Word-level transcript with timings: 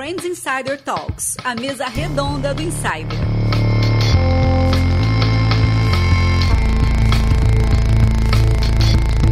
Friends 0.00 0.24
Insider 0.24 0.80
Talks, 0.80 1.36
a 1.44 1.54
mesa 1.54 1.86
redonda 1.86 2.54
do 2.54 2.62
Insider. 2.62 3.18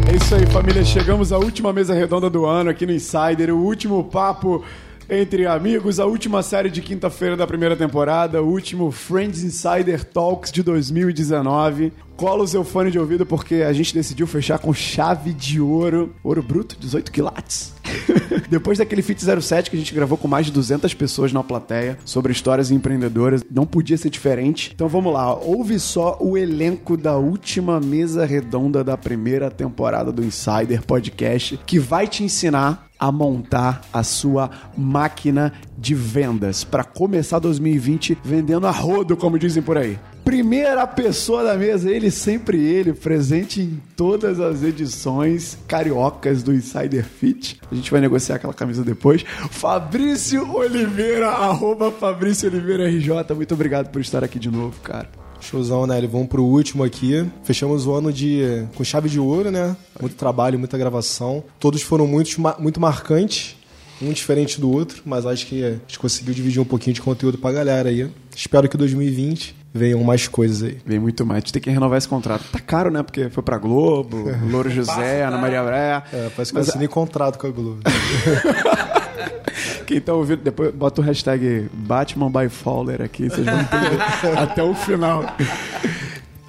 É 0.07 0.15
isso 0.15 0.35
aí, 0.35 0.45
família. 0.45 0.85
Chegamos 0.85 1.33
à 1.33 1.39
última 1.39 1.73
mesa 1.73 1.95
redonda 1.95 2.29
do 2.29 2.45
ano 2.45 2.69
aqui 2.69 2.85
no 2.85 2.93
Insider, 2.93 3.49
o 3.49 3.57
último 3.57 4.05
papo 4.05 4.62
entre 5.09 5.47
amigos, 5.47 5.99
a 5.99 6.05
última 6.05 6.43
série 6.43 6.71
de 6.71 6.83
quinta-feira 6.83 7.37
da 7.37 7.47
primeira 7.47 7.75
temporada, 7.75 8.43
o 8.43 8.47
último 8.47 8.91
Friends 8.91 9.43
Insider 9.43 10.05
Talks 10.05 10.53
de 10.53 10.63
2019. 10.63 11.93
Cola 12.17 12.43
o 12.43 12.49
seu 12.49 12.65
fone 12.65 12.91
de 12.91 12.99
ouvido 12.99 13.25
porque 13.25 13.57
a 13.57 13.73
gente 13.73 13.95
decidiu 13.95 14.27
fechar 14.27 14.59
com 14.59 14.75
chave 14.75 15.33
de 15.33 15.61
ouro, 15.61 16.13
ouro 16.23 16.43
bruto, 16.43 16.77
18 16.79 17.13
quilates. 17.13 17.73
Depois 18.51 18.79
daquele 18.79 19.02
Fit 19.02 19.25
07 19.25 19.71
que 19.71 19.77
a 19.77 19.79
gente 19.79 19.95
gravou 19.95 20.19
com 20.19 20.27
mais 20.27 20.47
de 20.47 20.52
200 20.52 20.93
pessoas 20.95 21.33
na 21.33 21.45
plateia 21.45 21.97
sobre 22.05 22.33
histórias 22.33 22.71
empreendedoras, 22.71 23.45
não 23.51 23.65
podia 23.65 23.97
ser 23.97 24.11
diferente. 24.11 24.73
Então 24.75 24.88
vamos 24.88 25.13
lá, 25.13 25.33
ouve 25.33 25.79
só 25.79 26.19
o 26.21 26.37
elenco 26.37 26.97
da 26.97 27.16
última 27.16 27.80
mesa 27.80 28.27
redonda 28.27 28.83
da 28.83 28.97
primeira 28.97 29.49
temporada 29.49 30.11
do 30.11 30.25
Insider 30.25 30.83
Podcast, 30.85 31.59
que 31.65 31.79
vai 31.79 32.09
te 32.09 32.25
ensinar 32.25 32.88
a 32.98 33.12
montar 33.12 33.83
a 33.93 34.02
sua 34.02 34.51
máquina 34.77 35.52
de 35.77 35.95
vendas 35.95 36.65
para 36.65 36.83
começar 36.83 37.38
2020 37.38 38.19
vendendo 38.24 38.66
a 38.66 38.71
rodo, 38.71 39.16
como 39.16 39.38
dizem 39.38 39.62
por 39.62 39.79
aí. 39.79 39.98
Primeira 40.24 40.87
pessoa 40.87 41.43
da 41.43 41.57
mesa, 41.57 41.91
ele 41.91 42.11
sempre 42.11 42.62
ele, 42.62 42.93
presente 42.93 43.62
em 43.62 43.80
todas 43.97 44.38
as 44.41 44.62
edições 44.62 45.57
cariocas 45.66 46.43
do 46.43 46.52
Insider 46.52 47.04
Fit. 47.04 47.59
A 47.71 47.74
gente 47.74 47.91
vai 47.91 48.01
negociar 48.01 48.37
aquela 48.37 48.52
camisa 48.52 48.85
depois. 48.85 49.24
Fabrício 49.51 50.54
Oliveira, 50.54 51.30
arroba 51.30 51.91
Fabrício 51.91 52.51
Oliveira 52.51 52.88
RJ. 52.88 53.35
Muito 53.35 53.54
obrigado 53.54 53.91
por 53.91 54.02
estar 54.02 54.23
aqui 54.23 54.38
de 54.38 54.51
novo, 54.51 54.79
cara. 54.82 55.09
Showzão, 55.49 55.87
né? 55.87 56.01
Vamos 56.07 56.29
pro 56.29 56.45
último 56.45 56.85
aqui. 56.85 57.27
Fechamos 57.43 57.87
o 57.87 57.93
ano 57.93 58.13
de 58.13 58.65
com 58.74 58.85
chave 58.85 59.09
de 59.09 59.18
ouro, 59.18 59.51
né? 59.51 59.77
Muito 60.01 60.16
trabalho, 60.16 60.59
muita 60.59 60.77
gravação. 60.79 61.43
Todos 61.59 61.82
foram 61.82 62.07
muito, 62.07 62.30
muito 62.59 62.80
marcantes, 62.80 63.57
um 64.00 64.12
diferente 64.12 64.60
do 64.60 64.71
outro, 64.71 65.03
mas 65.04 65.26
acho 65.26 65.47
que 65.47 65.65
a 65.65 65.71
gente 65.71 65.99
conseguiu 65.99 66.34
dividir 66.34 66.60
um 66.60 66.65
pouquinho 66.65 66.94
de 66.94 67.03
conteúdo 67.03 67.38
pra 67.38 67.53
galera 67.53 67.88
aí. 67.88 68.10
Espero 68.34 68.69
que 68.69 68.76
2020 68.76 69.56
venham 69.72 70.03
mais 70.03 70.28
coisas 70.28 70.62
aí. 70.62 70.78
Vem 70.84 70.99
muito 70.99 71.25
mais. 71.25 71.38
A 71.38 71.41
gente 71.41 71.53
tem 71.53 71.62
que 71.62 71.71
renovar 71.71 71.99
esse 71.99 72.09
contrato. 72.09 72.44
Tá 72.50 72.60
caro, 72.60 72.91
né? 72.91 73.03
Porque 73.03 73.28
foi 73.31 73.43
pra 73.43 73.59
Globo, 73.59 74.25
Louro 74.50 74.71
José, 74.71 75.25
Ana 75.25 75.38
Maria 75.38 75.62
Breia. 75.62 76.03
É, 76.12 76.31
parece 76.34 76.53
que 76.53 76.59
eu 76.59 76.62
assinei 76.62 76.88
contrato 76.88 77.38
com 77.38 77.47
a 77.47 77.50
Globo. 77.50 77.81
Quem 79.87 80.00
tá 80.00 80.12
ouvindo, 80.15 80.43
depois 80.43 80.75
bota 80.75 81.00
o 81.00 81.04
hashtag 81.04 81.69
Batman 81.72 82.31
by 82.31 82.48
Fowler 82.48 83.03
aqui, 83.03 83.28
vocês 83.28 83.47
vão 83.47 83.60
entender 83.60 83.98
até 84.38 84.62
o 84.62 84.75
final. 84.75 85.25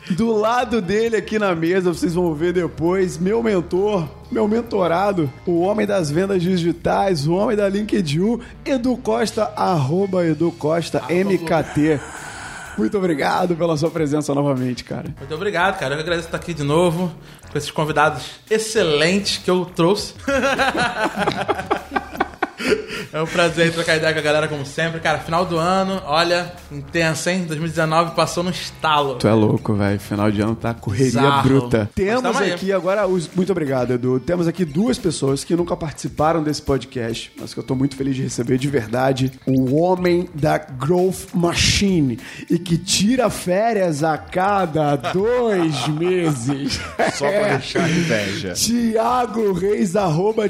Do 0.10 0.36
lado 0.36 0.82
dele 0.82 1.16
aqui 1.16 1.38
na 1.38 1.54
mesa, 1.54 1.94
vocês 1.94 2.16
vão 2.16 2.34
ver 2.34 2.52
depois, 2.52 3.18
meu 3.18 3.44
mentor, 3.44 4.08
meu 4.32 4.48
mentorado, 4.48 5.32
o 5.46 5.62
homem 5.62 5.86
das 5.86 6.10
vendas 6.10 6.42
digitais, 6.42 7.28
o 7.28 7.34
homem 7.34 7.56
da 7.56 7.70
LinkedIn, 7.70 8.40
Edu 8.66 8.98
Costa, 8.98 9.54
arroba 9.56 10.26
Edu 10.26 10.52
Costa, 10.52 11.04
MKT. 11.10 12.00
Muito 12.76 12.98
obrigado 12.98 13.56
pela 13.56 13.78
sua 13.78 13.92
presença 13.92 14.34
novamente, 14.34 14.84
cara. 14.84 15.14
Muito 15.20 15.36
obrigado, 15.36 15.78
cara. 15.78 15.96
Eu 15.96 16.00
agradeço 16.00 16.28
estar 16.28 16.38
aqui 16.38 16.54
de 16.54 16.64
novo 16.64 17.12
com 17.52 17.58
esses 17.58 17.70
convidados 17.70 18.40
excelentes 18.50 19.38
que 19.38 19.52
eu 19.52 19.66
trouxe. 19.66 20.16
É 23.12 23.20
um 23.20 23.26
prazer 23.26 23.74
trocar 23.74 23.96
ideia 23.98 24.14
com 24.14 24.20
a 24.20 24.22
galera, 24.22 24.48
como 24.48 24.64
sempre. 24.64 25.00
Cara, 25.00 25.18
final 25.20 25.44
do 25.44 25.58
ano, 25.58 26.00
olha, 26.06 26.54
intenso, 26.72 27.28
hein? 27.30 27.44
2019 27.48 28.12
passou 28.16 28.44
no 28.44 28.52
estalo. 28.52 29.16
Tu 29.16 29.28
é 29.28 29.34
louco, 29.34 29.74
velho. 29.74 30.00
Final 30.00 30.32
de 30.32 30.42
ano 30.42 30.56
tá 30.56 30.76
correria 30.76 31.06
Bizarro. 31.22 31.44
bruta. 31.50 31.90
Temos 31.96 32.38
aqui 32.38 32.72
agora, 32.72 33.08
os- 33.08 33.28
muito 33.34 33.52
obrigado, 33.52 33.94
Edu. 33.94 34.20
Temos 34.20 34.48
aqui 34.48 34.64
duas 34.64 35.00
pessoas 35.00 35.44
que 35.44 35.56
nunca 35.56 35.76
participaram 35.76 36.44
desse 36.44 36.62
podcast, 36.62 37.32
mas 37.40 37.52
que 37.52 37.60
eu 37.60 37.64
tô 37.64 37.74
muito 37.74 37.96
feliz 37.96 38.16
de 38.16 38.22
receber 38.22 38.60
de 38.60 38.68
verdade. 38.68 39.32
O 39.48 39.76
homem 39.82 40.30
da 40.36 40.60
Growth 40.60 41.34
Machine 41.34 42.20
e 42.48 42.60
que 42.60 42.78
tira 42.78 43.28
férias 43.32 44.04
a 44.04 44.20
cada 44.20 44.96
dois 44.98 45.88
meses. 45.90 46.80
Só 47.16 47.28
pra 47.28 47.58
deixar 47.58 47.90
inveja. 47.90 48.54
Tiago 48.60 49.52
Reis, 49.54 49.96
arroba 49.96 50.48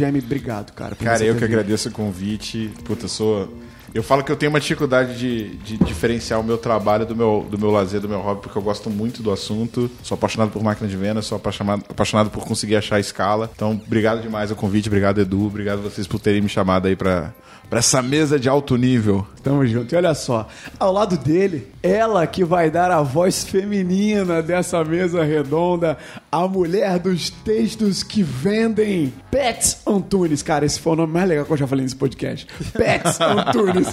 tiago.reis.gm. 0.00 0.24
Obrigado, 0.24 0.72
cara. 0.72 0.96
Cara, 0.96 1.24
eu 1.24 1.34
que 1.34 1.40
vindo. 1.40 1.52
agradeço 1.52 1.88
o 1.88 1.92
convite. 1.92 2.70
Puta, 2.84 3.04
eu 3.04 3.08
sou. 3.08 3.52
Eu 3.92 4.04
falo 4.04 4.22
que 4.22 4.30
eu 4.30 4.36
tenho 4.36 4.50
uma 4.50 4.60
dificuldade 4.60 5.18
de, 5.18 5.56
de 5.56 5.76
diferenciar 5.78 6.38
o 6.38 6.44
meu 6.44 6.56
trabalho 6.56 7.04
do 7.04 7.16
meu, 7.16 7.44
do 7.50 7.58
meu 7.58 7.72
lazer, 7.72 8.00
do 8.00 8.08
meu 8.08 8.20
hobby, 8.20 8.42
porque 8.42 8.56
eu 8.56 8.62
gosto 8.62 8.88
muito 8.88 9.20
do 9.20 9.32
assunto. 9.32 9.90
Sou 10.00 10.14
apaixonado 10.14 10.52
por 10.52 10.62
máquina 10.62 10.88
de 10.88 10.96
venda, 10.96 11.20
sou 11.22 11.34
apaixonado, 11.36 11.82
apaixonado 11.88 12.30
por 12.30 12.44
conseguir 12.44 12.76
achar 12.76 12.96
a 12.96 13.00
escala. 13.00 13.50
Então, 13.52 13.80
obrigado 13.84 14.22
demais 14.22 14.52
o 14.52 14.54
convite, 14.54 14.88
obrigado, 14.88 15.20
Edu. 15.20 15.44
Obrigado 15.44 15.82
vocês 15.82 16.06
por 16.06 16.20
terem 16.20 16.40
me 16.40 16.48
chamado 16.48 16.86
aí 16.86 16.94
pra, 16.94 17.34
pra 17.70 17.78
essa 17.78 18.02
mesa 18.02 18.38
de 18.38 18.48
alto 18.48 18.76
nível. 18.76 19.24
Tamo 19.42 19.64
junto. 19.64 19.94
E 19.94 19.96
olha 19.96 20.12
só, 20.12 20.48
ao 20.78 20.92
lado 20.92 21.16
dele, 21.16 21.68
ela 21.82 22.26
que 22.26 22.44
vai 22.44 22.68
dar 22.68 22.90
a 22.90 23.00
voz 23.00 23.44
feminina 23.44 24.42
dessa 24.42 24.84
mesa 24.84 25.22
redonda, 25.24 25.96
a 26.30 26.46
mulher 26.46 26.98
dos 26.98 27.30
textos 27.30 28.02
que 28.02 28.22
vendem, 28.22 29.14
Pets 29.30 29.78
Antunes. 29.86 30.42
Cara, 30.42 30.66
esse 30.66 30.80
foi 30.80 30.92
o 30.92 30.96
nome 30.96 31.12
mais 31.12 31.28
legal 31.28 31.44
que 31.46 31.52
eu 31.52 31.56
já 31.56 31.66
falei 31.66 31.84
nesse 31.84 31.96
podcast. 31.96 32.46
Pets 32.76 33.18
Antunes. 33.20 33.86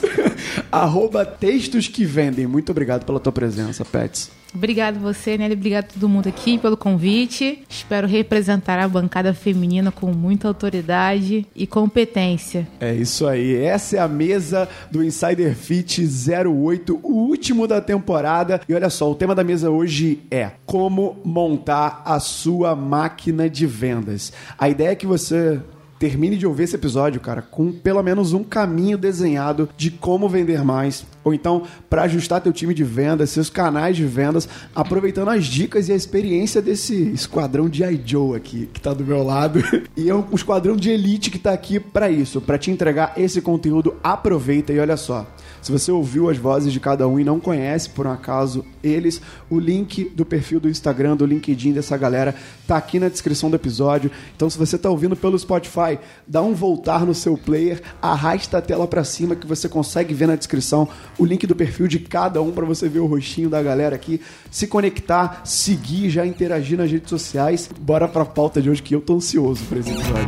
Arroba 0.71 1.25
textos 1.25 1.87
que 1.87 2.05
vendem. 2.05 2.47
Muito 2.47 2.71
obrigado 2.71 3.05
pela 3.05 3.19
tua 3.19 3.31
presença, 3.31 3.85
Pets. 3.85 4.37
Obrigado 4.53 4.99
você, 4.99 5.37
Nelly. 5.37 5.53
Obrigado 5.53 5.85
a 5.85 5.93
todo 5.93 6.09
mundo 6.09 6.27
aqui 6.27 6.57
pelo 6.57 6.77
convite. 6.77 7.63
Espero 7.69 8.07
representar 8.07 8.79
a 8.79 8.87
bancada 8.87 9.33
feminina 9.33 9.91
com 9.91 10.11
muita 10.11 10.47
autoridade 10.47 11.45
e 11.55 11.67
competência. 11.67 12.67
É 12.79 12.93
isso 12.93 13.27
aí. 13.27 13.55
Essa 13.55 13.97
é 13.97 13.99
a 13.99 14.07
mesa 14.07 14.67
do 14.89 15.03
Insider 15.03 15.53
Fit 15.55 16.01
08, 16.01 16.99
o 17.03 17.13
último 17.13 17.67
da 17.67 17.81
temporada. 17.81 18.61
E 18.67 18.73
olha 18.73 18.89
só, 18.89 19.11
o 19.11 19.15
tema 19.15 19.35
da 19.35 19.43
mesa 19.43 19.69
hoje 19.69 20.21
é 20.31 20.51
como 20.65 21.17
montar 21.23 22.01
a 22.05 22.19
sua 22.19 22.75
máquina 22.75 23.49
de 23.49 23.67
vendas. 23.67 24.31
A 24.57 24.69
ideia 24.69 24.89
é 24.89 24.95
que 24.95 25.05
você 25.05 25.61
termine 25.99 26.37
de 26.37 26.45
ouvir 26.45 26.63
esse 26.63 26.75
episódio, 26.75 27.19
cara, 27.19 27.41
com 27.41 27.71
pelo 27.71 28.01
menos 28.03 28.33
um 28.33 28.43
caminho 28.43 28.97
desenhado 28.97 29.69
de 29.77 29.91
como 29.91 30.29
vender 30.29 30.63
mais, 30.63 31.05
ou 31.23 31.33
então 31.33 31.63
para 31.89 32.03
ajustar 32.03 32.41
teu 32.41 32.53
time 32.53 32.73
de 32.73 32.83
vendas, 32.83 33.29
seus 33.29 33.49
canais 33.49 33.95
de 33.95 34.05
vendas, 34.05 34.47
aproveitando 34.75 35.29
as 35.29 35.45
dicas 35.45 35.89
e 35.89 35.93
a 35.93 35.95
experiência 35.95 36.61
desse 36.61 36.95
esquadrão 37.11 37.67
de 37.69 37.83
Joe 38.05 38.35
aqui 38.35 38.69
que 38.73 38.81
tá 38.81 38.93
do 38.93 39.03
meu 39.03 39.23
lado. 39.23 39.61
E 39.97 40.09
é 40.09 40.13
um 40.13 40.23
esquadrão 40.33 40.75
de 40.75 40.91
elite 40.91 41.31
que 41.31 41.39
tá 41.39 41.51
aqui 41.51 41.79
para 41.79 42.09
isso, 42.09 42.39
para 42.39 42.57
te 42.57 42.69
entregar 42.69 43.13
esse 43.17 43.41
conteúdo. 43.41 43.95
Aproveita 44.03 44.71
e 44.71 44.79
olha 44.79 44.95
só. 44.95 45.25
Se 45.67 45.71
você 45.73 45.91
ouviu 45.91 46.29
as 46.29 46.37
vozes 46.37 46.71
de 46.71 46.79
cada 46.79 47.05
um 47.09 47.19
e 47.19 47.25
não 47.25 47.41
conhece, 47.41 47.89
por 47.89 48.07
um 48.07 48.11
acaso, 48.13 48.63
eles, 48.81 49.21
o 49.49 49.59
link 49.59 50.05
do 50.15 50.25
perfil 50.25 50.61
do 50.61 50.69
Instagram, 50.69 51.17
do 51.17 51.25
LinkedIn 51.25 51.73
dessa 51.73 51.97
galera, 51.97 52.33
tá 52.65 52.77
aqui 52.77 53.01
na 53.01 53.09
descrição 53.09 53.49
do 53.49 53.57
episódio. 53.57 54.09
Então, 54.33 54.49
se 54.49 54.57
você 54.57 54.77
tá 54.77 54.89
ouvindo 54.89 55.13
pelo 55.13 55.37
Spotify, 55.37 55.99
dá 56.25 56.41
um 56.41 56.53
voltar 56.53 57.05
no 57.05 57.13
seu 57.13 57.37
player, 57.37 57.81
arrasta 58.01 58.59
a 58.59 58.61
tela 58.61 58.87
para 58.87 59.03
cima 59.03 59.35
que 59.35 59.45
você 59.45 59.67
consegue 59.67 60.13
ver 60.13 60.29
na 60.29 60.37
descrição 60.37 60.87
o 61.19 61.25
link 61.25 61.45
do 61.45 61.53
perfil 61.53 61.89
de 61.89 61.99
cada 61.99 62.41
um 62.41 62.53
para 62.53 62.65
você 62.65 62.87
ver 62.87 62.99
o 62.99 63.05
rostinho 63.05 63.49
da 63.49 63.61
galera 63.61 63.93
aqui, 63.93 64.21
se 64.49 64.67
conectar, 64.67 65.41
seguir, 65.43 66.09
já 66.09 66.25
interagir 66.25 66.77
nas 66.77 66.89
redes 66.89 67.09
sociais. 67.09 67.69
Bora 67.77 68.07
pra 68.07 68.23
pauta 68.23 68.61
de 68.61 68.69
hoje 68.69 68.81
que 68.81 68.95
eu 68.95 69.01
tô 69.01 69.15
ansioso 69.15 69.65
por 69.65 69.77
esse 69.77 69.91
episódio. 69.91 70.27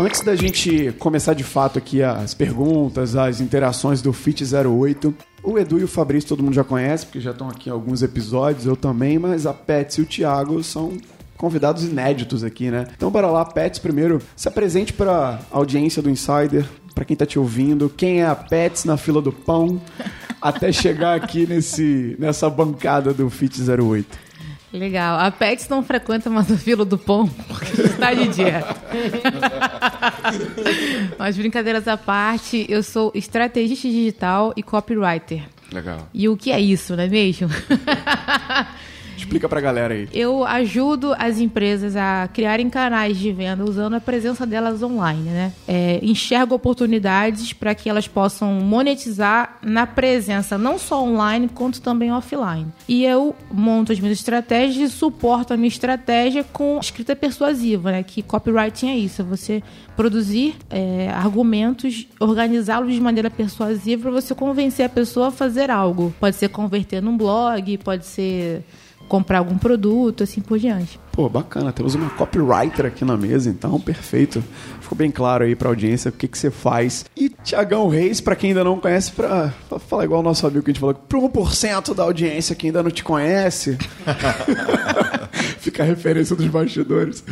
Antes 0.00 0.22
da 0.22 0.34
gente 0.34 0.92
começar 0.98 1.34
de 1.34 1.44
fato 1.44 1.78
aqui 1.78 2.02
as 2.02 2.32
perguntas, 2.32 3.14
as 3.14 3.38
interações 3.38 4.00
do 4.00 4.14
Fit 4.14 4.42
08, 4.42 5.14
o 5.42 5.58
Edu 5.58 5.78
e 5.78 5.84
o 5.84 5.88
Fabrício 5.88 6.26
todo 6.26 6.42
mundo 6.42 6.54
já 6.54 6.64
conhece, 6.64 7.04
porque 7.04 7.20
já 7.20 7.32
estão 7.32 7.50
aqui 7.50 7.68
alguns 7.68 8.02
episódios, 8.02 8.64
eu 8.64 8.74
também, 8.74 9.18
mas 9.18 9.44
a 9.44 9.52
Pets 9.52 9.98
e 9.98 10.00
o 10.00 10.06
Thiago 10.06 10.64
são 10.64 10.96
convidados 11.36 11.84
inéditos 11.84 12.42
aqui, 12.42 12.70
né? 12.70 12.86
Então 12.96 13.10
bora 13.10 13.26
lá, 13.26 13.44
Pets, 13.44 13.78
primeiro, 13.78 14.22
se 14.34 14.48
apresente 14.48 14.90
para 14.90 15.38
a 15.52 15.58
audiência 15.58 16.00
do 16.00 16.08
Insider, 16.08 16.66
para 16.94 17.04
quem 17.04 17.14
tá 17.14 17.26
te 17.26 17.38
ouvindo, 17.38 17.92
quem 17.94 18.22
é 18.22 18.26
a 18.26 18.34
Pets 18.34 18.86
na 18.86 18.96
fila 18.96 19.20
do 19.20 19.30
pão, 19.30 19.78
até 20.40 20.72
chegar 20.72 21.14
aqui 21.14 21.46
nesse, 21.46 22.16
nessa 22.18 22.48
bancada 22.48 23.12
do 23.12 23.28
Fit 23.28 23.60
08. 23.60 24.29
Legal. 24.72 25.18
A 25.18 25.30
Pets 25.30 25.68
não 25.68 25.82
frequenta 25.82 26.30
mais 26.30 26.48
o 26.50 26.56
filo 26.56 26.84
do 26.84 26.96
pão, 26.96 27.26
porque 27.48 27.82
está 27.82 28.14
de 28.14 28.28
dia. 28.28 28.64
Mas 31.18 31.36
brincadeiras 31.36 31.88
à 31.88 31.96
parte, 31.96 32.66
eu 32.68 32.82
sou 32.82 33.10
estrategista 33.14 33.88
digital 33.88 34.52
e 34.56 34.62
copywriter. 34.62 35.42
Legal. 35.72 36.08
E 36.14 36.28
o 36.28 36.36
que 36.36 36.52
é 36.52 36.60
isso, 36.60 36.94
não 36.96 37.02
é 37.02 37.08
mesmo? 37.08 37.48
Explica 39.30 39.48
pra 39.48 39.60
galera 39.60 39.94
aí. 39.94 40.08
Eu 40.12 40.44
ajudo 40.44 41.14
as 41.16 41.38
empresas 41.38 41.94
a 41.94 42.28
criarem 42.32 42.68
canais 42.68 43.16
de 43.16 43.30
venda 43.30 43.64
usando 43.64 43.94
a 43.94 44.00
presença 44.00 44.44
delas 44.44 44.82
online, 44.82 45.30
né? 45.30 45.52
É, 45.68 46.00
enxergo 46.02 46.52
oportunidades 46.52 47.52
para 47.52 47.72
que 47.72 47.88
elas 47.88 48.08
possam 48.08 48.54
monetizar 48.54 49.58
na 49.62 49.86
presença 49.86 50.58
não 50.58 50.80
só 50.80 51.04
online 51.04 51.48
quanto 51.48 51.80
também 51.80 52.12
offline. 52.12 52.66
E 52.88 53.04
eu 53.04 53.36
monto 53.52 53.92
as 53.92 54.00
minhas 54.00 54.18
estratégias 54.18 54.90
e 54.90 54.92
suporto 54.92 55.54
a 55.54 55.56
minha 55.56 55.68
estratégia 55.68 56.42
com 56.42 56.80
escrita 56.80 57.14
persuasiva, 57.14 57.92
né? 57.92 58.02
Que 58.02 58.22
copywriting 58.22 58.88
é 58.88 58.96
isso, 58.96 59.22
é 59.22 59.24
você 59.24 59.62
produzir 59.96 60.56
é, 60.68 61.08
argumentos, 61.10 62.08
organizá-los 62.18 62.92
de 62.92 63.00
maneira 63.00 63.30
persuasiva 63.30 64.02
para 64.02 64.10
você 64.10 64.34
convencer 64.34 64.84
a 64.84 64.88
pessoa 64.88 65.28
a 65.28 65.30
fazer 65.30 65.70
algo. 65.70 66.12
Pode 66.18 66.34
ser 66.34 66.48
converter 66.48 67.00
num 67.00 67.16
blog, 67.16 67.78
pode 67.78 68.06
ser 68.06 68.64
comprar 69.10 69.38
algum 69.38 69.58
produto, 69.58 70.22
assim 70.22 70.40
por 70.40 70.56
diante. 70.56 70.98
Pô, 71.10 71.28
bacana. 71.28 71.72
Temos 71.72 71.96
uma 71.96 72.08
copywriter 72.10 72.86
aqui 72.86 73.04
na 73.04 73.16
mesa, 73.16 73.50
então, 73.50 73.78
perfeito. 73.80 74.42
Ficou 74.90 74.98
bem 74.98 75.10
claro 75.12 75.44
aí 75.44 75.54
pra 75.54 75.68
audiência 75.68 76.08
o 76.08 76.12
que, 76.12 76.26
que 76.26 76.36
você 76.36 76.50
faz. 76.50 77.04
E 77.16 77.28
Tiagão 77.28 77.86
Reis, 77.88 78.20
pra 78.20 78.34
quem 78.34 78.50
ainda 78.50 78.64
não 78.64 78.80
conhece, 78.80 79.12
pra, 79.12 79.54
pra 79.68 79.78
falar 79.78 80.02
igual 80.04 80.18
o 80.18 80.24
nosso 80.24 80.44
amigo 80.44 80.64
que 80.64 80.70
a 80.70 80.72
gente 80.72 80.80
falou, 80.80 80.96
pro 80.96 81.20
1% 81.28 81.94
da 81.94 82.02
audiência 82.02 82.56
que 82.56 82.66
ainda 82.66 82.82
não 82.82 82.90
te 82.90 83.04
conhece. 83.04 83.78
Fica 85.60 85.82
a 85.82 85.86
referência 85.86 86.34
dos 86.34 86.46
bastidores. 86.46 87.22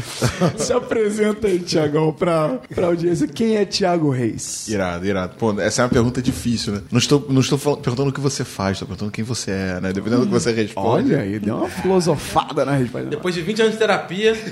Se 0.56 0.72
apresenta 0.72 1.48
aí, 1.48 1.58
Tiagão, 1.58 2.12
pra, 2.12 2.58
pra 2.74 2.86
audiência. 2.86 3.26
Quem 3.26 3.56
é 3.56 3.64
Tiago 3.64 4.10
Reis? 4.10 4.68
Irado, 4.68 5.04
irado. 5.06 5.34
Pô, 5.36 5.58
essa 5.60 5.80
é 5.82 5.84
uma 5.84 5.90
pergunta 5.90 6.20
difícil, 6.22 6.74
né? 6.74 6.82
Não 6.92 6.98
estou, 6.98 7.26
não 7.28 7.40
estou 7.40 7.58
falando- 7.58 7.80
perguntando 7.80 8.10
o 8.10 8.12
que 8.12 8.20
você 8.20 8.44
faz, 8.44 8.72
estou 8.72 8.86
perguntando 8.86 9.10
quem 9.10 9.24
você 9.24 9.50
é, 9.50 9.80
né? 9.80 9.92
Dependendo 9.92 10.22
do 10.22 10.26
que 10.28 10.32
você 10.32 10.52
responde. 10.52 11.12
Olha 11.14 11.22
aí, 11.22 11.38
deu 11.38 11.56
uma 11.56 11.68
filosofada 11.68 12.64
na 12.66 12.72
resposta. 12.76 13.08
Depois 13.08 13.34
de 13.34 13.40
20 13.42 13.60
anos 13.62 13.72
de 13.72 13.78
terapia, 13.78 14.34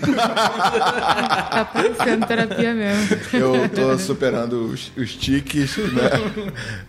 Tá 1.56 1.64
parecendo 1.72 2.26
terapia 2.26 2.74
mesmo. 2.74 2.95
Eu 3.32 3.68
tô 3.68 3.98
superando 3.98 4.66
os, 4.66 4.92
os 4.96 5.14
tiques, 5.14 5.76
né? 5.76 6.10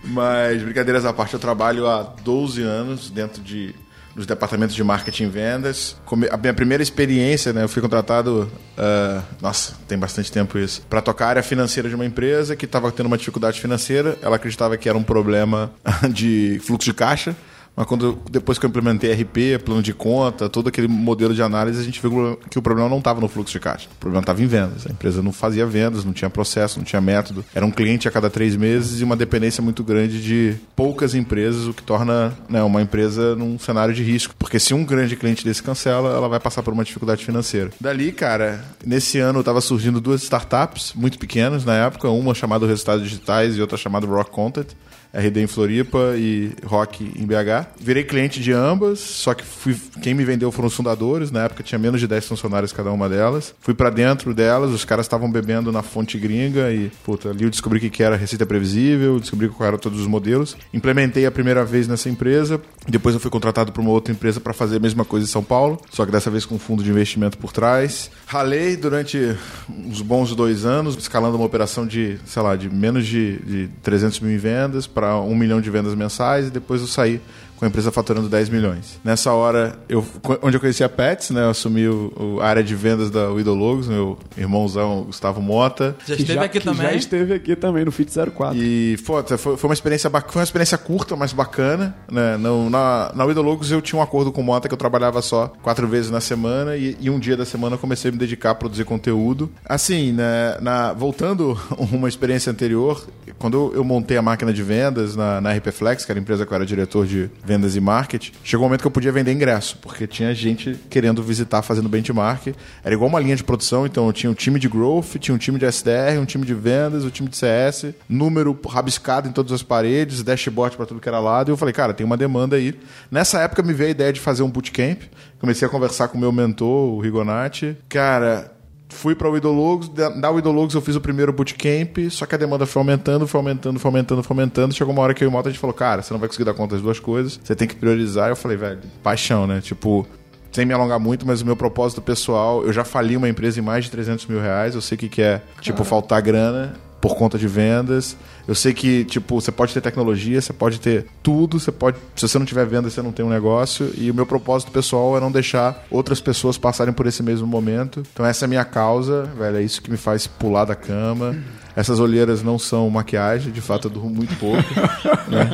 Mas, 0.03 0.61
brincadeiras 0.61 1.05
à 1.05 1.13
parte, 1.13 1.33
eu 1.33 1.39
trabalho 1.39 1.87
há 1.87 2.03
12 2.03 2.61
anos 2.61 3.09
dentro 3.09 3.41
de 3.41 3.73
nos 4.17 4.25
departamentos 4.25 4.75
de 4.75 4.83
marketing 4.83 5.25
e 5.25 5.27
vendas. 5.27 5.95
A 6.31 6.37
minha 6.37 6.53
primeira 6.53 6.81
experiência, 6.81 7.53
né, 7.53 7.63
eu 7.63 7.69
fui 7.69 7.83
contratado, 7.83 8.51
ah, 8.75 9.21
nossa, 9.39 9.75
tem 9.87 9.95
bastante 9.97 10.31
tempo 10.31 10.57
isso, 10.57 10.81
para 10.89 11.01
tocar 11.01 11.25
a 11.25 11.29
área 11.29 11.43
financeira 11.43 11.87
de 11.87 11.93
uma 11.93 12.03
empresa 12.03 12.55
que 12.55 12.65
estava 12.65 12.91
tendo 12.91 13.05
uma 13.05 13.17
dificuldade 13.17 13.61
financeira. 13.61 14.17
Ela 14.19 14.37
acreditava 14.37 14.75
que 14.75 14.89
era 14.89 14.97
um 14.97 15.03
problema 15.03 15.71
de 16.09 16.59
fluxo 16.63 16.89
de 16.89 16.95
caixa. 16.95 17.35
Mas 17.77 17.85
quando 17.85 18.17
depois 18.31 18.57
que 18.57 18.65
eu 18.65 18.69
implementei 18.69 19.13
RP, 19.13 19.63
plano 19.63 19.83
de 19.83 19.93
conta, 19.93 20.49
todo 20.49 20.67
aquele 20.67 20.87
modelo 20.87 21.35
de 21.35 21.43
análise, 21.43 21.79
a 21.79 21.83
gente 21.83 22.01
viu 22.01 22.35
que 22.49 22.57
o 22.57 22.61
problema 22.61 22.89
não 22.89 22.97
estava 22.97 23.21
no 23.21 23.27
fluxo 23.27 23.53
de 23.53 23.59
caixa. 23.59 23.87
O 23.97 23.99
problema 23.99 24.23
estava 24.23 24.41
em 24.41 24.47
vendas. 24.47 24.87
A 24.87 24.91
empresa 24.91 25.21
não 25.21 25.31
fazia 25.31 25.63
vendas, 25.63 26.03
não 26.03 26.11
tinha 26.11 26.27
processo, 26.27 26.79
não 26.79 26.83
tinha 26.83 26.99
método. 26.99 27.45
Era 27.53 27.63
um 27.63 27.69
cliente 27.69 28.07
a 28.07 28.11
cada 28.11 28.31
três 28.31 28.55
meses 28.55 28.99
e 28.99 29.03
uma 29.03 29.15
dependência 29.15 29.61
muito 29.61 29.83
grande 29.83 30.23
de 30.23 30.55
poucas 30.75 31.13
empresas, 31.13 31.67
o 31.67 31.73
que 31.73 31.83
torna 31.83 32.35
né, 32.49 32.63
uma 32.63 32.81
empresa 32.81 33.35
num 33.35 33.59
cenário 33.59 33.93
de 33.93 34.01
risco. 34.01 34.33
Porque 34.39 34.57
se 34.57 34.73
um 34.73 34.83
grande 34.83 35.15
cliente 35.15 35.45
desse 35.45 35.61
cancela, 35.61 36.09
ela 36.15 36.27
vai 36.27 36.39
passar 36.39 36.63
por 36.63 36.73
uma 36.73 36.83
dificuldade 36.83 37.23
financeira. 37.23 37.69
Dali, 37.79 38.11
cara, 38.11 38.65
nesse 38.83 39.19
ano 39.19 39.41
estava 39.41 39.61
surgindo 39.61 40.01
duas 40.01 40.23
startups 40.23 40.93
muito 40.95 41.19
pequenas 41.19 41.63
na 41.63 41.75
época, 41.75 42.09
uma 42.09 42.33
chamada 42.33 42.65
Resultados 42.65 43.03
Digitais 43.03 43.55
e 43.55 43.61
outra 43.61 43.77
chamada 43.77 44.07
Rock 44.07 44.31
Content. 44.31 44.69
RD 45.17 45.41
em 45.41 45.47
Floripa 45.47 46.13
e 46.15 46.51
Rock 46.63 47.11
em 47.15 47.25
BH. 47.25 47.67
Virei 47.79 48.03
cliente 48.03 48.39
de 48.39 48.51
ambas, 48.51 48.99
só 48.99 49.33
que 49.33 49.43
fui, 49.43 49.75
quem 50.01 50.13
me 50.13 50.23
vendeu 50.23 50.51
foram 50.51 50.67
os 50.67 50.75
fundadores. 50.75 51.31
Na 51.31 51.45
época 51.45 51.63
tinha 51.63 51.79
menos 51.79 51.99
de 51.99 52.07
10 52.07 52.27
funcionários 52.27 52.71
cada 52.71 52.91
uma 52.91 53.09
delas. 53.09 53.55
Fui 53.59 53.73
pra 53.73 53.89
dentro 53.89 54.33
delas, 54.33 54.71
os 54.71 54.85
caras 54.85 55.05
estavam 55.05 55.31
bebendo 55.31 55.71
na 55.71 55.81
fonte 55.81 56.19
gringa 56.19 56.71
e, 56.71 56.91
puta, 57.03 57.29
ali 57.29 57.43
eu 57.43 57.49
descobri 57.49 57.85
o 57.85 57.89
que 57.89 58.03
era 58.03 58.15
receita 58.15 58.45
previsível, 58.45 59.19
descobri 59.19 59.49
qual 59.49 59.67
eram 59.67 59.77
todos 59.79 59.99
os 59.99 60.07
modelos. 60.07 60.55
Implementei 60.71 61.25
a 61.25 61.31
primeira 61.31 61.65
vez 61.65 61.87
nessa 61.87 62.09
empresa, 62.09 62.61
depois 62.87 63.15
eu 63.15 63.19
fui 63.19 63.31
contratado 63.31 63.71
por 63.71 63.81
uma 63.81 63.89
outra 63.89 64.13
empresa 64.13 64.39
para 64.39 64.53
fazer 64.53 64.77
a 64.77 64.79
mesma 64.79 65.03
coisa 65.03 65.25
em 65.25 65.29
São 65.29 65.43
Paulo, 65.43 65.81
só 65.89 66.05
que 66.05 66.11
dessa 66.11 66.29
vez 66.29 66.45
com 66.45 66.55
um 66.55 66.59
fundo 66.59 66.83
de 66.83 66.91
investimento 66.91 67.37
por 67.37 67.51
trás. 67.51 68.11
Ralei 68.27 68.77
durante 68.77 69.35
uns 69.69 70.01
bons 70.01 70.35
dois 70.35 70.65
anos, 70.65 70.95
escalando 70.95 71.37
uma 71.37 71.45
operação 71.45 71.87
de, 71.87 72.19
sei 72.25 72.41
lá, 72.41 72.55
de 72.55 72.69
menos 72.69 73.05
de, 73.05 73.37
de 73.39 73.69
300 73.81 74.19
mil 74.19 74.31
em 74.31 74.37
vendas 74.37 74.85
para 74.85 75.06
um 75.15 75.35
milhão 75.35 75.61
de 75.61 75.69
vendas 75.69 75.95
mensais 75.95 76.47
e 76.47 76.51
depois 76.51 76.81
eu 76.81 76.87
saí 76.87 77.21
com 77.57 77.65
a 77.65 77.67
empresa 77.67 77.91
faturando 77.91 78.29
10 78.29 78.49
milhões. 78.49 78.99
Nessa 79.03 79.31
hora, 79.33 79.77
eu, 79.89 80.05
onde 80.41 80.55
eu 80.57 80.61
conheci 80.61 80.83
a 80.83 80.89
Pets, 80.89 81.31
né, 81.31 81.41
eu 81.43 81.49
assumi 81.49 81.87
o, 81.87 82.13
o- 82.15 82.41
a 82.41 82.47
área 82.47 82.63
de 82.63 82.75
vendas 82.75 83.09
da 83.09 83.29
Widologos, 83.29 83.87
meu 83.87 84.17
irmãozão 84.37 85.03
Gustavo 85.05 85.41
Mota. 85.41 85.95
já 86.05 86.15
Que 86.15 86.21
esteve 86.21 86.39
aqui 86.39 86.59
que 86.59 86.65
também. 86.65 86.81
Já 86.87 86.93
esteve 86.93 87.33
aqui 87.33 87.55
também 87.55 87.83
no 87.85 87.91
Fit 87.91 88.11
04. 88.31 88.55
E 88.57 88.97
foi, 89.03 89.23
foi, 89.37 89.57
foi 89.57 89.69
uma 89.69 89.73
experiência 89.73 90.09
bac- 90.09 90.31
foi 90.31 90.39
uma 90.39 90.43
experiência 90.45 90.77
curta, 90.77 91.15
mas 91.15 91.33
bacana. 91.33 91.95
Né? 92.11 92.37
No, 92.37 92.69
na, 92.69 93.11
na 93.15 93.25
Widologos 93.25 93.71
eu 93.71 93.81
tinha 93.81 93.99
um 93.99 94.03
acordo 94.03 94.31
com 94.31 94.41
o 94.41 94.43
Mota 94.43 94.67
que 94.67 94.73
eu 94.73 94.77
trabalhava 94.77 95.21
só 95.21 95.47
quatro 95.61 95.87
vezes 95.87 96.11
na 96.11 96.21
semana 96.21 96.75
e, 96.77 96.95
e 96.99 97.09
um 97.09 97.19
dia 97.19 97.35
da 97.35 97.45
semana 97.45 97.75
eu 97.75 97.79
comecei 97.79 98.09
a 98.09 98.11
me 98.11 98.17
dedicar 98.17 98.51
a 98.51 98.55
produzir 98.55 98.85
conteúdo. 98.85 99.49
Assim, 99.65 100.11
né, 100.11 100.57
na, 100.61 100.93
voltando 100.93 101.59
uma 101.91 102.07
experiência 102.07 102.51
anterior, 102.51 103.03
quando 103.39 103.55
eu, 103.57 103.73
eu 103.77 103.83
montei 103.83 104.17
a 104.17 104.21
máquina 104.21 104.53
de 104.53 104.63
vendas 104.63 105.15
na, 105.15 105.41
na 105.41 105.53
RP 105.53 105.71
Flex, 105.71 106.05
que 106.05 106.11
era 106.11 106.19
a 106.19 106.21
empresa 106.21 106.45
que 106.45 106.51
eu 106.51 106.55
era 106.55 106.65
diretor 106.65 107.05
de 107.05 107.29
vendas 107.47 107.75
e 107.75 107.79
marketing, 107.79 108.33
chegou 108.43 108.65
um 108.65 108.67
momento 108.67 108.81
que 108.81 108.87
eu 108.87 108.91
podia 108.91 109.11
vender 109.11 109.31
ingresso, 109.31 109.77
porque 109.81 110.05
tinha 110.05 110.35
gente 110.35 110.77
querendo 110.89 111.23
visitar 111.23 111.61
fazendo 111.61 111.87
benchmark. 111.87 112.47
Era 112.83 112.93
igual 112.93 113.09
uma 113.09 113.19
linha 113.19 113.35
de 113.35 113.43
produção, 113.43 113.85
então 113.85 114.05
eu 114.05 114.13
tinha 114.13 114.29
um 114.29 114.33
time 114.33 114.59
de 114.59 114.67
growth, 114.67 115.15
tinha 115.17 115.33
um 115.33 115.37
time 115.37 115.57
de 115.57 115.65
SDR, 115.65 116.19
um 116.21 116.25
time 116.25 116.45
de 116.45 116.53
vendas, 116.53 117.05
um 117.05 117.09
time 117.09 117.29
de 117.29 117.37
CS, 117.37 117.93
número 118.09 118.57
rabiscado 118.67 119.29
em 119.29 119.31
todas 119.31 119.53
as 119.53 119.63
paredes, 119.63 120.21
dashboard 120.21 120.75
para 120.75 120.85
tudo 120.85 120.99
que 120.99 121.07
era 121.07 121.19
lado. 121.19 121.49
E 121.49 121.51
eu 121.51 121.57
falei, 121.57 121.73
cara, 121.73 121.93
tem 121.93 122.05
uma 122.05 122.17
demanda 122.17 122.57
aí. 122.57 122.77
Nessa 123.09 123.39
época 123.39 123.63
me 123.63 123.73
veio 123.73 123.87
a 123.87 123.91
ideia 123.91 124.11
de 124.11 124.19
fazer 124.19 124.43
um 124.43 124.49
bootcamp. 124.49 125.03
Comecei 125.39 125.65
a 125.65 125.71
conversar 125.71 126.09
com 126.09 126.17
o 126.17 126.21
meu 126.21 126.31
mentor, 126.31 126.93
o 126.93 126.99
Rigonati. 126.99 127.77
Cara, 127.87 128.56
fui 128.89 129.15
para 129.15 129.29
o 129.29 129.37
Idologos, 129.37 129.89
da 129.89 130.09
da 130.09 130.31
Idologos 130.31 130.73
eu 130.73 130.81
fiz 130.81 130.95
o 130.95 131.01
primeiro 131.01 131.33
bootcamp, 131.33 131.97
só 132.09 132.25
que 132.25 132.35
a 132.35 132.37
demanda 132.37 132.65
foi 132.65 132.79
aumentando, 132.79 133.27
foi 133.27 133.39
aumentando, 133.39 133.79
foi 133.79 133.89
aumentando, 133.89 134.23
foi 134.23 134.33
aumentando. 134.33 134.73
Chegou 134.73 134.93
uma 134.93 135.01
hora 135.01 135.13
que 135.13 135.23
eu 135.23 135.27
e 135.27 135.29
o 135.29 135.31
Mota 135.31 135.49
a 135.49 135.51
gente 135.51 135.59
falou, 135.59 135.73
cara, 135.73 136.01
você 136.01 136.13
não 136.13 136.19
vai 136.19 136.29
conseguir 136.29 136.45
dar 136.45 136.53
conta 136.53 136.75
das 136.75 136.81
duas 136.81 136.99
coisas, 136.99 137.39
você 137.43 137.55
tem 137.55 137.67
que 137.67 137.75
priorizar. 137.75 138.29
Eu 138.29 138.35
falei, 138.35 138.57
velho, 138.57 138.79
paixão, 139.03 139.45
né? 139.45 139.61
Tipo, 139.61 140.07
sem 140.51 140.65
me 140.65 140.73
alongar 140.73 140.99
muito, 140.99 141.25
mas 141.25 141.41
o 141.41 141.45
meu 141.45 141.55
propósito 141.55 142.01
pessoal, 142.01 142.63
eu 142.63 142.73
já 142.73 142.83
fali 142.83 143.17
uma 143.17 143.29
empresa 143.29 143.59
em 143.59 143.63
mais 143.63 143.85
de 143.85 143.91
300 143.91 144.25
mil 144.27 144.41
reais, 144.41 144.75
eu 144.75 144.81
sei 144.81 144.95
o 144.95 144.99
que, 144.99 145.09
que 145.09 145.21
é, 145.21 145.41
tipo, 145.61 145.83
faltar 145.83 146.21
grana 146.21 146.73
por 147.01 147.15
conta 147.15 147.37
de 147.37 147.47
vendas. 147.47 148.17
Eu 148.47 148.55
sei 148.55 148.73
que, 148.73 149.03
tipo, 149.05 149.39
você 149.39 149.51
pode 149.51 149.73
ter 149.73 149.81
tecnologia, 149.81 150.41
você 150.41 150.53
pode 150.53 150.79
ter 150.79 151.05
tudo, 151.21 151.59
você 151.59 151.71
pode. 151.71 151.97
Se 152.15 152.27
você 152.27 152.39
não 152.39 152.45
tiver 152.45 152.65
venda, 152.65 152.89
você 152.89 153.01
não 153.01 153.11
tem 153.11 153.25
um 153.25 153.29
negócio. 153.29 153.91
E 153.97 154.09
o 154.09 154.13
meu 154.13 154.25
propósito 154.25 154.71
pessoal 154.71 155.17
é 155.17 155.19
não 155.19 155.31
deixar 155.31 155.85
outras 155.91 156.21
pessoas 156.21 156.57
passarem 156.57 156.93
por 156.93 157.05
esse 157.05 157.21
mesmo 157.21 157.45
momento. 157.45 158.03
Então 158.13 158.25
essa 158.25 158.45
é 158.45 158.47
a 158.47 158.49
minha 158.49 158.63
causa, 158.63 159.23
velho. 159.37 159.57
É 159.57 159.61
isso 159.61 159.81
que 159.81 159.91
me 159.91 159.97
faz 159.97 160.27
pular 160.27 160.63
da 160.63 160.75
cama. 160.75 161.35
Essas 161.77 161.99
olheiras 161.99 162.41
não 162.41 162.57
são 162.57 162.89
maquiagem, 162.89 163.51
de 163.51 163.61
fato 163.61 163.85
eu 163.85 163.91
durmo 163.91 164.09
muito 164.09 164.35
pouco. 164.37 164.57
né? 165.29 165.47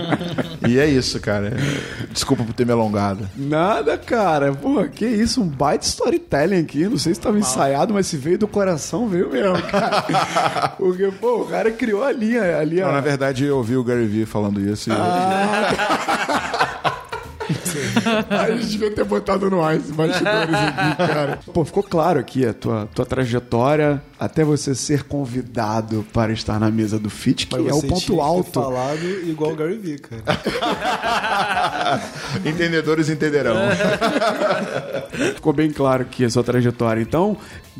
E 0.66 0.80
é 0.80 0.88
isso, 0.88 1.20
cara. 1.20 1.52
Desculpa 2.14 2.46
por 2.46 2.54
ter 2.54 2.66
me 2.66 2.72
alongado. 2.72 3.30
Nada, 3.36 3.98
cara. 3.98 4.54
Pô, 4.54 4.82
que 4.86 5.06
isso, 5.06 5.42
um 5.42 5.48
baita 5.48 5.86
storytelling 5.86 6.62
aqui. 6.62 6.86
Não 6.86 6.98
sei 6.98 7.14
se 7.14 7.20
estava 7.20 7.38
ensaiado, 7.38 7.94
mas 7.94 8.08
se 8.08 8.16
veio 8.16 8.38
do 8.38 8.48
coração, 8.48 9.10
veio 9.10 9.30
mesmo, 9.30 9.62
cara. 9.64 10.70
Porque, 10.80 11.12
pô, 11.20 11.42
o 11.42 11.46
cara 11.46 11.70
criou 11.72 12.02
a 12.06 12.14
linha. 12.14 12.58
A 12.58 12.64
linha 12.64 12.83
Não, 12.86 12.92
na 12.94 13.02
verdade, 13.02 13.46
eu 13.46 13.58
ouvi 13.58 13.76
o 13.76 13.84
Gary 13.84 14.06
Vee 14.06 14.26
falando 14.26 14.60
isso. 14.60 14.90
E 14.90 14.94
a 18.30 18.52
gente 18.52 18.68
devia 18.68 18.92
ter 18.92 19.04
botado 19.04 19.50
no 19.50 19.64
ar 19.64 19.76
esses 19.76 19.92
bastidores 19.92 20.54
aqui, 20.54 20.96
cara. 20.98 21.40
Pô, 21.54 21.66
ficou 21.66 21.84
claro 21.84 22.20
aqui 22.20 22.46
a 22.46 22.54
tua, 22.54 22.88
tua 22.94 23.06
trajetória 23.06 24.02
até 24.24 24.44
você 24.44 24.74
ser 24.74 25.04
convidado 25.04 26.06
para 26.14 26.32
estar 26.32 26.58
na 26.58 26.72
mesa 26.72 26.98
do 26.98 27.10
FIT, 27.10 27.48
que 27.48 27.56
é 27.56 27.74
o 27.74 27.82
ponto 27.82 28.14
que 28.14 28.20
alto. 28.20 28.52
falado 28.52 29.04
igual 29.28 29.52
o 29.52 29.56
Gary 29.56 29.78
Vee, 29.78 30.00
cara. 30.00 30.24
Entendedores 32.46 33.10
entenderão. 33.10 33.56
Ficou 35.36 35.52
bem 35.52 35.72
claro 35.72 36.04
aqui 36.04 36.24
a 36.24 36.30
sua 36.30 36.44
trajetória. 36.44 37.02
Então, 37.02 37.36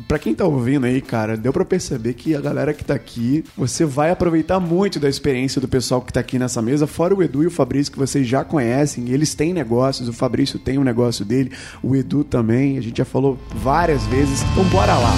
pra 0.06 0.18
quem 0.18 0.34
tá 0.34 0.44
ouvindo 0.44 0.84
aí, 0.84 1.00
cara, 1.00 1.34
deu 1.34 1.50
pra 1.52 1.64
perceber 1.64 2.12
que 2.12 2.34
a 2.34 2.40
galera 2.42 2.74
que 2.74 2.84
tá 2.84 2.94
aqui, 2.94 3.42
você 3.56 3.86
vai 3.86 4.10
aproveitar 4.10 4.60
muito 4.60 5.00
da 5.00 5.08
experiência 5.08 5.62
do 5.62 5.68
pessoal 5.68 6.02
que 6.02 6.12
tá 6.12 6.20
aqui 6.20 6.38
nessa 6.38 6.60
mesa, 6.60 6.86
fora 6.86 7.14
o 7.14 7.22
Edu 7.22 7.42
e 7.42 7.46
o 7.46 7.50
Fabrício, 7.50 7.90
que 7.90 7.98
vocês 7.98 8.26
já 8.26 8.44
conhecem, 8.44 9.08
eles 9.08 9.34
têm 9.34 9.54
negócios, 9.54 10.10
o 10.10 10.12
Fabrício 10.12 10.58
tem 10.58 10.76
um 10.78 10.84
negócio 10.84 11.24
dele, 11.24 11.52
o 11.82 11.96
Edu 11.96 12.22
também, 12.22 12.76
a 12.76 12.82
gente 12.82 12.98
já 12.98 13.04
falou 13.04 13.38
várias 13.54 14.04
vezes. 14.06 14.42
Então, 14.52 14.64
bora 14.64 14.94
lá. 14.94 15.14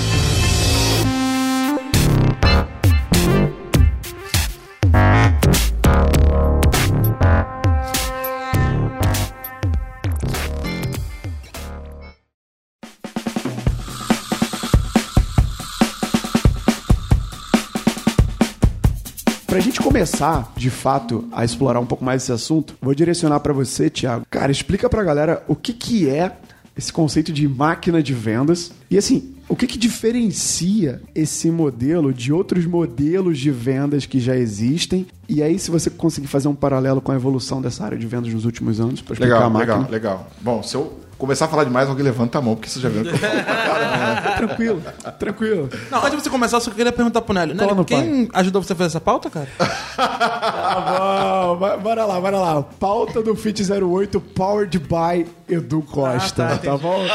Começar, 19.96 20.52
de 20.54 20.68
fato, 20.68 21.24
a 21.32 21.42
explorar 21.42 21.80
um 21.80 21.86
pouco 21.86 22.04
mais 22.04 22.22
esse 22.22 22.30
assunto, 22.30 22.74
vou 22.82 22.94
direcionar 22.94 23.40
pra 23.40 23.54
você, 23.54 23.88
Thiago. 23.88 24.26
Cara, 24.28 24.52
explica 24.52 24.90
pra 24.90 25.02
galera 25.02 25.42
o 25.48 25.56
que 25.56 25.72
que 25.72 26.06
é 26.06 26.36
esse 26.76 26.92
conceito 26.92 27.32
de 27.32 27.48
máquina 27.48 28.02
de 28.02 28.12
vendas. 28.12 28.72
E 28.90 28.98
assim, 28.98 29.34
o 29.48 29.56
que, 29.56 29.66
que 29.66 29.78
diferencia 29.78 31.00
esse 31.14 31.50
modelo 31.50 32.12
de 32.12 32.30
outros 32.30 32.66
modelos 32.66 33.38
de 33.38 33.50
vendas 33.50 34.04
que 34.04 34.20
já 34.20 34.36
existem? 34.36 35.06
E 35.26 35.42
aí, 35.42 35.58
se 35.58 35.70
você 35.70 35.88
conseguir 35.88 36.26
fazer 36.26 36.48
um 36.48 36.54
paralelo 36.54 37.00
com 37.00 37.10
a 37.10 37.14
evolução 37.14 37.62
dessa 37.62 37.82
área 37.82 37.96
de 37.96 38.06
vendas 38.06 38.34
nos 38.34 38.44
últimos 38.44 38.78
anos, 38.78 39.00
para 39.00 39.14
explicar 39.14 39.34
Legal, 39.36 39.46
a 39.46 39.50
máquina. 39.50 39.76
legal, 39.76 39.90
legal. 39.90 40.30
Bom, 40.42 40.62
se 40.62 40.74
eu 40.74 40.92
começar 41.18 41.46
a 41.46 41.48
falar 41.48 41.64
demais, 41.64 41.88
alguém 41.88 42.04
levanta 42.04 42.38
a 42.38 42.42
mão, 42.42 42.54
porque 42.54 42.68
você 42.68 42.80
já 42.80 42.88
viu 42.88 43.02
que 43.02 43.08
eu 43.10 43.18
falo 43.18 43.32
pra 43.32 43.44
caramba. 43.44 44.36
Tranquilo, 44.36 44.82
tranquilo. 45.18 45.70
Não, 45.90 45.98
antes 45.98 46.10
de 46.10 46.22
você 46.22 46.30
começar, 46.30 46.58
eu 46.58 46.60
só 46.60 46.70
queria 46.70 46.92
perguntar 46.92 47.22
pro 47.22 47.34
Nélio. 47.34 47.54
Nélio, 47.54 47.84
quem 47.84 48.28
ajudou 48.34 48.62
você 48.62 48.72
a 48.72 48.76
fazer 48.76 48.88
essa 48.88 49.00
pauta, 49.00 49.30
cara? 49.30 49.48
Tá 49.96 51.56
bom, 51.58 51.78
bora 51.82 52.04
lá, 52.04 52.20
bora 52.20 52.38
lá. 52.38 52.62
Pauta 52.62 53.22
do 53.22 53.34
Fit 53.34 53.62
08, 53.72 54.20
powered 54.20 54.78
by 54.78 55.26
Edu 55.48 55.82
Costa, 55.82 56.44
Ah, 56.44 56.58
tá, 56.58 56.58
tá, 56.58 56.76
bom? 56.76 57.06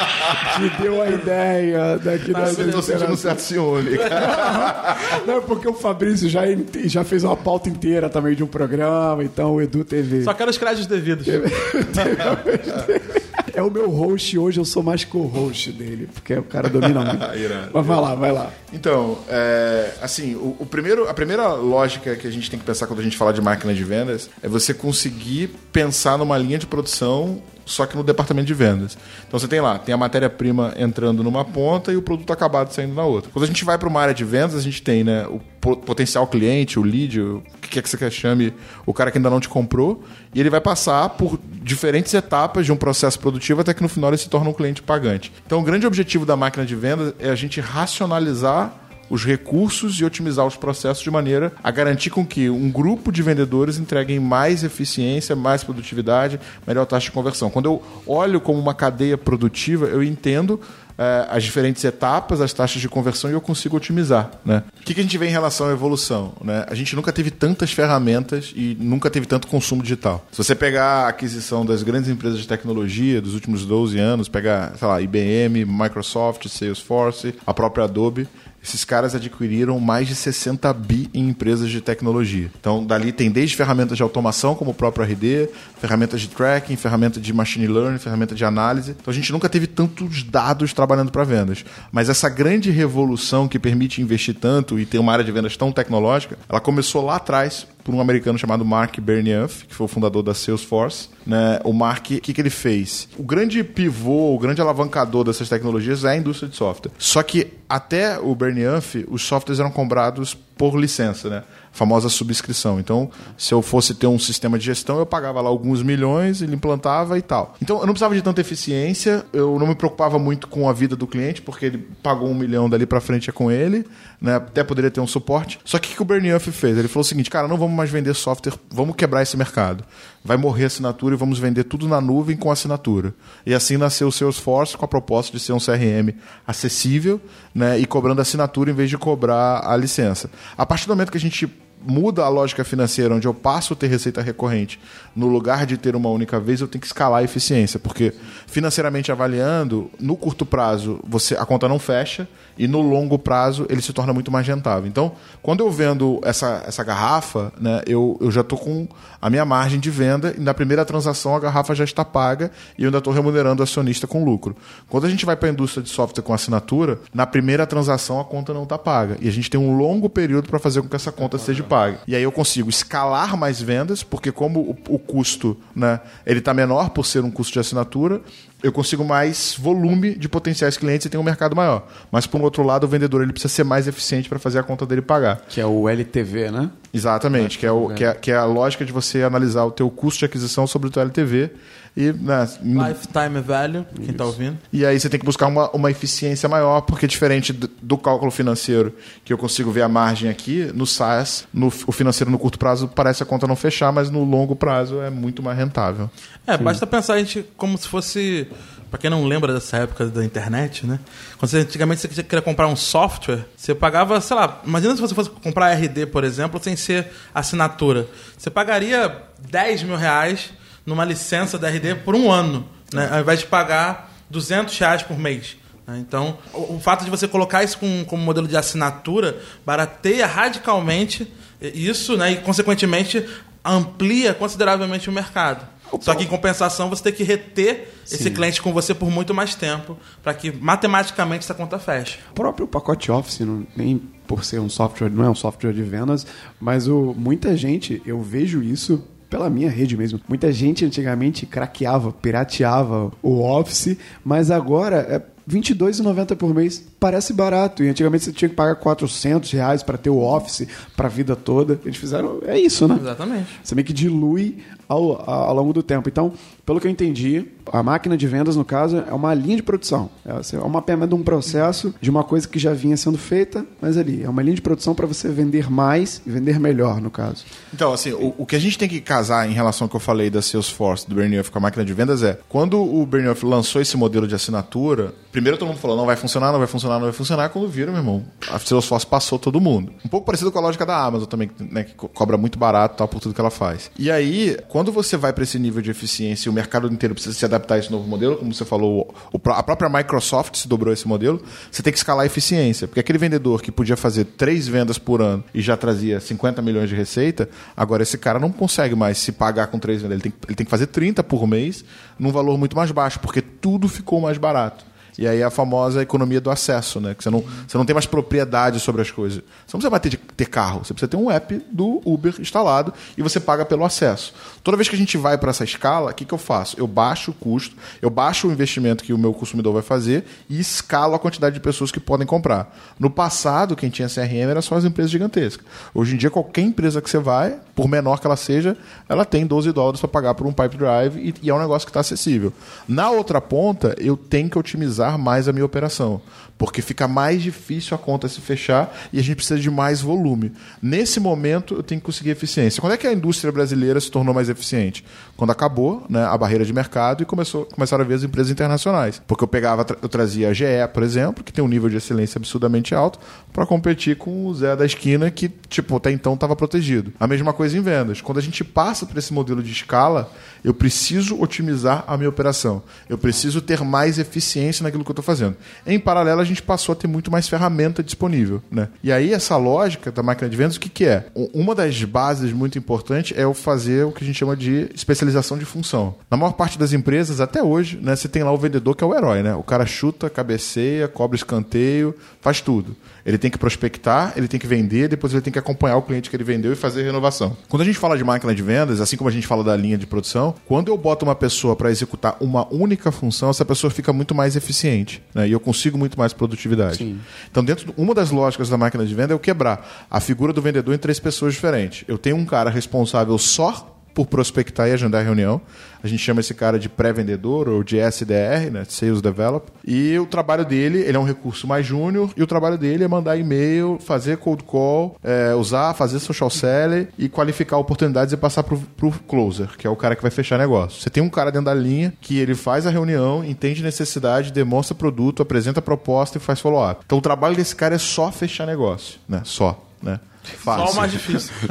Que 0.55 0.81
deu 0.81 1.01
a 1.01 1.09
ideia 1.09 1.97
daqui 1.97 2.31
da 2.33 2.49
Eu 2.49 2.71
tô 2.71 2.81
sentindo 2.81 3.11
um 3.11 3.17
certo 3.17 3.39
ciúme, 3.39 3.97
cara. 3.97 4.97
Não, 5.27 5.37
é 5.37 5.41
porque 5.41 5.67
o 5.67 5.73
Fabrício 5.73 6.29
já, 6.29 6.41
já 6.85 7.03
fez 7.03 7.23
uma 7.23 7.35
pauta 7.35 7.69
inteira 7.69 8.09
também 8.09 8.35
de 8.35 8.43
um 8.43 8.47
programa, 8.47 9.23
então 9.23 9.55
o 9.55 9.61
Edu 9.61 9.83
teve. 9.83 10.23
Só 10.23 10.33
quero 10.33 10.49
os 10.49 10.57
créditos 10.57 10.87
devidos. 10.87 11.27
É 13.61 13.63
o 13.63 13.69
meu 13.69 13.91
host 13.91 14.39
hoje, 14.39 14.59
eu 14.59 14.65
sou 14.65 14.81
mais 14.81 15.05
co-host 15.05 15.71
dele, 15.71 16.09
porque 16.11 16.33
o 16.33 16.41
cara 16.41 16.67
domina 16.67 17.05
muito. 17.05 17.23
Irado. 17.37 17.69
Mas 17.71 17.85
vai 17.85 18.01
lá, 18.01 18.15
vai 18.15 18.31
lá. 18.31 18.51
Então, 18.73 19.19
é, 19.29 19.91
assim, 20.01 20.33
o, 20.33 20.57
o 20.59 20.65
primeiro, 20.65 21.07
a 21.07 21.13
primeira 21.13 21.53
lógica 21.53 22.15
que 22.15 22.27
a 22.27 22.31
gente 22.31 22.49
tem 22.49 22.59
que 22.59 22.65
pensar 22.65 22.87
quando 22.87 23.01
a 23.01 23.03
gente 23.03 23.15
fala 23.15 23.31
de 23.31 23.39
máquina 23.39 23.71
de 23.71 23.83
vendas 23.83 24.31
é 24.41 24.49
você 24.49 24.73
conseguir 24.73 25.51
pensar 25.71 26.17
numa 26.17 26.39
linha 26.39 26.57
de 26.57 26.65
produção 26.65 27.39
só 27.71 27.85
que 27.85 27.95
no 27.95 28.03
departamento 28.03 28.47
de 28.47 28.53
vendas. 28.53 28.97
Então 29.27 29.39
você 29.39 29.47
tem 29.47 29.61
lá, 29.61 29.79
tem 29.79 29.93
a 29.93 29.97
matéria-prima 29.97 30.73
entrando 30.77 31.23
numa 31.23 31.43
ponta 31.45 31.91
e 31.91 31.95
o 31.97 32.01
produto 32.01 32.31
acabado 32.31 32.71
saindo 32.71 32.93
na 32.93 33.03
outra. 33.03 33.31
Quando 33.31 33.43
a 33.43 33.47
gente 33.47 33.63
vai 33.63 33.77
para 33.77 33.87
uma 33.87 34.01
área 34.01 34.13
de 34.13 34.23
vendas, 34.23 34.55
a 34.55 34.61
gente 34.61 34.81
tem 34.81 35.03
né, 35.03 35.25
o 35.27 35.39
po- 35.59 35.77
potencial 35.77 36.27
cliente, 36.27 36.77
o 36.79 36.83
lead, 36.83 37.19
o 37.21 37.43
que 37.61 37.69
quer 37.69 37.81
que 37.81 37.89
você 37.89 37.97
quer 37.97 38.11
chame, 38.11 38.53
o 38.85 38.93
cara 38.93 39.09
que 39.11 39.17
ainda 39.17 39.29
não 39.29 39.39
te 39.39 39.47
comprou, 39.49 40.03
e 40.33 40.39
ele 40.39 40.49
vai 40.49 40.61
passar 40.61 41.09
por 41.09 41.39
diferentes 41.63 42.13
etapas 42.13 42.65
de 42.65 42.71
um 42.71 42.75
processo 42.75 43.19
produtivo 43.19 43.61
até 43.61 43.73
que 43.73 43.81
no 43.81 43.89
final 43.89 44.09
ele 44.09 44.17
se 44.17 44.29
torna 44.29 44.49
um 44.49 44.53
cliente 44.53 44.81
pagante. 44.81 45.31
Então 45.45 45.59
o 45.59 45.63
grande 45.63 45.87
objetivo 45.87 46.25
da 46.25 46.35
máquina 46.35 46.65
de 46.65 46.75
vendas 46.75 47.13
é 47.19 47.29
a 47.29 47.35
gente 47.35 47.59
racionalizar 47.61 48.73
os 49.11 49.25
recursos 49.25 49.99
e 49.99 50.05
otimizar 50.05 50.47
os 50.47 50.55
processos 50.55 51.03
de 51.03 51.11
maneira 51.11 51.51
a 51.61 51.69
garantir 51.69 52.09
com 52.09 52.25
que 52.25 52.49
um 52.49 52.71
grupo 52.71 53.11
de 53.11 53.21
vendedores 53.21 53.77
entreguem 53.77 54.21
mais 54.21 54.63
eficiência, 54.63 55.35
mais 55.35 55.65
produtividade, 55.65 56.39
melhor 56.65 56.85
taxa 56.85 57.07
de 57.07 57.11
conversão. 57.11 57.49
Quando 57.49 57.65
eu 57.65 57.83
olho 58.07 58.39
como 58.39 58.57
uma 58.57 58.73
cadeia 58.73 59.17
produtiva, 59.17 59.87
eu 59.87 60.01
entendo 60.01 60.61
eh, 60.97 61.27
as 61.29 61.43
diferentes 61.43 61.83
etapas, 61.83 62.39
as 62.39 62.53
taxas 62.53 62.79
de 62.79 62.87
conversão 62.87 63.29
e 63.29 63.33
eu 63.33 63.41
consigo 63.41 63.75
otimizar. 63.75 64.31
Né? 64.45 64.63
O 64.79 64.83
que, 64.83 64.97
a 64.97 65.03
gente 65.03 65.17
vê 65.17 65.27
em 65.27 65.31
relação 65.31 65.67
à 65.67 65.71
evolução? 65.71 66.33
Né? 66.41 66.63
A 66.69 66.75
gente 66.75 66.95
nunca 66.95 67.11
teve 67.11 67.31
tantas 67.31 67.71
ferramentas 67.71 68.53
e 68.55 68.77
nunca 68.79 69.09
teve 69.09 69.25
tanto 69.25 69.47
consumo 69.47 69.83
digital. 69.83 70.25
Se 70.31 70.37
você 70.37 70.55
pegar 70.55 71.05
a 71.05 71.07
aquisição 71.09 71.65
das 71.65 71.83
grandes 71.83 72.09
empresas 72.09 72.39
de 72.39 72.47
tecnologia 72.47 73.21
dos 73.21 73.33
últimos 73.33 73.65
12 73.65 73.99
anos, 73.99 74.29
pegar, 74.29 74.73
sei 74.77 74.87
lá, 74.87 75.01
IBM, 75.01 75.65
Microsoft, 75.65 76.47
Salesforce, 76.47 77.35
a 77.45 77.53
própria 77.53 77.85
Adobe, 77.85 78.27
esses 78.63 78.85
caras 78.85 79.15
adquiriram 79.15 79.79
mais 79.79 80.07
de 80.07 80.15
60 80.15 80.71
bi 80.73 81.09
em 81.13 81.29
empresas 81.29 81.69
de 81.69 81.81
tecnologia. 81.81 82.51
Então, 82.59 82.85
dali 82.85 83.11
tem 83.11 83.31
desde 83.31 83.55
ferramentas 83.55 83.97
de 83.97 84.03
automação, 84.03 84.53
como 84.53 84.71
o 84.71 84.73
próprio 84.73 85.03
RD, 85.03 85.49
ferramentas 85.79 86.21
de 86.21 86.29
tracking, 86.29 86.75
ferramenta 86.75 87.19
de 87.19 87.33
machine 87.33 87.67
learning, 87.67 87.97
ferramenta 87.97 88.35
de 88.35 88.45
análise. 88.45 88.91
Então, 88.91 89.11
a 89.11 89.15
gente 89.15 89.31
nunca 89.31 89.49
teve 89.49 89.65
tantos 89.65 90.23
dados 90.23 90.73
trabalhando 90.73 91.11
para 91.11 91.23
vendas. 91.23 91.65
Mas 91.91 92.07
essa 92.07 92.29
grande 92.29 92.69
revolução 92.69 93.47
que 93.47 93.57
permite 93.57 94.01
investir 94.01 94.35
tanto 94.35 94.79
e 94.79 94.85
ter 94.85 94.99
uma 94.99 95.11
área 95.11 95.25
de 95.25 95.31
vendas 95.31 95.57
tão 95.57 95.71
tecnológica, 95.71 96.37
ela 96.47 96.59
começou 96.59 97.03
lá 97.03 97.15
atrás 97.15 97.65
por 97.83 97.93
um 97.93 98.01
americano 98.01 98.37
chamado 98.37 98.65
Mark 98.65 98.99
Bernianf, 98.99 99.63
que 99.63 99.73
foi 99.73 99.85
o 99.85 99.87
fundador 99.87 100.23
da 100.23 100.33
Salesforce. 100.33 101.09
Né? 101.25 101.59
O 101.63 101.73
Mark, 101.73 102.05
o 102.05 102.21
que, 102.21 102.33
que 102.33 102.41
ele 102.41 102.49
fez? 102.49 103.07
O 103.17 103.23
grande 103.23 103.63
pivô, 103.63 104.35
o 104.35 104.39
grande 104.39 104.61
alavancador 104.61 105.23
dessas 105.23 105.49
tecnologias 105.49 106.03
é 106.03 106.09
a 106.09 106.15
indústria 106.15 106.49
de 106.49 106.55
software. 106.55 106.91
Só 106.97 107.21
que 107.23 107.47
até 107.67 108.19
o 108.19 108.35
Bernianf, 108.35 108.95
os 109.09 109.23
softwares 109.23 109.59
eram 109.59 109.71
comprados 109.71 110.33
por 110.33 110.75
licença, 110.79 111.29
né? 111.29 111.43
Famosa 111.71 112.09
subscrição. 112.09 112.79
Então, 112.79 113.09
se 113.37 113.53
eu 113.53 113.61
fosse 113.61 113.93
ter 113.95 114.07
um 114.07 114.19
sistema 114.19 114.59
de 114.59 114.65
gestão, 114.65 114.99
eu 114.99 115.05
pagava 115.05 115.39
lá 115.39 115.49
alguns 115.49 115.81
milhões, 115.81 116.41
ele 116.41 116.55
implantava 116.55 117.17
e 117.17 117.21
tal. 117.21 117.55
Então, 117.61 117.79
eu 117.79 117.85
não 117.85 117.93
precisava 117.93 118.13
de 118.13 118.21
tanta 118.21 118.41
eficiência, 118.41 119.25
eu 119.31 119.57
não 119.57 119.67
me 119.67 119.75
preocupava 119.75 120.19
muito 120.19 120.47
com 120.47 120.67
a 120.67 120.73
vida 120.73 120.95
do 120.95 121.07
cliente, 121.07 121.41
porque 121.41 121.65
ele 121.65 121.77
pagou 122.03 122.29
um 122.29 122.35
milhão 122.35 122.69
dali 122.69 122.85
para 122.85 122.99
frente 122.99 123.29
é 123.29 123.33
com 123.33 123.49
ele, 123.49 123.85
né? 124.19 124.35
Até 124.35 124.63
poderia 124.63 124.91
ter 124.91 124.99
um 124.99 125.07
suporte. 125.07 125.59
Só 125.63 125.79
que 125.79 125.93
o 125.93 125.95
que 125.95 126.01
o 126.01 126.05
Bernianf 126.05 126.47
fez? 126.49 126.77
Ele 126.77 126.87
falou 126.87 127.01
o 127.01 127.07
seguinte, 127.07 127.29
cara, 127.29 127.47
não 127.47 127.57
vamos 127.57 127.75
mais 127.75 127.89
vender 127.89 128.13
software, 128.13 128.53
vamos 128.69 128.95
quebrar 128.95 129.21
esse 129.21 129.37
mercado. 129.37 129.83
Vai 130.23 130.37
morrer 130.37 130.65
a 130.65 130.67
assinatura 130.67 131.15
e 131.15 131.17
vamos 131.17 131.39
vender 131.39 131.63
tudo 131.63 131.87
na 131.87 131.99
nuvem 131.99 132.37
com 132.37 132.51
assinatura. 132.51 133.13
E 133.45 133.53
assim 133.53 133.75
nasceu 133.75 134.07
o 134.07 134.11
Salesforce 134.11 134.77
com 134.77 134.85
a 134.85 134.87
proposta 134.87 135.35
de 135.35 135.43
ser 135.43 135.53
um 135.53 135.57
CRM 135.57 136.15
acessível, 136.45 137.19
né? 137.55 137.79
E 137.79 137.85
cobrando 137.87 138.21
assinatura 138.21 138.69
em 138.69 138.73
vez 138.73 138.89
de 138.89 138.97
cobrar 138.97 139.65
a 139.65 139.75
licença. 139.75 140.29
A 140.55 140.65
partir 140.65 140.85
do 140.85 140.89
momento 140.89 141.11
que 141.11 141.17
a 141.17 141.21
gente 141.21 141.49
muda 141.83 142.23
a 142.23 142.29
lógica 142.29 142.63
financeira, 142.63 143.15
onde 143.15 143.27
eu 143.27 143.33
passo 143.33 143.73
a 143.73 143.75
ter 143.75 143.87
receita 143.87 144.21
recorrente, 144.21 144.79
no 145.15 145.27
lugar 145.27 145.65
de 145.65 145.77
ter 145.77 145.95
uma 145.95 146.09
única 146.09 146.39
vez, 146.39 146.61
eu 146.61 146.67
tenho 146.67 146.81
que 146.81 146.87
escalar 146.87 147.21
a 147.21 147.23
eficiência, 147.23 147.79
porque 147.79 148.13
financeiramente 148.47 149.11
avaliando, 149.11 149.89
no 149.99 150.15
curto 150.15 150.45
prazo, 150.45 150.99
você 151.07 151.35
a 151.35 151.45
conta 151.45 151.67
não 151.67 151.79
fecha 151.79 152.27
e 152.57 152.67
no 152.67 152.81
longo 152.81 153.17
prazo 153.17 153.65
ele 153.69 153.81
se 153.81 153.93
torna 153.93 154.13
muito 154.13 154.31
mais 154.31 154.47
rentável. 154.47 154.87
Então, 154.87 155.13
quando 155.41 155.61
eu 155.61 155.71
vendo 155.71 156.19
essa, 156.23 156.63
essa 156.67 156.83
garrafa, 156.83 157.51
né, 157.59 157.81
eu, 157.85 158.17
eu 158.21 158.31
já 158.31 158.41
estou 158.41 158.57
com 158.57 158.87
a 159.21 159.29
minha 159.29 159.45
margem 159.45 159.79
de 159.79 159.89
venda 159.89 160.33
e 160.37 160.41
na 160.41 160.53
primeira 160.53 160.85
transação 160.85 161.35
a 161.35 161.39
garrafa 161.39 161.75
já 161.75 161.83
está 161.83 162.03
paga 162.03 162.51
e 162.77 162.83
eu 162.83 162.87
ainda 162.87 162.97
estou 162.97 163.13
remunerando 163.13 163.61
o 163.61 163.63
acionista 163.63 164.07
com 164.07 164.23
lucro. 164.23 164.55
Quando 164.89 165.05
a 165.05 165.09
gente 165.09 165.25
vai 165.25 165.35
para 165.35 165.49
a 165.49 165.51
indústria 165.51 165.83
de 165.83 165.89
software 165.89 166.23
com 166.23 166.33
assinatura, 166.33 166.99
na 167.13 167.25
primeira 167.25 167.65
transação 167.65 168.19
a 168.19 168.25
conta 168.25 168.53
não 168.53 168.63
está 168.63 168.77
paga 168.77 169.17
e 169.19 169.27
a 169.27 169.31
gente 169.31 169.49
tem 169.49 169.59
um 169.59 169.77
longo 169.77 170.09
período 170.09 170.49
para 170.49 170.59
fazer 170.59 170.81
com 170.81 170.87
que 170.87 170.95
essa 170.95 171.11
conta 171.11 171.37
seja 171.37 171.63
paga. 171.63 171.99
E 172.07 172.15
aí 172.15 172.23
eu 172.23 172.31
consigo 172.31 172.69
escalar 172.69 173.37
mais 173.37 173.61
vendas, 173.61 174.03
porque 174.03 174.31
como 174.31 174.59
o, 174.59 174.95
o 174.95 174.99
custo, 175.01 175.57
né, 175.75 175.99
ele 176.25 176.39
está 176.39 176.53
menor 176.53 176.91
por 176.91 177.05
ser 177.05 177.23
um 177.23 177.31
custo 177.31 177.53
de 177.53 177.59
assinatura, 177.59 178.21
eu 178.63 178.71
consigo 178.71 179.03
mais 179.03 179.55
volume 179.57 180.15
de 180.15 180.29
potenciais 180.29 180.77
clientes 180.77 181.05
e 181.05 181.09
tenho 181.09 181.21
um 181.21 181.25
mercado 181.25 181.55
maior. 181.55 181.87
Mas 182.11 182.27
por 182.27 182.39
um 182.39 182.43
outro 182.43 182.63
lado, 182.63 182.83
o 182.83 182.87
vendedor 182.87 183.23
ele 183.23 183.31
precisa 183.31 183.51
ser 183.53 183.63
mais 183.63 183.87
eficiente 183.87 184.29
para 184.29 184.37
fazer 184.37 184.59
a 184.59 184.63
conta 184.63 184.85
dele 184.85 185.01
pagar. 185.01 185.41
Que 185.49 185.59
é 185.59 185.65
o 185.65 185.89
LTV, 185.89 186.51
né? 186.51 186.69
Exatamente, 186.93 187.57
que 187.57 187.65
é, 187.65 187.71
o, 187.71 187.89
que, 187.89 188.03
é, 188.03 188.13
que 188.13 188.31
é 188.31 188.35
a 188.35 188.45
lógica 188.45 188.85
de 188.85 188.91
você 188.91 189.23
analisar 189.23 189.65
o 189.65 189.71
teu 189.71 189.89
custo 189.89 190.19
de 190.19 190.25
aquisição 190.25 190.67
sobre 190.67 190.89
o 190.89 190.91
teu 190.91 191.01
LTV 191.01 191.51
e, 191.95 192.13
né, 192.13 192.47
Lifetime 192.61 193.41
value, 193.41 193.85
quem 193.95 194.13
tá 194.13 194.23
ouvindo. 194.23 194.57
e 194.71 194.85
aí 194.85 194.97
você 194.97 195.09
tem 195.09 195.19
que 195.19 195.25
buscar 195.25 195.47
uma, 195.47 195.69
uma 195.71 195.91
eficiência 195.91 196.47
maior, 196.47 196.81
porque 196.81 197.05
diferente 197.05 197.51
do, 197.51 197.69
do 197.81 197.97
cálculo 197.97 198.31
financeiro, 198.31 198.95
que 199.25 199.33
eu 199.33 199.37
consigo 199.37 199.71
ver 199.71 199.81
a 199.81 199.89
margem 199.89 200.29
aqui, 200.29 200.71
no 200.73 200.87
SaaS, 200.87 201.45
no, 201.53 201.67
o 201.67 201.91
financeiro 201.91 202.31
no 202.31 202.39
curto 202.39 202.57
prazo 202.57 202.87
parece 202.87 203.23
a 203.23 203.25
conta 203.25 203.45
não 203.45 203.57
fechar, 203.57 203.91
mas 203.91 204.09
no 204.09 204.23
longo 204.23 204.55
prazo 204.55 205.01
é 205.01 205.09
muito 205.09 205.43
mais 205.43 205.57
rentável. 205.57 206.09
É, 206.47 206.57
basta 206.57 206.87
pensar 206.87 207.15
a 207.15 207.19
gente 207.19 207.45
como 207.57 207.77
se 207.77 207.87
fosse. 207.87 208.47
Pra 208.89 208.97
quem 208.97 209.09
não 209.09 209.23
lembra 209.23 209.53
dessa 209.53 209.77
época 209.77 210.07
da 210.07 210.23
internet, 210.23 210.85
né? 210.85 210.99
Quando 211.37 211.49
você, 211.49 211.59
antigamente 211.59 212.01
você 212.01 212.23
queria 212.23 212.41
comprar 212.41 212.67
um 212.67 212.75
software, 212.75 213.45
você 213.55 213.73
pagava, 213.73 214.19
sei 214.19 214.35
lá, 214.35 214.61
imagina 214.65 214.93
se 214.95 215.01
você 215.01 215.15
fosse 215.15 215.29
comprar 215.29 215.71
RD, 215.71 216.07
por 216.07 216.25
exemplo, 216.25 216.61
sem 216.61 216.75
ser 216.75 217.07
assinatura. 217.33 218.05
Você 218.37 218.49
pagaria 218.49 219.15
10 219.49 219.83
mil 219.83 219.95
reais 219.95 220.51
numa 220.85 221.05
licença 221.05 221.57
da 221.57 221.69
RD 221.69 221.95
por 222.03 222.15
um 222.15 222.31
ano, 222.31 222.65
né? 222.93 223.09
Ao 223.11 223.21
invés 223.21 223.39
de 223.39 223.45
pagar 223.45 224.11
200 224.29 224.77
reais 224.77 225.03
por 225.03 225.17
mês. 225.17 225.57
né? 225.85 225.99
Então, 225.99 226.37
o, 226.53 226.79
fato 226.79 227.03
de 227.03 227.09
você 227.09 227.27
colocar 227.27 227.63
isso 227.63 227.77
com, 227.77 228.05
como 228.05 228.23
modelo 228.23 228.47
de 228.47 228.57
assinatura 228.57 229.37
barateia 229.65 230.25
radicalmente 230.25 231.31
isso, 231.61 232.17
né? 232.17 232.31
E, 232.31 232.37
consequentemente, 232.37 233.27
amplia 233.63 234.33
consideravelmente 234.33 235.09
o 235.09 235.13
mercado. 235.13 235.67
Só 235.99 236.15
que, 236.15 236.23
em 236.23 236.27
compensação, 236.27 236.89
você 236.89 237.03
tem 237.03 237.13
que 237.13 237.23
reter 237.23 237.93
esse 238.05 238.31
cliente 238.31 238.61
com 238.61 238.71
você 238.71 238.93
por 238.93 239.11
muito 239.11 239.33
mais 239.33 239.55
tempo 239.55 239.97
para 240.23 240.33
que, 240.33 240.49
matematicamente, 240.49 241.43
essa 241.43 241.53
conta 241.53 241.77
feche. 241.77 242.17
O 242.31 242.33
próprio 242.33 242.65
pacote 242.65 243.11
Office, 243.11 243.41
não, 243.41 243.67
nem 243.75 244.01
por 244.25 244.45
ser 244.45 244.59
um 244.59 244.69
software, 244.69 245.09
não 245.09 245.25
é 245.25 245.29
um 245.29 245.35
software 245.35 245.73
de 245.73 245.83
vendas, 245.83 246.25
mas 246.61 246.87
o, 246.87 247.13
muita 247.17 247.57
gente, 247.57 248.01
eu 248.05 248.21
vejo 248.21 248.63
isso 248.63 249.05
pela 249.31 249.49
minha 249.49 249.69
rede 249.69 249.95
mesmo. 249.95 250.19
Muita 250.27 250.51
gente 250.51 250.83
antigamente 250.83 251.45
craqueava, 251.45 252.11
pirateava 252.11 253.11
o 253.23 253.41
Office, 253.41 253.97
mas 254.25 254.51
agora 254.51 254.97
é 254.97 255.15
R$ 255.49 255.59
22,90 255.59 256.35
por 256.35 256.53
mês. 256.53 256.85
parece 256.99 257.31
barato. 257.33 257.81
E 257.81 257.89
antigamente 257.89 258.25
você 258.25 258.33
tinha 258.33 258.49
que 258.49 258.55
pagar 258.55 258.75
400 258.75 259.49
reais 259.51 259.81
para 259.81 259.97
ter 259.97 260.09
o 260.09 260.19
Office 260.19 260.67
para 260.97 261.07
a 261.07 261.09
vida 261.09 261.35
toda. 261.35 261.79
Eles 261.85 261.97
fizeram. 261.97 262.41
É 262.45 262.59
isso, 262.59 262.87
né? 262.89 262.97
Exatamente. 262.99 263.47
Você 263.63 263.73
meio 263.73 263.85
que 263.85 263.93
dilui 263.93 264.57
ao, 264.91 265.29
ao 265.29 265.55
longo 265.55 265.73
do 265.73 265.81
tempo. 265.83 266.09
Então, 266.09 266.33
pelo 266.65 266.79
que 266.79 266.87
eu 266.87 266.91
entendi, 266.91 267.45
a 267.71 267.81
máquina 267.83 268.15
de 268.17 268.27
vendas, 268.27 268.55
no 268.55 268.63
caso, 268.65 269.03
é 269.07 269.13
uma 269.13 269.33
linha 269.33 269.55
de 269.57 269.63
produção. 269.63 270.09
É 270.25 270.31
assim, 270.33 270.57
é 270.57 270.59
um 270.61 270.69
mapeamento 270.69 271.15
de 271.15 271.21
um 271.21 271.23
processo 271.23 271.93
de 272.01 272.09
uma 272.09 272.23
coisa 272.23 272.47
que 272.47 272.59
já 272.59 272.73
vinha 272.73 272.95
sendo 272.97 273.17
feita, 273.17 273.65
mas 273.81 273.97
ali. 273.97 274.23
É 274.23 274.29
uma 274.29 274.41
linha 274.41 274.55
de 274.55 274.61
produção 274.61 274.93
para 274.93 275.05
você 275.07 275.27
vender 275.29 275.69
mais 275.71 276.21
e 276.25 276.29
vender 276.29 276.59
melhor, 276.59 277.01
no 277.01 277.09
caso. 277.09 277.43
Então, 277.73 277.91
assim, 277.93 278.11
o, 278.13 278.33
o 278.37 278.45
que 278.45 278.55
a 278.55 278.59
gente 278.59 278.77
tem 278.77 278.87
que 278.89 279.01
casar 279.01 279.49
em 279.49 279.53
relação 279.53 279.85
ao 279.85 279.89
que 279.89 279.95
eu 279.95 279.99
falei 279.99 280.29
da 280.29 280.41
Salesforce, 280.41 281.07
do 281.09 281.15
Bernier 281.15 281.49
com 281.49 281.57
a 281.57 281.61
máquina 281.61 281.83
de 281.85 281.93
vendas 281.93 282.23
é, 282.23 282.39
quando 282.49 282.79
o 282.81 283.05
Bernier 283.05 283.35
lançou 283.43 283.81
esse 283.81 283.95
modelo 283.97 284.27
de 284.27 284.35
assinatura, 284.35 285.13
primeiro 285.31 285.57
todo 285.57 285.67
mundo 285.67 285.79
falou, 285.79 285.97
não 285.97 286.05
vai 286.05 286.15
funcionar, 286.15 286.51
não 286.51 286.59
vai 286.59 286.67
funcionar, 286.67 286.95
não 286.95 287.03
vai 287.05 287.13
funcionar, 287.13 287.49
quando 287.49 287.67
viram, 287.67 287.91
meu 287.93 288.01
irmão, 288.01 288.23
a 288.49 288.57
Salesforce 288.59 289.05
passou 289.05 289.37
todo 289.39 289.59
mundo. 289.59 289.91
Um 290.05 290.09
pouco 290.09 290.25
parecido 290.25 290.51
com 290.51 290.59
a 290.59 290.61
lógica 290.61 290.85
da 290.85 290.97
Amazon 291.03 291.27
também, 291.27 291.49
né, 291.59 291.83
que 291.83 291.93
co- 291.95 292.07
cobra 292.07 292.37
muito 292.37 292.57
barato 292.57 292.95
tal, 292.97 293.07
por 293.07 293.19
tudo 293.19 293.33
que 293.35 293.41
ela 293.41 293.49
faz. 293.51 293.91
E 293.99 294.09
aí, 294.09 294.57
quando 294.69 294.80
você 294.89 295.17
vai 295.17 295.33
para 295.33 295.43
esse 295.43 295.59
nível 295.59 295.81
de 295.81 295.91
eficiência 295.91 296.47
e 296.47 296.49
o 296.49 296.53
mercado 296.53 296.87
inteiro 296.87 297.13
precisa 297.13 297.35
se 297.35 297.43
adaptar 297.43 297.75
a 297.75 297.79
esse 297.79 297.91
novo 297.91 298.07
modelo, 298.07 298.37
como 298.37 298.53
você 298.53 298.63
falou, 298.63 299.13
a 299.33 299.61
própria 299.61 299.89
Microsoft 299.89 300.55
se 300.55 300.67
dobrou 300.67 300.93
esse 300.93 301.05
modelo, 301.05 301.43
você 301.69 301.83
tem 301.83 301.91
que 301.91 301.99
escalar 301.99 302.23
a 302.23 302.25
eficiência. 302.25 302.87
Porque 302.87 303.01
aquele 303.01 303.17
vendedor 303.17 303.61
que 303.61 303.69
podia 303.69 303.97
fazer 303.97 304.23
três 304.23 304.65
vendas 304.65 304.97
por 304.97 305.21
ano 305.21 305.43
e 305.53 305.61
já 305.61 305.75
trazia 305.75 306.21
50 306.21 306.61
milhões 306.61 306.87
de 306.87 306.95
receita, 306.95 307.49
agora 307.75 308.03
esse 308.03 308.17
cara 308.17 308.39
não 308.39 308.51
consegue 308.51 308.95
mais 308.95 309.17
se 309.17 309.33
pagar 309.33 309.67
com 309.67 309.77
três 309.77 310.01
vendas. 310.01 310.15
Ele 310.15 310.23
tem, 310.23 310.33
ele 310.47 310.55
tem 310.55 310.65
que 310.65 310.71
fazer 310.71 310.87
30 310.87 311.21
por 311.23 311.45
mês 311.45 311.83
num 312.17 312.31
valor 312.31 312.57
muito 312.57 312.75
mais 312.75 312.91
baixo, 312.91 313.19
porque 313.19 313.41
tudo 313.41 313.89
ficou 313.89 314.21
mais 314.21 314.37
barato. 314.37 314.90
E 315.17 315.27
aí 315.27 315.43
a 315.43 315.49
famosa 315.49 316.01
economia 316.01 316.39
do 316.39 316.49
acesso, 316.49 316.99
né? 316.99 317.13
Que 317.13 317.23
você 317.23 317.29
não, 317.29 317.43
você 317.67 317.77
não 317.77 317.85
tem 317.85 317.93
mais 317.93 318.05
propriedade 318.05 318.79
sobre 318.79 319.01
as 319.01 319.11
coisas. 319.11 319.39
Você 319.39 319.77
não 319.77 319.79
precisa 319.79 319.89
mais 319.89 320.01
ter, 320.01 320.17
ter 320.35 320.45
carro, 320.45 320.83
você 320.83 320.93
precisa 320.93 321.09
ter 321.09 321.17
um 321.17 321.29
app 321.29 321.61
do 321.71 322.01
Uber 322.05 322.33
instalado 322.39 322.93
e 323.17 323.21
você 323.21 323.39
paga 323.39 323.65
pelo 323.65 323.83
acesso. 323.83 324.33
Toda 324.63 324.77
vez 324.77 324.87
que 324.87 324.95
a 324.95 324.97
gente 324.97 325.17
vai 325.17 325.37
para 325.37 325.49
essa 325.49 325.63
escala, 325.63 326.11
o 326.11 326.13
que, 326.13 326.25
que 326.25 326.33
eu 326.33 326.37
faço? 326.37 326.79
Eu 326.79 326.87
baixo 326.87 327.31
o 327.31 327.33
custo, 327.33 327.75
eu 328.01 328.09
baixo 328.09 328.47
o 328.47 328.51
investimento 328.51 329.03
que 329.03 329.13
o 329.13 329.17
meu 329.17 329.33
consumidor 329.33 329.73
vai 329.73 329.81
fazer 329.81 330.25
e 330.49 330.59
escalo 330.59 331.15
a 331.15 331.19
quantidade 331.19 331.55
de 331.55 331.59
pessoas 331.59 331.91
que 331.91 331.99
podem 331.99 332.25
comprar. 332.25 332.75
No 332.99 333.09
passado, 333.09 333.75
quem 333.75 333.89
tinha 333.89 334.07
CRM 334.07 334.49
era 334.49 334.61
só 334.61 334.75
as 334.75 334.85
empresas 334.85 335.11
gigantescas. 335.11 335.65
Hoje 335.93 336.15
em 336.15 336.17
dia, 336.17 336.29
qualquer 336.29 336.61
empresa 336.61 337.01
que 337.01 337.09
você 337.09 337.17
vai, 337.17 337.59
por 337.75 337.87
menor 337.87 338.19
que 338.19 338.27
ela 338.27 338.35
seja, 338.35 338.77
ela 339.07 339.25
tem 339.25 339.45
12 339.45 339.71
dólares 339.71 339.99
para 339.99 340.09
pagar 340.09 340.35
por 340.35 340.47
um 340.47 340.53
pipe 340.53 340.77
drive 340.77 341.17
e, 341.19 341.33
e 341.41 341.49
é 341.49 341.53
um 341.53 341.59
negócio 341.59 341.85
que 341.85 341.89
está 341.89 341.99
acessível. 341.99 342.53
Na 342.87 343.09
outra 343.09 343.41
ponta, 343.41 343.95
eu 343.99 344.15
tenho 344.15 344.49
que 344.49 344.57
otimizar 344.57 345.10
mais 345.17 345.47
a 345.47 345.53
minha 345.53 345.65
operação, 345.65 346.21
porque 346.61 346.79
fica 346.79 347.07
mais 347.07 347.41
difícil 347.41 347.95
a 347.95 347.97
conta 347.97 348.27
se 348.27 348.39
fechar 348.39 348.95
e 349.11 349.17
a 349.17 349.23
gente 349.23 349.37
precisa 349.37 349.59
de 349.59 349.71
mais 349.71 349.99
volume. 349.99 350.51
Nesse 350.79 351.19
momento, 351.19 351.73
eu 351.73 351.81
tenho 351.81 351.99
que 351.99 352.05
conseguir 352.05 352.29
eficiência. 352.29 352.79
Quando 352.79 352.93
é 352.93 352.97
que 352.97 353.07
a 353.07 353.11
indústria 353.11 353.51
brasileira 353.51 353.99
se 353.99 354.11
tornou 354.11 354.31
mais 354.31 354.47
eficiente? 354.47 355.03
Quando 355.35 355.49
acabou 355.49 356.05
né, 356.07 356.23
a 356.23 356.37
barreira 356.37 356.63
de 356.63 356.71
mercado 356.71 357.23
e 357.23 357.25
começou, 357.25 357.65
começaram 357.65 358.03
a 358.03 358.07
ver 358.07 358.13
as 358.13 358.23
empresas 358.23 358.51
internacionais. 358.51 359.19
Porque 359.25 359.43
eu 359.43 359.47
pegava, 359.47 359.83
eu 360.03 360.07
trazia 360.07 360.49
a 360.49 360.53
GE, 360.53 360.65
por 360.93 361.01
exemplo, 361.01 361.43
que 361.43 361.51
tem 361.51 361.63
um 361.63 361.67
nível 361.67 361.89
de 361.89 361.97
excelência 361.97 362.37
absurdamente 362.37 362.93
alto, 362.93 363.17
para 363.51 363.65
competir 363.65 364.15
com 364.17 364.45
o 364.45 364.53
Zé 364.53 364.75
da 364.75 364.85
esquina, 364.85 365.31
que 365.31 365.49
tipo, 365.67 365.95
até 365.95 366.11
então 366.11 366.35
estava 366.35 366.55
protegido. 366.55 367.11
A 367.19 367.25
mesma 367.25 367.53
coisa 367.53 367.75
em 367.75 367.81
vendas. 367.81 368.21
Quando 368.21 368.37
a 368.37 368.41
gente 368.41 368.63
passa 368.63 369.07
para 369.07 369.17
esse 369.17 369.33
modelo 369.33 369.63
de 369.63 369.71
escala, 369.71 370.31
eu 370.63 370.75
preciso 370.75 371.41
otimizar 371.41 372.03
a 372.05 372.15
minha 372.17 372.29
operação. 372.29 372.83
Eu 373.09 373.17
preciso 373.17 373.61
ter 373.61 373.81
mais 373.81 374.19
eficiência 374.19 374.83
naquilo 374.83 375.03
que 375.03 375.09
eu 375.09 375.13
estou 375.13 375.25
fazendo. 375.25 375.57
Em 375.87 375.99
paralelo, 375.99 376.39
a 376.39 376.50
gente 376.50 376.50
passou 376.59 376.93
a 376.93 376.95
ter 376.95 377.07
muito 377.07 377.29
mais 377.29 377.47
ferramenta 377.47 378.01
disponível. 378.01 378.61
Né? 378.71 378.89
E 379.03 379.11
aí, 379.11 379.31
essa 379.31 379.55
lógica 379.57 380.11
da 380.11 380.23
máquina 380.23 380.49
de 380.49 380.57
vendas, 380.57 380.75
o 380.75 380.79
que, 380.79 380.89
que 380.89 381.05
é? 381.05 381.27
Uma 381.53 381.75
das 381.75 382.03
bases 382.03 382.51
muito 382.51 382.77
importantes 382.77 383.37
é 383.37 383.43
eu 383.43 383.53
fazer 383.53 384.05
o 384.05 384.11
que 384.11 384.23
a 384.23 384.27
gente 384.27 384.37
chama 384.37 384.55
de 384.55 384.89
especialização 384.95 385.57
de 385.57 385.65
função. 385.65 386.15
Na 386.29 386.37
maior 386.37 386.53
parte 386.53 386.79
das 386.79 386.93
empresas, 386.93 387.39
até 387.39 387.61
hoje, 387.61 387.99
né, 388.01 388.15
você 388.15 388.27
tem 388.27 388.43
lá 388.43 388.51
o 388.51 388.57
vendedor 388.57 388.95
que 388.95 389.03
é 389.03 389.07
o 389.07 389.15
herói. 389.15 389.43
Né? 389.43 389.53
O 389.53 389.63
cara 389.63 389.85
chuta, 389.85 390.29
cabeceia, 390.29 391.07
cobra 391.07 391.35
escanteio, 391.35 392.15
faz 392.41 392.61
tudo. 392.61 392.95
Ele 393.25 393.37
tem 393.37 393.51
que 393.51 393.57
prospectar, 393.57 394.33
ele 394.35 394.47
tem 394.47 394.59
que 394.59 394.67
vender, 394.67 395.07
depois 395.07 395.33
ele 395.33 395.41
tem 395.41 395.51
que 395.51 395.59
acompanhar 395.59 395.97
o 395.97 396.01
cliente 396.01 396.29
que 396.29 396.35
ele 396.35 396.43
vendeu 396.43 396.71
e 396.71 396.75
fazer 396.75 397.03
renovação. 397.03 397.55
Quando 397.69 397.81
a 397.81 397.85
gente 397.85 397.97
fala 397.97 398.17
de 398.17 398.23
máquina 398.23 398.53
de 398.53 398.61
vendas, 398.61 399.01
assim 399.01 399.17
como 399.17 399.29
a 399.29 399.31
gente 399.31 399.47
fala 399.47 399.63
da 399.63 399.75
linha 399.75 399.97
de 399.97 400.07
produção, 400.07 400.55
quando 400.65 400.89
eu 400.89 400.97
boto 400.97 401.25
uma 401.25 401.35
pessoa 401.35 401.75
para 401.75 401.91
executar 401.91 402.37
uma 402.39 402.67
única 402.73 403.11
função, 403.11 403.49
essa 403.49 403.65
pessoa 403.65 403.91
fica 403.91 404.11
muito 404.11 404.33
mais 404.33 404.55
eficiente. 404.55 405.21
Né? 405.33 405.47
E 405.47 405.51
eu 405.51 405.59
consigo 405.59 405.97
muito 405.97 406.17
mais 406.17 406.33
produtividade. 406.33 407.15
Então, 407.49 407.63
dentro 407.63 407.85
de 407.85 407.93
uma 407.97 408.13
das 408.13 408.31
lógicas 408.31 408.69
da 408.69 408.77
máquina 408.77 409.05
de 409.05 409.13
venda 409.13 409.33
é 409.33 409.35
eu 409.35 409.39
quebrar 409.39 410.07
a 410.09 410.19
figura 410.19 410.53
do 410.53 410.61
vendedor 410.61 410.93
em 410.93 410.97
três 410.97 411.19
pessoas 411.19 411.53
diferentes. 411.53 412.03
Eu 412.07 412.17
tenho 412.17 412.35
um 412.35 412.45
cara 412.45 412.69
responsável 412.69 413.37
só 413.37 413.90
por 414.13 414.27
prospectar 414.27 414.87
e 414.87 414.91
agendar 414.91 415.23
reunião. 415.23 415.61
A 416.03 416.07
gente 416.07 416.19
chama 416.19 416.39
esse 416.39 416.53
cara 416.53 416.79
de 416.79 416.89
pré-vendedor 416.89 417.69
ou 417.69 417.83
de 417.83 417.97
SDR, 417.97 418.71
né, 418.71 418.85
Sales 418.87 419.21
Develop. 419.21 419.69
E 419.85 420.17
o 420.17 420.25
trabalho 420.25 420.65
dele, 420.65 420.99
ele 420.99 421.15
é 421.15 421.19
um 421.19 421.23
recurso 421.23 421.67
mais 421.67 421.85
júnior 421.85 422.31
e 422.35 422.41
o 422.41 422.47
trabalho 422.47 422.77
dele 422.77 423.03
é 423.03 423.07
mandar 423.07 423.37
e-mail, 423.37 423.99
fazer 423.99 424.37
cold 424.37 424.63
call, 424.63 425.15
é, 425.23 425.53
usar, 425.53 425.93
fazer 425.93 426.19
social 426.19 426.49
selling 426.49 427.07
e 427.17 427.29
qualificar 427.29 427.77
oportunidades 427.77 428.33
e 428.33 428.37
passar 428.37 428.63
pro, 428.63 428.77
pro 428.97 429.11
closer, 429.27 429.69
que 429.77 429.85
é 429.85 429.89
o 429.89 429.95
cara 429.95 430.15
que 430.15 430.21
vai 430.21 430.31
fechar 430.31 430.57
negócio. 430.57 431.01
Você 431.01 431.09
tem 431.09 431.21
um 431.21 431.29
cara 431.29 431.51
dentro 431.51 431.65
da 431.65 431.73
linha 431.73 432.13
que 432.19 432.39
ele 432.39 432.55
faz 432.55 432.87
a 432.87 432.89
reunião, 432.89 433.43
entende 433.43 433.83
necessidade, 433.83 434.51
demonstra 434.51 434.95
produto, 434.95 435.41
apresenta 435.41 435.81
proposta 435.81 436.37
e 436.37 436.41
faz 436.41 436.59
follow-up. 436.59 437.01
Então 437.05 437.17
o 437.17 437.21
trabalho 437.21 437.55
desse 437.55 437.75
cara 437.75 437.95
é 437.95 437.99
só 437.99 438.31
fechar 438.31 438.65
negócio, 438.65 439.19
né? 439.27 439.41
Só, 439.43 439.83
né? 440.01 440.19
Fácil. 440.43 440.87
Só 440.87 440.93
o 440.93 440.95
mais 440.95 441.11
difícil. 441.11 441.51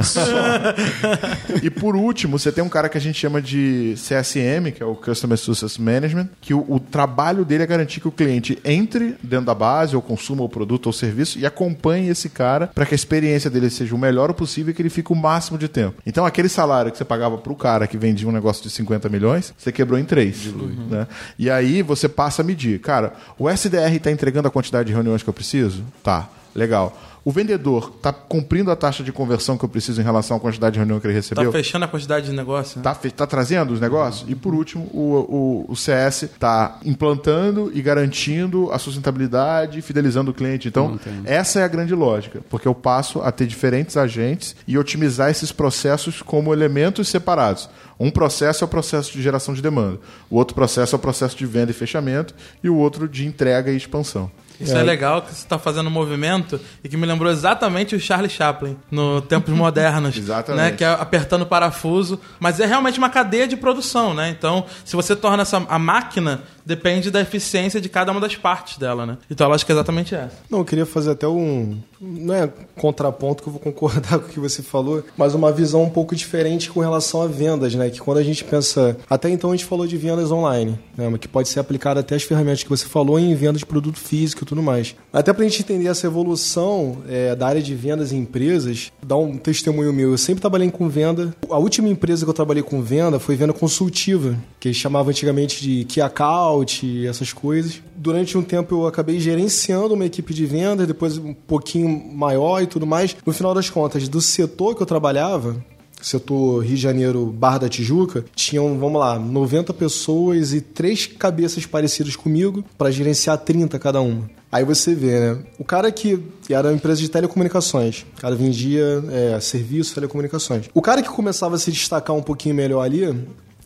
E 1.62 1.70
por 1.70 1.96
último, 1.96 2.38
você 2.38 2.50
tem 2.50 2.62
um 2.62 2.68
cara 2.68 2.88
que 2.88 2.96
a 2.96 3.00
gente 3.00 3.18
chama 3.18 3.40
de 3.42 3.94
CSM, 3.96 4.72
que 4.74 4.82
é 4.82 4.86
o 4.86 4.94
Customer 4.94 5.36
Success 5.36 5.78
Management, 5.78 6.28
que 6.40 6.54
o, 6.54 6.64
o 6.68 6.80
trabalho 6.80 7.44
dele 7.44 7.64
é 7.64 7.66
garantir 7.66 8.00
que 8.00 8.08
o 8.08 8.12
cliente 8.12 8.58
entre 8.64 9.16
dentro 9.22 9.46
da 9.46 9.54
base, 9.54 9.96
ou 9.96 10.02
consuma 10.02 10.42
o 10.42 10.48
produto 10.48 10.86
ou 10.86 10.92
serviço, 10.92 11.38
e 11.38 11.46
acompanhe 11.46 12.08
esse 12.08 12.28
cara 12.28 12.68
para 12.68 12.86
que 12.86 12.94
a 12.94 12.96
experiência 12.96 13.50
dele 13.50 13.68
seja 13.70 13.94
o 13.94 13.98
melhor 13.98 14.32
possível 14.32 14.70
e 14.70 14.74
que 14.74 14.82
ele 14.82 14.90
fique 14.90 15.12
o 15.12 15.16
máximo 15.16 15.58
de 15.58 15.68
tempo. 15.68 16.00
Então, 16.06 16.24
aquele 16.24 16.48
salário 16.48 16.90
que 16.90 16.98
você 16.98 17.04
pagava 17.04 17.36
para 17.38 17.52
o 17.52 17.56
cara 17.56 17.86
que 17.86 17.96
vendia 17.96 18.28
um 18.28 18.32
negócio 18.32 18.62
de 18.62 18.70
50 18.70 19.08
milhões, 19.08 19.52
você 19.56 19.72
quebrou 19.72 19.98
em 19.98 20.04
três. 20.04 20.46
Né? 20.88 21.06
E 21.38 21.50
aí 21.50 21.82
você 21.82 22.08
passa 22.08 22.42
a 22.42 22.44
medir. 22.44 22.80
Cara, 22.80 23.12
o 23.38 23.48
SDR 23.48 23.94
está 23.94 24.10
entregando 24.10 24.48
a 24.48 24.50
quantidade 24.50 24.88
de 24.88 24.92
reuniões 24.92 25.22
que 25.22 25.28
eu 25.28 25.34
preciso? 25.34 25.84
Tá, 26.02 26.28
legal. 26.54 26.96
O 27.22 27.30
vendedor 27.30 27.92
está 27.96 28.12
cumprindo 28.12 28.70
a 28.70 28.76
taxa 28.76 29.04
de 29.04 29.12
conversão 29.12 29.58
que 29.58 29.64
eu 29.64 29.68
preciso 29.68 30.00
em 30.00 30.04
relação 30.04 30.38
à 30.38 30.40
quantidade 30.40 30.72
de 30.74 30.78
reunião 30.78 30.98
que 30.98 31.06
ele 31.06 31.12
Tá 31.12 31.18
recebeu? 31.18 31.52
fechando 31.52 31.84
a 31.84 31.88
quantidade 31.88 32.26
de 32.26 32.32
negócio? 32.32 32.78
né? 32.78 32.82
Tá, 32.82 32.94
tá 32.94 33.26
trazendo 33.26 33.74
os 33.74 33.80
negócios? 33.80 34.28
E 34.28 34.34
por 34.34 34.54
último, 34.54 34.84
o, 34.92 35.66
o, 35.68 35.72
o 35.72 35.76
CS 35.76 36.22
está 36.22 36.78
implantando 36.82 37.70
e 37.74 37.82
garantindo 37.82 38.72
a 38.72 38.78
sustentabilidade 38.78 39.78
e 39.78 39.82
fidelizando 39.82 40.30
o 40.30 40.34
cliente. 40.34 40.68
Então, 40.68 40.98
essa 41.26 41.60
é 41.60 41.62
a 41.64 41.68
grande 41.68 41.94
lógica, 41.94 42.40
porque 42.48 42.66
eu 42.66 42.74
passo 42.74 43.20
a 43.20 43.30
ter 43.30 43.46
diferentes 43.46 43.96
agentes 43.98 44.56
e 44.66 44.78
otimizar 44.78 45.30
esses 45.30 45.52
processos 45.52 46.22
como 46.22 46.52
elementos 46.54 47.08
separados. 47.08 47.68
Um 47.98 48.10
processo 48.10 48.64
é 48.64 48.66
o 48.66 48.68
processo 48.68 49.12
de 49.12 49.20
geração 49.20 49.52
de 49.52 49.60
demanda, 49.60 49.98
o 50.30 50.36
outro 50.36 50.54
processo 50.54 50.94
é 50.94 50.96
o 50.96 51.00
processo 51.00 51.36
de 51.36 51.44
venda 51.44 51.70
e 51.70 51.74
fechamento, 51.74 52.34
e 52.64 52.70
o 52.70 52.76
outro 52.76 53.06
de 53.06 53.26
entrega 53.26 53.70
e 53.70 53.76
expansão. 53.76 54.30
Isso 54.60 54.76
é. 54.76 54.82
legal 54.82 55.22
que 55.22 55.28
você 55.28 55.42
está 55.42 55.58
fazendo 55.58 55.86
um 55.86 55.90
movimento 55.90 56.60
e 56.84 56.88
que 56.88 56.96
me 56.96 57.06
lembrou 57.06 57.32
exatamente 57.32 57.94
o 57.96 58.00
Charlie 58.00 58.30
Chaplin 58.30 58.76
no 58.90 59.20
Tempos 59.22 59.54
Modernos. 59.54 60.16
Exatamente. 60.20 60.62
Né, 60.62 60.76
que 60.76 60.84
é 60.84 60.88
apertando 60.88 61.42
o 61.42 61.46
parafuso. 61.46 62.20
Mas 62.38 62.60
é 62.60 62.66
realmente 62.66 62.98
uma 62.98 63.08
cadeia 63.08 63.48
de 63.48 63.56
produção, 63.56 64.12
né? 64.12 64.28
Então, 64.28 64.64
se 64.84 64.94
você 64.94 65.16
torna 65.16 65.42
essa 65.42 65.64
a 65.68 65.78
máquina, 65.78 66.42
depende 66.64 67.10
da 67.10 67.20
eficiência 67.20 67.80
de 67.80 67.88
cada 67.88 68.12
uma 68.12 68.20
das 68.20 68.36
partes 68.36 68.78
dela, 68.78 69.06
né? 69.06 69.18
Então, 69.30 69.46
eu 69.46 69.54
acho 69.54 69.64
que 69.64 69.72
é 69.72 69.74
exatamente 69.74 70.14
essa. 70.14 70.36
Não, 70.50 70.60
eu 70.60 70.64
queria 70.64 70.86
fazer 70.86 71.12
até 71.12 71.26
um. 71.26 71.78
Não 72.00 72.34
é 72.34 72.48
contraponto 72.76 73.42
que 73.42 73.48
eu 73.48 73.52
vou 73.52 73.60
concordar 73.60 74.18
com 74.20 74.26
o 74.26 74.28
que 74.28 74.40
você 74.40 74.62
falou, 74.62 75.02
mas 75.16 75.34
uma 75.34 75.50
visão 75.52 75.82
um 75.82 75.90
pouco 75.90 76.14
diferente 76.14 76.70
com 76.70 76.80
relação 76.80 77.22
a 77.22 77.26
vendas, 77.26 77.74
né? 77.74 77.90
Que 77.90 78.00
quando 78.00 78.18
a 78.18 78.22
gente 78.22 78.44
pensa. 78.44 78.96
Até 79.08 79.30
então 79.30 79.50
a 79.50 79.56
gente 79.56 79.64
falou 79.64 79.86
de 79.86 79.96
vendas 79.96 80.30
online, 80.30 80.78
né? 80.96 81.08
Mas 81.08 81.20
que 81.20 81.28
pode 81.28 81.48
ser 81.48 81.60
aplicada 81.60 82.00
até 82.00 82.14
as 82.14 82.22
ferramentas 82.22 82.62
que 82.62 82.68
você 82.68 82.86
falou 82.86 83.18
em 83.18 83.34
vendas 83.34 83.60
de 83.60 83.66
produto 83.66 83.98
físico 83.98 84.44
tudo 84.50 84.62
mais. 84.64 84.96
Até 85.12 85.32
pra 85.32 85.44
gente 85.44 85.62
entender 85.62 85.86
essa 85.86 86.08
evolução 86.08 86.98
é, 87.08 87.36
da 87.36 87.46
área 87.46 87.62
de 87.62 87.72
vendas 87.72 88.10
em 88.10 88.18
empresas, 88.18 88.90
dar 89.00 89.16
um 89.16 89.36
testemunho 89.38 89.92
meu. 89.92 90.10
Eu 90.10 90.18
sempre 90.18 90.40
trabalhei 90.40 90.68
com 90.72 90.88
venda. 90.88 91.32
A 91.48 91.56
última 91.56 91.88
empresa 91.88 92.24
que 92.26 92.30
eu 92.30 92.34
trabalhei 92.34 92.62
com 92.62 92.82
venda 92.82 93.20
foi 93.20 93.36
venda 93.36 93.52
consultiva, 93.52 94.36
que 94.58 94.66
eles 94.66 94.76
chamavam 94.76 95.10
antigamente 95.10 95.62
de 95.62 95.84
key 95.84 96.00
account, 96.00 97.06
essas 97.06 97.32
coisas. 97.32 97.80
Durante 97.94 98.36
um 98.36 98.42
tempo 98.42 98.74
eu 98.74 98.86
acabei 98.88 99.20
gerenciando 99.20 99.94
uma 99.94 100.04
equipe 100.04 100.34
de 100.34 100.44
vendas, 100.46 100.88
depois 100.88 101.16
um 101.16 101.32
pouquinho 101.32 101.88
maior 102.12 102.60
e 102.60 102.66
tudo 102.66 102.84
mais. 102.84 103.16
No 103.24 103.32
final 103.32 103.54
das 103.54 103.70
contas, 103.70 104.08
do 104.08 104.20
setor 104.20 104.74
que 104.74 104.82
eu 104.82 104.86
trabalhava, 104.86 105.64
setor 106.02 106.64
Rio 106.64 106.76
de 106.76 106.82
Janeiro, 106.82 107.26
Barra 107.26 107.58
da 107.58 107.68
Tijuca, 107.68 108.24
tinham, 108.34 108.78
vamos 108.78 109.00
lá, 109.00 109.18
90 109.18 109.72
pessoas 109.74 110.52
e 110.52 110.60
três 110.60 111.06
cabeças 111.06 111.66
parecidas 111.66 112.16
comigo 112.16 112.64
para 112.76 112.90
gerenciar 112.90 113.38
30 113.38 113.78
cada 113.78 114.00
uma. 114.00 114.28
Aí 114.52 114.64
você 114.64 114.94
vê, 114.94 115.20
né? 115.20 115.38
O 115.58 115.64
cara 115.64 115.92
que 115.92 116.20
era 116.48 116.68
uma 116.68 116.74
empresa 116.74 117.00
de 117.00 117.08
telecomunicações, 117.08 118.04
o 118.16 118.20
cara 118.20 118.34
vendia 118.34 119.04
é, 119.10 119.38
serviço, 119.40 119.94
telecomunicações. 119.94 120.66
O 120.74 120.82
cara 120.82 121.02
que 121.02 121.08
começava 121.08 121.54
a 121.54 121.58
se 121.58 121.70
destacar 121.70 122.16
um 122.16 122.22
pouquinho 122.22 122.54
melhor 122.54 122.82
ali 122.82 123.04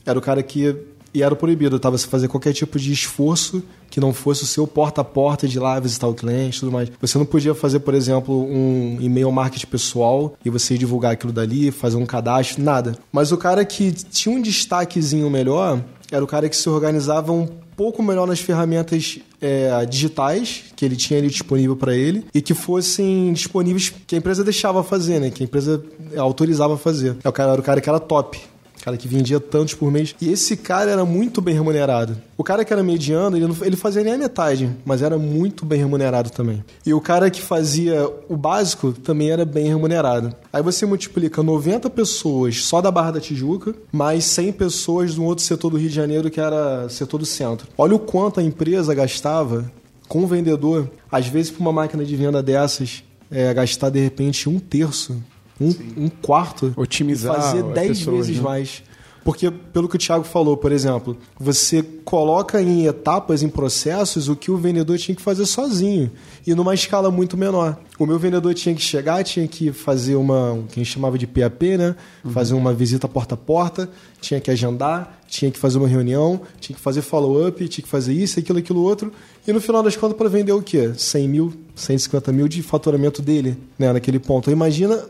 era 0.04 0.18
o 0.18 0.22
cara 0.22 0.42
que 0.42 0.76
e 1.14 1.22
era 1.22 1.36
proibido, 1.36 1.78
tava 1.78 1.96
se 1.96 2.08
fazer 2.08 2.26
qualquer 2.26 2.52
tipo 2.52 2.78
de 2.78 2.92
esforço 2.92 3.62
que 3.88 4.00
não 4.00 4.12
fosse 4.12 4.42
o 4.42 4.46
seu 4.46 4.66
porta 4.66 5.00
a 5.02 5.04
porta 5.04 5.46
de 5.46 5.58
lá 5.60 5.78
visitar 5.78 6.08
o 6.08 6.14
cliente 6.14 6.58
tudo 6.58 6.72
mais. 6.72 6.90
Você 7.00 7.16
não 7.16 7.24
podia 7.24 7.54
fazer, 7.54 7.78
por 7.78 7.94
exemplo, 7.94 8.34
um 8.44 8.98
e-mail 9.00 9.30
marketing 9.30 9.68
pessoal 9.68 10.34
e 10.44 10.50
você 10.50 10.76
divulgar 10.76 11.12
aquilo 11.12 11.32
dali, 11.32 11.70
fazer 11.70 11.96
um 11.96 12.04
cadastro, 12.04 12.60
nada. 12.62 12.98
Mas 13.12 13.30
o 13.30 13.36
cara 13.36 13.64
que 13.64 13.92
tinha 13.92 14.34
um 14.34 14.42
destaquezinho 14.42 15.30
melhor 15.30 15.80
era 16.10 16.24
o 16.24 16.26
cara 16.26 16.48
que 16.48 16.56
se 16.56 16.68
organizava 16.68 17.30
um 17.30 17.46
pouco 17.76 18.02
melhor 18.02 18.26
nas 18.26 18.40
ferramentas 18.40 19.18
é, 19.40 19.84
digitais 19.86 20.64
que 20.74 20.84
ele 20.84 20.96
tinha 20.96 21.18
ali 21.18 21.28
disponível 21.28 21.76
para 21.76 21.94
ele 21.94 22.24
e 22.34 22.40
que 22.40 22.54
fossem 22.54 23.32
disponíveis 23.32 23.92
que 24.06 24.14
a 24.14 24.18
empresa 24.18 24.42
deixava 24.42 24.82
fazer, 24.82 25.20
né? 25.20 25.30
Que 25.30 25.42
a 25.42 25.46
empresa 25.46 25.82
autorizava 26.16 26.76
fazer. 26.76 27.16
É 27.22 27.28
o 27.28 27.32
cara, 27.32 27.52
era 27.52 27.60
o 27.60 27.64
cara 27.64 27.80
que 27.80 27.88
era 27.88 28.00
top 28.00 28.40
cara 28.84 28.98
que 28.98 29.08
vendia 29.08 29.40
tantos 29.40 29.72
por 29.72 29.90
mês. 29.90 30.14
E 30.20 30.30
esse 30.30 30.58
cara 30.58 30.90
era 30.90 31.06
muito 31.06 31.40
bem 31.40 31.54
remunerado. 31.54 32.18
O 32.36 32.44
cara 32.44 32.64
que 32.64 32.72
era 32.72 32.82
mediano, 32.82 33.34
ele, 33.34 33.46
não, 33.46 33.56
ele 33.62 33.76
fazia 33.76 34.04
nem 34.04 34.12
a 34.12 34.18
metade, 34.18 34.70
mas 34.84 35.00
era 35.00 35.16
muito 35.16 35.64
bem 35.64 35.78
remunerado 35.78 36.28
também. 36.28 36.62
E 36.84 36.92
o 36.92 37.00
cara 37.00 37.30
que 37.30 37.40
fazia 37.40 38.06
o 38.28 38.36
básico 38.36 38.92
também 38.92 39.30
era 39.30 39.46
bem 39.46 39.68
remunerado. 39.68 40.34
Aí 40.52 40.62
você 40.62 40.84
multiplica 40.84 41.42
90 41.42 41.88
pessoas 41.88 42.62
só 42.62 42.82
da 42.82 42.90
Barra 42.90 43.12
da 43.12 43.20
Tijuca, 43.20 43.74
mais 43.90 44.24
100 44.24 44.52
pessoas 44.52 45.14
do 45.14 45.24
outro 45.24 45.42
setor 45.42 45.70
do 45.70 45.78
Rio 45.78 45.88
de 45.88 45.94
Janeiro, 45.94 46.30
que 46.30 46.40
era 46.40 46.86
setor 46.90 47.18
do 47.18 47.26
centro. 47.26 47.66
Olha 47.78 47.94
o 47.94 47.98
quanto 47.98 48.38
a 48.38 48.42
empresa 48.42 48.94
gastava 48.94 49.72
com 50.06 50.24
o 50.24 50.26
vendedor, 50.26 50.90
às 51.10 51.26
vezes, 51.26 51.50
para 51.50 51.62
uma 51.62 51.72
máquina 51.72 52.04
de 52.04 52.14
venda 52.14 52.42
dessas, 52.42 53.02
é, 53.30 53.54
gastar 53.54 53.88
de 53.88 53.98
repente 53.98 54.46
um 54.46 54.58
terço 54.58 55.16
um, 55.60 56.04
um 56.04 56.08
quarto 56.08 56.72
Otimizar 56.76 57.36
fazer 57.36 57.64
as 57.64 57.74
10 57.74 57.88
pessoas, 57.98 58.16
vezes 58.16 58.36
né? 58.36 58.42
mais. 58.42 58.82
Porque, 59.24 59.50
pelo 59.50 59.88
que 59.88 59.96
o 59.96 59.98
Thiago 59.98 60.22
falou, 60.22 60.54
por 60.54 60.70
exemplo, 60.70 61.16
você 61.40 61.82
coloca 61.82 62.60
em 62.60 62.84
etapas, 62.84 63.42
em 63.42 63.48
processos, 63.48 64.28
o 64.28 64.36
que 64.36 64.50
o 64.50 64.58
vendedor 64.58 64.98
tinha 64.98 65.16
que 65.16 65.22
fazer 65.22 65.46
sozinho. 65.46 66.10
E 66.46 66.54
numa 66.54 66.74
escala 66.74 67.10
muito 67.10 67.34
menor. 67.34 67.78
O 67.98 68.04
meu 68.04 68.18
vendedor 68.18 68.52
tinha 68.52 68.74
que 68.74 68.82
chegar, 68.82 69.24
tinha 69.24 69.48
que 69.48 69.72
fazer 69.72 70.16
uma, 70.16 70.52
o 70.52 70.64
que 70.64 70.78
a 70.78 70.84
gente 70.84 70.92
chamava 70.92 71.16
de 71.16 71.26
PAP, 71.26 71.62
né? 71.78 71.96
Fazer 72.28 72.52
uma 72.52 72.74
visita 72.74 73.08
porta 73.08 73.34
a 73.34 73.38
porta, 73.38 73.88
tinha 74.20 74.38
que 74.38 74.50
agendar, 74.50 75.18
tinha 75.26 75.50
que 75.50 75.58
fazer 75.58 75.78
uma 75.78 75.88
reunião, 75.88 76.42
tinha 76.60 76.76
que 76.76 76.82
fazer 76.82 77.00
follow-up, 77.00 77.66
tinha 77.66 77.82
que 77.82 77.88
fazer 77.88 78.12
isso, 78.12 78.38
aquilo, 78.38 78.58
aquilo, 78.58 78.82
outro. 78.82 79.10
E 79.48 79.52
no 79.54 79.60
final 79.60 79.82
das 79.82 79.96
contas, 79.96 80.18
para 80.18 80.28
vender 80.28 80.52
o 80.52 80.60
quê? 80.60 80.92
100 80.94 81.28
mil, 81.28 81.52
150 81.74 82.30
mil 82.30 82.46
de 82.46 82.62
faturamento 82.62 83.22
dele, 83.22 83.56
né? 83.78 83.90
Naquele 83.90 84.18
ponto. 84.18 84.44
Então, 84.44 84.52
imagina 84.52 85.02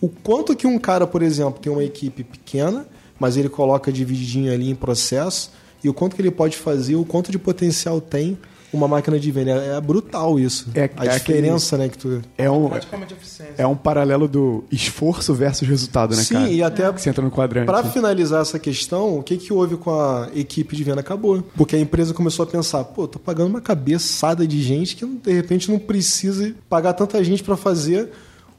o 0.00 0.08
quanto 0.08 0.54
que 0.54 0.66
um 0.66 0.78
cara, 0.78 1.06
por 1.06 1.22
exemplo, 1.22 1.60
tem 1.60 1.72
uma 1.72 1.84
equipe 1.84 2.22
pequena, 2.24 2.86
mas 3.18 3.36
ele 3.36 3.48
coloca 3.48 3.90
divididinho 3.90 4.52
ali 4.52 4.70
em 4.70 4.74
processo, 4.74 5.50
e 5.82 5.88
o 5.88 5.94
quanto 5.94 6.16
que 6.16 6.22
ele 6.22 6.30
pode 6.30 6.56
fazer, 6.56 6.96
o 6.96 7.04
quanto 7.04 7.30
de 7.30 7.38
potencial 7.38 8.00
tem 8.00 8.38
uma 8.72 8.86
máquina 8.86 9.18
de 9.18 9.30
venda. 9.30 9.52
É, 9.52 9.76
é 9.76 9.80
brutal 9.80 10.38
isso. 10.38 10.68
É- 10.74 10.90
a 10.96 11.06
é 11.06 11.08
diferença, 11.10 11.78
né, 11.78 11.88
que 11.88 11.96
tu... 11.96 12.22
É 12.36 12.50
um, 12.50 12.70
é 13.56 13.66
um 13.66 13.74
paralelo 13.74 14.28
do 14.28 14.64
esforço 14.70 15.32
versus 15.34 15.66
resultado, 15.66 16.14
né, 16.14 16.22
Sim, 16.22 16.34
cara? 16.34 16.48
e 16.48 16.62
até 16.62 16.92
Que 16.92 17.00
você 17.00 17.10
entra 17.10 17.24
no 17.24 17.30
quadrante. 17.30 17.66
Para 17.66 17.84
finalizar 17.84 18.42
essa 18.42 18.58
questão, 18.58 19.18
o 19.18 19.22
que, 19.22 19.36
que 19.36 19.52
houve 19.52 19.76
com 19.76 19.90
a 19.90 20.28
equipe 20.34 20.76
de 20.76 20.84
venda? 20.84 21.00
Acabou. 21.00 21.42
Porque 21.56 21.76
a 21.76 21.78
empresa 21.78 22.12
começou 22.12 22.42
a 22.42 22.46
pensar, 22.46 22.84
pô, 22.84 23.08
tô 23.08 23.18
pagando 23.18 23.48
uma 23.48 23.60
cabeçada 23.60 24.46
de 24.46 24.62
gente 24.62 24.96
que 24.96 25.06
de 25.06 25.32
repente 25.32 25.70
não 25.70 25.78
precisa 25.78 26.54
pagar 26.68 26.92
tanta 26.92 27.22
gente 27.24 27.42
para 27.42 27.56
fazer 27.56 28.10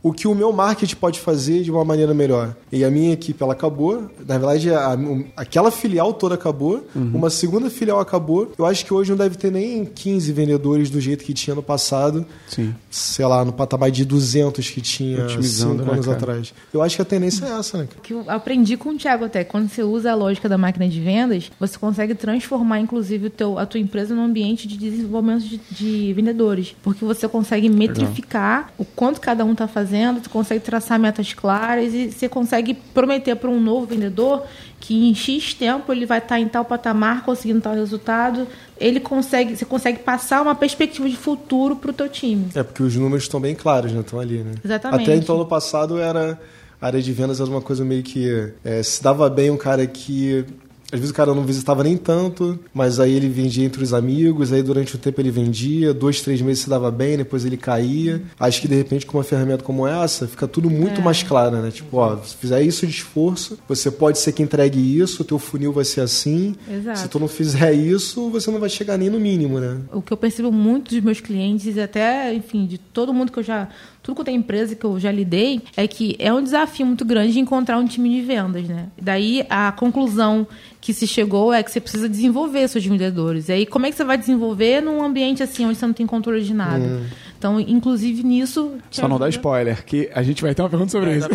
o 0.03 0.13
que 0.13 0.27
o 0.27 0.33
meu 0.35 0.53
marketing 0.53 0.95
pode 0.95 1.19
fazer 1.19 1.63
de 1.63 1.71
uma 1.71 1.83
maneira 1.83 2.13
melhor. 2.13 2.55
E 2.71 2.83
a 2.85 2.89
minha 2.91 3.13
equipe, 3.13 3.41
ela 3.43 3.53
acabou. 3.53 4.09
Na 4.25 4.37
verdade, 4.37 4.71
a- 4.73 4.95
um, 4.95 5.25
aquela 5.35 5.71
filial 5.71 6.13
toda 6.13 6.35
acabou. 6.35 6.85
Uhum. 6.95 7.11
Uma 7.15 7.29
segunda 7.29 7.69
filial 7.69 7.99
acabou. 7.99 8.51
Eu 8.57 8.65
acho 8.65 8.85
que 8.85 8.93
hoje 8.93 9.09
não 9.09 9.17
deve 9.17 9.35
ter 9.37 9.51
nem 9.51 9.83
15 9.85 10.31
vendedores 10.31 10.89
do 10.89 11.01
jeito 11.01 11.23
que 11.25 11.33
tinha 11.33 11.55
no 11.55 11.63
passado. 11.63 12.25
Sim. 12.47 12.73
Sei 12.89 13.25
lá, 13.25 13.43
no 13.43 13.51
patamar 13.51 13.91
de 13.91 14.05
200 14.05 14.69
que 14.69 14.81
tinha 14.81 15.23
Otimizando, 15.25 15.77
5 15.79 15.85
né, 15.85 15.91
anos 15.93 16.05
cara? 16.05 16.17
atrás. 16.17 16.53
Eu 16.73 16.81
acho 16.81 16.95
que 16.95 17.01
a 17.01 17.05
tendência 17.05 17.45
é 17.45 17.51
essa, 17.59 17.77
né? 17.79 17.87
cara? 17.87 18.01
que 18.01 18.13
eu 18.13 18.23
aprendi 18.27 18.77
com 18.77 18.89
o 18.89 18.97
Thiago 18.97 19.25
até, 19.25 19.43
quando 19.43 19.67
você 19.69 19.83
usa 19.83 20.11
a 20.11 20.15
lógica 20.15 20.47
da 20.47 20.57
máquina 20.57 20.87
de 20.87 20.99
vendas, 21.01 21.51
você 21.59 21.77
consegue 21.77 22.15
transformar, 22.15 22.79
inclusive, 22.79 23.27
o 23.27 23.29
teu, 23.29 23.57
a 23.57 23.65
tua 23.65 23.79
empresa 23.79 24.13
num 24.15 24.23
ambiente 24.23 24.67
de 24.67 24.77
desenvolvimento 24.77 25.43
de, 25.43 25.59
de 25.71 26.13
vendedores. 26.13 26.75
Porque 26.83 27.03
você 27.03 27.27
consegue 27.27 27.67
metrificar 27.69 28.71
o 28.77 28.85
quanto 28.85 29.19
cada 29.19 29.43
um 29.43 29.51
está 29.53 29.67
fazendo, 29.67 29.86
tu 30.21 30.29
consegue 30.29 30.59
traçar 30.59 30.99
metas 30.99 31.33
claras 31.33 31.93
e 31.93 32.11
você 32.11 32.27
consegue 32.27 32.73
prometer 32.73 33.35
para 33.35 33.49
um 33.49 33.59
novo 33.59 33.85
vendedor 33.85 34.43
que 34.79 35.09
em 35.09 35.13
X 35.13 35.53
tempo 35.53 35.91
ele 35.91 36.05
vai 36.05 36.19
estar 36.19 36.39
em 36.39 36.47
tal 36.47 36.63
patamar, 36.63 37.23
conseguindo 37.23 37.61
tal 37.61 37.73
resultado. 37.73 38.47
Ele 38.77 38.99
consegue, 38.99 39.55
você 39.55 39.65
consegue 39.65 39.99
passar 39.99 40.41
uma 40.41 40.55
perspectiva 40.55 41.09
de 41.09 41.17
futuro 41.17 41.75
para 41.75 41.89
o 41.89 41.93
teu 41.93 42.07
time. 42.07 42.47
É, 42.53 42.63
porque 42.63 42.83
os 42.83 42.95
números 42.95 43.23
estão 43.23 43.39
bem 43.39 43.55
claros, 43.55 43.91
né? 43.91 44.01
Estão 44.01 44.19
ali, 44.19 44.39
né? 44.39 44.53
Exatamente. 44.63 45.03
Até 45.03 45.15
então, 45.15 45.37
no 45.37 45.45
passado, 45.45 45.97
era... 45.97 46.39
A 46.79 46.85
área 46.85 47.01
de 47.01 47.11
vendas 47.11 47.39
era 47.41 47.49
uma 47.49 47.61
coisa 47.61 47.83
meio 47.83 48.03
que... 48.03 48.51
é, 48.63 48.83
se 48.83 49.01
dava 49.01 49.29
bem 49.29 49.49
um 49.49 49.57
cara 49.57 49.85
que... 49.87 50.45
Às 50.91 50.99
vezes 50.99 51.11
o 51.11 51.13
cara 51.13 51.33
não 51.33 51.43
visitava 51.43 51.83
nem 51.83 51.97
tanto, 51.97 52.57
mas 52.73 52.99
aí 52.99 53.13
ele 53.13 53.27
vendia 53.27 53.65
entre 53.65 53.83
os 53.83 53.93
amigos, 53.93 54.53
aí 54.53 54.63
durante 54.63 54.95
o 54.95 54.97
tempo 54.97 55.19
ele 55.19 55.31
vendia, 55.31 55.93
dois, 55.93 56.21
três 56.21 56.41
meses 56.41 56.63
se 56.63 56.69
dava 56.69 56.89
bem, 56.89 57.17
depois 57.17 57.43
ele 57.43 57.57
caía. 57.57 58.21
Acho 58.39 58.61
que 58.61 58.67
de 58.67 58.75
repente 58.75 59.05
com 59.05 59.17
uma 59.17 59.23
ferramenta 59.23 59.63
como 59.63 59.85
essa, 59.85 60.27
fica 60.27 60.47
tudo 60.47 60.69
muito 60.69 61.01
mais 61.01 61.23
claro, 61.23 61.57
né? 61.57 61.71
Tipo, 61.71 61.97
ó, 61.97 62.17
se 62.17 62.35
fizer 62.35 62.61
isso 62.61 62.85
de 62.87 62.93
esforço, 62.93 63.59
você 63.67 63.91
pode 63.91 64.17
ser 64.19 64.31
que 64.31 64.41
entregue 64.41 64.79
isso, 64.99 65.21
o 65.21 65.25
teu 65.25 65.37
funil 65.37 65.73
vai 65.73 65.83
ser 65.83 66.01
assim. 66.01 66.55
Exato. 66.69 66.99
Se 66.99 67.07
tu 67.09 67.19
não 67.19 67.27
fizer 67.27 67.73
isso, 67.73 68.29
você 68.29 68.49
não 68.49 68.59
vai 68.59 68.69
chegar 68.69 68.97
nem 68.97 69.09
no 69.09 69.19
mínimo, 69.19 69.59
né? 69.59 69.77
o 69.91 70.01
que 70.01 70.13
eu 70.13 70.17
percebo 70.17 70.51
muito 70.51 70.93
dos 70.93 71.03
meus 71.03 71.19
clientes 71.19 71.75
e 71.75 71.81
até, 71.81 72.33
enfim, 72.33 72.65
de 72.65 72.77
todo 72.77 73.13
mundo 73.13 73.31
que 73.31 73.39
eu 73.39 73.43
já. 73.43 73.67
Tudo 74.07 74.15
quanto 74.15 74.29
é 74.29 74.31
empresa 74.31 74.73
que 74.73 74.85
eu 74.85 74.97
já 74.97 75.11
lidei, 75.11 75.61
é 75.75 75.85
que 75.85 76.15
é 76.17 76.33
um 76.33 76.41
desafio 76.41 76.85
muito 76.85 77.03
grande 77.03 77.37
encontrar 77.41 77.77
um 77.77 77.85
time 77.85 78.09
de 78.09 78.21
vendas, 78.21 78.65
né? 78.65 78.87
Daí 78.97 79.45
a 79.49 79.69
conclusão 79.73 80.47
que 80.79 80.93
se 80.93 81.05
chegou 81.05 81.51
é 81.53 81.61
que 81.61 81.69
você 81.69 81.81
precisa 81.81 82.07
desenvolver 82.07 82.69
seus 82.69 82.85
vendedores. 82.85 83.49
E 83.49 83.51
aí, 83.51 83.65
como 83.65 83.85
é 83.85 83.89
que 83.89 83.97
você 83.97 84.05
vai 84.05 84.17
desenvolver 84.17 84.81
num 84.81 85.03
ambiente 85.03 85.43
assim, 85.43 85.65
onde 85.65 85.77
você 85.77 85.85
não 85.85 85.93
tem 85.93 86.07
controle 86.07 86.41
de 86.41 86.53
nada? 86.53 87.01
Então, 87.37 87.59
inclusive 87.59 88.23
nisso. 88.23 88.73
Só 88.89 89.07
não 89.07 89.19
dá 89.19 89.25
ajuda- 89.25 89.37
spoiler, 89.39 89.85
que 89.85 90.09
a 90.13 90.23
gente 90.23 90.41
vai 90.41 90.55
ter 90.55 90.61
uma 90.63 90.69
pergunta 90.69 90.91
sobre 90.91 91.17
isso. 91.17 91.27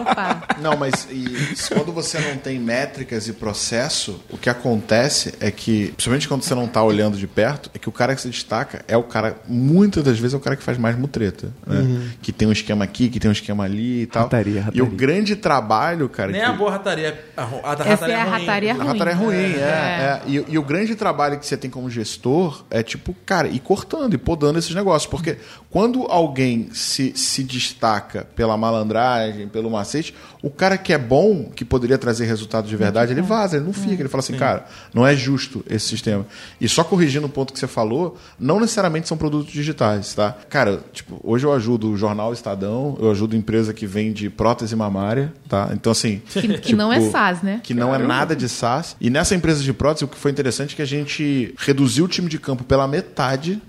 Opa. 0.00 0.42
Não, 0.60 0.76
mas 0.76 1.06
e, 1.10 1.54
quando 1.74 1.92
você 1.92 2.18
não 2.18 2.36
tem 2.36 2.58
métricas 2.58 3.28
e 3.28 3.32
processo, 3.32 4.20
o 4.30 4.36
que 4.38 4.48
acontece 4.50 5.34
é 5.40 5.50
que, 5.50 5.88
principalmente 5.92 6.28
quando 6.28 6.42
você 6.42 6.54
não 6.54 6.64
está 6.64 6.82
olhando 6.82 7.16
de 7.16 7.26
perto, 7.26 7.70
é 7.74 7.78
que 7.78 7.88
o 7.88 7.92
cara 7.92 8.14
que 8.14 8.20
se 8.20 8.28
destaca 8.28 8.84
é 8.88 8.96
o 8.96 9.02
cara, 9.02 9.36
muitas 9.46 10.02
das 10.02 10.18
vezes, 10.18 10.34
é 10.34 10.36
o 10.36 10.40
cara 10.40 10.56
que 10.56 10.62
faz 10.62 10.78
mais 10.78 10.98
mutreta. 10.98 11.52
Né? 11.66 12.10
Que 12.22 12.32
tem 12.32 12.48
um 12.48 12.52
esquema 12.52 12.84
aqui, 12.84 13.08
que 13.08 13.20
tem 13.20 13.28
um 13.28 13.32
esquema 13.32 13.64
ali 13.64 14.02
e 14.02 14.06
tal. 14.06 14.24
Rataria, 14.24 14.52
E 14.54 14.58
rataria. 14.60 14.84
o 14.84 14.86
grande 14.86 15.36
trabalho, 15.36 16.08
cara. 16.08 16.32
Nem 16.32 16.40
que- 16.40 16.46
a 16.46 16.52
boa 16.52 16.70
rataria. 16.72 17.24
A, 17.36 17.42
a 17.72 17.74
da 17.74 17.84
Essa 17.84 18.06
rataria 18.06 18.14
é 18.16 18.20
a 18.20 18.24
ruim. 18.24 18.30
rataria 18.46 18.70
A 18.72 18.74
ruim. 18.76 18.86
rataria 18.86 19.12
é 19.12 19.16
ruim, 19.16 19.34
é. 19.36 19.58
É. 19.58 19.62
é. 19.64 20.22
E, 20.26 20.44
e 20.48 20.58
o 20.58 20.62
grande 20.62 20.94
trabalho 20.94 21.38
que 21.38 21.46
você 21.46 21.56
tem 21.56 21.70
como 21.70 21.88
gestor 21.90 22.64
é, 22.70 22.82
tipo, 22.82 23.14
cara, 23.26 23.48
ir 23.48 23.60
cortando 23.60 24.14
e 24.14 24.18
podando 24.18 24.58
esses 24.58 24.74
negócios. 24.78 25.10
Porque 25.10 25.36
quando 25.70 26.04
alguém 26.04 26.70
se, 26.72 27.12
se 27.14 27.42
destaca 27.42 28.26
pela 28.34 28.56
malandragem, 28.56 29.48
pelo 29.48 29.70
macete, 29.70 30.14
o 30.42 30.50
cara 30.50 30.78
que 30.78 30.92
é 30.92 30.98
bom, 30.98 31.50
que 31.54 31.64
poderia 31.64 31.98
trazer 31.98 32.24
resultado 32.24 32.66
de 32.68 32.76
verdade, 32.76 33.12
ele 33.12 33.22
vaza, 33.22 33.56
ele 33.56 33.66
não 33.66 33.72
fica. 33.72 34.02
Ele 34.02 34.08
fala 34.08 34.20
assim, 34.20 34.36
cara, 34.36 34.66
não 34.94 35.06
é 35.06 35.14
justo 35.14 35.64
esse 35.68 35.86
sistema. 35.86 36.26
E 36.60 36.68
só 36.68 36.84
corrigindo 36.84 37.26
o 37.26 37.30
ponto 37.30 37.52
que 37.52 37.58
você 37.58 37.66
falou, 37.66 38.16
não 38.38 38.60
necessariamente 38.60 39.08
são 39.08 39.16
produtos 39.16 39.52
digitais, 39.52 40.14
tá? 40.14 40.36
Cara, 40.48 40.80
tipo, 40.92 41.20
hoje 41.22 41.44
eu 41.44 41.52
ajudo 41.52 41.90
o 41.90 41.96
Jornal 41.96 42.32
Estadão, 42.32 42.96
eu 43.00 43.10
ajudo 43.10 43.36
empresa 43.36 43.74
que 43.74 43.86
vende 43.86 44.30
prótese 44.30 44.74
mamária, 44.76 45.32
tá? 45.48 45.70
Então, 45.72 45.92
assim... 45.92 46.22
Que, 46.38 46.58
que 46.58 46.74
não 46.74 46.92
é 46.92 47.00
tipo, 47.00 47.10
SaaS, 47.10 47.42
né? 47.42 47.60
que 47.64 47.74
não 47.74 47.92
é 47.92 47.98
nada 47.98 48.36
de 48.36 48.48
SaaS. 48.48 48.94
E 49.00 49.10
nessa 49.10 49.34
empresa 49.34 49.60
de 49.60 49.72
prótese, 49.72 50.04
o 50.04 50.08
que 50.08 50.16
foi 50.16 50.30
interessante 50.30 50.74
é 50.74 50.76
que 50.76 50.82
a 50.82 50.86
gente 50.86 51.52
reduziu 51.58 52.04
o 52.04 52.08
time 52.08 52.28
de 52.28 52.38
campo 52.38 52.62
pela 52.62 52.86
metade 52.86 53.60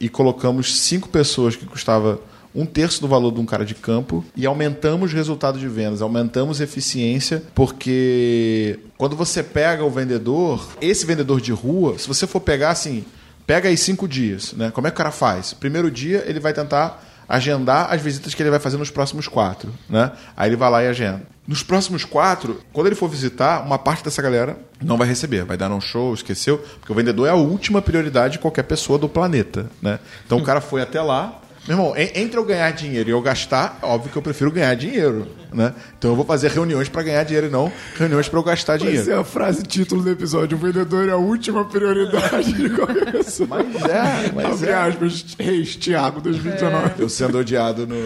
e 0.00 0.08
colocamos 0.08 0.80
cinco 0.80 1.08
pessoas 1.08 1.54
que 1.54 1.66
custava 1.66 2.18
um 2.54 2.66
terço 2.66 3.00
do 3.00 3.06
valor 3.06 3.32
de 3.32 3.40
um 3.40 3.46
cara 3.46 3.64
de 3.64 3.74
campo 3.74 4.24
e 4.34 4.44
aumentamos 4.46 5.12
o 5.12 5.16
resultado 5.16 5.58
de 5.58 5.68
vendas, 5.68 6.02
aumentamos 6.02 6.60
eficiência, 6.60 7.42
porque 7.54 8.80
quando 8.96 9.14
você 9.14 9.42
pega 9.42 9.84
o 9.84 9.90
vendedor, 9.90 10.66
esse 10.80 11.06
vendedor 11.06 11.40
de 11.40 11.52
rua, 11.52 11.98
se 11.98 12.08
você 12.08 12.26
for 12.26 12.40
pegar 12.40 12.70
assim, 12.70 13.04
pega 13.46 13.68
aí 13.68 13.76
cinco 13.76 14.08
dias, 14.08 14.52
né? 14.54 14.70
Como 14.72 14.86
é 14.86 14.90
que 14.90 14.94
o 14.94 14.98
cara 14.98 15.12
faz? 15.12 15.52
Primeiro 15.52 15.90
dia 15.90 16.24
ele 16.26 16.40
vai 16.40 16.52
tentar 16.52 17.04
agendar 17.28 17.92
as 17.92 18.02
visitas 18.02 18.34
que 18.34 18.42
ele 18.42 18.50
vai 18.50 18.58
fazer 18.58 18.76
nos 18.76 18.90
próximos 18.90 19.28
quatro, 19.28 19.72
né? 19.88 20.10
Aí 20.36 20.48
ele 20.48 20.56
vai 20.56 20.68
lá 20.68 20.82
e 20.82 20.88
agenda. 20.88 21.22
Nos 21.50 21.64
próximos 21.64 22.04
quatro, 22.04 22.60
quando 22.72 22.86
ele 22.86 22.94
for 22.94 23.08
visitar, 23.08 23.66
uma 23.66 23.76
parte 23.76 24.04
dessa 24.04 24.22
galera 24.22 24.56
não 24.80 24.96
vai 24.96 25.08
receber, 25.08 25.44
vai 25.44 25.56
dar 25.56 25.68
um 25.68 25.80
show, 25.80 26.14
esqueceu, 26.14 26.58
porque 26.78 26.92
o 26.92 26.94
vendedor 26.94 27.26
é 27.26 27.30
a 27.30 27.34
última 27.34 27.82
prioridade 27.82 28.34
de 28.34 28.38
qualquer 28.38 28.62
pessoa 28.62 28.96
do 28.96 29.08
planeta, 29.08 29.68
né? 29.82 29.98
Então 30.24 30.38
o 30.38 30.44
cara 30.44 30.60
foi 30.60 30.80
até 30.80 31.02
lá, 31.02 31.40
meu 31.68 31.76
irmão, 31.76 31.96
en- 31.96 32.10
entre 32.14 32.38
eu 32.38 32.44
ganhar 32.44 32.70
dinheiro 32.72 33.08
e 33.10 33.12
eu 33.12 33.20
gastar, 33.20 33.78
é 33.82 33.86
óbvio 33.86 34.10
que 34.10 34.16
eu 34.18 34.22
prefiro 34.22 34.50
ganhar 34.50 34.74
dinheiro, 34.74 35.26
né? 35.52 35.72
Então 35.98 36.10
eu 36.10 36.16
vou 36.16 36.24
fazer 36.24 36.50
reuniões 36.50 36.88
para 36.88 37.02
ganhar 37.02 37.22
dinheiro 37.24 37.46
e 37.48 37.50
não 37.50 37.70
reuniões 37.98 38.28
para 38.28 38.38
eu 38.38 38.42
gastar 38.42 38.76
dinheiro. 38.78 39.00
Essa 39.00 39.10
é 39.12 39.16
a 39.18 39.24
frase 39.24 39.62
título 39.62 40.02
do 40.02 40.10
episódio. 40.10 40.56
O 40.56 40.60
vendedor 40.60 41.08
é 41.08 41.12
a 41.12 41.16
última 41.16 41.64
prioridade 41.64 42.52
de 42.52 42.70
qualquer 42.70 43.12
pessoa. 43.12 43.48
Mas 43.48 43.66
é, 43.84 44.32
mas 44.34 44.46
Abre 44.46 44.70
é. 44.70 44.74
aspas, 44.74 45.26
Reis, 45.38 45.76
Thiago, 45.76 46.20
2019. 46.20 46.92
Eu 46.98 47.08
sendo 47.08 47.38
odiado 47.38 47.86
no, 47.86 47.96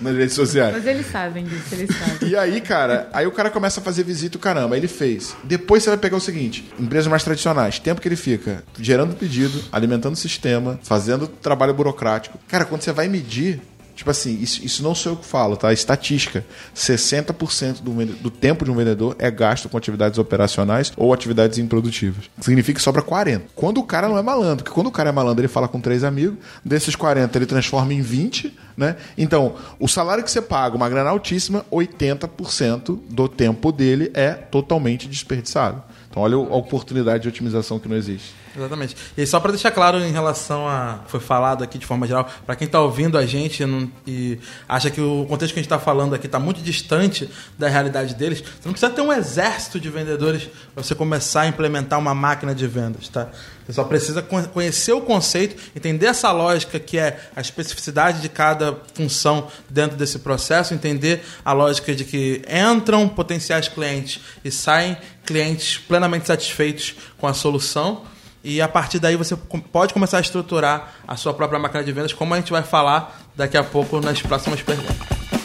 nas 0.00 0.16
redes 0.16 0.34
sociais. 0.34 0.74
Mas 0.76 0.86
eles 0.86 1.06
sabem 1.10 1.44
disso, 1.44 1.74
eles 1.74 1.90
sabem. 1.96 2.28
E 2.28 2.36
aí, 2.36 2.60
cara, 2.60 3.08
aí 3.12 3.26
o 3.26 3.32
cara 3.32 3.50
começa 3.50 3.80
a 3.80 3.82
fazer 3.82 4.02
visita 4.04 4.36
e 4.36 4.38
o 4.38 4.40
caramba, 4.40 4.76
ele 4.76 4.88
fez. 4.88 5.36
Depois 5.44 5.82
você 5.82 5.90
vai 5.90 5.98
pegar 5.98 6.16
o 6.16 6.20
seguinte: 6.20 6.68
empresas 6.78 7.06
mais 7.06 7.22
tradicionais, 7.22 7.78
tempo 7.78 8.00
que 8.00 8.08
ele 8.08 8.16
fica 8.16 8.62
gerando 8.80 9.14
pedido, 9.14 9.62
alimentando 9.70 10.14
o 10.14 10.16
sistema, 10.16 10.78
fazendo 10.82 11.26
trabalho 11.26 11.74
burocrático. 11.74 11.97
Cara, 12.46 12.64
quando 12.64 12.82
você 12.82 12.92
vai 12.92 13.08
medir. 13.08 13.60
Tipo 13.94 14.10
assim, 14.12 14.38
isso, 14.40 14.64
isso 14.64 14.80
não 14.80 14.94
sou 14.94 15.14
eu 15.14 15.16
que 15.16 15.26
falo, 15.26 15.56
tá? 15.56 15.72
Estatística. 15.72 16.44
60% 16.72 17.80
do, 17.80 18.06
do 18.22 18.30
tempo 18.30 18.64
de 18.64 18.70
um 18.70 18.76
vendedor 18.76 19.16
é 19.18 19.28
gasto 19.28 19.68
com 19.68 19.76
atividades 19.76 20.20
operacionais 20.20 20.92
ou 20.96 21.12
atividades 21.12 21.58
improdutivas. 21.58 22.30
Significa 22.40 22.78
que 22.78 22.84
sobra 22.84 23.02
40. 23.02 23.46
Quando 23.56 23.78
o 23.78 23.82
cara 23.82 24.08
não 24.08 24.16
é 24.16 24.22
malandro, 24.22 24.62
porque 24.62 24.72
quando 24.72 24.86
o 24.86 24.92
cara 24.92 25.08
é 25.08 25.12
malandro, 25.12 25.40
ele 25.40 25.48
fala 25.48 25.66
com 25.66 25.80
três 25.80 26.04
amigos, 26.04 26.38
desses 26.64 26.94
40 26.94 27.36
ele 27.36 27.46
transforma 27.46 27.92
em 27.92 28.00
20, 28.00 28.56
né? 28.76 28.94
Então, 29.18 29.56
o 29.80 29.88
salário 29.88 30.22
que 30.22 30.30
você 30.30 30.40
paga, 30.40 30.76
uma 30.76 30.88
grana 30.88 31.10
altíssima, 31.10 31.66
80% 31.68 33.00
do 33.10 33.28
tempo 33.28 33.72
dele 33.72 34.12
é 34.14 34.30
totalmente 34.30 35.08
desperdiçado. 35.08 35.82
Então, 36.10 36.22
olha 36.22 36.36
a 36.36 36.56
oportunidade 36.56 37.22
de 37.22 37.28
otimização 37.28 37.78
que 37.78 37.88
não 37.88 37.96
existe. 37.96 38.34
Exatamente. 38.56 38.96
E 39.16 39.26
só 39.26 39.38
para 39.38 39.52
deixar 39.52 39.70
claro 39.70 39.98
em 40.00 40.10
relação 40.10 40.66
a. 40.66 41.00
Foi 41.06 41.20
falado 41.20 41.62
aqui 41.62 41.78
de 41.78 41.84
forma 41.86 42.06
geral, 42.06 42.28
para 42.46 42.56
quem 42.56 42.66
está 42.66 42.80
ouvindo 42.80 43.16
a 43.18 43.24
gente 43.26 43.64
não- 43.64 43.88
e 44.06 44.38
acha 44.68 44.90
que 44.90 45.00
o 45.00 45.26
contexto 45.28 45.52
que 45.52 45.60
a 45.60 45.62
gente 45.62 45.66
está 45.66 45.78
falando 45.78 46.14
aqui 46.14 46.26
está 46.26 46.38
muito 46.40 46.60
distante 46.62 47.28
da 47.58 47.68
realidade 47.68 48.14
deles, 48.14 48.40
você 48.40 48.66
não 48.66 48.72
precisa 48.72 48.90
ter 48.90 49.02
um 49.02 49.12
exército 49.12 49.78
de 49.78 49.88
vendedores 49.90 50.48
para 50.74 50.82
você 50.82 50.94
começar 50.94 51.42
a 51.42 51.46
implementar 51.46 51.98
uma 51.98 52.14
máquina 52.14 52.54
de 52.54 52.66
vendas, 52.66 53.06
tá? 53.08 53.28
Você 53.66 53.74
só 53.74 53.84
precisa 53.84 54.22
con- 54.22 54.44
conhecer 54.44 54.92
o 54.94 55.02
conceito, 55.02 55.62
entender 55.76 56.06
essa 56.06 56.32
lógica 56.32 56.80
que 56.80 56.96
é 56.98 57.20
a 57.36 57.40
especificidade 57.42 58.22
de 58.22 58.30
cada 58.30 58.74
função 58.94 59.46
dentro 59.68 59.94
desse 59.96 60.18
processo, 60.20 60.72
entender 60.72 61.22
a 61.44 61.52
lógica 61.52 61.94
de 61.94 62.04
que 62.04 62.42
entram 62.48 63.06
potenciais 63.08 63.68
clientes 63.68 64.20
e 64.42 64.50
saem 64.50 64.96
clientes 65.28 65.76
plenamente 65.76 66.26
satisfeitos 66.26 66.94
com 67.18 67.26
a 67.26 67.34
solução. 67.34 68.02
E 68.42 68.62
a 68.62 68.68
partir 68.68 68.98
daí 68.98 69.14
você 69.14 69.36
pode 69.36 69.92
começar 69.92 70.16
a 70.16 70.20
estruturar 70.20 70.94
a 71.06 71.16
sua 71.16 71.34
própria 71.34 71.58
máquina 71.58 71.84
de 71.84 71.92
vendas, 71.92 72.14
como 72.14 72.32
a 72.32 72.38
gente 72.38 72.50
vai 72.50 72.62
falar 72.62 73.20
daqui 73.36 73.56
a 73.56 73.62
pouco 73.62 74.00
nas 74.00 74.22
próximas 74.22 74.62
perguntas. 74.62 75.37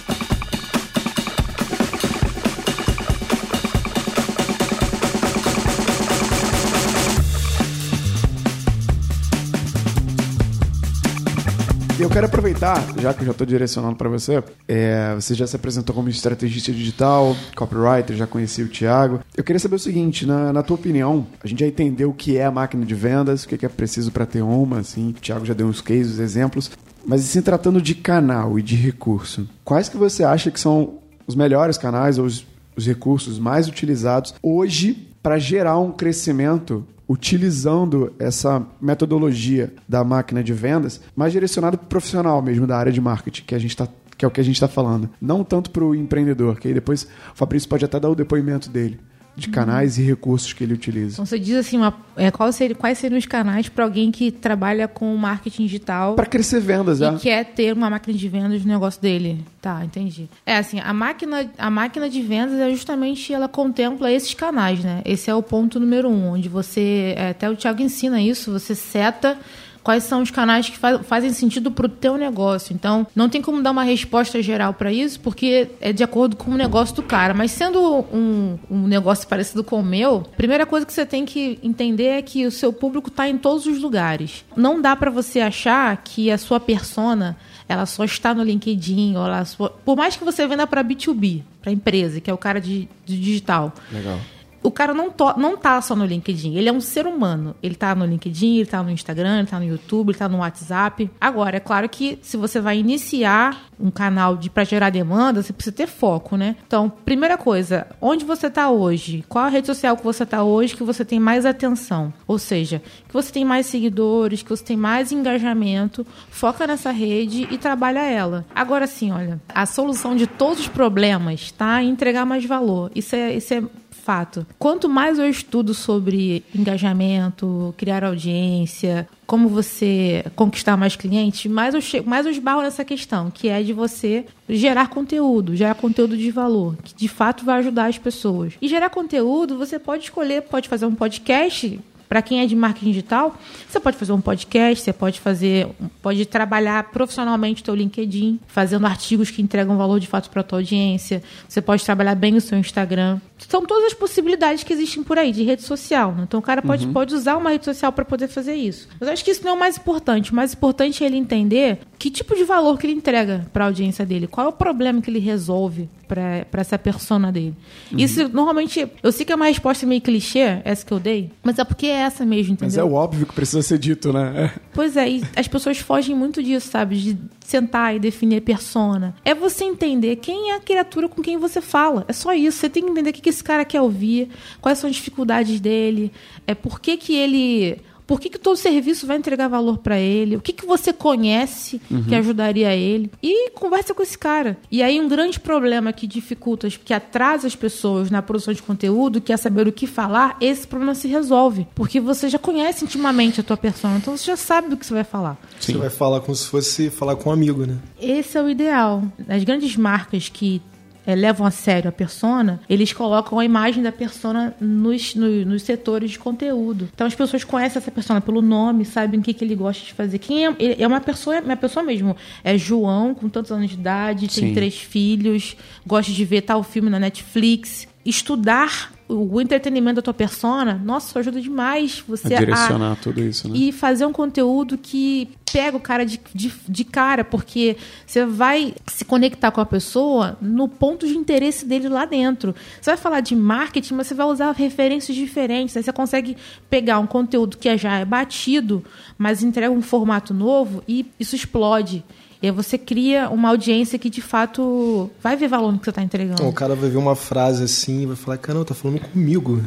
Eu 11.99 12.09
quero 12.09 12.25
aproveitar, 12.25 12.83
já 12.99 13.13
que 13.13 13.21
eu 13.21 13.25
já 13.25 13.31
estou 13.31 13.45
direcionando 13.45 13.95
para 13.95 14.09
você, 14.09 14.43
é, 14.67 15.13
você 15.15 15.35
já 15.35 15.45
se 15.45 15.55
apresentou 15.55 15.93
como 15.93 16.09
estrategista 16.09 16.71
digital, 16.71 17.35
copywriter, 17.55 18.15
já 18.15 18.25
conheci 18.25 18.63
o 18.63 18.67
Thiago. 18.67 19.19
Eu 19.35 19.43
queria 19.43 19.59
saber 19.59 19.75
o 19.75 19.79
seguinte, 19.79 20.25
na, 20.25 20.51
na 20.51 20.63
tua 20.63 20.75
opinião, 20.75 21.27
a 21.43 21.47
gente 21.47 21.59
já 21.59 21.67
entendeu 21.67 22.09
o 22.09 22.13
que 22.13 22.37
é 22.37 22.45
a 22.45 22.51
máquina 22.51 22.85
de 22.85 22.95
vendas, 22.95 23.43
o 23.43 23.47
que 23.47 23.55
é 23.55 23.57
que 23.57 23.65
é 23.65 23.69
preciso 23.69 24.11
para 24.11 24.25
ter 24.25 24.41
uma, 24.41 24.79
assim, 24.79 25.09
o 25.09 25.13
Thiago 25.13 25.45
já 25.45 25.53
deu 25.53 25.67
uns 25.67 25.81
cases, 25.81 26.19
exemplos, 26.19 26.71
mas 27.05 27.21
se 27.21 27.41
tratando 27.41 27.81
de 27.81 27.93
canal 27.95 28.57
e 28.57 28.61
de 28.61 28.75
recurso, 28.75 29.47
quais 29.63 29.87
que 29.87 29.97
você 29.97 30.23
acha 30.23 30.49
que 30.49 30.59
são 30.59 30.95
os 31.27 31.35
melhores 31.35 31.77
canais 31.77 32.17
ou 32.17 32.25
os, 32.25 32.45
os 32.75 32.87
recursos 32.87 33.37
mais 33.37 33.67
utilizados 33.67 34.33
hoje 34.41 35.09
para 35.21 35.37
gerar 35.37 35.79
um 35.79 35.91
crescimento 35.91 36.85
utilizando 37.07 38.13
essa 38.17 38.65
metodologia 38.81 39.73
da 39.87 40.03
máquina 40.03 40.43
de 40.43 40.53
vendas, 40.53 41.01
mais 41.15 41.31
direcionado 41.31 41.77
para 41.77 41.85
o 41.85 41.89
profissional 41.89 42.41
mesmo 42.41 42.65
da 42.65 42.77
área 42.77 42.91
de 42.91 43.01
marketing, 43.01 43.43
que 43.43 43.55
a 43.55 43.59
gente 43.59 43.75
tá, 43.75 43.87
que 44.17 44.23
é 44.23 44.27
o 44.27 44.31
que 44.31 44.41
a 44.41 44.43
gente 44.43 44.55
está 44.55 44.67
falando. 44.67 45.09
Não 45.21 45.43
tanto 45.43 45.69
para 45.69 45.83
o 45.83 45.93
empreendedor, 45.93 46.59
que 46.59 46.67
aí 46.67 46.73
depois 46.73 47.03
o 47.03 47.07
Fabrício 47.35 47.67
pode 47.67 47.85
até 47.85 47.99
dar 47.99 48.09
o 48.09 48.15
depoimento 48.15 48.69
dele, 48.69 48.99
de 49.35 49.49
canais 49.49 49.97
e 49.97 50.03
recursos 50.03 50.53
que 50.53 50.63
ele 50.63 50.73
utiliza. 50.73 51.13
Então 51.13 51.25
você 51.25 51.39
diz 51.39 51.55
assim, 51.55 51.77
uma, 51.77 51.93
é, 52.15 52.29
qual 52.29 52.51
seria, 52.51 52.75
quais 52.75 52.97
seriam 52.97 53.17
os 53.17 53.25
canais 53.25 53.67
para 53.67 53.83
alguém 53.83 54.11
que 54.11 54.31
trabalha 54.31 54.87
com 54.87 55.15
marketing 55.15 55.63
digital 55.63 56.15
Para 56.15 56.25
crescer 56.25 56.59
vendas, 56.59 56.99
e 56.99 57.05
é. 57.05 57.15
quer 57.15 57.45
ter 57.45 57.73
uma 57.73 57.89
máquina 57.89 58.15
de 58.15 58.29
vendas 58.29 58.63
no 58.63 58.71
negócio 58.71 59.01
dele? 59.01 59.43
Tá, 59.59 59.83
entendi. 59.83 60.29
É 60.45 60.57
assim, 60.57 60.79
a 60.79 60.93
máquina, 60.93 61.49
a 61.57 61.69
máquina 61.69 62.09
de 62.09 62.21
vendas 62.21 62.59
é 62.59 62.69
justamente 62.69 63.33
ela 63.33 63.47
contempla 63.47 64.11
esses 64.11 64.33
canais, 64.33 64.83
né? 64.83 65.01
Esse 65.03 65.29
é 65.29 65.35
o 65.35 65.41
ponto 65.41 65.79
número 65.79 66.09
um, 66.09 66.27
onde 66.27 66.47
você 66.47 67.15
é, 67.17 67.29
até 67.29 67.49
o 67.49 67.55
Thiago 67.55 67.81
ensina 67.81 68.21
isso, 68.21 68.51
você 68.51 68.75
seta 68.75 69.37
quais 69.83 70.03
são 70.03 70.21
os 70.21 70.31
canais 70.31 70.69
que 70.69 70.77
fa- 70.77 70.99
fazem 71.03 71.31
sentido 71.33 71.69
para 71.69 71.85
o 71.85 71.89
teu 71.89 72.17
negócio. 72.17 72.73
Então, 72.73 73.05
não 73.15 73.27
tem 73.27 73.41
como 73.41 73.61
dar 73.61 73.71
uma 73.71 73.83
resposta 73.83 74.41
geral 74.41 74.73
para 74.73 74.91
isso, 74.91 75.19
porque 75.19 75.69
é 75.81 75.91
de 75.91 76.03
acordo 76.03 76.35
com 76.35 76.51
o 76.51 76.55
negócio 76.55 76.95
do 76.95 77.03
cara. 77.03 77.33
Mas 77.33 77.51
sendo 77.51 77.79
um, 78.13 78.57
um 78.71 78.87
negócio 78.87 79.27
parecido 79.29 79.63
com 79.63 79.79
o 79.79 79.83
meu, 79.83 80.25
a 80.31 80.35
primeira 80.37 80.65
coisa 80.65 80.85
que 80.85 80.93
você 80.93 81.05
tem 81.05 81.25
que 81.25 81.59
entender 81.61 82.05
é 82.07 82.21
que 82.21 82.45
o 82.45 82.51
seu 82.51 82.71
público 82.71 83.09
está 83.09 83.27
em 83.27 83.37
todos 83.37 83.65
os 83.65 83.81
lugares. 83.81 84.45
Não 84.55 84.81
dá 84.81 84.95
para 84.95 85.11
você 85.11 85.39
achar 85.41 85.95
que 86.03 86.31
a 86.31 86.37
sua 86.37 86.59
persona 86.59 87.35
ela 87.67 87.85
só 87.85 88.03
está 88.03 88.33
no 88.33 88.43
LinkedIn, 88.43 89.15
ou 89.15 89.25
ela 89.25 89.43
só... 89.45 89.69
por 89.69 89.95
mais 89.97 90.15
que 90.15 90.23
você 90.23 90.45
venda 90.47 90.67
para 90.67 90.83
B2B, 90.83 91.41
para 91.61 91.71
empresa, 91.71 92.19
que 92.19 92.29
é 92.29 92.33
o 92.33 92.37
cara 92.37 92.59
de, 92.59 92.87
de 93.05 93.17
digital 93.19 93.73
Legal. 93.91 94.19
O 94.63 94.71
cara 94.71 94.93
não, 94.93 95.11
to- 95.11 95.37
não 95.37 95.57
tá 95.57 95.81
só 95.81 95.95
no 95.95 96.05
LinkedIn, 96.05 96.55
ele 96.55 96.69
é 96.69 96.71
um 96.73 96.81
ser 96.81 97.05
humano. 97.05 97.55
Ele 97.61 97.75
tá 97.75 97.93
no 97.93 98.05
LinkedIn, 98.05 98.57
ele 98.57 98.65
tá 98.65 98.81
no 98.81 98.89
Instagram, 98.89 99.39
ele 99.39 99.47
tá 99.47 99.59
no 99.59 99.65
YouTube, 99.65 100.09
ele 100.09 100.17
tá 100.17 100.29
no 100.29 100.37
WhatsApp. 100.39 101.09
Agora, 101.19 101.57
é 101.57 101.59
claro 101.59 101.87
que 101.89 102.17
se 102.21 102.37
você 102.37 102.59
vai 102.61 102.77
iniciar 102.79 103.61
um 103.79 103.91
canal 103.91 104.37
de 104.37 104.49
para 104.49 104.63
gerar 104.63 104.89
demanda, 104.89 105.41
você 105.43 105.51
precisa 105.51 105.75
ter 105.75 105.87
foco, 105.87 106.37
né? 106.37 106.55
Então, 106.65 106.89
primeira 107.03 107.37
coisa, 107.37 107.87
onde 108.01 108.23
você 108.23 108.49
tá 108.49 108.69
hoje? 108.69 109.23
Qual 109.27 109.43
a 109.45 109.49
rede 109.49 109.67
social 109.67 109.97
que 109.97 110.03
você 110.03 110.25
tá 110.25 110.43
hoje 110.43 110.75
que 110.75 110.83
você 110.83 111.03
tem 111.03 111.19
mais 111.19 111.45
atenção? 111.45 112.13
Ou 112.25 112.39
seja, 112.39 112.81
que 113.07 113.13
você 113.13 113.31
tem 113.31 113.43
mais 113.43 113.65
seguidores, 113.65 114.41
que 114.41 114.49
você 114.49 114.63
tem 114.63 114.77
mais 114.77 115.11
engajamento, 115.11 116.05
foca 116.29 116.65
nessa 116.65 116.91
rede 116.91 117.47
e 117.51 117.57
trabalha 117.57 117.99
ela. 117.99 118.45
Agora 118.55 118.87
sim, 118.87 119.11
olha, 119.11 119.41
a 119.53 119.65
solução 119.65 120.15
de 120.15 120.27
todos 120.27 120.59
os 120.61 120.67
problemas 120.67 121.51
tá 121.51 121.81
em 121.83 121.89
entregar 121.89 122.25
mais 122.25 122.45
valor. 122.45 122.91
Isso 122.95 123.15
é, 123.15 123.33
isso 123.35 123.53
é 123.53 123.63
fato. 124.03 124.45
Quanto 124.59 124.89
mais 124.89 125.17
eu 125.17 125.29
estudo 125.29 125.73
sobre 125.73 126.43
engajamento, 126.53 127.73
criar 127.77 128.03
audiência, 128.03 129.07
como 129.25 129.47
você 129.47 130.25
conquistar 130.35 130.75
mais 130.75 130.95
clientes, 130.95 131.49
mais 131.49 131.73
eu, 131.73 131.81
chego, 131.81 132.09
mais 132.09 132.25
eu 132.25 132.31
esbarro 132.31 132.61
nessa 132.61 132.83
questão, 132.83 133.31
que 133.31 133.47
é 133.47 133.63
de 133.63 133.71
você 133.71 134.25
gerar 134.47 134.89
conteúdo, 134.89 135.55
gerar 135.55 135.75
conteúdo 135.75 136.17
de 136.17 136.29
valor, 136.29 136.75
que 136.83 136.93
de 136.93 137.07
fato 137.07 137.45
vai 137.45 137.59
ajudar 137.59 137.85
as 137.85 137.97
pessoas. 137.97 138.53
E 138.61 138.67
gerar 138.67 138.89
conteúdo, 138.89 139.57
você 139.57 139.79
pode 139.79 140.03
escolher, 140.03 140.41
pode 140.43 140.67
fazer 140.67 140.85
um 140.85 140.95
podcast 140.95 141.79
para 142.13 142.21
quem 142.21 142.41
é 142.41 142.45
de 142.45 142.55
marketing 142.55 142.91
digital, 142.91 143.35
você 143.67 143.79
pode 143.79 143.97
fazer 143.97 144.11
um 144.11 144.21
podcast, 144.21 144.83
você 144.83 144.93
pode 144.93 145.19
fazer, 145.19 145.67
pode 145.99 146.23
trabalhar 146.27 146.91
profissionalmente 146.91 147.63
o 147.63 147.65
teu 147.65 147.73
LinkedIn, 147.73 148.39
fazendo 148.45 148.85
artigos 148.85 149.31
que 149.31 149.41
entregam 149.41 149.75
valor 149.77 149.99
de 149.99 150.05
fato 150.05 150.29
para 150.29 150.41
a 150.41 150.43
tua 150.43 150.59
audiência. 150.59 151.23
Você 151.49 151.59
pode 151.59 151.83
trabalhar 151.83 152.13
bem 152.13 152.35
o 152.35 152.41
seu 152.41 152.55
Instagram. 152.55 153.19
São 153.49 153.65
todas 153.65 153.85
as 153.85 153.93
possibilidades 153.95 154.63
que 154.63 154.71
existem 154.71 155.01
por 155.01 155.17
aí 155.17 155.31
de 155.31 155.41
rede 155.41 155.63
social. 155.63 156.11
né? 156.11 156.25
Então 156.27 156.39
o 156.39 156.43
cara 156.43 156.61
pode, 156.61 156.85
pode 156.85 157.15
usar 157.15 157.35
uma 157.35 157.49
rede 157.49 157.65
social 157.65 157.91
para 157.91 158.05
poder 158.05 158.27
fazer 158.27 158.53
isso. 158.53 158.87
Mas 158.99 159.07
eu 159.07 159.13
acho 159.13 159.25
que 159.25 159.31
isso 159.31 159.43
não 159.43 159.53
é 159.53 159.55
o 159.55 159.59
mais 159.59 159.75
importante. 159.75 160.31
O 160.31 160.35
mais 160.35 160.53
importante 160.53 161.03
é 161.03 161.07
ele 161.07 161.17
entender 161.17 161.79
que 161.97 162.11
tipo 162.11 162.35
de 162.35 162.43
valor 162.43 162.77
que 162.77 162.85
ele 162.85 162.93
entrega 162.93 163.47
para 163.51 163.63
a 163.63 163.67
audiência 163.67 164.05
dele, 164.05 164.27
qual 164.27 164.45
é 164.45 164.49
o 164.49 164.53
problema 164.53 165.01
que 165.01 165.09
ele 165.09 165.19
resolve 165.19 165.89
para 166.07 166.61
essa 166.61 166.77
persona 166.77 167.31
dele. 167.31 167.55
Isso 167.97 168.27
normalmente, 168.29 168.87
eu 169.01 169.11
sei 169.11 169.25
que 169.25 169.31
é 169.31 169.35
uma 169.35 169.45
resposta 169.45 169.85
meio 169.85 170.01
clichê, 170.01 170.61
essa 170.63 170.85
que 170.85 170.91
eu 170.91 170.99
dei, 170.99 171.31
mas 171.41 171.57
é 171.57 171.63
porque 171.63 171.87
é 171.87 172.02
essa 172.03 172.25
mesmo, 172.25 172.53
entendeu? 172.53 172.67
Mas 172.67 172.77
é 172.77 172.83
o 172.83 172.93
óbvio 172.93 173.25
que 173.25 173.33
precisa 173.33 173.61
ser 173.61 173.77
dito, 173.77 174.13
né? 174.13 174.51
É. 174.55 174.59
Pois 174.73 174.95
é, 174.97 175.09
e 175.09 175.23
as 175.35 175.47
pessoas 175.47 175.77
fogem 175.79 176.15
muito 176.15 176.41
disso, 176.41 176.69
sabe? 176.69 176.97
De 176.97 177.17
sentar 177.39 177.95
e 177.95 177.99
definir 177.99 178.37
a 178.37 178.41
persona. 178.41 179.15
É 179.25 179.33
você 179.33 179.63
entender 179.63 180.17
quem 180.17 180.51
é 180.51 180.55
a 180.55 180.59
criatura 180.59 181.09
com 181.09 181.21
quem 181.21 181.37
você 181.37 181.61
fala. 181.61 182.05
É 182.07 182.13
só 182.13 182.33
isso. 182.33 182.57
Você 182.57 182.69
tem 182.69 182.83
que 182.83 182.91
entender 182.91 183.09
o 183.09 183.13
que 183.13 183.21
que 183.21 183.29
esse 183.29 183.43
cara 183.43 183.65
quer 183.65 183.81
ouvir, 183.81 184.29
quais 184.61 184.77
são 184.77 184.89
as 184.89 184.95
dificuldades 184.95 185.59
dele, 185.59 186.11
é 186.45 186.53
por 186.53 186.79
que, 186.79 186.97
que 186.97 187.15
ele 187.15 187.79
Por 188.05 188.19
que, 188.19 188.29
que 188.29 188.37
o 188.37 188.39
teu 188.39 188.55
serviço 188.55 189.07
vai 189.07 189.17
entregar 189.17 189.47
valor 189.47 189.77
para 189.77 189.99
ele? 189.99 190.35
O 190.35 190.41
que, 190.41 190.53
que 190.53 190.65
você 190.65 190.91
conhece 190.91 191.81
que 192.07 192.15
ajudaria 192.15 192.75
ele? 192.75 193.11
E 193.21 193.51
conversa 193.51 193.93
com 193.93 194.03
esse 194.03 194.17
cara. 194.17 194.57
E 194.71 194.81
aí 194.83 194.99
um 194.99 195.07
grande 195.07 195.39
problema 195.39 195.93
que 195.93 196.05
dificulta, 196.07 196.69
que 196.69 196.93
atrasa 196.93 197.47
as 197.47 197.55
pessoas 197.55 198.09
na 198.11 198.21
produção 198.21 198.53
de 198.53 198.61
conteúdo, 198.61 199.21
que 199.21 199.31
é 199.31 199.37
saber 199.37 199.67
o 199.67 199.71
que 199.71 199.87
falar, 199.87 200.37
esse 200.41 200.67
problema 200.67 200.95
se 200.95 201.07
resolve. 201.07 201.67
Porque 201.75 201.99
você 201.99 202.29
já 202.29 202.39
conhece 202.39 202.85
intimamente 202.85 203.39
a 203.39 203.43
tua 203.43 203.57
persona, 203.57 203.97
então 203.97 204.15
você 204.15 204.25
já 204.25 204.37
sabe 204.37 204.69
do 204.69 204.77
que 204.77 204.85
você 204.85 204.93
vai 204.93 205.03
falar. 205.03 205.37
Você 205.59 205.73
vai 205.73 205.89
falar 205.89 206.21
como 206.21 206.35
se 206.35 206.47
fosse 206.47 206.89
falar 206.89 207.15
com 207.15 207.29
um 207.29 207.33
amigo, 207.33 207.65
né? 207.65 207.77
Esse 207.99 208.37
é 208.37 208.41
o 208.41 208.49
ideal. 208.49 209.03
As 209.27 209.43
grandes 209.43 209.75
marcas 209.75 210.29
que 210.29 210.61
eh, 211.05 211.15
levam 211.15 211.45
a 211.45 211.51
sério 211.51 211.89
a 211.89 211.91
persona, 211.91 212.59
eles 212.69 212.93
colocam 212.93 213.39
a 213.39 213.45
imagem 213.45 213.83
da 213.83 213.91
persona 213.91 214.55
nos, 214.59 215.15
no- 215.15 215.45
nos 215.45 215.63
setores 215.63 216.11
de 216.11 216.19
conteúdo. 216.19 216.89
Então 216.93 217.05
as 217.07 217.15
pessoas 217.15 217.43
conhecem 217.43 217.79
essa 217.79 217.91
persona 217.91 218.21
pelo 218.21 218.41
nome, 218.41 218.85
sabem 218.85 219.19
o 219.19 219.23
que, 219.23 219.33
que 219.33 219.43
ele 219.43 219.55
gosta 219.55 219.83
de 219.85 219.93
fazer. 219.93 220.17
Quem 220.19 220.45
é, 220.47 220.55
é 220.79 220.87
uma 220.87 221.01
pessoa, 221.01 221.39
uma 221.41 221.55
pessoa 221.57 221.83
mesmo. 221.83 222.15
É 222.43 222.57
João, 222.57 223.13
com 223.13 223.27
tantos 223.29 223.51
anos 223.51 223.69
de 223.69 223.75
idade, 223.75 224.27
tem 224.27 224.47
Sim. 224.49 224.53
três 224.53 224.77
filhos, 224.77 225.55
gosta 225.85 226.11
de 226.11 226.25
ver 226.25 226.41
tal 226.41 226.63
filme 226.63 226.89
na 226.89 226.99
Netflix. 226.99 227.87
Estudar 228.05 228.91
o 229.07 229.39
entretenimento 229.39 229.97
da 229.97 230.01
tua 230.01 230.13
persona, 230.13 230.81
nossa, 230.83 231.07
isso 231.07 231.19
ajuda 231.19 231.41
demais 231.41 232.03
você 232.07 232.33
A 232.33 232.39
direcionar 232.39 232.95
tudo 232.95 233.21
isso, 233.21 233.47
né? 233.47 233.57
e 233.57 233.71
fazer 233.71 234.05
um 234.05 234.13
conteúdo 234.13 234.77
que 234.77 235.29
pega 235.51 235.77
o 235.77 235.79
cara 235.79 236.05
de, 236.05 236.19
de, 236.33 236.51
de 236.67 236.83
cara, 236.83 237.23
porque 237.23 237.77
você 238.07 238.25
vai 238.25 238.73
se 238.87 239.05
conectar 239.05 239.51
com 239.51 239.61
a 239.61 239.65
pessoa 239.65 240.37
no 240.41 240.67
ponto 240.67 241.05
de 241.05 241.15
interesse 241.15 241.65
dele 241.65 241.89
lá 241.89 242.05
dentro. 242.05 242.55
Você 242.81 242.89
vai 242.89 242.97
falar 242.97 243.19
de 243.19 243.35
marketing, 243.35 243.93
mas 243.93 244.07
você 244.07 244.15
vai 244.15 244.25
usar 244.25 244.51
referências 244.51 245.15
diferentes. 245.15 245.77
Aí 245.77 245.83
você 245.83 245.93
consegue 245.93 246.35
pegar 246.69 246.97
um 246.97 247.05
conteúdo 247.05 247.57
que 247.57 247.77
já 247.77 247.99
é 247.99 248.05
batido, 248.05 248.83
mas 249.15 249.43
entrega 249.43 249.71
um 249.71 249.81
formato 249.81 250.33
novo 250.33 250.83
e 250.87 251.05
isso 251.19 251.35
explode. 251.35 252.03
E 252.43 252.47
aí 252.47 252.51
você 252.51 252.77
cria 252.77 253.29
uma 253.29 253.47
audiência 253.47 253.97
que 253.97 254.09
de 254.09 254.21
fato 254.21 255.09
vai 255.21 255.37
ver 255.37 255.47
valor 255.47 255.71
no 255.71 255.79
que 255.79 255.85
você 255.85 255.91
está 255.91 256.03
entregando. 256.03 256.33
Então, 256.33 256.49
o 256.49 256.53
cara 256.53 256.75
vai 256.75 256.89
ver 256.89 256.97
uma 256.97 257.15
frase 257.15 257.63
assim 257.63 258.01
e 258.01 258.05
vai 258.05 258.17
falar, 258.17 258.37
caramba, 258.37 258.65
tá 258.65 258.75
falando 258.75 258.99
comigo. 258.99 259.63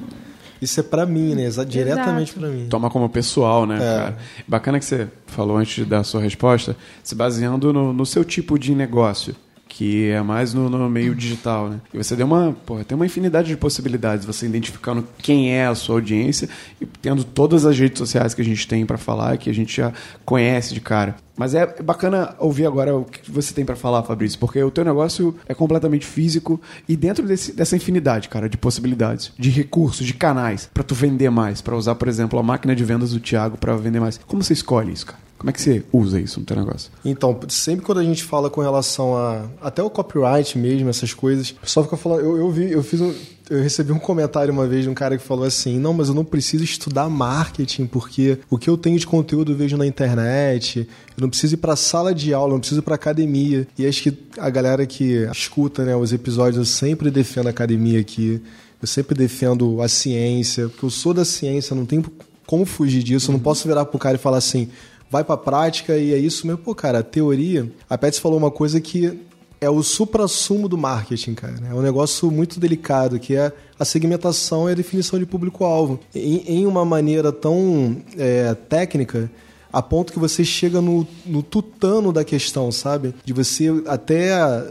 Isso 0.60 0.78
é 0.80 0.82
pra 0.82 1.06
mim, 1.06 1.34
né? 1.34 1.48
Diretamente 1.66 2.34
pra 2.34 2.48
mim. 2.48 2.66
Toma 2.68 2.90
como 2.90 3.08
pessoal, 3.08 3.64
né, 3.64 3.78
cara? 3.78 4.18
Bacana 4.46 4.78
que 4.78 4.84
você 4.84 5.08
falou 5.26 5.56
antes 5.56 5.74
de 5.74 5.86
dar 5.86 6.00
a 6.00 6.04
sua 6.04 6.20
resposta, 6.20 6.76
se 7.02 7.14
baseando 7.14 7.72
no, 7.72 7.94
no 7.94 8.04
seu 8.04 8.22
tipo 8.22 8.58
de 8.58 8.74
negócio, 8.74 9.34
que 9.66 10.10
é 10.10 10.20
mais 10.20 10.52
no, 10.52 10.68
no 10.68 10.90
meio 10.90 11.14
digital, 11.14 11.70
né? 11.70 11.80
E 11.94 11.96
você 11.96 12.14
deu 12.14 12.26
uma, 12.26 12.54
porra, 12.66 12.84
tem 12.84 12.94
uma 12.94 13.06
infinidade 13.06 13.48
de 13.48 13.56
possibilidades, 13.56 14.26
você 14.26 14.44
identificando 14.44 15.02
quem 15.16 15.50
é 15.50 15.66
a 15.66 15.74
sua 15.74 15.94
audiência 15.94 16.46
e 16.78 16.84
tendo 16.84 17.24
todas 17.24 17.64
as 17.64 17.78
redes 17.78 17.98
sociais 17.98 18.34
que 18.34 18.42
a 18.42 18.44
gente 18.44 18.68
tem 18.68 18.84
pra 18.84 18.98
falar, 18.98 19.38
que 19.38 19.48
a 19.48 19.54
gente 19.54 19.74
já 19.74 19.94
conhece 20.26 20.74
de 20.74 20.80
cara. 20.82 21.16
Mas 21.36 21.54
é 21.54 21.66
bacana 21.82 22.34
ouvir 22.38 22.66
agora 22.66 22.96
o 22.96 23.04
que 23.04 23.30
você 23.30 23.52
tem 23.52 23.64
pra 23.64 23.76
falar, 23.76 24.02
Fabrício, 24.02 24.38
porque 24.38 24.62
o 24.62 24.70
teu 24.70 24.84
negócio 24.84 25.34
é 25.46 25.54
completamente 25.54 26.06
físico 26.06 26.60
e 26.88 26.96
dentro 26.96 27.26
desse- 27.26 27.52
dessa 27.52 27.76
infinidade, 27.76 28.28
cara, 28.28 28.48
de 28.48 28.56
possibilidades, 28.56 29.32
de 29.38 29.50
recursos, 29.50 30.06
de 30.06 30.14
canais 30.14 30.68
pra 30.72 30.82
tu 30.82 30.94
vender 30.94 31.30
mais, 31.30 31.60
pra 31.60 31.76
usar, 31.76 31.94
por 31.96 32.08
exemplo, 32.08 32.38
a 32.38 32.42
máquina 32.42 32.74
de 32.74 32.84
vendas 32.84 33.10
do 33.12 33.20
Thiago 33.20 33.56
pra 33.58 33.76
vender 33.76 34.00
mais. 34.00 34.18
Como 34.26 34.42
você 34.42 34.52
escolhe 34.54 34.92
isso, 34.92 35.06
cara? 35.06 35.18
Como 35.38 35.50
é 35.50 35.52
que 35.52 35.60
você 35.60 35.84
usa 35.92 36.18
isso 36.18 36.40
no 36.40 36.46
teu 36.46 36.56
negócio? 36.56 36.90
Então, 37.04 37.38
sempre 37.48 37.84
quando 37.84 37.98
a 37.98 38.04
gente 38.04 38.24
fala 38.24 38.48
com 38.48 38.62
relação 38.62 39.14
a. 39.14 39.44
Até 39.60 39.82
o 39.82 39.90
copyright 39.90 40.56
mesmo, 40.56 40.88
essas 40.88 41.12
coisas, 41.12 41.50
o 41.50 41.56
pessoal 41.56 41.84
fica 41.84 41.96
falando. 41.98 42.20
Eu, 42.20 42.38
eu 42.38 42.50
vi, 42.50 42.72
eu 42.72 42.82
fiz 42.82 43.02
um. 43.02 43.12
Eu 43.48 43.62
recebi 43.62 43.92
um 43.92 43.98
comentário 43.98 44.52
uma 44.52 44.66
vez 44.66 44.82
de 44.82 44.90
um 44.90 44.94
cara 44.94 45.16
que 45.16 45.22
falou 45.22 45.44
assim: 45.44 45.78
Não, 45.78 45.92
mas 45.92 46.08
eu 46.08 46.14
não 46.14 46.24
preciso 46.24 46.64
estudar 46.64 47.08
marketing, 47.08 47.86
porque 47.86 48.38
o 48.50 48.58
que 48.58 48.68
eu 48.68 48.76
tenho 48.76 48.98
de 48.98 49.06
conteúdo 49.06 49.52
eu 49.52 49.56
vejo 49.56 49.76
na 49.76 49.86
internet, 49.86 50.80
eu 50.80 51.20
não 51.20 51.28
preciso 51.28 51.54
ir 51.54 51.58
pra 51.58 51.76
sala 51.76 52.12
de 52.12 52.34
aula, 52.34 52.48
eu 52.48 52.54
não 52.54 52.60
preciso 52.60 52.80
ir 52.80 52.82
pra 52.82 52.96
academia. 52.96 53.66
E 53.78 53.86
acho 53.86 54.02
que 54.02 54.18
a 54.36 54.50
galera 54.50 54.84
que 54.84 55.28
escuta 55.30 55.84
né, 55.84 55.94
os 55.94 56.12
episódios, 56.12 56.56
eu 56.56 56.64
sempre 56.64 57.08
defendo 57.08 57.46
a 57.46 57.50
academia 57.50 58.00
aqui, 58.00 58.42
eu 58.82 58.88
sempre 58.88 59.16
defendo 59.16 59.80
a 59.80 59.88
ciência, 59.88 60.68
porque 60.68 60.84
eu 60.84 60.90
sou 60.90 61.14
da 61.14 61.24
ciência, 61.24 61.76
não 61.76 61.86
tem 61.86 62.04
como 62.44 62.66
fugir 62.66 63.02
disso, 63.04 63.30
eu 63.30 63.34
não 63.34 63.40
posso 63.40 63.68
virar 63.68 63.84
pro 63.84 63.98
cara 63.98 64.16
e 64.16 64.20
falar 64.20 64.38
assim 64.38 64.68
vai 65.10 65.22
pra 65.22 65.36
prática 65.36 65.96
e 65.96 66.12
é 66.12 66.18
isso 66.18 66.46
mesmo. 66.46 66.62
Pô, 66.62 66.74
cara, 66.74 66.98
a 66.98 67.02
teoria. 67.02 67.70
A 67.88 67.96
Pets 67.96 68.18
falou 68.18 68.38
uma 68.38 68.50
coisa 68.50 68.80
que 68.80 69.18
é 69.66 69.70
o 69.70 69.82
supra-sumo 69.82 70.68
do 70.68 70.78
marketing, 70.78 71.34
cara. 71.34 71.54
É 71.68 71.74
um 71.74 71.82
negócio 71.82 72.30
muito 72.30 72.60
delicado, 72.60 73.18
que 73.18 73.34
é 73.34 73.52
a 73.78 73.84
segmentação 73.84 74.68
e 74.68 74.72
a 74.72 74.74
definição 74.74 75.18
de 75.18 75.26
público-alvo. 75.26 75.98
Em, 76.14 76.44
em 76.46 76.66
uma 76.66 76.84
maneira 76.84 77.32
tão 77.32 77.96
é, 78.16 78.54
técnica, 78.54 79.28
a 79.72 79.82
ponto 79.82 80.12
que 80.12 80.18
você 80.20 80.44
chega 80.44 80.80
no, 80.80 81.06
no 81.26 81.42
tutano 81.42 82.12
da 82.12 82.24
questão, 82.24 82.70
sabe? 82.70 83.12
De 83.24 83.32
você 83.32 83.66
até 83.86 84.30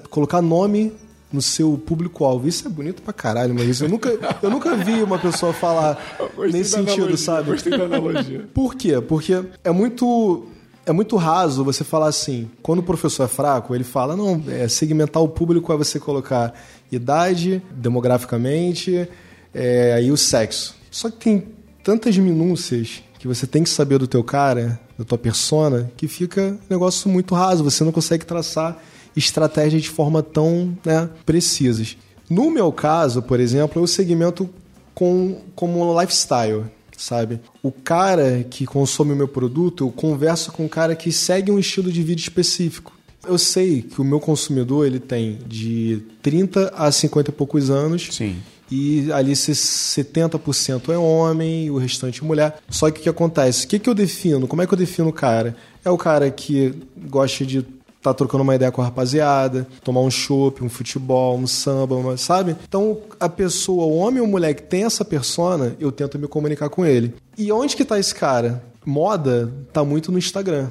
colocar 0.09 0.41
nome 0.41 0.93
no 1.31 1.41
seu 1.41 1.77
público-alvo. 1.77 2.47
Isso 2.47 2.65
é 2.65 2.71
bonito 2.71 3.01
pra 3.01 3.11
caralho, 3.11 3.53
mas 3.53 3.81
eu 3.81 3.89
nunca, 3.89 4.17
eu 4.41 4.49
nunca 4.49 4.77
vi 4.77 5.03
uma 5.03 5.19
pessoa 5.19 5.51
falar 5.51 6.17
nesse 6.49 6.71
sentido, 6.71 7.17
sabe? 7.17 7.51
Gostei 7.51 7.77
da 7.77 7.83
analogia. 7.83 8.47
Por 8.53 8.75
quê? 8.75 9.01
Porque 9.01 9.43
é 9.61 9.71
muito 9.71 10.47
é 10.85 10.91
muito 10.91 11.15
raso 11.15 11.63
você 11.63 11.83
falar 11.83 12.07
assim, 12.07 12.49
quando 12.61 12.79
o 12.79 12.83
professor 12.83 13.23
é 13.23 13.27
fraco, 13.27 13.73
ele 13.73 13.83
fala, 13.83 14.15
não, 14.15 14.41
é, 14.47 14.67
segmentar 14.67 15.21
o 15.21 15.27
público 15.27 15.73
é 15.73 15.75
você 15.75 15.99
colocar 15.99 16.53
idade, 16.91 17.61
demograficamente, 17.71 19.07
é, 19.53 19.93
aí 19.93 20.11
o 20.11 20.17
sexo. 20.17 20.75
Só 20.91 21.09
que 21.09 21.17
tem 21.17 21.47
tantas 21.83 22.17
minúcias 22.17 23.03
que 23.17 23.27
você 23.27 23.47
tem 23.47 23.63
que 23.63 23.69
saber 23.69 23.97
do 23.97 24.07
teu 24.07 24.23
cara, 24.23 24.79
da 24.97 25.03
tua 25.03 25.17
persona, 25.17 25.91
que 25.97 26.07
fica 26.07 26.41
um 26.41 26.59
negócio 26.69 27.09
muito 27.09 27.33
raso, 27.33 27.63
você 27.63 27.83
não 27.83 27.91
consegue 27.91 28.25
traçar 28.25 28.77
estratégias 29.15 29.81
de 29.81 29.89
forma 29.89 30.21
tão 30.21 30.77
né, 30.85 31.09
precisas. 31.25 31.97
No 32.29 32.51
meu 32.51 32.71
caso, 32.71 33.21
por 33.21 33.39
exemplo, 33.39 33.81
eu 33.81 33.87
segmento 33.87 34.49
com, 34.93 35.41
como 35.55 35.99
lifestyle 35.99 36.65
sabe? 36.97 37.39
O 37.61 37.71
cara 37.71 38.45
que 38.49 38.65
consome 38.65 39.13
o 39.13 39.15
meu 39.15 39.27
produto, 39.27 39.85
eu 39.85 39.91
converso 39.91 40.51
com 40.51 40.65
um 40.65 40.69
cara 40.69 40.95
que 40.95 41.11
segue 41.11 41.51
um 41.51 41.59
estilo 41.59 41.91
de 41.91 42.01
vida 42.03 42.21
específico. 42.21 42.93
Eu 43.27 43.37
sei 43.37 43.81
que 43.81 43.99
o 43.99 44.03
meu 44.03 44.19
consumidor 44.19 44.85
ele 44.85 44.99
tem 44.99 45.39
de 45.47 46.03
30 46.21 46.73
a 46.75 46.91
50 46.91 47.31
e 47.31 47.33
poucos 47.33 47.69
anos. 47.69 48.09
Sim. 48.11 48.37
E 48.69 49.11
ali 49.11 49.35
se 49.35 49.51
70% 49.51 50.89
é 50.89 50.97
homem 50.97 51.65
e 51.65 51.71
o 51.71 51.77
restante 51.77 52.21
é 52.21 52.25
mulher. 52.25 52.57
Só 52.69 52.89
que 52.89 52.99
o 52.99 53.03
que 53.03 53.09
acontece? 53.09 53.65
O 53.65 53.67
que, 53.67 53.79
que 53.79 53.89
eu 53.89 53.93
defino? 53.93 54.47
Como 54.47 54.61
é 54.61 54.67
que 54.67 54.73
eu 54.73 54.77
defino 54.77 55.09
o 55.09 55.13
cara? 55.13 55.55
É 55.83 55.89
o 55.89 55.97
cara 55.97 56.29
que 56.31 56.73
gosta 57.07 57.45
de 57.45 57.65
tá 58.05 58.13
trocando 58.13 58.43
uma 58.43 58.55
ideia 58.55 58.71
com 58.71 58.81
a 58.81 58.85
rapaziada, 58.85 59.67
tomar 59.83 60.01
um 60.01 60.09
chopp, 60.11 60.63
um 60.63 60.69
futebol, 60.69 61.37
um 61.37 61.47
samba, 61.47 61.95
uma- 61.95 62.17
sabe? 62.17 62.55
Então, 62.67 62.97
a 63.19 63.27
pessoa, 63.29 63.85
o 63.85 63.97
homem 63.97 64.21
ou 64.21 64.27
mulher 64.27 64.53
que 64.53 64.63
tem 64.63 64.83
essa 64.83 65.03
persona, 65.03 65.75
eu 65.79 65.91
tento 65.91 66.17
me 66.19 66.27
comunicar 66.27 66.69
com 66.69 66.85
ele. 66.85 67.13
E 67.37 67.51
onde 67.51 67.75
que 67.75 67.83
tá 67.85 67.99
esse 67.99 68.13
cara? 68.15 68.63
Moda 68.85 69.51
tá 69.73 69.83
muito 69.83 70.11
no 70.11 70.17
Instagram. 70.17 70.69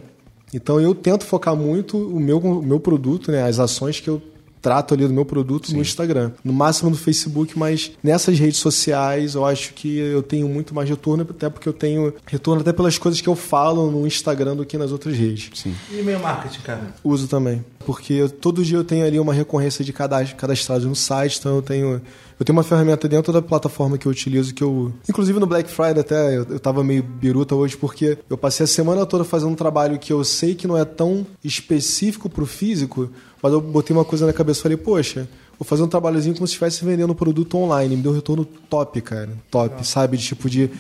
Então, 0.52 0.80
eu 0.80 0.94
tento 0.94 1.24
focar 1.24 1.56
muito 1.56 1.96
o 1.98 2.20
meu, 2.20 2.38
o 2.38 2.62
meu 2.62 2.78
produto, 2.78 3.32
né? 3.32 3.42
As 3.42 3.58
ações 3.58 3.98
que 3.98 4.08
eu 4.08 4.22
trato 4.64 4.94
ali 4.94 5.06
do 5.06 5.12
meu 5.12 5.26
produto 5.26 5.70
no 5.74 5.82
Instagram. 5.82 6.30
No 6.42 6.50
máximo 6.50 6.88
no 6.88 6.96
Facebook, 6.96 7.58
mas 7.58 7.92
nessas 8.02 8.38
redes 8.38 8.56
sociais 8.60 9.34
eu 9.34 9.44
acho 9.44 9.74
que 9.74 9.98
eu 9.98 10.22
tenho 10.22 10.48
muito 10.48 10.74
mais 10.74 10.88
retorno, 10.88 11.26
até 11.28 11.50
porque 11.50 11.68
eu 11.68 11.72
tenho 11.74 12.14
retorno 12.26 12.62
até 12.62 12.72
pelas 12.72 12.96
coisas 12.96 13.20
que 13.20 13.28
eu 13.28 13.36
falo 13.36 13.90
no 13.90 14.06
Instagram 14.06 14.56
do 14.56 14.64
que 14.64 14.78
nas 14.78 14.90
outras 14.90 15.14
redes. 15.18 15.50
Sim. 15.60 15.74
E 15.92 15.98
e-mail 16.00 16.18
marketing, 16.18 16.60
cara? 16.62 16.94
Uso 17.04 17.28
também. 17.28 17.62
Porque 17.84 18.14
eu- 18.14 18.30
todo 18.30 18.64
dia 18.64 18.78
eu 18.78 18.84
tenho 18.84 19.04
ali 19.04 19.20
uma 19.20 19.34
recorrência 19.34 19.84
de 19.84 19.92
cadastro, 19.92 20.34
cadastrado 20.36 20.88
no 20.88 20.96
site, 20.96 21.38
então 21.38 21.56
eu 21.56 21.60
tenho. 21.62 22.00
Eu 22.38 22.44
tenho 22.44 22.56
uma 22.56 22.64
ferramenta 22.64 23.08
dentro 23.08 23.32
da 23.32 23.40
plataforma 23.40 23.96
que 23.96 24.06
eu 24.06 24.12
utilizo, 24.12 24.54
que 24.54 24.62
eu. 24.62 24.92
Inclusive 25.08 25.38
no 25.38 25.46
Black 25.46 25.70
Friday 25.70 26.00
até, 26.00 26.36
eu, 26.36 26.46
eu 26.50 26.60
tava 26.60 26.82
meio 26.82 27.02
biruta 27.02 27.54
hoje, 27.54 27.76
porque 27.76 28.18
eu 28.28 28.36
passei 28.36 28.64
a 28.64 28.66
semana 28.66 29.06
toda 29.06 29.24
fazendo 29.24 29.50
um 29.50 29.54
trabalho 29.54 29.98
que 29.98 30.12
eu 30.12 30.24
sei 30.24 30.54
que 30.54 30.66
não 30.66 30.76
é 30.76 30.84
tão 30.84 31.26
específico 31.42 32.28
pro 32.28 32.46
físico, 32.46 33.08
mas 33.42 33.52
eu 33.52 33.60
botei 33.60 33.94
uma 33.94 34.04
coisa 34.04 34.26
na 34.26 34.32
cabeça 34.32 34.60
e 34.60 34.62
falei, 34.62 34.76
poxa, 34.76 35.28
vou 35.58 35.66
fazer 35.66 35.82
um 35.82 35.88
trabalhozinho 35.88 36.34
como 36.34 36.46
se 36.46 36.52
estivesse 36.52 36.84
vendendo 36.84 37.12
um 37.12 37.16
produto 37.16 37.56
online. 37.56 37.96
Me 37.96 38.02
deu 38.02 38.12
um 38.12 38.14
retorno 38.14 38.44
top, 38.44 39.00
cara. 39.00 39.30
Top, 39.50 39.86
sabe? 39.86 40.16
De 40.16 40.24
tipo 40.24 40.50
de 40.50 40.70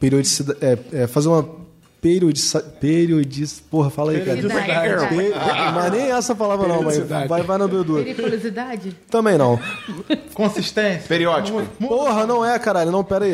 periodicidade. 0.00 0.58
É, 0.60 0.78
é, 0.92 1.06
fazer 1.06 1.28
uma 1.28 1.63
periodiza, 2.04 2.60
periodiz, 2.60 3.60
porra, 3.70 3.88
fala 3.88 4.12
aí, 4.12 4.20
cara. 4.20 4.36
Periodicidade. 4.36 5.08
Pe- 5.08 5.32
Mas 5.74 5.90
nem 5.92 6.10
essa 6.12 6.34
palavra 6.34 6.68
não, 6.68 6.82
mas 6.82 6.98
vai, 6.98 7.42
vai 7.42 7.56
na 7.56 7.64
Edu. 7.64 7.94
Periculosidade? 7.94 8.94
Também 9.10 9.38
não. 9.38 9.58
Consistência. 10.34 11.08
Periódico. 11.08 11.62
Porra, 11.80 12.26
não 12.26 12.44
é, 12.44 12.58
caralho. 12.58 12.90
Não, 12.92 13.02
pera 13.02 13.24
aí. 13.24 13.32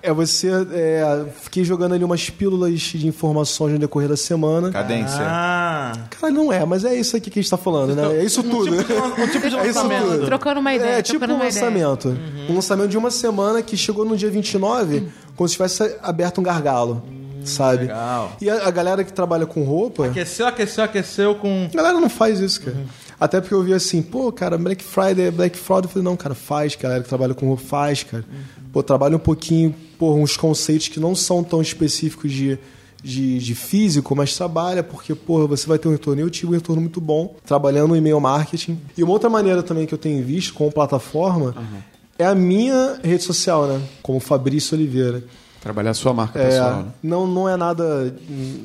É 0.00 0.12
você... 0.12 0.48
É, 0.72 1.24
fiquei 1.42 1.64
jogando 1.64 1.94
ali 1.94 2.04
umas 2.04 2.30
pílulas 2.30 2.78
de 2.80 3.08
informações 3.08 3.72
no 3.72 3.80
decorrer 3.80 4.08
da 4.08 4.16
semana. 4.16 4.70
Cadência. 4.70 5.18
Ah. 5.20 5.92
Caralho, 6.10 6.36
não 6.36 6.52
é, 6.52 6.64
mas 6.64 6.84
é 6.84 6.94
isso 6.94 7.16
aqui 7.16 7.30
que 7.30 7.40
a 7.40 7.42
gente 7.42 7.50
tá 7.50 7.56
falando, 7.56 7.96
né? 7.96 8.20
É 8.20 8.24
isso 8.24 8.44
tudo. 8.44 8.76
Um 8.76 9.26
tipo 9.28 9.48
de 9.50 9.56
É 9.58 9.66
isso 9.66 9.78
lançamento. 9.82 10.04
tudo. 10.12 10.26
Trocando 10.26 10.60
uma 10.60 10.72
ideia. 10.72 10.98
É 10.98 11.02
tipo 11.02 11.24
um 11.24 11.36
lançamento. 11.38 12.16
Um 12.48 12.54
lançamento 12.54 12.88
de 12.90 12.96
uma 12.96 13.10
semana 13.10 13.60
que 13.60 13.76
chegou 13.76 14.04
no 14.04 14.16
dia 14.16 14.30
29. 14.30 15.08
Como 15.36 15.48
se 15.48 15.54
tivesse 15.54 15.96
aberto 16.02 16.40
um 16.40 16.44
gargalo, 16.44 17.02
sabe? 17.44 17.82
legal. 17.82 18.36
E 18.40 18.48
a, 18.48 18.66
a 18.66 18.70
galera 18.70 19.04
que 19.04 19.12
trabalha 19.12 19.46
com 19.46 19.62
roupa. 19.62 20.06
Aqueceu, 20.06 20.46
aqueceu, 20.46 20.84
aqueceu 20.84 21.34
com. 21.36 21.68
A 21.72 21.76
galera 21.76 22.00
não 22.00 22.08
faz 22.08 22.40
isso, 22.40 22.62
cara. 22.62 22.76
Até 23.18 23.40
porque 23.40 23.54
eu 23.54 23.62
vi 23.62 23.72
assim, 23.72 24.02
pô, 24.02 24.30
cara, 24.30 24.58
Black 24.58 24.84
Friday, 24.84 25.30
Black 25.30 25.56
Fraud. 25.56 25.86
Eu 25.86 25.90
falei, 25.90 26.04
não, 26.04 26.16
cara, 26.16 26.34
faz, 26.34 26.74
galera 26.76 27.02
que 27.02 27.08
trabalha 27.08 27.34
com 27.34 27.46
roupa, 27.46 27.62
faz, 27.62 28.02
cara. 28.02 28.24
Pô, 28.72 28.82
trabalha 28.82 29.16
um 29.16 29.20
pouquinho, 29.20 29.74
pô, 29.98 30.14
uns 30.14 30.36
conceitos 30.36 30.88
que 30.88 31.00
não 31.00 31.14
são 31.14 31.42
tão 31.42 31.62
específicos 31.62 32.30
de, 32.30 32.58
de, 33.02 33.38
de 33.38 33.54
físico, 33.54 34.14
mas 34.14 34.36
trabalha, 34.36 34.82
porque, 34.82 35.14
porra, 35.14 35.46
você 35.46 35.66
vai 35.66 35.78
ter 35.78 35.88
um 35.88 35.92
retorno. 35.92 36.20
Eu 36.20 36.28
tive 36.28 36.48
um 36.48 36.54
retorno 36.54 36.82
muito 36.82 37.00
bom 37.00 37.34
trabalhando 37.46 37.88
no 37.88 37.96
e-mail 37.96 38.20
marketing. 38.20 38.78
E 38.96 39.02
uma 39.02 39.12
outra 39.12 39.30
maneira 39.30 39.62
também 39.62 39.86
que 39.86 39.94
eu 39.94 39.98
tenho 39.98 40.22
visto 40.22 40.52
como 40.52 40.70
plataforma 40.70 41.54
é 42.18 42.24
a 42.26 42.34
minha 42.34 42.98
rede 43.02 43.22
social, 43.22 43.66
né? 43.66 43.80
Como 44.02 44.20
Fabrício 44.20 44.76
Oliveira. 44.76 45.22
Trabalhar 45.60 45.90
a 45.90 45.94
sua 45.94 46.12
marca 46.14 46.38
É, 46.38 46.48
pessoal. 46.48 46.76
né? 46.82 46.86
não, 47.02 47.26
não 47.26 47.48
é 47.48 47.56
nada, 47.56 48.14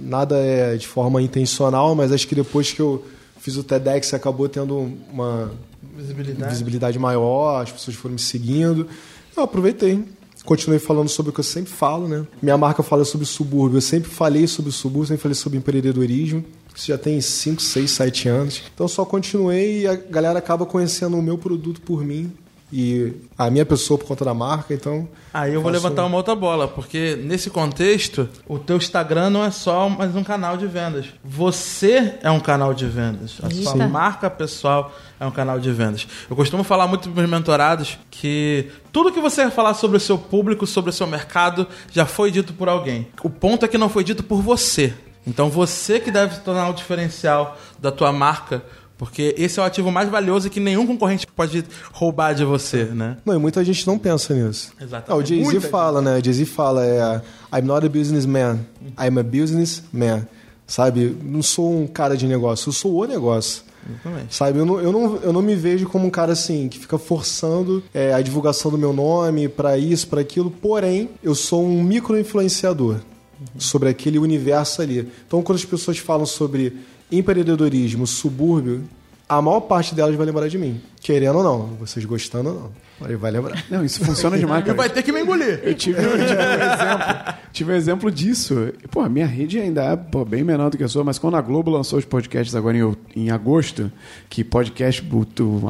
nada 0.02 0.38
é 0.38 0.76
de 0.78 0.88
forma 0.88 1.22
intencional, 1.22 1.95
mas 1.95 2.12
acho 2.12 2.28
que 2.28 2.36
depois 2.36 2.72
que 2.72 2.80
eu 2.80 3.04
fiz 3.39 3.58
o 3.58 3.64
TEDx 3.64 4.14
acabou 4.14 4.47
tendo 4.47 4.91
uma 5.12 5.52
Visibilidade. 5.97 6.52
visibilidade 6.52 6.99
maior, 6.99 7.62
as 7.64 7.72
pessoas 7.72 7.97
foram 7.97 8.14
me 8.14 8.20
seguindo. 8.22 8.88
Eu 9.36 9.43
aproveitei. 9.43 10.04
Continuei 10.45 10.80
falando 10.80 11.08
sobre 11.10 11.30
o 11.30 11.34
que 11.34 11.39
eu 11.39 11.43
sempre 11.43 11.72
falo, 11.72 12.08
né? 12.08 12.26
Minha 12.41 12.58
marca 12.58 12.82
fala 12.82 13.04
sobre 13.06 13.24
o 13.26 13.28
subúrbio. 13.28 13.78
Eu 13.78 13.82
sempre 13.82 14.10
falei 14.10 14.47
sobre 14.47 14.70
o 14.70 14.74
subúrbio, 14.74 15.08
sempre 15.10 15.22
falei 15.22 15.36
sobre 15.36 15.58
empreendedorismo. 15.60 16.43
Isso 16.76 16.88
já 16.88 16.97
tem 16.97 17.20
5, 17.20 17.62
6, 17.62 17.91
7 17.91 18.30
anos. 18.30 18.62
Então 18.74 18.88
só 18.88 19.06
continuei 19.06 19.82
e 19.82 19.88
a 19.88 19.95
galera 19.95 20.39
acaba 20.39 20.66
conhecendo 20.66 21.18
o 21.18 21.22
meu 21.22 21.38
produto 21.38 21.82
por 21.82 22.04
mim 22.04 22.32
e 22.72 23.13
a 23.38 23.49
minha 23.49 23.65
pessoa 23.65 23.97
por 23.97 24.05
conta 24.07 24.24
da 24.24 24.34
marca, 24.34 24.74
então. 24.74 25.07
Aí 25.34 25.53
eu 25.53 25.61
vou 25.61 25.72
faço- 25.72 25.84
levantar 25.84 26.05
uma 26.05 26.15
outra 26.17 26.34
bola, 26.36 26.67
porque 26.67 27.17
nesse 27.22 27.49
contexto, 27.49 28.30
o 28.47 28.57
teu 28.57 28.78
Instagram 28.78 29.30
não 29.30 29.43
é 29.43 29.51
só 29.51 29.89
mais 29.89 30.15
um 30.15 30.24
canal 30.24 30.55
de 30.57 30.67
vendas. 30.67 31.07
Você 31.24 32.15
é 32.24 32.32
um 32.32 32.39
canal 32.39 32.74
de 32.74 32.86
vendas. 32.86 33.38
A 33.43 33.49
sua 33.49 33.74
Eita. 33.74 33.88
marca 33.88 34.30
pessoal 34.30 34.91
é 35.19 35.26
um 35.26 35.32
canal 35.32 35.59
de 35.59 35.72
vendas. 35.72 36.07
Eu 36.30 36.36
costumo 36.36 36.63
falar 36.63 36.88
muito 36.88 37.09
para 37.09 37.22
meus 37.22 37.30
mentorados 37.30 37.97
que 38.09 38.69
tudo 38.91 39.11
que 39.11 39.19
você 39.19 39.41
vai 39.43 39.51
falar 39.51 39.74
sobre 39.74 39.97
o 39.97 39.99
seu 39.99 40.17
público, 40.17 40.65
sobre 40.65 40.89
o 40.89 40.93
seu 40.93 41.07
mercado, 41.07 41.67
já 41.91 42.05
foi 42.05 42.32
dito 42.32 42.53
por 42.53 42.69
alguém. 42.69 43.07
O 43.24 43.30
ponto 43.30 43.65
é 43.65 43.67
que 43.67 43.78
não 43.78 43.89
foi 43.89 44.03
dito 44.03 44.24
por 44.24 44.41
você. 44.41 44.93
Então 45.28 45.49
você 45.49 45.99
que 45.99 46.09
deve 46.09 46.34
se 46.36 46.41
tornar 46.41 46.69
o 46.69 46.74
diferencial 46.74 47.55
da 47.80 47.91
tua 47.91 48.11
marca, 48.11 48.63
porque 49.02 49.34
esse 49.36 49.60
é 49.60 49.64
o 49.64 49.66
ativo 49.66 49.89
mais 49.89 50.08
valioso 50.10 50.47
que 50.47 50.60
nenhum 50.60 50.86
concorrente 50.86 51.26
pode 51.26 51.66
roubar 51.91 52.36
de 52.36 52.45
você, 52.45 52.84
né? 52.84 53.18
Não, 53.26 53.34
e 53.34 53.39
muita 53.39 53.66
gente 53.66 53.88
não 53.88 53.97
pensa 53.97 54.32
nisso. 54.32 54.72
Exatamente. 54.80 55.10
Ah, 55.10 55.16
o 55.16 55.26
Jay-Z 55.26 55.60
fala, 55.72 56.04
né? 56.04 56.20
O 56.20 56.24
Jay-Z 56.24 56.45
fala, 56.45 56.86
é... 56.86 57.20
I'm 57.52 57.66
not 57.66 57.84
a 57.84 57.89
businessman, 57.89 58.60
I'm 58.99 59.18
a 59.20 59.24
businessman. 59.24 60.28
Sabe? 60.68 61.18
Não 61.24 61.41
sou 61.41 61.82
um 61.82 61.88
cara 61.88 62.16
de 62.16 62.28
negócio, 62.28 62.70
eu 62.70 62.74
sou 62.74 62.93
o 62.93 63.06
negócio. 63.08 63.64
Exatamente. 63.89 64.36
Sabe? 64.36 64.60
Eu 64.60 64.66
não, 64.68 64.80
eu, 64.80 64.91
não, 64.91 65.16
eu 65.16 65.34
não 65.34 65.41
me 65.41 65.56
vejo 65.56 65.88
como 65.88 66.06
um 66.06 66.12
cara 66.12 66.34
assim, 66.34 66.70
que 66.70 66.78
fica 66.78 66.99
forçando 66.99 67.84
é, 67.95 68.14
a 68.14 68.22
divulgação 68.22 68.70
do 68.70 68.78
meu 68.78 68.93
nome 68.93 69.49
pra 69.49 69.80
isso, 69.80 70.08
pra 70.08 70.22
aquilo. 70.22 70.52
Porém, 70.52 71.10
eu 71.24 71.34
sou 71.34 71.66
um 71.66 71.82
micro-influenciador 71.82 72.97
sobre 73.58 73.89
aquele 73.89 74.20
universo 74.20 74.80
ali. 74.80 75.12
Então, 75.26 75.41
quando 75.41 75.58
as 75.58 75.66
pessoas 75.66 75.97
falam 75.97 76.28
sobre 76.28 76.78
empreendedorismo, 77.12 78.07
subúrbio, 78.07 78.84
a 79.28 79.41
maior 79.41 79.62
parte 79.62 79.95
delas 79.95 80.16
vai 80.16 80.26
lembrar 80.26 80.47
de 80.49 80.57
mim. 80.57 80.82
Querendo 80.99 81.38
ou 81.38 81.43
não, 81.43 81.68
vocês 81.80 82.03
gostando 82.03 82.49
ou 82.49 82.55
não. 82.55 83.07
Aí 83.07 83.16
vai 83.16 83.32
lembrar. 83.32 83.64
Não, 83.70 83.84
isso 83.84 84.03
funciona 84.03 84.38
demais, 84.38 84.64
cara. 84.64 84.78
Vai 84.78 84.89
ter 84.89 85.01
que 85.01 85.12
me 85.12 85.22
engolir. 85.22 85.59
Eu 85.64 85.74
tive, 85.74 85.97
eu 85.97 86.12
tive 86.12 86.36
um 86.36 86.74
exemplo. 86.74 87.34
Tive 87.51 87.72
um 87.72 87.76
exemplo 87.76 88.12
disso. 88.12 88.74
E, 88.84 88.88
Pô, 88.88 88.99
a 88.99 89.09
minha 89.09 89.26
rede 89.26 89.57
ainda 89.57 89.84
é 89.84 89.95
pô, 89.95 90.24
bem 90.26 90.43
menor 90.43 90.70
do 90.70 90.78
que 90.78 90.84
a 90.84 90.88
sua, 90.88 91.03
mas 91.03 91.18
quando 91.18 91.38
a 91.38 91.41
Globo 91.41 91.72
lançou 91.72 91.97
os 91.97 92.05
podcasts 92.05 92.53
agora 92.55 92.78
em, 92.78 92.95
em 93.16 93.32
agosto, 93.32 93.91
que 94.30 94.43
podcast, 94.43 95.03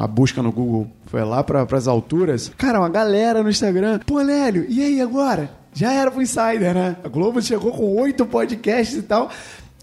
a 0.00 0.06
busca 0.06 0.42
no 0.42 0.52
Google 0.52 0.90
foi 1.06 1.24
lá 1.24 1.42
para 1.42 1.64
as 1.70 1.86
alturas, 1.86 2.50
cara, 2.58 2.80
uma 2.80 2.88
galera 2.88 3.42
no 3.42 3.48
Instagram. 3.48 4.00
Pô, 4.04 4.20
Lélio, 4.20 4.66
e 4.68 4.82
aí 4.82 5.00
agora? 5.00 5.50
Já 5.74 5.90
era 5.92 6.10
pro 6.10 6.20
Insider, 6.20 6.74
né? 6.74 6.96
A 7.02 7.08
Globo 7.08 7.40
chegou 7.40 7.72
com 7.72 7.96
oito 7.96 8.26
podcasts 8.26 8.96
e 8.96 9.02
tal. 9.02 9.30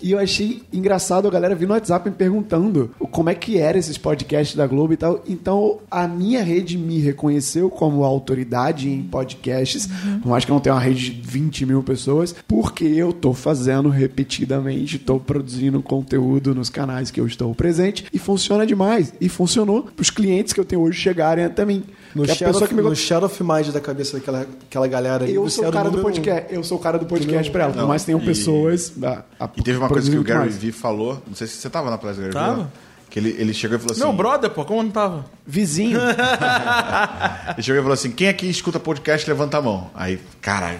E 0.02 0.12
eu 0.12 0.20
achei 0.20 0.62
engraçado 0.72 1.28
a 1.28 1.32
galera 1.32 1.56
vir 1.56 1.68
no 1.68 1.74
WhatsApp 1.74 2.10
me 2.10 2.16
perguntando 2.16 2.92
como 3.12 3.30
é 3.30 3.36
que 3.36 3.58
eram 3.58 3.80
esses 3.80 3.98
podcasts 3.98 4.56
da 4.56 4.66
Globo 4.66 4.94
e 4.94 4.98
tal. 4.98 5.24
Então, 5.28 5.80
a 5.92 6.08
minha 6.08 6.42
rede 6.42 6.78
me 6.78 7.00
reconheceu 7.00 7.70
como 7.70 8.04
autoridade 8.04 8.90
em 8.90 9.04
podcasts. 9.04 9.90
Não 10.24 10.34
acho 10.34 10.46
que 10.46 10.52
eu 10.52 10.56
não 10.56 10.62
tenho 10.62 10.76
uma 10.76 10.82
rede 10.82 11.10
de 11.10 11.22
20 11.22 11.66
mil 11.66 11.84
pessoas, 11.84 12.34
porque 12.48 12.86
eu 12.86 13.12
tô 13.12 13.34
fazendo 13.34 13.90
repetidamente, 13.90 14.98
tô 14.98 15.20
produzindo 15.20 15.82
conteúdo 15.82 16.56
nos 16.56 16.70
canais 16.70 17.12
que 17.12 17.20
eu 17.20 17.28
estou 17.28 17.54
presente 17.54 18.06
e 18.14 18.18
funciona 18.18 18.66
demais. 18.66 19.14
E 19.20 19.28
funcionou 19.28 19.90
os 20.00 20.10
clientes 20.10 20.54
que 20.54 20.60
eu 20.60 20.66
tenho 20.66 20.82
hoje 20.82 21.00
chegarem 21.00 21.44
até 21.44 21.66
mim. 21.66 21.84
No, 22.16 22.24
Que 22.24 22.32
a 22.32 22.36
shadow, 22.36 22.54
pessoa 22.54 22.68
que 22.68 22.74
me 22.74 22.82
no 22.82 22.96
shadow 22.96 23.28
of 23.28 23.44
mind 23.44 23.68
da 23.68 23.80
cabeça 23.80 24.18
daquela 24.18 24.42
aquela 24.42 24.88
galera 24.88 25.24
ali, 25.24 25.36
eu 25.36 25.48
sou 25.50 25.68
o 25.68 25.72
cara 25.72 25.90
do 25.90 25.98
número 25.98 26.08
um. 26.08 26.12
podcast, 26.12 26.54
eu 26.56 26.64
sou 26.64 26.78
o 26.78 26.82
cara 26.82 26.98
do 26.98 27.06
podcast 27.06 27.52
pra 27.52 27.64
ela, 27.66 27.72
por 27.74 27.80
Não, 27.80 27.88
mais 27.88 28.02
que 28.02 28.08
tenham 28.08 28.20
e- 28.22 28.26
pessoas. 28.26 28.92
a- 29.04 29.24
a- 29.40 29.50
E 29.56 29.62
teve 29.62 29.78
uma 29.78 29.88
coisa 29.88 30.10
que 30.10 30.18
o 30.18 30.24
Gary. 30.24 30.50
Vee 30.50 30.72
falou, 30.72 31.22
não 31.28 31.36
sei 31.36 31.46
se 31.48 31.58
você 31.58 31.70
tava 31.70 31.90
na 31.92 31.98
palestra 32.00 32.28
do 32.28 32.34
Gary 32.34 32.46
Tava. 32.46 32.56
Vee, 32.56 32.64
não? 32.64 32.89
Que 33.10 33.20
ele, 33.20 33.36
ele 33.38 33.54
chegou 33.54 33.78
e 33.78 33.80
falou 33.80 33.92
assim... 33.94 34.02
Meu 34.02 34.14
brother, 34.14 34.50
pô, 34.50 34.64
como 34.64 34.84
não 34.84 34.92
tava? 34.92 35.26
Vizinho. 35.52 36.00
Ele 37.58 37.64
chegou 37.64 37.80
e 37.80 37.82
falou 37.82 37.94
assim: 37.94 38.12
quem 38.12 38.28
aqui 38.28 38.48
escuta 38.48 38.80
podcast, 38.80 39.28
levanta 39.28 39.58
a 39.58 39.62
mão. 39.64 39.90
Aí, 39.96 40.20
caralho. 40.40 40.80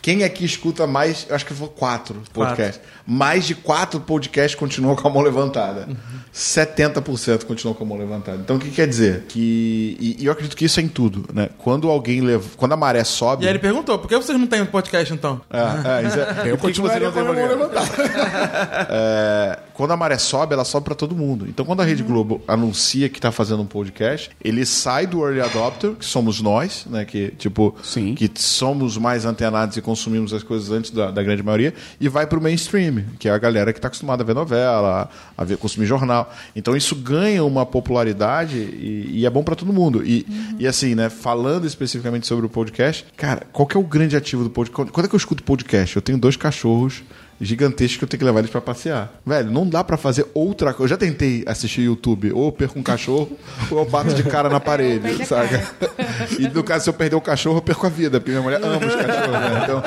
Quem 0.00 0.24
aqui 0.24 0.46
escuta 0.46 0.86
mais, 0.86 1.26
eu 1.28 1.36
acho 1.36 1.44
que 1.44 1.52
foi 1.52 1.68
quatro 1.68 2.22
podcasts. 2.32 2.80
Mais 3.06 3.44
de 3.44 3.54
quatro 3.54 4.00
podcasts 4.00 4.58
continuam 4.58 4.96
com 4.96 5.06
a 5.06 5.10
mão 5.10 5.20
levantada. 5.22 5.86
70% 6.34 7.44
continuam 7.44 7.74
com 7.74 7.84
a 7.84 7.86
mão 7.86 7.98
levantada. 7.98 8.38
Então 8.38 8.56
o 8.56 8.58
que 8.58 8.70
quer 8.70 8.86
dizer? 8.88 9.24
Que. 9.28 9.94
E, 10.00 10.22
e 10.22 10.24
eu 10.26 10.32
acredito 10.32 10.56
que 10.56 10.64
isso 10.64 10.80
é 10.80 10.82
em 10.82 10.88
tudo, 10.88 11.26
né? 11.34 11.50
Quando 11.58 11.90
alguém 11.90 12.22
leva. 12.22 12.48
Quando 12.56 12.72
a 12.72 12.76
maré 12.78 13.04
sobe. 13.04 13.44
E 13.44 13.46
aí 13.46 13.52
ele 13.52 13.58
perguntou, 13.58 13.98
por 13.98 14.08
que 14.08 14.16
vocês 14.16 14.38
não 14.38 14.46
têm 14.46 14.64
podcast 14.64 15.12
então? 15.12 15.42
É, 15.50 16.02
é, 16.02 16.08
isso 16.08 16.18
é- 16.18 16.48
Eu 16.50 16.56
continuaria 16.56 17.10
com 17.10 17.20
a 17.20 17.24
mão 17.24 17.34
levantada. 17.34 17.84
É, 18.88 19.58
quando 19.74 19.90
a 19.90 19.96
maré 19.96 20.16
sobe, 20.16 20.54
ela 20.54 20.64
sobe 20.64 20.84
para 20.84 20.94
todo 20.94 21.16
mundo. 21.16 21.46
Então, 21.48 21.66
quando 21.66 21.80
a 21.80 21.84
Rede 21.84 22.04
Globo 22.04 22.40
anuncia 22.46 23.08
que 23.08 23.18
está 23.18 23.32
fazendo 23.32 23.60
um 23.60 23.66
podcast, 23.66 24.30
ele 24.42 24.64
sai 24.64 25.04
do 25.04 25.22
early 25.26 25.40
adopter, 25.40 25.90
que 25.96 26.04
somos 26.04 26.40
nós, 26.40 26.86
né? 26.88 27.04
Que 27.04 27.32
tipo, 27.32 27.74
Sim. 27.82 28.14
que 28.14 28.30
somos 28.36 28.96
mais 28.96 29.24
antenados 29.24 29.76
e 29.76 29.82
consumimos 29.82 30.32
as 30.32 30.44
coisas 30.44 30.70
antes 30.70 30.92
da, 30.92 31.10
da 31.10 31.22
grande 31.22 31.42
maioria, 31.42 31.74
e 32.00 32.08
vai 32.08 32.24
para 32.24 32.38
o 32.38 32.42
mainstream, 32.42 33.04
que 33.18 33.28
é 33.28 33.32
a 33.32 33.38
galera 33.38 33.72
que 33.72 33.78
está 33.78 33.88
acostumada 33.88 34.22
a 34.22 34.26
ver 34.26 34.34
novela, 34.34 35.10
a 35.36 35.44
ver 35.44 35.56
consumir 35.56 35.86
jornal. 35.86 36.32
Então, 36.54 36.76
isso 36.76 36.94
ganha 36.94 37.44
uma 37.44 37.66
popularidade 37.66 38.56
e, 38.56 39.10
e 39.12 39.26
é 39.26 39.30
bom 39.30 39.42
para 39.42 39.56
todo 39.56 39.72
mundo. 39.72 40.06
E, 40.06 40.24
e 40.56 40.68
assim, 40.68 40.94
né? 40.94 41.10
Falando 41.10 41.66
especificamente 41.66 42.28
sobre 42.28 42.46
o 42.46 42.48
podcast, 42.48 43.04
cara, 43.16 43.44
qual 43.52 43.66
que 43.66 43.76
é 43.76 43.80
o 43.80 43.84
grande 43.84 44.16
ativo 44.16 44.44
do 44.44 44.50
podcast? 44.50 44.92
Quando 44.92 45.06
é 45.06 45.08
que 45.08 45.14
eu 45.16 45.18
escuto 45.18 45.42
podcast? 45.42 45.96
Eu 45.96 46.02
tenho 46.02 46.16
dois 46.16 46.36
cachorros 46.36 47.02
gigantescos 47.40 47.98
que 47.98 48.04
eu 48.04 48.08
tenho 48.08 48.18
que 48.18 48.24
levar 48.24 48.40
eles 48.40 48.50
pra 48.50 48.60
passear. 48.60 49.20
Velho, 49.24 49.50
não 49.50 49.68
dá 49.68 49.82
pra 49.82 49.96
fazer 49.96 50.26
outra 50.34 50.72
coisa. 50.72 50.84
Eu 50.84 50.88
já 50.88 50.96
tentei 50.96 51.44
assistir 51.46 51.82
YouTube, 51.82 52.32
ou 52.32 52.46
eu 52.46 52.52
perco 52.52 52.78
um 52.78 52.82
cachorro, 52.82 53.30
ou 53.70 53.78
eu 53.78 53.84
bato 53.84 54.14
de 54.14 54.22
cara 54.22 54.48
na 54.48 54.60
parede, 54.60 55.22
a 55.22 55.26
saca? 55.26 55.74
E 56.38 56.48
no 56.48 56.62
caso, 56.62 56.84
se 56.84 56.90
eu 56.90 56.94
perder 56.94 57.16
o 57.16 57.20
cachorro, 57.20 57.58
eu 57.58 57.62
perco 57.62 57.86
a 57.86 57.90
vida, 57.90 58.20
porque 58.20 58.30
minha 58.30 58.42
mulher 58.42 58.60
ama 58.62 58.78
os 58.78 58.94
cachorros, 58.94 59.30
né? 59.30 59.60
Então, 59.64 59.82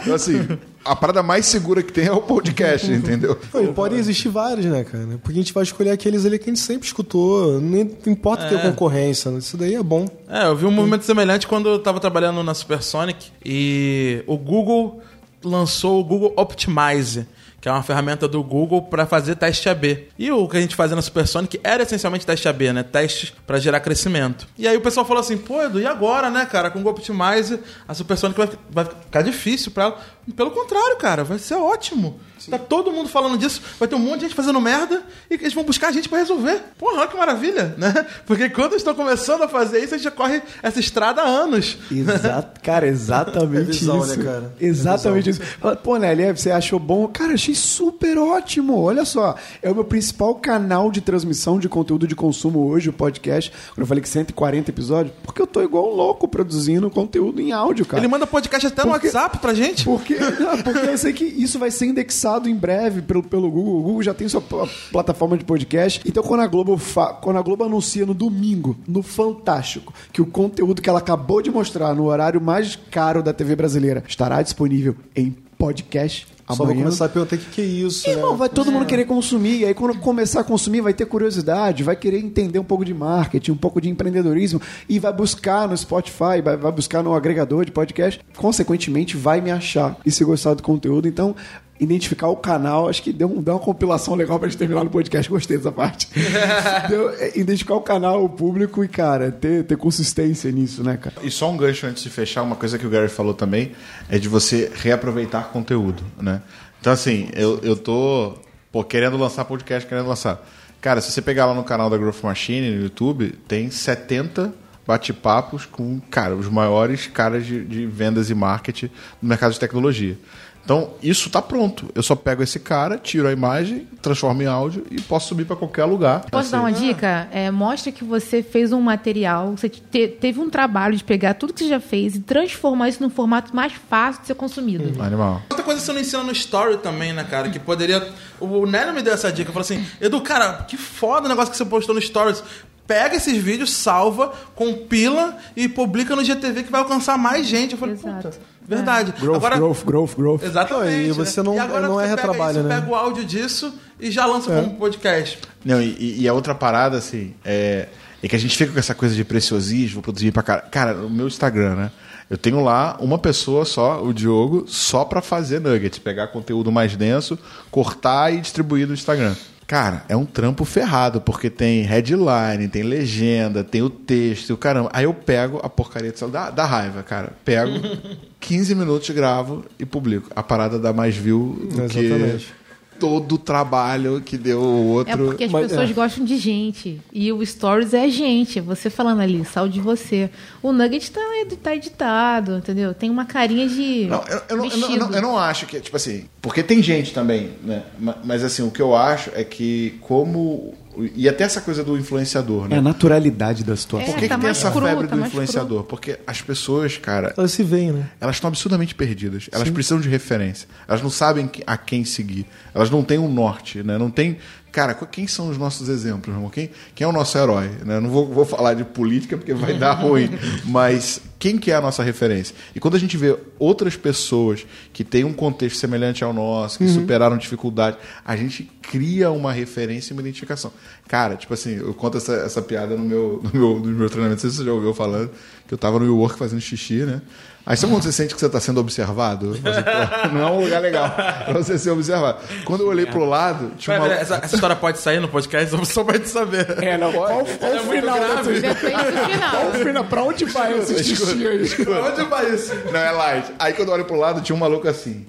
então, 0.00 0.14
assim, 0.14 0.58
a 0.84 0.96
parada 0.96 1.22
mais 1.22 1.46
segura 1.46 1.82
que 1.82 1.92
tem 1.92 2.06
é 2.06 2.12
o 2.12 2.20
podcast, 2.20 2.90
entendeu? 2.90 3.38
Não, 3.52 3.64
e 3.64 3.68
podem 3.68 3.98
existir 3.98 4.28
vários, 4.28 4.66
né, 4.66 4.84
cara? 4.84 5.06
Porque 5.22 5.38
a 5.38 5.42
gente 5.42 5.52
vai 5.52 5.62
escolher 5.62 5.90
aqueles 5.90 6.26
ali 6.26 6.38
que 6.38 6.50
a 6.50 6.52
gente 6.52 6.60
sempre 6.60 6.86
escutou. 6.86 7.60
Não 7.60 7.80
importa 8.06 8.48
ter 8.48 8.60
concorrência, 8.62 9.30
né? 9.30 9.38
isso 9.38 9.56
daí 9.56 9.74
é 9.74 9.82
bom. 9.82 10.08
É, 10.28 10.46
eu 10.46 10.56
vi 10.56 10.66
um 10.66 10.70
movimento 10.70 11.04
semelhante 11.04 11.46
quando 11.46 11.68
eu 11.68 11.78
tava 11.78 12.00
trabalhando 12.00 12.42
na 12.42 12.54
Supersonic 12.54 13.30
e 13.44 14.22
o 14.26 14.36
Google 14.36 15.00
lançou 15.44 16.00
o 16.00 16.04
Google 16.04 16.32
Optimize, 16.36 17.26
que 17.60 17.68
é 17.68 17.72
uma 17.72 17.82
ferramenta 17.82 18.26
do 18.26 18.42
Google 18.42 18.82
para 18.82 19.06
fazer 19.06 19.36
teste 19.36 19.68
AB. 19.68 20.08
E 20.18 20.30
o 20.32 20.48
que 20.48 20.56
a 20.56 20.60
gente 20.60 20.74
fazia 20.74 20.96
na 20.96 21.02
Supersonic 21.02 21.60
era 21.62 21.84
essencialmente 21.84 22.26
teste 22.26 22.48
AB, 22.48 22.72
né? 22.72 22.82
Testes 22.82 23.32
para 23.46 23.60
gerar 23.60 23.78
crescimento. 23.78 24.48
E 24.58 24.66
aí 24.66 24.76
o 24.76 24.80
pessoal 24.80 25.06
falou 25.06 25.20
assim: 25.20 25.38
pô, 25.38 25.62
Edu, 25.62 25.78
e 25.78 25.86
agora, 25.86 26.28
né, 26.28 26.44
cara? 26.44 26.70
Com 26.70 26.80
o 26.80 26.82
Google 26.82 26.98
Optimize, 26.98 27.60
a 27.86 27.94
Supersonic 27.94 28.36
vai, 28.36 28.50
vai 28.68 28.84
ficar 28.84 29.22
difícil 29.22 29.70
para 29.70 29.84
ela. 29.84 29.98
Pelo 30.36 30.50
contrário, 30.52 30.96
cara, 30.96 31.24
vai 31.24 31.38
ser 31.38 31.54
ótimo. 31.54 32.18
Tá 32.50 32.58
todo 32.58 32.90
mundo 32.90 33.08
falando 33.08 33.38
disso, 33.38 33.62
vai 33.78 33.86
ter 33.86 33.94
um 33.94 34.00
monte 34.00 34.16
de 34.16 34.20
gente 34.26 34.34
fazendo 34.34 34.60
merda 34.60 35.04
e 35.30 35.34
eles 35.34 35.54
vão 35.54 35.62
buscar 35.62 35.88
a 35.88 35.92
gente 35.92 36.08
pra 36.08 36.18
resolver. 36.18 36.60
Porra, 36.76 36.98
olha 37.02 37.06
que 37.08 37.16
maravilha, 37.16 37.72
né? 37.78 38.04
Porque 38.26 38.48
quando 38.48 38.74
estão 38.74 38.96
começando 38.96 39.42
a 39.42 39.48
fazer 39.48 39.78
isso, 39.78 39.94
a 39.94 39.96
gente 39.96 40.04
já 40.04 40.10
corre 40.10 40.42
essa 40.60 40.80
estrada 40.80 41.22
há 41.22 41.24
anos. 41.24 41.78
Exato, 41.88 42.58
cara, 42.62 42.88
exatamente 42.88 43.60
É 43.70 43.72
visão, 43.72 43.98
isso. 44.04 44.16
né, 44.18 44.24
cara? 44.24 44.52
É 44.60 44.64
Exatamente 44.66 45.30
isso. 45.30 45.40
Fala, 45.60 45.76
Pô, 45.76 45.96
Nelly, 45.96 46.32
você 46.32 46.50
achou 46.50 46.80
bom? 46.80 47.06
Cara, 47.06 47.34
achei 47.34 47.54
super 47.54 48.18
ótimo. 48.18 48.76
Olha 48.80 49.04
só, 49.04 49.36
é 49.62 49.70
o 49.70 49.74
meu 49.76 49.84
principal 49.84 50.34
canal 50.34 50.90
de 50.90 51.00
transmissão 51.00 51.60
de 51.60 51.68
conteúdo 51.68 52.08
de 52.08 52.16
consumo 52.16 52.66
hoje, 52.66 52.88
o 52.88 52.92
podcast. 52.92 53.52
Quando 53.68 53.82
eu 53.82 53.86
falei 53.86 54.02
que 54.02 54.08
140 54.08 54.68
episódios, 54.68 55.14
porque 55.22 55.40
eu 55.40 55.46
tô 55.46 55.62
igual 55.62 55.92
um 55.92 55.94
louco 55.94 56.26
produzindo 56.26 56.90
conteúdo 56.90 57.40
em 57.40 57.52
áudio, 57.52 57.86
cara. 57.86 58.00
Ele 58.00 58.08
manda 58.08 58.26
podcast 58.26 58.66
até 58.66 58.84
no 58.84 58.90
Porque- 58.90 59.06
WhatsApp 59.06 59.38
pra 59.38 59.54
gente. 59.54 59.84
Porque, 59.84 60.11
não, 60.18 60.62
porque 60.62 60.86
eu 60.90 60.98
sei 60.98 61.12
que 61.12 61.24
isso 61.24 61.58
vai 61.58 61.70
ser 61.70 61.86
indexado 61.86 62.48
em 62.48 62.54
breve 62.54 63.02
pelo, 63.02 63.22
pelo 63.22 63.50
Google. 63.50 63.78
O 63.78 63.82
Google 63.82 64.02
já 64.02 64.14
tem 64.14 64.28
sua 64.28 64.40
pl- 64.40 64.68
plataforma 64.90 65.36
de 65.36 65.44
podcast. 65.44 66.00
Então, 66.06 66.22
quando 66.22 66.40
a 66.40 66.46
Globo, 66.46 66.80
quando 67.20 67.36
a 67.38 67.42
Globo 67.42 67.64
anuncia 67.64 68.04
no 68.06 68.14
domingo, 68.14 68.76
no 68.86 69.02
Fantástico, 69.02 69.92
que 70.12 70.20
o 70.22 70.26
conteúdo 70.26 70.80
que 70.82 70.88
ela 70.88 70.98
acabou 70.98 71.40
de 71.42 71.50
mostrar 71.50 71.94
no 71.94 72.04
horário 72.04 72.40
mais 72.40 72.76
caro 72.90 73.22
da 73.22 73.32
TV 73.32 73.54
brasileira 73.56 74.02
estará 74.06 74.42
disponível 74.42 74.94
em 75.14 75.36
podcast 75.62 76.26
Só 76.48 76.56
vou 76.56 76.66
amanhã. 76.66 76.84
começar 76.86 77.04
a 77.04 77.08
perguntar 77.08 77.36
o 77.36 77.38
que, 77.38 77.46
que 77.46 77.60
é 77.60 77.64
isso, 77.64 78.10
Irmão, 78.10 78.32
né? 78.32 78.36
vai 78.38 78.48
todo 78.48 78.72
mundo 78.72 78.84
querer 78.84 79.04
consumir. 79.04 79.60
E 79.60 79.64
aí, 79.64 79.72
quando 79.72 79.96
começar 80.00 80.40
a 80.40 80.44
consumir, 80.44 80.80
vai 80.80 80.92
ter 80.92 81.06
curiosidade, 81.06 81.84
vai 81.84 81.94
querer 81.94 82.18
entender 82.18 82.58
um 82.58 82.64
pouco 82.64 82.84
de 82.84 82.92
marketing, 82.92 83.52
um 83.52 83.56
pouco 83.56 83.80
de 83.80 83.88
empreendedorismo 83.88 84.60
e 84.88 84.98
vai 84.98 85.12
buscar 85.12 85.68
no 85.68 85.76
Spotify, 85.76 86.42
vai, 86.42 86.56
vai 86.56 86.72
buscar 86.72 87.00
no 87.00 87.14
agregador 87.14 87.64
de 87.64 87.70
podcast. 87.70 88.20
Consequentemente, 88.36 89.16
vai 89.16 89.40
me 89.40 89.52
achar 89.52 89.96
e 90.04 90.10
se 90.10 90.24
gostar 90.24 90.54
do 90.54 90.64
conteúdo. 90.64 91.06
Então, 91.06 91.36
identificar 91.82 92.28
o 92.28 92.36
canal, 92.36 92.88
acho 92.88 93.02
que 93.02 93.12
deu, 93.12 93.28
um- 93.28 93.42
deu 93.42 93.54
uma 93.54 93.60
compilação 93.60 94.14
legal 94.14 94.38
pra 94.38 94.48
gente 94.48 94.58
terminar 94.58 94.84
no 94.84 94.90
podcast. 94.90 95.28
Gostei 95.30 95.56
dessa 95.56 95.72
parte. 95.72 96.08
Deu- 96.88 97.10
é, 97.10 97.38
identificar 97.38 97.74
o 97.74 97.80
canal, 97.80 98.24
o 98.24 98.28
público 98.28 98.84
e, 98.84 98.88
cara, 98.88 99.30
ter, 99.32 99.64
ter 99.64 99.76
consistência 99.76 100.50
nisso, 100.52 100.82
né, 100.84 100.96
cara? 100.96 101.16
E 101.22 101.30
só 101.30 101.50
um 101.50 101.56
gancho 101.56 101.86
antes 101.86 102.02
de 102.02 102.10
fechar, 102.10 102.42
uma 102.42 102.56
coisa 102.56 102.78
que 102.78 102.86
o 102.86 102.90
Gary 102.90 103.08
falou 103.08 103.34
também 103.34 103.72
é 104.08 104.18
de 104.18 104.28
você 104.28 104.70
reaproveitar 104.74 105.48
conteúdo, 105.52 106.02
né? 106.20 106.40
Então, 106.80 106.92
assim, 106.92 107.28
eu, 107.34 107.58
eu 107.62 107.76
tô 107.76 108.34
pô, 108.70 108.82
querendo 108.84 109.16
lançar 109.16 109.44
podcast, 109.44 109.88
querendo 109.88 110.06
lançar. 110.08 110.44
Cara, 110.80 111.00
se 111.00 111.10
você 111.12 111.22
pegar 111.22 111.46
lá 111.46 111.54
no 111.54 111.62
canal 111.62 111.88
da 111.90 111.96
Growth 111.96 112.22
Machine 112.22 112.70
no 112.76 112.82
YouTube, 112.82 113.34
tem 113.46 113.70
70 113.70 114.52
bate-papos 114.86 115.64
com, 115.64 116.00
cara, 116.10 116.34
os 116.34 116.48
maiores 116.48 117.06
caras 117.06 117.46
de, 117.46 117.64
de 117.64 117.86
vendas 117.86 118.30
e 118.30 118.34
marketing 118.34 118.90
no 119.22 119.28
mercado 119.28 119.52
de 119.52 119.60
tecnologia. 119.60 120.18
Então, 120.64 120.90
isso 121.02 121.28
tá 121.28 121.42
pronto. 121.42 121.90
Eu 121.94 122.02
só 122.02 122.14
pego 122.14 122.42
esse 122.42 122.60
cara, 122.60 122.96
tiro 122.96 123.26
a 123.26 123.32
imagem, 123.32 123.88
transformo 124.00 124.42
em 124.42 124.46
áudio 124.46 124.84
e 124.90 125.00
posso 125.00 125.28
subir 125.28 125.44
para 125.44 125.56
qualquer 125.56 125.84
lugar. 125.86 126.24
Posso 126.30 126.52
dar 126.52 126.60
uma 126.60 126.70
dica? 126.72 127.28
É, 127.32 127.50
mostra 127.50 127.90
que 127.90 128.04
você 128.04 128.42
fez 128.44 128.72
um 128.72 128.80
material, 128.80 129.56
você 129.56 129.68
te- 129.68 130.06
teve 130.08 130.38
um 130.38 130.48
trabalho 130.48 130.96
de 130.96 131.02
pegar 131.02 131.34
tudo 131.34 131.52
que 131.52 131.64
você 131.64 131.68
já 131.68 131.80
fez 131.80 132.14
e 132.14 132.20
transformar 132.20 132.88
isso 132.88 133.02
num 133.02 133.10
formato 133.10 133.54
mais 133.54 133.72
fácil 133.90 134.20
de 134.22 134.28
ser 134.28 134.34
consumido. 134.34 135.02
Animal. 135.02 135.42
Outra 135.50 135.64
coisa 135.64 135.80
que 135.80 135.86
você 135.86 135.92
não 135.92 136.00
ensina 136.00 136.22
no 136.22 136.32
story 136.32 136.78
também, 136.78 137.12
né, 137.12 137.24
cara? 137.24 137.50
Que 137.50 137.58
poderia. 137.58 138.08
O 138.38 138.64
Nélio 138.64 138.94
me 138.94 139.02
deu 139.02 139.12
essa 139.14 139.32
dica. 139.32 139.50
Falou 139.52 139.62
assim: 139.62 139.84
Edu, 140.00 140.20
cara, 140.20 140.62
que 140.68 140.76
foda 140.76 141.26
o 141.26 141.28
negócio 141.28 141.50
que 141.50 141.56
você 141.56 141.64
postou 141.64 141.94
no 141.94 142.00
stories. 142.00 142.42
Pega 142.86 143.16
esses 143.16 143.36
vídeos, 143.36 143.70
salva, 143.72 144.32
compila 144.54 145.36
e 145.56 145.68
publica 145.68 146.14
no 146.16 146.24
GTV 146.24 146.64
que 146.64 146.70
vai 146.70 146.80
alcançar 146.80 147.16
mais 147.16 147.46
gente. 147.46 147.72
Eu 147.72 147.78
falei, 147.78 147.94
Exato. 147.94 148.28
puta, 148.28 148.38
verdade. 148.66 149.12
Growth, 149.20 149.36
Agora, 149.36 149.56
growth, 149.56 149.84
growth, 149.84 150.14
growth. 150.16 150.42
Exatamente. 150.42 150.90
Não, 150.94 151.00
e 151.02 151.12
você 151.12 151.40
né? 151.42 151.44
não- 151.48 151.54
E 151.54 151.58
agora 151.58 151.86
não 151.88 151.94
você 151.94 152.04
é 152.04 152.08
pega 152.08 152.22
retrabalho, 152.22 152.58
isso, 152.58 152.68
né? 152.68 152.74
Pega 152.80 152.90
o 152.90 152.94
áudio 152.94 153.24
disso 153.24 153.74
e 154.00 154.10
já 154.10 154.26
lança 154.26 154.50
como 154.54 154.74
podcast. 154.76 155.38
Não, 155.64 155.80
e, 155.82 156.22
e- 156.22 156.28
a 156.28 156.32
outra 156.34 156.54
parada, 156.54 156.96
assim, 156.98 157.34
é, 157.44 157.88
é 158.22 158.28
que 158.28 158.36
a 158.36 158.38
gente 158.38 158.56
fica 158.56 158.72
com 158.72 158.78
essa 158.78 158.94
coisa 158.94 159.14
de 159.14 159.24
preciosismo, 159.24 159.94
vou 159.94 160.02
produzir 160.02 160.30
pra 160.32 160.42
cara. 160.42 160.60
Cara, 160.62 160.94
no 160.94 161.10
meu 161.10 161.26
Instagram, 161.26 161.74
né? 161.76 161.90
Eu 162.30 162.38
tenho 162.38 162.60
lá 162.64 162.96
uma 162.98 163.18
pessoa 163.18 163.64
só, 163.66 164.02
o 164.02 164.12
Diogo, 164.14 164.64
só 164.66 165.04
pra 165.04 165.20
fazer 165.20 165.60
nuggets, 165.60 165.98
pegar 165.98 166.28
conteúdo 166.28 166.72
mais 166.72 166.96
denso, 166.96 167.38
cortar 167.70 168.32
e 168.32 168.40
distribuir 168.40 168.86
no 168.86 168.94
Instagram. 168.94 169.34
Cara, 169.72 170.04
é 170.06 170.14
um 170.14 170.26
trampo 170.26 170.66
ferrado, 170.66 171.18
porque 171.18 171.48
tem 171.48 171.80
headline, 171.80 172.68
tem 172.68 172.82
legenda, 172.82 173.64
tem 173.64 173.80
o 173.80 173.88
texto, 173.88 174.52
o 174.52 174.56
caramba. 174.58 174.90
Aí 174.92 175.04
eu 175.04 175.14
pego 175.14 175.60
a 175.62 175.68
porcaria 175.70 176.12
do 176.12 176.18
celular, 176.18 176.50
dá 176.50 176.66
raiva, 176.66 177.02
cara. 177.02 177.32
Pego, 177.42 177.72
15 178.38 178.74
minutos, 178.74 179.08
gravo 179.08 179.64
e 179.78 179.86
publico. 179.86 180.28
A 180.36 180.42
parada 180.42 180.78
dá 180.78 180.92
mais 180.92 181.16
view 181.16 181.56
do 181.70 181.88
que 181.88 182.00
Exatamente. 182.00 182.54
Todo 183.02 183.32
o 183.34 183.38
trabalho 183.38 184.22
que 184.24 184.38
deu 184.38 184.60
o 184.60 184.86
outro. 184.92 185.12
É 185.12 185.16
porque 185.16 185.44
as 185.44 185.50
Mas- 185.50 185.66
pessoas 185.66 185.90
é. 185.90 185.92
gostam 185.92 186.24
de 186.24 186.36
gente. 186.38 187.00
E 187.12 187.32
o 187.32 187.44
Stories 187.44 187.92
é 187.92 188.08
gente. 188.08 188.60
é 188.60 188.62
Você 188.62 188.88
falando 188.88 189.20
ali, 189.20 189.44
sal 189.44 189.68
de 189.68 189.80
você. 189.80 190.30
O 190.62 190.72
Nugget 190.72 191.10
tá, 191.10 191.20
tá 191.60 191.74
editado, 191.74 192.58
entendeu? 192.58 192.94
Tem 192.94 193.10
uma 193.10 193.24
carinha 193.24 193.68
de. 193.68 194.06
Não, 194.06 194.22
eu, 194.28 194.42
eu 194.50 194.56
não, 194.56 194.64
eu, 194.66 194.76
não, 194.78 194.90
eu, 194.92 194.98
não, 195.00 195.10
eu 195.16 195.22
não 195.22 195.36
acho 195.38 195.66
que, 195.66 195.80
tipo 195.80 195.96
assim, 195.96 196.26
porque 196.40 196.62
tem 196.62 196.80
gente 196.80 197.12
também, 197.12 197.50
né? 197.64 197.82
Ma- 197.98 198.18
Mas 198.22 198.44
assim, 198.44 198.62
o 198.62 198.70
que 198.70 198.80
eu 198.80 198.94
acho 198.94 199.30
é 199.34 199.42
que 199.42 199.98
como. 200.00 200.74
E 201.14 201.28
até 201.28 201.44
essa 201.44 201.60
coisa 201.60 201.82
do 201.82 201.96
influenciador, 201.96 202.66
É 202.66 202.68
né? 202.68 202.78
a 202.78 202.82
naturalidade 202.82 203.64
da 203.64 203.76
situação. 203.76 204.12
Por 204.12 204.20
que, 204.20 204.28
tá 204.28 204.34
que 204.36 204.40
tem 204.42 204.50
essa 204.50 204.70
cru, 204.70 204.82
febre 204.82 205.06
tá 205.08 205.16
do 205.16 205.22
influenciador? 205.24 205.84
Porque 205.84 206.18
as 206.26 206.40
pessoas, 206.42 206.98
cara, 206.98 207.32
Elas 207.36 207.52
se 207.52 207.62
veem, 207.62 207.92
né? 207.92 208.08
elas 208.20 208.36
estão 208.36 208.48
absurdamente 208.48 208.94
perdidas. 208.94 209.48
Elas 209.52 209.70
precisam 209.70 210.00
de 210.00 210.08
referência. 210.08 210.68
Elas 210.86 211.02
não 211.02 211.10
sabem 211.10 211.50
a 211.66 211.76
quem 211.76 212.04
seguir. 212.04 212.46
Elas 212.74 212.90
não 212.90 213.02
têm 213.02 213.18
um 213.18 213.32
norte, 213.32 213.82
né? 213.82 213.96
Não 213.96 214.10
tem. 214.10 214.38
Cara, 214.72 214.94
qu- 214.94 215.06
quem 215.06 215.26
são 215.26 215.50
os 215.50 215.58
nossos 215.58 215.88
exemplos, 215.90 216.34
irmão? 216.34 216.48
Quem, 216.48 216.70
quem 216.94 217.04
é 217.04 217.08
o 217.08 217.12
nosso 217.12 217.36
herói? 217.36 217.70
Né? 217.84 218.00
Não 218.00 218.08
vou, 218.08 218.26
vou 218.26 218.46
falar 218.46 218.72
de 218.72 218.82
política 218.84 219.36
porque 219.36 219.52
vai 219.52 219.74
dar 219.76 219.92
ruim. 220.00 220.30
Mas 220.64 221.20
quem 221.38 221.58
que 221.58 221.70
é 221.70 221.74
a 221.74 221.80
nossa 221.80 222.02
referência? 222.02 222.54
E 222.74 222.80
quando 222.80 222.94
a 222.94 222.98
gente 222.98 223.16
vê 223.18 223.36
outras 223.58 223.96
pessoas 223.96 224.64
que 224.92 225.04
têm 225.04 225.24
um 225.24 225.32
contexto 225.34 225.76
semelhante 225.78 226.24
ao 226.24 226.32
nosso, 226.32 226.78
que 226.78 226.88
superaram 226.88 227.36
dificuldade, 227.36 227.98
a 228.24 228.34
gente 228.34 228.62
cria 228.80 229.30
uma 229.30 229.52
referência 229.52 230.12
e 230.12 230.14
uma 230.14 230.22
identificação. 230.22 230.72
Cara, 231.06 231.36
tipo 231.36 231.52
assim, 231.52 231.76
eu 231.76 231.92
conto 231.92 232.16
essa, 232.16 232.32
essa 232.36 232.62
piada 232.62 232.96
no 232.96 233.04
meu, 233.04 233.42
no, 233.44 233.50
meu, 233.60 233.78
no 233.78 233.86
meu 233.98 234.08
treinamento, 234.08 234.36
não 234.36 234.40
sei 234.40 234.50
se 234.50 234.56
você 234.56 234.64
já 234.64 234.72
ouviu 234.72 234.94
falando, 234.94 235.30
que 235.68 235.74
eu 235.74 235.78
tava 235.78 235.98
no 235.98 236.06
WeWork 236.06 236.38
fazendo 236.38 236.60
xixi, 236.62 237.04
né? 237.04 237.20
Aí 237.64 237.76
sabe 237.76 237.92
quando 237.92 238.02
você 238.02 238.12
sente 238.12 238.34
que 238.34 238.40
você 238.40 238.46
está 238.46 238.58
sendo 238.58 238.80
observado? 238.80 239.56
Não 240.32 240.40
é 240.40 240.50
um 240.50 240.64
lugar 240.64 240.82
legal 240.82 241.10
pra 241.10 241.52
você 241.54 241.78
ser 241.78 241.90
observado. 241.90 242.38
Quando 242.64 242.80
eu 242.80 242.88
olhei 242.88 243.06
pro 243.06 243.24
lado, 243.24 243.70
tinha 243.78 244.00
uma... 244.00 244.12
essa, 244.12 244.36
essa 244.36 244.54
história 244.56 244.74
pode 244.74 244.98
sair 244.98 245.20
no 245.20 245.28
podcast 245.28 245.74
só 245.86 246.02
pra 246.02 246.16
gente 246.16 246.28
saber. 246.28 246.82
É, 246.82 246.98
não. 246.98 247.12
Qual, 247.12 247.44
qual 247.44 247.72
o 247.74 247.78
final 247.80 248.18
dessa 248.18 248.52
Depende 248.52 248.96
do 248.96 249.30
final. 249.30 249.50
Qual 249.50 249.68
o 249.68 249.74
final? 249.74 250.04
Pra 250.04 250.22
onde 250.24 250.44
vai 250.46 250.78
esse 250.78 251.04
xixi 251.04 251.46
aí? 251.46 251.62
Onde 251.62 252.24
vai 252.28 252.50
isso? 252.52 252.74
Não, 252.92 253.00
é 253.00 253.10
light. 253.12 253.52
Aí 253.58 253.72
quando 253.74 253.88
eu 253.88 253.94
olho 253.94 254.04
pro 254.04 254.16
lado, 254.16 254.40
tinha 254.40 254.56
um 254.56 254.58
maluco 254.58 254.88
assim. 254.88 255.26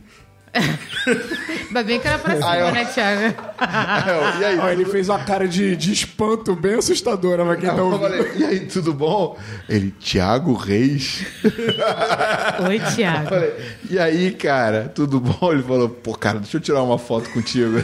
Ainda 1.68 1.84
bem 1.84 2.00
que 2.00 2.08
era 2.08 2.18
pra 2.20 2.36
cima, 2.36 2.56
eu- 2.58 2.72
né, 2.72 2.86
Thiago? 2.86 3.36
Aí 3.60 4.04
eu, 4.10 4.42
e 4.42 4.46
aí? 4.46 4.60
Ó, 4.60 4.70
ele 4.70 4.86
fez 4.86 5.10
uma 5.10 5.20
cara 5.20 5.48
de, 5.48 5.76
de 5.76 5.92
espanto 5.92 6.56
bem 6.56 6.76
assustadora 6.76 7.44
pra 7.46 7.56
quem 7.56 7.70
tá 7.70 7.82
ouvindo. 7.82 8.02
falei, 8.02 8.32
e 8.36 8.44
aí, 8.46 8.60
tudo 8.62 8.94
bom? 8.94 9.38
Ele, 9.70 9.92
Tiago 10.00 10.54
Reis. 10.54 11.26
Oi, 12.68 12.80
Thiago. 12.96 13.30
Falei, 13.30 13.54
e 13.90 13.98
aí, 14.00 14.32
cara, 14.32 14.92
tudo 14.94 15.20
bom? 15.20 15.52
Ele 15.54 15.64
falou, 15.64 15.90
pô, 15.90 16.14
cara, 16.14 16.40
deixa 16.40 16.58
eu 16.58 16.62
tirar 16.62 16.84
uma 16.84 16.98
foto 17.00 17.30
contigo. 17.32 17.78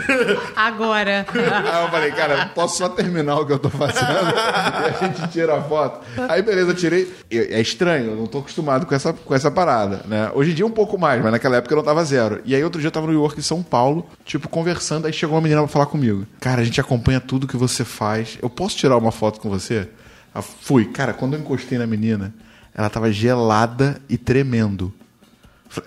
Agora. 0.56 1.26
Aí 1.34 1.84
eu 1.84 1.90
falei, 1.90 2.12
cara, 2.12 2.46
posso 2.54 2.78
só 2.78 2.90
terminar 2.90 3.38
o 3.40 3.46
que 3.46 3.54
eu 3.54 3.60
tô 3.60 3.70
fazendo 3.70 4.06
e 4.06 4.90
a 4.90 4.98
gente 5.02 5.28
tira 5.32 5.56
a 5.58 5.62
foto. 5.62 6.02
Aí, 6.28 6.42
beleza, 6.42 6.72
eu 6.72 6.76
tirei. 6.76 7.12
É 7.32 7.60
estranho, 7.62 8.12
eu 8.12 8.16
não 8.16 8.28
tô 8.28 8.40
acostumado 8.40 8.86
com 8.86 8.94
essa, 8.94 9.14
com 9.14 9.34
essa 9.34 9.50
parada, 9.50 10.02
né? 10.06 10.30
Hoje 10.34 10.52
em 10.52 10.54
dia 10.56 10.66
um 10.66 10.72
pouco 10.72 10.98
mais, 10.98 11.22
mas 11.22 11.32
naquela 11.32 11.58
época 11.58 11.74
eu 11.74 11.78
não 11.78 11.84
tava 11.84 12.04
zero. 12.04 12.42
E 12.46 12.54
aí 12.56 12.59
outro 12.64 12.80
dia 12.80 12.88
eu 12.88 12.92
tava 12.92 13.08
no 13.08 13.14
York, 13.14 13.40
em 13.40 13.44
São 13.44 13.62
Paulo, 13.64 14.08
tipo, 14.26 14.48
conversando, 14.48 15.06
aí 15.06 15.14
chegou 15.14 15.36
uma 15.36 15.42
menina 15.42 15.62
pra 15.62 15.68
falar 15.68 15.86
comigo. 15.86 16.26
Cara, 16.40 16.62
a 16.62 16.64
gente 16.64 16.80
acompanha 16.80 17.20
tudo 17.20 17.48
que 17.48 17.58
você 17.58 17.84
faz. 17.84 18.38
Eu 18.42 18.50
posso 18.50 18.78
tirar 18.78 18.98
uma 18.98 19.12
foto 19.12 19.40
com 19.40 19.50
você? 19.50 19.88
Eu 20.34 20.42
fui. 20.42 20.86
Cara, 20.86 21.14
quando 21.14 21.34
eu 21.34 21.40
encostei 21.40 21.78
na 21.78 21.88
menina, 21.88 22.34
ela 22.74 22.90
tava 22.90 23.12
gelada 23.12 24.02
e 24.10 24.18
tremendo. 24.18 24.94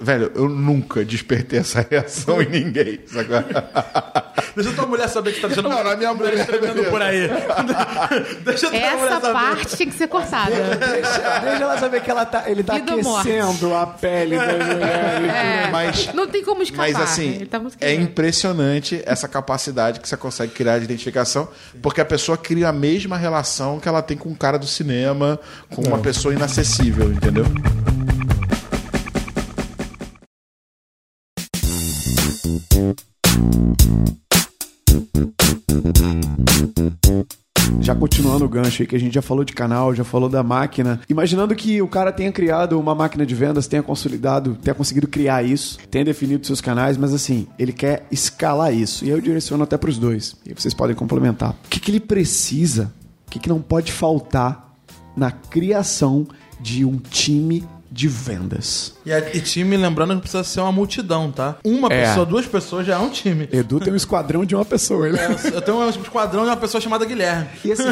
Velho, 0.01 0.31
eu 0.37 0.49
nunca 0.49 1.05
despertei 1.05 1.59
essa 1.59 1.85
reação 1.91 2.41
em 2.41 2.49
ninguém. 2.49 3.01
sacou? 3.07 3.43
Deixa 4.55 4.73
tua 4.75 4.87
mulher 4.87 5.09
saber 5.09 5.33
que 5.33 5.41
tá 5.41 5.49
deixando 5.49 5.69
Não, 5.69 5.83
na 5.83 5.97
minha 5.97 6.15
mulher, 6.15 6.35
escrevendo 6.35 6.85
por 6.85 7.03
aí. 7.03 7.29
Deixa 8.45 8.69
tua 8.69 8.71
mulher 8.71 8.95
Essa 8.95 9.21
saber. 9.21 9.33
parte 9.33 9.77
tinha 9.77 9.91
que 9.91 9.97
ser 9.97 10.07
cortada. 10.09 10.51
Deixa, 10.55 11.41
deixa 11.41 11.63
ela 11.65 11.79
saber 11.79 12.01
que 12.03 12.11
ela 12.11 12.25
tá, 12.25 12.45
ele 12.49 12.63
tá 12.63 12.75
Vida 12.75 12.95
ou 12.95 13.03
morte? 13.03 13.29
aquecendo 13.31 13.75
a 13.75 13.87
pele 13.87 14.37
da 14.37 14.47
mulher. 14.47 15.67
É, 15.67 15.71
Mas- 15.71 16.13
não 16.15 16.29
tem 16.29 16.45
como 16.45 16.63
escapar. 16.63 16.83
Mas 16.93 17.01
assim, 17.01 17.45
tá 17.47 17.61
é 17.81 17.93
impressionante 17.95 19.03
essa 19.05 19.27
capacidade 19.27 19.99
que 20.01 20.09
você 20.09 20.17
consegue 20.17 20.53
criar 20.53 20.79
de 20.79 20.85
identificação, 20.85 21.49
porque 21.81 22.01
a 22.01 22.05
pessoa 22.05 22.39
cria 22.39 22.69
a 22.69 22.73
mesma 22.73 23.17
relação 23.17 23.81
que 23.81 23.89
ela 23.89 24.03
tem 24.03 24.17
com 24.17 24.29
um 24.29 24.35
cara 24.35 24.59
do 24.59 24.67
cinema, 24.67 25.41
com 25.75 25.83
uma 25.83 25.99
pessoa 25.99 26.33
inacessível, 26.33 27.11
entendeu? 27.13 27.45
Já 37.81 37.95
continuando 37.97 38.45
o 38.45 38.49
gancho 38.49 38.83
aí, 38.83 38.87
que 38.87 38.95
a 38.95 38.99
gente 38.99 39.15
já 39.15 39.23
falou 39.23 39.45
de 39.45 39.53
canal, 39.53 39.95
já 39.95 40.05
falou 40.05 40.29
da 40.29 40.43
máquina. 40.43 41.01
Imaginando 41.09 41.55
que 41.55 41.83
o 41.83 41.89
cara 41.89 42.13
tenha 42.13 42.31
criado 42.31 42.79
uma 42.79 42.95
máquina 42.95 43.27
de 43.27 43.35
vendas, 43.35 43.67
tenha 43.67 43.83
consolidado, 43.83 44.57
tenha 44.63 44.75
conseguido 44.75 45.09
criar 45.09 45.43
isso, 45.43 45.79
tenha 45.91 46.05
definido 46.05 46.47
seus 46.47 46.61
canais, 46.61 46.97
mas 46.97 47.13
assim, 47.13 47.47
ele 47.59 47.73
quer 47.73 48.07
escalar 48.11 48.73
isso. 48.73 49.05
E 49.05 49.11
eu 49.11 49.21
direciono 49.21 49.65
até 49.65 49.77
para 49.77 49.91
os 49.91 49.99
dois. 49.99 50.37
E 50.47 50.55
vocês 50.55 50.75
podem 50.75 50.95
complementar. 50.95 51.57
O 51.65 51.69
que, 51.69 51.81
que 51.81 51.91
ele 51.91 52.01
precisa? 52.01 52.93
O 53.27 53.31
que, 53.31 53.39
que 53.39 53.49
não 53.49 53.61
pode 53.61 53.91
faltar 53.91 54.77
na 55.17 55.31
criação 55.31 56.27
de 56.61 56.85
um 56.85 56.99
time 56.99 57.65
de 57.93 58.09
vendas? 58.09 58.95
E, 59.05 59.13
e 59.13 59.41
time, 59.41 59.77
lembrando 59.77 60.15
que 60.15 60.23
precisa 60.23 60.43
ser 60.43 60.61
uma 60.61 60.73
multidão, 60.73 61.31
tá? 61.31 61.57
Uma 61.63 61.93
É. 61.93 62.07
pessoa, 62.07 62.25
duas 62.25 62.47
pessoas 62.47 62.87
já 62.87 62.95
é 62.95 62.99
um 62.99 63.11
time. 63.11 63.49
Edu 63.53 63.79
tem 63.79 63.93
um 63.93 63.97
esquadrão 63.97 64.45
de 64.45 64.55
uma 64.55 64.65
pessoa, 64.65 65.07
ele. 65.07 65.19
Eu 65.53 65.61
tenho 65.61 65.77
um 65.79 65.89
esquadrão 65.89 66.43
de 66.45 66.49
uma 66.51 66.57
pessoa 66.57 66.81
chamada 66.81 67.05
Guilherme. 67.05 67.49
E 67.65 67.73
assim, 67.73 67.85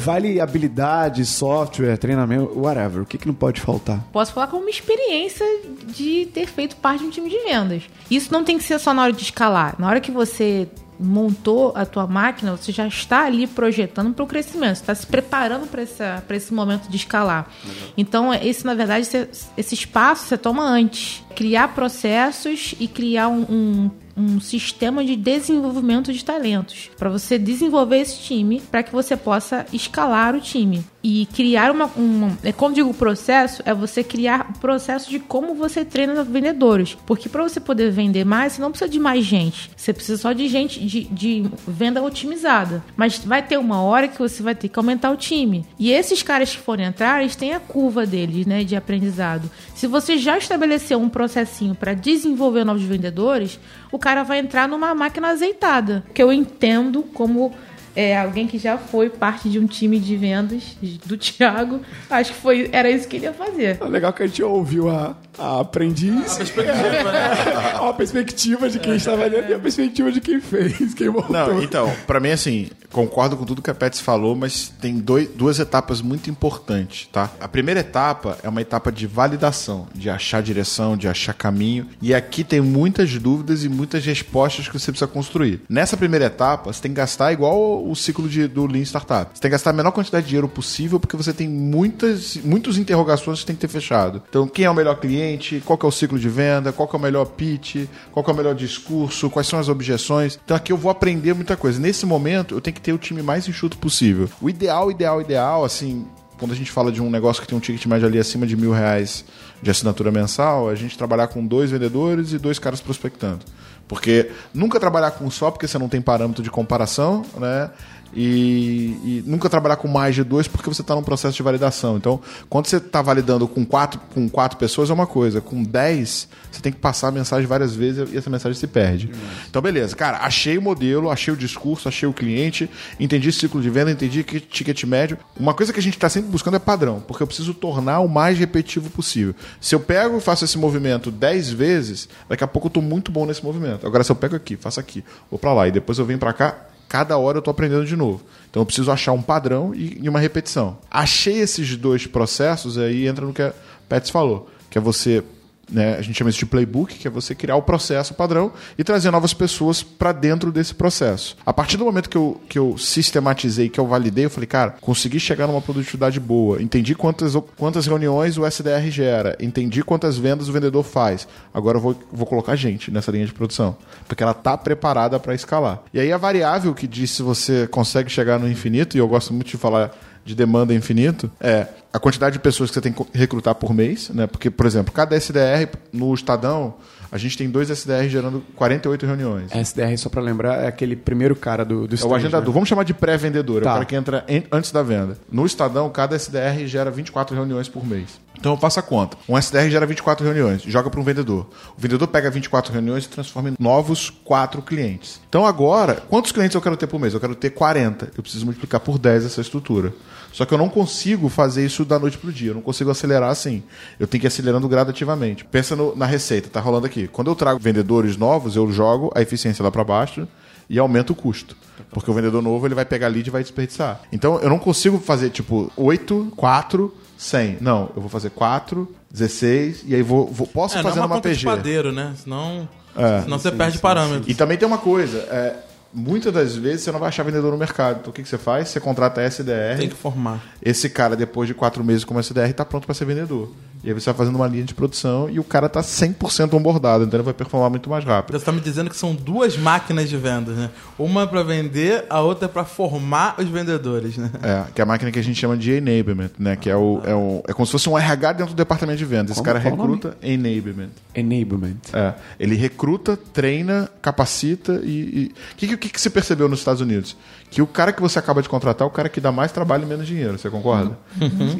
vale 0.00 0.40
habilidade, 0.40 1.24
software, 1.24 1.96
treinamento, 1.96 2.58
whatever. 2.58 3.02
O 3.02 3.06
que, 3.06 3.16
que 3.18 3.26
não 3.26 3.34
pode 3.34 3.60
faltar? 3.60 4.00
Posso 4.12 4.32
falar 4.32 4.48
como 4.48 4.62
uma 4.62 4.70
experiência 4.70 5.46
de 5.86 6.26
ter 6.34 6.46
feito 6.48 6.74
parte 6.76 7.00
de 7.00 7.06
um 7.06 7.10
time 7.10 7.30
de 7.30 7.38
vendas. 7.44 7.82
Isso 8.10 8.32
não 8.32 8.42
tem 8.42 8.58
que 8.58 8.64
ser 8.64 8.78
só 8.80 8.92
na 8.92 9.02
hora 9.04 9.12
de 9.12 9.22
escalar. 9.22 9.76
Na 9.78 9.86
hora 9.88 10.00
que 10.00 10.10
você 10.10 10.68
montou 10.98 11.72
a 11.74 11.84
tua 11.84 12.06
máquina, 12.06 12.56
você 12.56 12.72
já 12.72 12.86
está 12.86 13.24
ali 13.26 13.46
projetando 13.46 14.12
para 14.14 14.24
o 14.24 14.26
crescimento, 14.26 14.76
você 14.76 14.82
está 14.82 14.94
se 14.94 15.06
preparando 15.06 15.66
para 15.68 16.36
esse 16.36 16.54
momento 16.54 16.88
de 16.88 16.96
escalar. 16.96 17.48
Então, 17.96 18.32
esse, 18.32 18.64
na 18.64 18.74
verdade, 18.74 19.04
você- 19.06 19.28
esse 19.56 19.74
espaço 19.74 20.26
você 20.26 20.38
toma 20.38 20.64
antes. 20.64 21.22
Criar 21.34 21.68
processos 21.74 22.74
e 22.80 22.88
criar 22.88 23.28
um, 23.28 23.42
um 23.48 23.90
um 24.16 24.40
sistema 24.40 25.04
de 25.04 25.14
desenvolvimento 25.14 26.12
de 26.12 26.24
talentos 26.24 26.90
para 26.96 27.10
você 27.10 27.38
desenvolver 27.38 27.98
esse 27.98 28.18
time 28.20 28.62
para 28.70 28.82
que 28.82 28.92
você 28.92 29.16
possa 29.16 29.66
escalar 29.72 30.34
o 30.34 30.40
time. 30.40 30.84
E 31.08 31.26
criar 31.26 31.70
uma, 31.70 31.86
uma 31.96 32.36
é 32.42 32.50
quando 32.50 32.74
digo 32.74 32.92
processo 32.92 33.62
é 33.64 33.72
você 33.72 34.02
criar 34.02 34.50
o 34.50 34.58
processo 34.58 35.08
de 35.08 35.20
como 35.20 35.54
você 35.54 35.84
treina 35.84 36.24
vendedores. 36.24 36.96
Porque 37.06 37.28
para 37.28 37.44
você 37.44 37.60
poder 37.60 37.92
vender 37.92 38.24
mais 38.24 38.54
você 38.54 38.60
não 38.60 38.70
precisa 38.70 38.90
de 38.90 38.98
mais 38.98 39.24
gente. 39.24 39.70
Você 39.76 39.92
precisa 39.92 40.20
só 40.20 40.32
de 40.32 40.48
gente 40.48 40.84
de, 40.84 41.04
de 41.04 41.48
venda 41.66 42.02
otimizada. 42.02 42.82
Mas 42.96 43.18
vai 43.18 43.40
ter 43.40 43.56
uma 43.56 43.82
hora 43.82 44.08
que 44.08 44.18
você 44.18 44.42
vai 44.42 44.54
ter 44.54 44.68
que 44.68 44.78
aumentar 44.78 45.12
o 45.12 45.16
time. 45.16 45.64
E 45.78 45.92
esses 45.92 46.24
caras 46.24 46.56
que 46.56 46.60
forem 46.60 46.86
entrar 46.86 47.20
eles 47.20 47.36
têm 47.36 47.54
a 47.54 47.60
curva 47.60 48.04
deles 48.04 48.44
né 48.44 48.64
de 48.64 48.74
aprendizado. 48.74 49.48
Se 49.76 49.86
você 49.86 50.18
já 50.18 50.36
estabeleceu 50.38 50.98
um 50.98 51.08
processinho 51.08 51.74
para 51.74 51.94
desenvolver 51.94 52.64
novos 52.64 52.82
vendedores 52.82 53.60
o 53.92 53.98
cara 54.06 54.22
vai 54.22 54.38
entrar 54.38 54.68
numa 54.68 54.94
máquina 54.94 55.30
azeitada. 55.30 56.04
Que 56.14 56.22
eu 56.22 56.32
entendo 56.32 57.02
como 57.02 57.52
é, 57.96 58.16
alguém 58.16 58.46
que 58.46 58.56
já 58.56 58.78
foi 58.78 59.10
parte 59.10 59.48
de 59.48 59.58
um 59.58 59.66
time 59.66 59.98
de 59.98 60.16
vendas 60.16 60.76
do 61.04 61.16
Thiago. 61.18 61.80
Acho 62.08 62.32
que 62.32 62.38
foi, 62.38 62.68
era 62.70 62.88
isso 62.88 63.08
que 63.08 63.16
ele 63.16 63.24
ia 63.24 63.32
fazer. 63.32 63.78
É 63.80 63.84
legal 63.84 64.12
que 64.12 64.22
a 64.22 64.26
gente 64.28 64.40
ouviu 64.44 64.88
a, 64.88 65.16
a 65.38 65.60
aprendiz, 65.60 66.32
A 66.32 66.36
perspectiva, 66.36 67.12
né? 67.12 67.32
a 67.88 67.92
perspectiva 67.92 68.68
de 68.68 68.78
quem 68.78 68.96
estava 68.96 69.24
ali 69.24 69.36
e 69.36 69.54
a 69.54 69.58
perspectiva 69.58 70.10
de 70.10 70.20
quem 70.20 70.40
fez, 70.40 70.94
quem 70.94 71.08
montou. 71.08 71.30
Não, 71.30 71.62
então, 71.62 71.92
pra 72.06 72.20
mim, 72.20 72.30
assim, 72.30 72.68
concordo 72.90 73.36
com 73.36 73.44
tudo 73.44 73.62
que 73.62 73.70
a 73.70 73.74
Pets 73.74 74.00
falou, 74.00 74.34
mas 74.34 74.72
tem 74.80 74.98
dois, 74.98 75.28
duas 75.28 75.58
etapas 75.58 76.00
muito 76.00 76.30
importantes, 76.30 77.08
tá? 77.12 77.30
A 77.40 77.48
primeira 77.48 77.80
etapa 77.80 78.38
é 78.42 78.48
uma 78.48 78.60
etapa 78.60 78.90
de 78.90 79.06
validação, 79.06 79.86
de 79.94 80.08
achar 80.08 80.42
direção, 80.42 80.96
de 80.96 81.08
achar 81.08 81.34
caminho. 81.34 81.86
E 82.00 82.14
aqui 82.14 82.42
tem 82.42 82.60
muitas 82.60 83.18
dúvidas 83.18 83.64
e 83.64 83.68
muitas 83.68 84.04
respostas 84.04 84.68
que 84.68 84.78
você 84.78 84.90
precisa 84.90 85.06
construir. 85.06 85.60
Nessa 85.68 85.96
primeira 85.96 86.26
etapa, 86.26 86.72
você 86.72 86.80
tem 86.80 86.90
que 86.90 86.96
gastar 86.96 87.32
igual 87.32 87.86
o 87.86 87.94
ciclo 87.94 88.28
de, 88.28 88.46
do 88.48 88.66
Lean 88.66 88.82
Startup. 88.82 89.30
Você 89.32 89.40
tem 89.40 89.50
que 89.50 89.54
gastar 89.54 89.70
a 89.70 89.74
menor 89.74 89.92
quantidade 89.92 90.24
de 90.24 90.30
dinheiro 90.30 90.48
possível, 90.48 90.98
porque 90.98 91.16
você 91.16 91.32
tem 91.32 91.48
muitas, 91.48 92.36
muitas 92.36 92.78
interrogações 92.78 93.40
que 93.40 93.46
tem 93.46 93.56
que 93.56 93.60
ter 93.60 93.68
fechado. 93.68 94.22
Então, 94.28 94.46
quem 94.48 94.64
é 94.64 94.70
o 94.70 94.74
melhor 94.74 94.96
cliente? 94.96 95.25
Qual 95.64 95.76
que 95.76 95.84
é 95.84 95.88
o 95.88 95.92
ciclo 95.92 96.18
de 96.18 96.28
venda? 96.28 96.72
Qual 96.72 96.86
que 96.86 96.94
é 96.94 96.98
o 96.98 97.02
melhor 97.02 97.26
pitch? 97.26 97.86
Qual 98.12 98.22
que 98.22 98.30
é 98.30 98.34
o 98.34 98.36
melhor 98.36 98.54
discurso? 98.54 99.28
Quais 99.28 99.46
são 99.46 99.58
as 99.58 99.68
objeções? 99.68 100.38
Então, 100.44 100.56
aqui 100.56 100.72
eu 100.72 100.76
vou 100.76 100.90
aprender 100.90 101.34
muita 101.34 101.56
coisa. 101.56 101.80
Nesse 101.80 102.06
momento, 102.06 102.54
eu 102.54 102.60
tenho 102.60 102.74
que 102.74 102.80
ter 102.80 102.92
o 102.92 102.98
time 102.98 103.22
mais 103.22 103.48
enxuto 103.48 103.76
possível. 103.78 104.28
O 104.40 104.48
ideal, 104.48 104.90
ideal, 104.90 105.20
ideal, 105.20 105.64
assim, 105.64 106.06
quando 106.38 106.52
a 106.52 106.54
gente 106.54 106.70
fala 106.70 106.92
de 106.92 107.00
um 107.02 107.10
negócio 107.10 107.42
que 107.42 107.48
tem 107.48 107.56
um 107.56 107.60
ticket 107.60 107.84
médio 107.86 108.06
ali 108.06 108.18
acima 108.18 108.46
de 108.46 108.56
mil 108.56 108.72
reais 108.72 109.24
de 109.62 109.70
assinatura 109.70 110.10
mensal, 110.10 110.68
a 110.68 110.74
gente 110.74 110.96
trabalhar 110.96 111.28
com 111.28 111.44
dois 111.46 111.70
vendedores 111.70 112.32
e 112.32 112.38
dois 112.38 112.58
caras 112.58 112.80
prospectando. 112.80 113.40
Porque 113.88 114.30
nunca 114.52 114.80
trabalhar 114.80 115.12
com 115.12 115.24
um 115.24 115.30
só, 115.30 115.50
porque 115.50 115.66
você 115.66 115.78
não 115.78 115.88
tem 115.88 116.02
parâmetro 116.02 116.42
de 116.42 116.50
comparação, 116.50 117.24
né? 117.38 117.70
E, 118.14 118.96
e 119.04 119.24
nunca 119.26 119.48
trabalhar 119.48 119.76
com 119.76 119.88
mais 119.88 120.14
de 120.14 120.24
dois 120.24 120.48
porque 120.48 120.68
você 120.68 120.80
está 120.80 120.94
num 120.94 121.02
processo 121.02 121.36
de 121.36 121.42
validação. 121.42 121.96
Então, 121.96 122.20
quando 122.48 122.66
você 122.66 122.78
está 122.78 123.02
validando 123.02 123.46
com 123.46 123.64
quatro, 123.64 124.00
com 124.14 124.28
quatro 124.28 124.58
pessoas 124.58 124.88
é 124.88 124.92
uma 124.92 125.06
coisa, 125.06 125.40
com 125.40 125.62
dez, 125.62 126.28
você 126.50 126.60
tem 126.62 126.72
que 126.72 126.78
passar 126.78 127.08
a 127.08 127.10
mensagem 127.10 127.46
várias 127.46 127.74
vezes 127.74 128.10
e 128.10 128.16
essa 128.16 128.30
mensagem 128.30 128.58
se 128.58 128.66
perde. 128.66 129.10
Então, 129.50 129.60
beleza, 129.60 129.94
cara, 129.94 130.18
achei 130.18 130.56
o 130.56 130.62
modelo, 130.62 131.10
achei 131.10 131.32
o 131.32 131.36
discurso, 131.36 131.88
achei 131.88 132.08
o 132.08 132.12
cliente, 132.12 132.70
entendi 132.98 133.30
ciclo 133.30 133.60
de 133.60 133.68
venda, 133.68 133.90
entendi 133.90 134.24
que 134.24 134.40
ticket 134.40 134.84
médio. 134.84 135.18
Uma 135.38 135.52
coisa 135.52 135.72
que 135.72 135.78
a 135.78 135.82
gente 135.82 135.94
está 135.94 136.08
sempre 136.08 136.30
buscando 136.30 136.56
é 136.56 136.60
padrão, 136.60 137.00
porque 137.06 137.22
eu 137.22 137.26
preciso 137.26 137.52
tornar 137.52 138.00
o 138.00 138.08
mais 138.08 138.38
repetitivo 138.38 138.88
possível. 138.88 139.34
Se 139.60 139.74
eu 139.74 139.80
pego 139.80 140.16
e 140.16 140.20
faço 140.20 140.44
esse 140.44 140.56
movimento 140.56 141.10
dez 141.10 141.50
vezes, 141.50 142.08
daqui 142.28 142.44
a 142.44 142.46
pouco 142.46 142.66
eu 142.66 142.70
estou 142.70 142.82
muito 142.82 143.12
bom 143.12 143.26
nesse 143.26 143.44
movimento. 143.44 143.86
Agora, 143.86 144.02
se 144.02 144.10
eu 144.10 144.16
pego 144.16 144.36
aqui, 144.36 144.56
faço 144.56 144.80
aqui, 144.80 145.04
vou 145.30 145.38
para 145.38 145.52
lá 145.52 145.68
e 145.68 145.70
depois 145.70 145.98
eu 145.98 146.06
venho 146.06 146.18
para 146.18 146.32
cá, 146.32 146.56
cada 146.88 147.16
hora 147.18 147.38
eu 147.38 147.40
estou 147.40 147.50
aprendendo 147.50 147.84
de 147.84 147.96
novo. 147.96 148.22
Então 148.50 148.62
eu 148.62 148.66
preciso 148.66 148.90
achar 148.90 149.12
um 149.12 149.22
padrão 149.22 149.74
e, 149.74 150.08
uma 150.08 150.18
repetição. 150.18 150.78
Achei 150.90 151.38
esses 151.40 151.76
dois 151.76 152.06
processos, 152.06 152.78
aí 152.78 153.06
entra 153.06 153.26
no 153.26 153.32
que 153.32 153.42
a 153.42 153.52
Pets 153.88 154.10
falou, 154.10 154.48
que 154.70 154.78
é 154.78 154.80
você. 154.80 155.22
Né, 155.70 155.96
a 155.96 156.02
gente 156.02 156.16
chama 156.16 156.30
isso 156.30 156.38
de 156.38 156.46
playbook, 156.46 156.94
que 156.94 157.08
é 157.08 157.10
você 157.10 157.34
criar 157.34 157.56
o 157.56 157.62
processo 157.62 158.14
padrão 158.14 158.52
e 158.78 158.84
trazer 158.84 159.10
novas 159.10 159.34
pessoas 159.34 159.82
para 159.82 160.12
dentro 160.12 160.52
desse 160.52 160.72
processo. 160.72 161.36
A 161.44 161.52
partir 161.52 161.76
do 161.76 161.84
momento 161.84 162.08
que 162.08 162.16
eu, 162.16 162.40
que 162.48 162.58
eu 162.58 162.78
sistematizei, 162.78 163.68
que 163.68 163.80
eu 163.80 163.86
validei, 163.86 164.26
eu 164.26 164.30
falei, 164.30 164.46
cara, 164.46 164.76
consegui 164.80 165.18
chegar 165.18 165.48
numa 165.48 165.60
produtividade 165.60 166.20
boa, 166.20 166.62
entendi 166.62 166.94
quantas, 166.94 167.34
quantas 167.56 167.86
reuniões 167.86 168.38
o 168.38 168.46
SDR 168.46 168.88
gera, 168.90 169.36
entendi 169.40 169.82
quantas 169.82 170.16
vendas 170.16 170.48
o 170.48 170.52
vendedor 170.52 170.84
faz. 170.84 171.26
Agora 171.52 171.78
eu 171.78 171.82
vou, 171.82 171.96
vou 172.12 172.26
colocar 172.26 172.54
gente 172.54 172.90
nessa 172.92 173.10
linha 173.10 173.26
de 173.26 173.32
produção, 173.32 173.76
porque 174.06 174.22
ela 174.22 174.32
está 174.32 174.56
preparada 174.56 175.18
para 175.18 175.34
escalar. 175.34 175.82
E 175.92 175.98
aí 175.98 176.12
a 176.12 176.16
variável 176.16 176.74
que 176.74 176.86
diz 176.86 177.10
se 177.10 177.22
você 177.22 177.66
consegue 177.66 178.08
chegar 178.08 178.38
no 178.38 178.48
infinito, 178.48 178.96
e 178.96 179.00
eu 179.00 179.08
gosto 179.08 179.34
muito 179.34 179.48
de 179.48 179.56
falar 179.56 179.90
de 180.26 180.34
demanda 180.34 180.74
infinito 180.74 181.30
é 181.40 181.68
a 181.92 181.98
quantidade 181.98 182.34
de 182.34 182.38
pessoas 182.40 182.68
que 182.68 182.74
você 182.74 182.80
tem 182.82 182.92
que 182.92 183.02
recrutar 183.14 183.54
por 183.54 183.72
mês, 183.72 184.10
né? 184.10 184.26
Porque, 184.26 184.50
por 184.50 184.66
exemplo, 184.66 184.92
cada 184.92 185.16
SDR 185.16 185.68
no 185.92 186.12
Estadão, 186.12 186.74
a 187.10 187.16
gente 187.16 187.38
tem 187.38 187.48
dois 187.48 187.70
SDR 187.70 188.06
gerando 188.08 188.44
48 188.56 189.06
reuniões. 189.06 189.50
SDR, 189.54 189.96
só 189.96 190.10
pra 190.10 190.20
lembrar, 190.20 190.62
é 190.62 190.66
aquele 190.66 190.94
primeiro 190.96 191.34
cara 191.34 191.64
do, 191.64 191.86
do 191.86 191.94
É 191.94 192.04
o 192.04 192.14
agendador. 192.14 192.48
né? 192.48 192.52
Vamos 192.54 192.68
chamar 192.68 192.82
de 192.82 192.92
pré-vendedor. 192.92 193.62
É 193.62 193.64
Tá. 193.64 193.70
o 193.70 193.74
cara 193.74 193.84
que 193.86 193.96
entra 193.96 194.24
em- 194.28 194.44
antes 194.52 194.72
da 194.72 194.82
venda. 194.82 195.16
No 195.30 195.46
Estadão, 195.46 195.88
cada 195.88 196.14
SDR 196.16 196.66
gera 196.66 196.90
24 196.90 197.34
reuniões 197.34 197.68
por 197.68 197.86
mês. 197.86 198.20
Então 198.38 198.52
eu 198.52 198.58
faço 198.58 198.78
a 198.78 198.82
conta. 198.82 199.16
Um 199.26 199.38
SDR 199.38 199.70
gera 199.70 199.86
24 199.86 200.22
reuniões, 200.26 200.62
joga 200.64 200.90
para 200.90 201.00
um 201.00 201.04
vendedor. 201.04 201.46
O 201.78 201.80
vendedor 201.80 202.06
pega 202.08 202.28
24 202.30 202.70
reuniões 202.74 203.04
e 203.04 203.08
transforma 203.08 203.48
em 203.48 203.54
novos 203.58 204.10
4 204.22 204.60
clientes. 204.60 205.18
Então 205.30 205.46
agora, 205.46 206.02
quantos 206.10 206.32
clientes 206.32 206.54
eu 206.54 206.60
quero 206.60 206.76
ter 206.76 206.86
por 206.88 207.00
mês? 207.00 207.14
Eu 207.14 207.20
quero 207.20 207.34
ter 207.34 207.50
40. 207.50 208.10
Eu 208.14 208.22
preciso 208.22 208.44
multiplicar 208.44 208.80
por 208.80 208.98
10 208.98 209.24
essa 209.24 209.40
estrutura. 209.40 209.94
Só 210.36 210.44
que 210.44 210.52
eu 210.52 210.58
não 210.58 210.68
consigo 210.68 211.30
fazer 211.30 211.64
isso 211.64 211.82
da 211.82 211.98
noite 211.98 212.18
pro 212.18 212.30
dia. 212.30 212.50
Eu 212.50 212.54
não 212.56 212.60
consigo 212.60 212.90
acelerar 212.90 213.30
assim. 213.30 213.62
Eu 213.98 214.06
tenho 214.06 214.20
que 214.20 214.26
ir 214.26 214.28
acelerando 214.28 214.68
gradativamente. 214.68 215.46
Pensa 215.46 215.74
no- 215.74 215.96
na 215.96 216.04
receita, 216.04 216.50
tá 216.50 216.60
rolando 216.60 216.84
aqui. 216.84 217.08
Quando 217.08 217.28
eu 217.30 217.34
trago 217.34 217.58
vendedores 217.58 218.18
novos, 218.18 218.54
eu 218.54 218.70
jogo 218.70 219.10
a 219.14 219.22
eficiência 219.22 219.62
lá 219.62 219.70
para 219.70 219.82
baixo 219.82 220.28
e 220.68 220.78
aumento 220.78 221.14
o 221.14 221.16
custo. 221.16 221.56
Porque 221.90 222.10
o 222.10 222.12
vendedor 222.12 222.42
novo 222.42 222.66
ele 222.66 222.74
vai 222.74 222.84
pegar 222.84 223.08
lead 223.08 223.26
e 223.26 223.30
vai 223.30 223.40
desperdiçar. 223.40 224.02
Então 224.12 224.38
eu 224.40 224.50
não 224.50 224.58
consigo 224.58 224.98
fazer 224.98 225.30
tipo 225.30 225.72
8, 225.74 226.30
4, 226.36 226.94
100. 227.16 227.56
Não, 227.62 227.90
eu 227.96 228.02
vou 228.02 228.10
fazer 228.10 228.28
4, 228.28 228.86
16 229.10 229.84
e 229.86 229.94
aí 229.94 230.02
vou, 230.02 230.26
vou 230.30 230.46
posso 230.46 230.74
É, 230.76 230.76
não 230.76 230.80
é 230.80 230.84
fazer 230.90 231.00
uma 231.00 231.06
numa 231.06 231.16
conta 231.16 231.30
de 231.30 231.34
PG. 231.36 231.46
padeiro, 231.46 231.92
né? 231.92 232.12
Senão, 232.22 232.68
É. 232.94 233.22
senão 233.22 233.38
você 233.38 233.50
perde 233.50 233.78
parâmetros. 233.78 234.28
E 234.28 234.34
também 234.34 234.58
tem 234.58 234.68
uma 234.68 234.76
coisa, 234.76 235.16
é, 235.30 235.56
muitas 235.96 236.32
das 236.32 236.54
vezes 236.54 236.82
você 236.82 236.92
não 236.92 237.00
vai 237.00 237.08
achar 237.08 237.22
vendedor 237.22 237.50
no 237.50 237.58
mercado. 237.58 237.98
Então 238.00 238.10
o 238.10 238.12
que, 238.12 238.22
que 238.22 238.28
você 238.28 238.38
faz? 238.38 238.68
Você 238.68 238.78
contrata 238.78 239.22
SDR. 239.22 239.78
Tem 239.78 239.88
que 239.88 239.96
formar. 239.96 240.42
Esse 240.62 240.90
cara, 240.90 241.16
depois 241.16 241.48
de 241.48 241.54
quatro 241.54 241.82
meses 241.82 242.04
como 242.04 242.20
SDR, 242.20 242.50
está 242.50 242.64
pronto 242.64 242.84
para 242.84 242.94
ser 242.94 243.06
vendedor. 243.06 243.50
E 243.84 243.88
aí 243.88 243.94
você 243.94 244.06
vai 244.06 244.14
fazendo 244.14 244.34
uma 244.34 244.48
linha 244.48 244.64
de 244.64 244.74
produção 244.74 245.30
e 245.30 245.38
o 245.38 245.44
cara 245.44 245.68
tá 245.68 245.80
100% 245.80 246.52
onboardado, 246.54 247.04
então 247.04 247.16
ele 247.18 247.24
vai 247.24 247.34
performar 247.34 247.70
muito 247.70 247.88
mais 247.88 248.04
rápido. 248.04 248.32
Você 248.32 248.38
está 248.38 248.50
me 248.50 248.60
dizendo 248.60 248.90
que 248.90 248.96
são 248.96 249.14
duas 249.14 249.56
máquinas 249.56 250.08
de 250.08 250.16
vendas, 250.16 250.56
né? 250.56 250.70
Uma 250.98 251.24
para 251.26 251.42
vender, 251.44 252.04
a 252.10 252.20
outra 252.20 252.48
para 252.48 252.64
formar 252.64 253.36
os 253.38 253.46
vendedores, 253.48 254.16
né? 254.16 254.30
É, 254.42 254.64
que 254.74 254.80
é 254.80 254.82
a 254.82 254.86
máquina 254.86 255.12
que 255.12 255.18
a 255.18 255.22
gente 255.22 255.38
chama 255.38 255.56
de 255.56 255.70
enablement, 255.72 256.30
né? 256.36 256.56
Que 256.56 256.68
é 256.68 256.76
o, 256.76 257.00
é 257.04 257.14
o 257.14 257.42
é 257.46 257.52
como 257.52 257.64
se 257.64 257.72
fosse 257.72 257.88
um 257.88 257.96
RH 257.96 258.32
dentro 258.32 258.54
do 258.54 258.56
departamento 258.56 258.98
de 258.98 259.04
vendas. 259.04 259.30
Esse 259.32 259.40
Como- 259.40 259.46
cara 259.46 259.58
recruta 259.58 260.16
enablement. 260.20 260.90
Enablement. 261.14 261.76
É, 261.92 262.14
ele 262.40 262.56
recruta, 262.56 263.16
treina, 263.16 263.88
capacita 264.02 264.80
e. 264.82 265.32
O 265.52 265.56
que, 265.56 265.76
que, 265.76 265.85
que 265.88 266.00
você 266.00 266.10
percebeu 266.10 266.48
nos 266.48 266.60
Estados 266.60 266.80
Unidos? 266.80 267.16
Que 267.50 267.62
o 267.62 267.66
cara 267.66 267.92
que 267.92 268.00
você 268.00 268.18
acaba 268.18 268.42
de 268.42 268.48
contratar 268.48 268.86
é 268.86 268.88
o 268.88 268.92
cara 268.92 269.08
que 269.08 269.20
dá 269.20 269.30
mais 269.30 269.52
trabalho 269.52 269.84
e 269.84 269.86
menos 269.86 270.06
dinheiro, 270.06 270.38
você 270.38 270.50
concorda? 270.50 270.98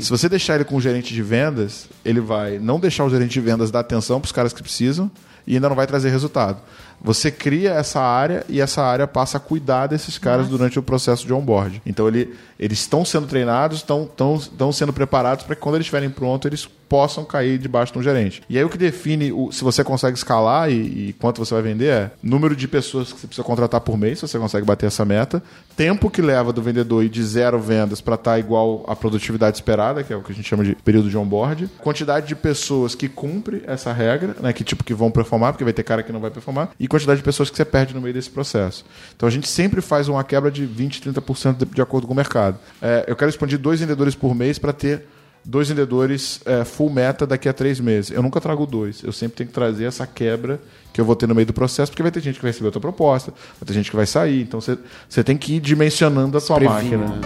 Se 0.01 0.11
você 0.11 0.29
deixar 0.29 0.57
ele 0.57 0.64
com 0.64 0.77
o 0.77 0.81
gerente 0.81 1.12
de 1.12 1.22
vendas, 1.22 1.89
ele 2.05 2.20
vai 2.20 2.59
não 2.59 2.79
deixar 2.81 3.05
o 3.05 3.11
gerente 3.11 3.33
de 3.33 3.41
vendas 3.41 3.70
dar 3.70 3.81
atenção 3.81 4.20
para 4.20 4.27
os 4.27 4.33
caras 4.33 4.53
que 4.53 4.62
precisam 4.62 5.11
e 5.47 5.55
ainda 5.55 5.68
não 5.68 5.77
vai 5.77 5.87
trazer 5.87 6.11
resultado. 6.11 6.61
Você 7.01 7.31
cria 7.31 7.72
essa 7.72 8.01
área 8.01 8.45
e 8.49 8.61
essa 8.61 8.83
área 8.83 9.07
passa 9.07 9.37
a 9.37 9.41
cuidar 9.41 9.87
desses 9.87 10.18
caras 10.18 10.49
durante 10.49 10.79
o 10.79 10.83
processo 10.83 11.27
de 11.27 11.33
onboard. 11.33 11.81
Então 11.87 12.09
ele, 12.09 12.35
eles 12.59 12.81
estão 12.81 13.05
sendo 13.05 13.27
treinados, 13.27 13.79
estão, 13.79 14.05
estão, 14.05 14.37
estão 14.37 14.72
sendo 14.72 14.93
preparados 14.93 15.45
para 15.45 15.55
que 15.55 15.61
quando 15.61 15.77
eles 15.77 15.85
estiverem 15.85 16.11
prontos, 16.11 16.47
eles 16.47 16.68
possam 16.89 17.24
cair 17.24 17.59
debaixo 17.59 17.93
de 17.93 17.99
um 17.99 18.03
gerente. 18.03 18.43
E 18.49 18.59
aí 18.59 18.64
o 18.64 18.68
que 18.68 18.78
define 18.78 19.32
o, 19.32 19.51
se 19.51 19.62
você 19.64 19.82
consegue 19.82 20.16
escalar 20.16 20.70
e, 20.70 21.09
e 21.09 21.12
quanto 21.14 21.45
você 21.45 21.55
vai 21.55 21.62
vender 21.62 21.87
é 21.87 22.11
número 22.22 22.55
de 22.55 22.66
pessoas 22.68 23.12
que 23.12 23.20
você 23.20 23.26
precisa 23.26 23.47
contratar 23.47 23.80
por 23.80 23.97
mês, 23.97 24.18
se 24.18 24.28
você 24.28 24.39
consegue 24.39 24.66
bater 24.66 24.87
essa 24.87 25.05
meta, 25.05 25.43
tempo 25.76 26.11
que 26.11 26.22
leva 26.22 26.53
do 26.53 26.62
vendedor 26.62 27.05
ir 27.05 27.09
de 27.09 27.22
zero 27.22 27.59
vendas 27.61 28.01
para 28.01 28.14
estar 28.14 28.39
igual 28.39 28.84
à 28.89 28.97
produtividade 28.97 29.57
esperada, 29.57 30.03
que 30.03 30.12
é 30.12 30.16
o 30.16 30.22
que 30.22 30.32
a 30.32 30.34
gente 30.34 30.49
chama 30.49 30.64
de 30.64 30.74
período 30.74 31.11
de 31.11 31.16
onboard, 31.16 31.68
quantidade 31.78 32.26
de 32.26 32.34
pessoas 32.34 32.95
que 32.95 33.09
cumpre 33.09 33.62
essa 33.66 33.93
regra, 33.93 34.37
né, 34.41 34.53
que 34.53 34.64
tipo 34.64 34.84
que 34.84 34.95
vão 34.95 35.11
performar, 35.11 35.53
porque 35.53 35.64
vai 35.64 35.72
ter 35.72 35.82
cara 35.82 36.03
que 36.03 36.12
não 36.12 36.20
vai 36.20 36.30
performar, 36.30 36.70
e 36.78 36.89
quantidade 36.89 37.18
de 37.18 37.24
pessoas 37.24 37.51
que 37.51 37.57
você 37.57 37.64
perde 37.64 37.95
no 37.95 38.01
meio 38.01 38.14
desse 38.14 38.30
processo. 38.30 38.84
Então 39.14 39.28
a 39.28 39.32
gente 39.32 39.49
sempre 39.49 39.80
faz 39.80 40.09
uma 40.09 40.22
quebra 40.24 40.51
de 40.51 40.64
20, 40.64 41.03
30% 41.03 41.57
de, 41.57 41.64
de 41.66 41.82
acordo 41.82 42.07
com 42.07 42.12
o 42.12 42.16
mercado. 42.16 42.59
É, 42.80 43.05
eu 43.07 43.16
quero 43.16 43.28
expandir 43.28 43.59
dois 43.59 43.80
vendedores 43.80 44.14
por 44.14 44.34
mês 44.34 44.59
para 44.59 44.72
ter 44.72 45.05
dois 45.47 45.68
vendedores 45.68 46.40
é, 46.44 46.64
full 46.64 46.90
meta 46.90 47.26
daqui 47.26 47.49
a 47.49 47.53
três 47.53 47.78
meses. 47.80 48.11
Eu 48.11 48.22
nunca 48.22 48.40
trago 48.40 48.66
dois. 48.66 49.03
Eu 49.03 49.12
sempre 49.12 49.36
tenho 49.38 49.49
que 49.49 49.55
trazer 49.55 49.84
essa 49.84 50.07
quebra 50.07 50.61
que 50.92 51.01
eu 51.01 51.05
vou 51.05 51.14
ter 51.14 51.26
no 51.26 51.34
meio 51.34 51.47
do 51.47 51.53
processo, 51.53 51.92
porque 51.92 52.03
vai 52.03 52.11
ter 52.11 52.20
gente 52.20 52.36
que 52.36 52.42
vai 52.42 52.51
receber 52.51 52.66
outra 52.66 52.80
proposta, 52.80 53.30
vai 53.61 53.66
ter 53.66 53.72
gente 53.72 53.90
que 53.90 53.97
vai 53.97 54.07
sair. 54.07 54.42
Então 54.42 54.61
você 54.61 55.24
tem 55.24 55.36
que 55.36 55.55
ir 55.55 55.61
dimensionando 55.61 56.36
a 56.36 56.40
sua 56.40 56.57
Previndo, 56.57 56.99
máquina. 56.99 57.16
né? 57.16 57.20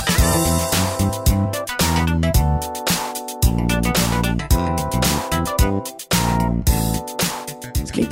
É. 0.00 0.03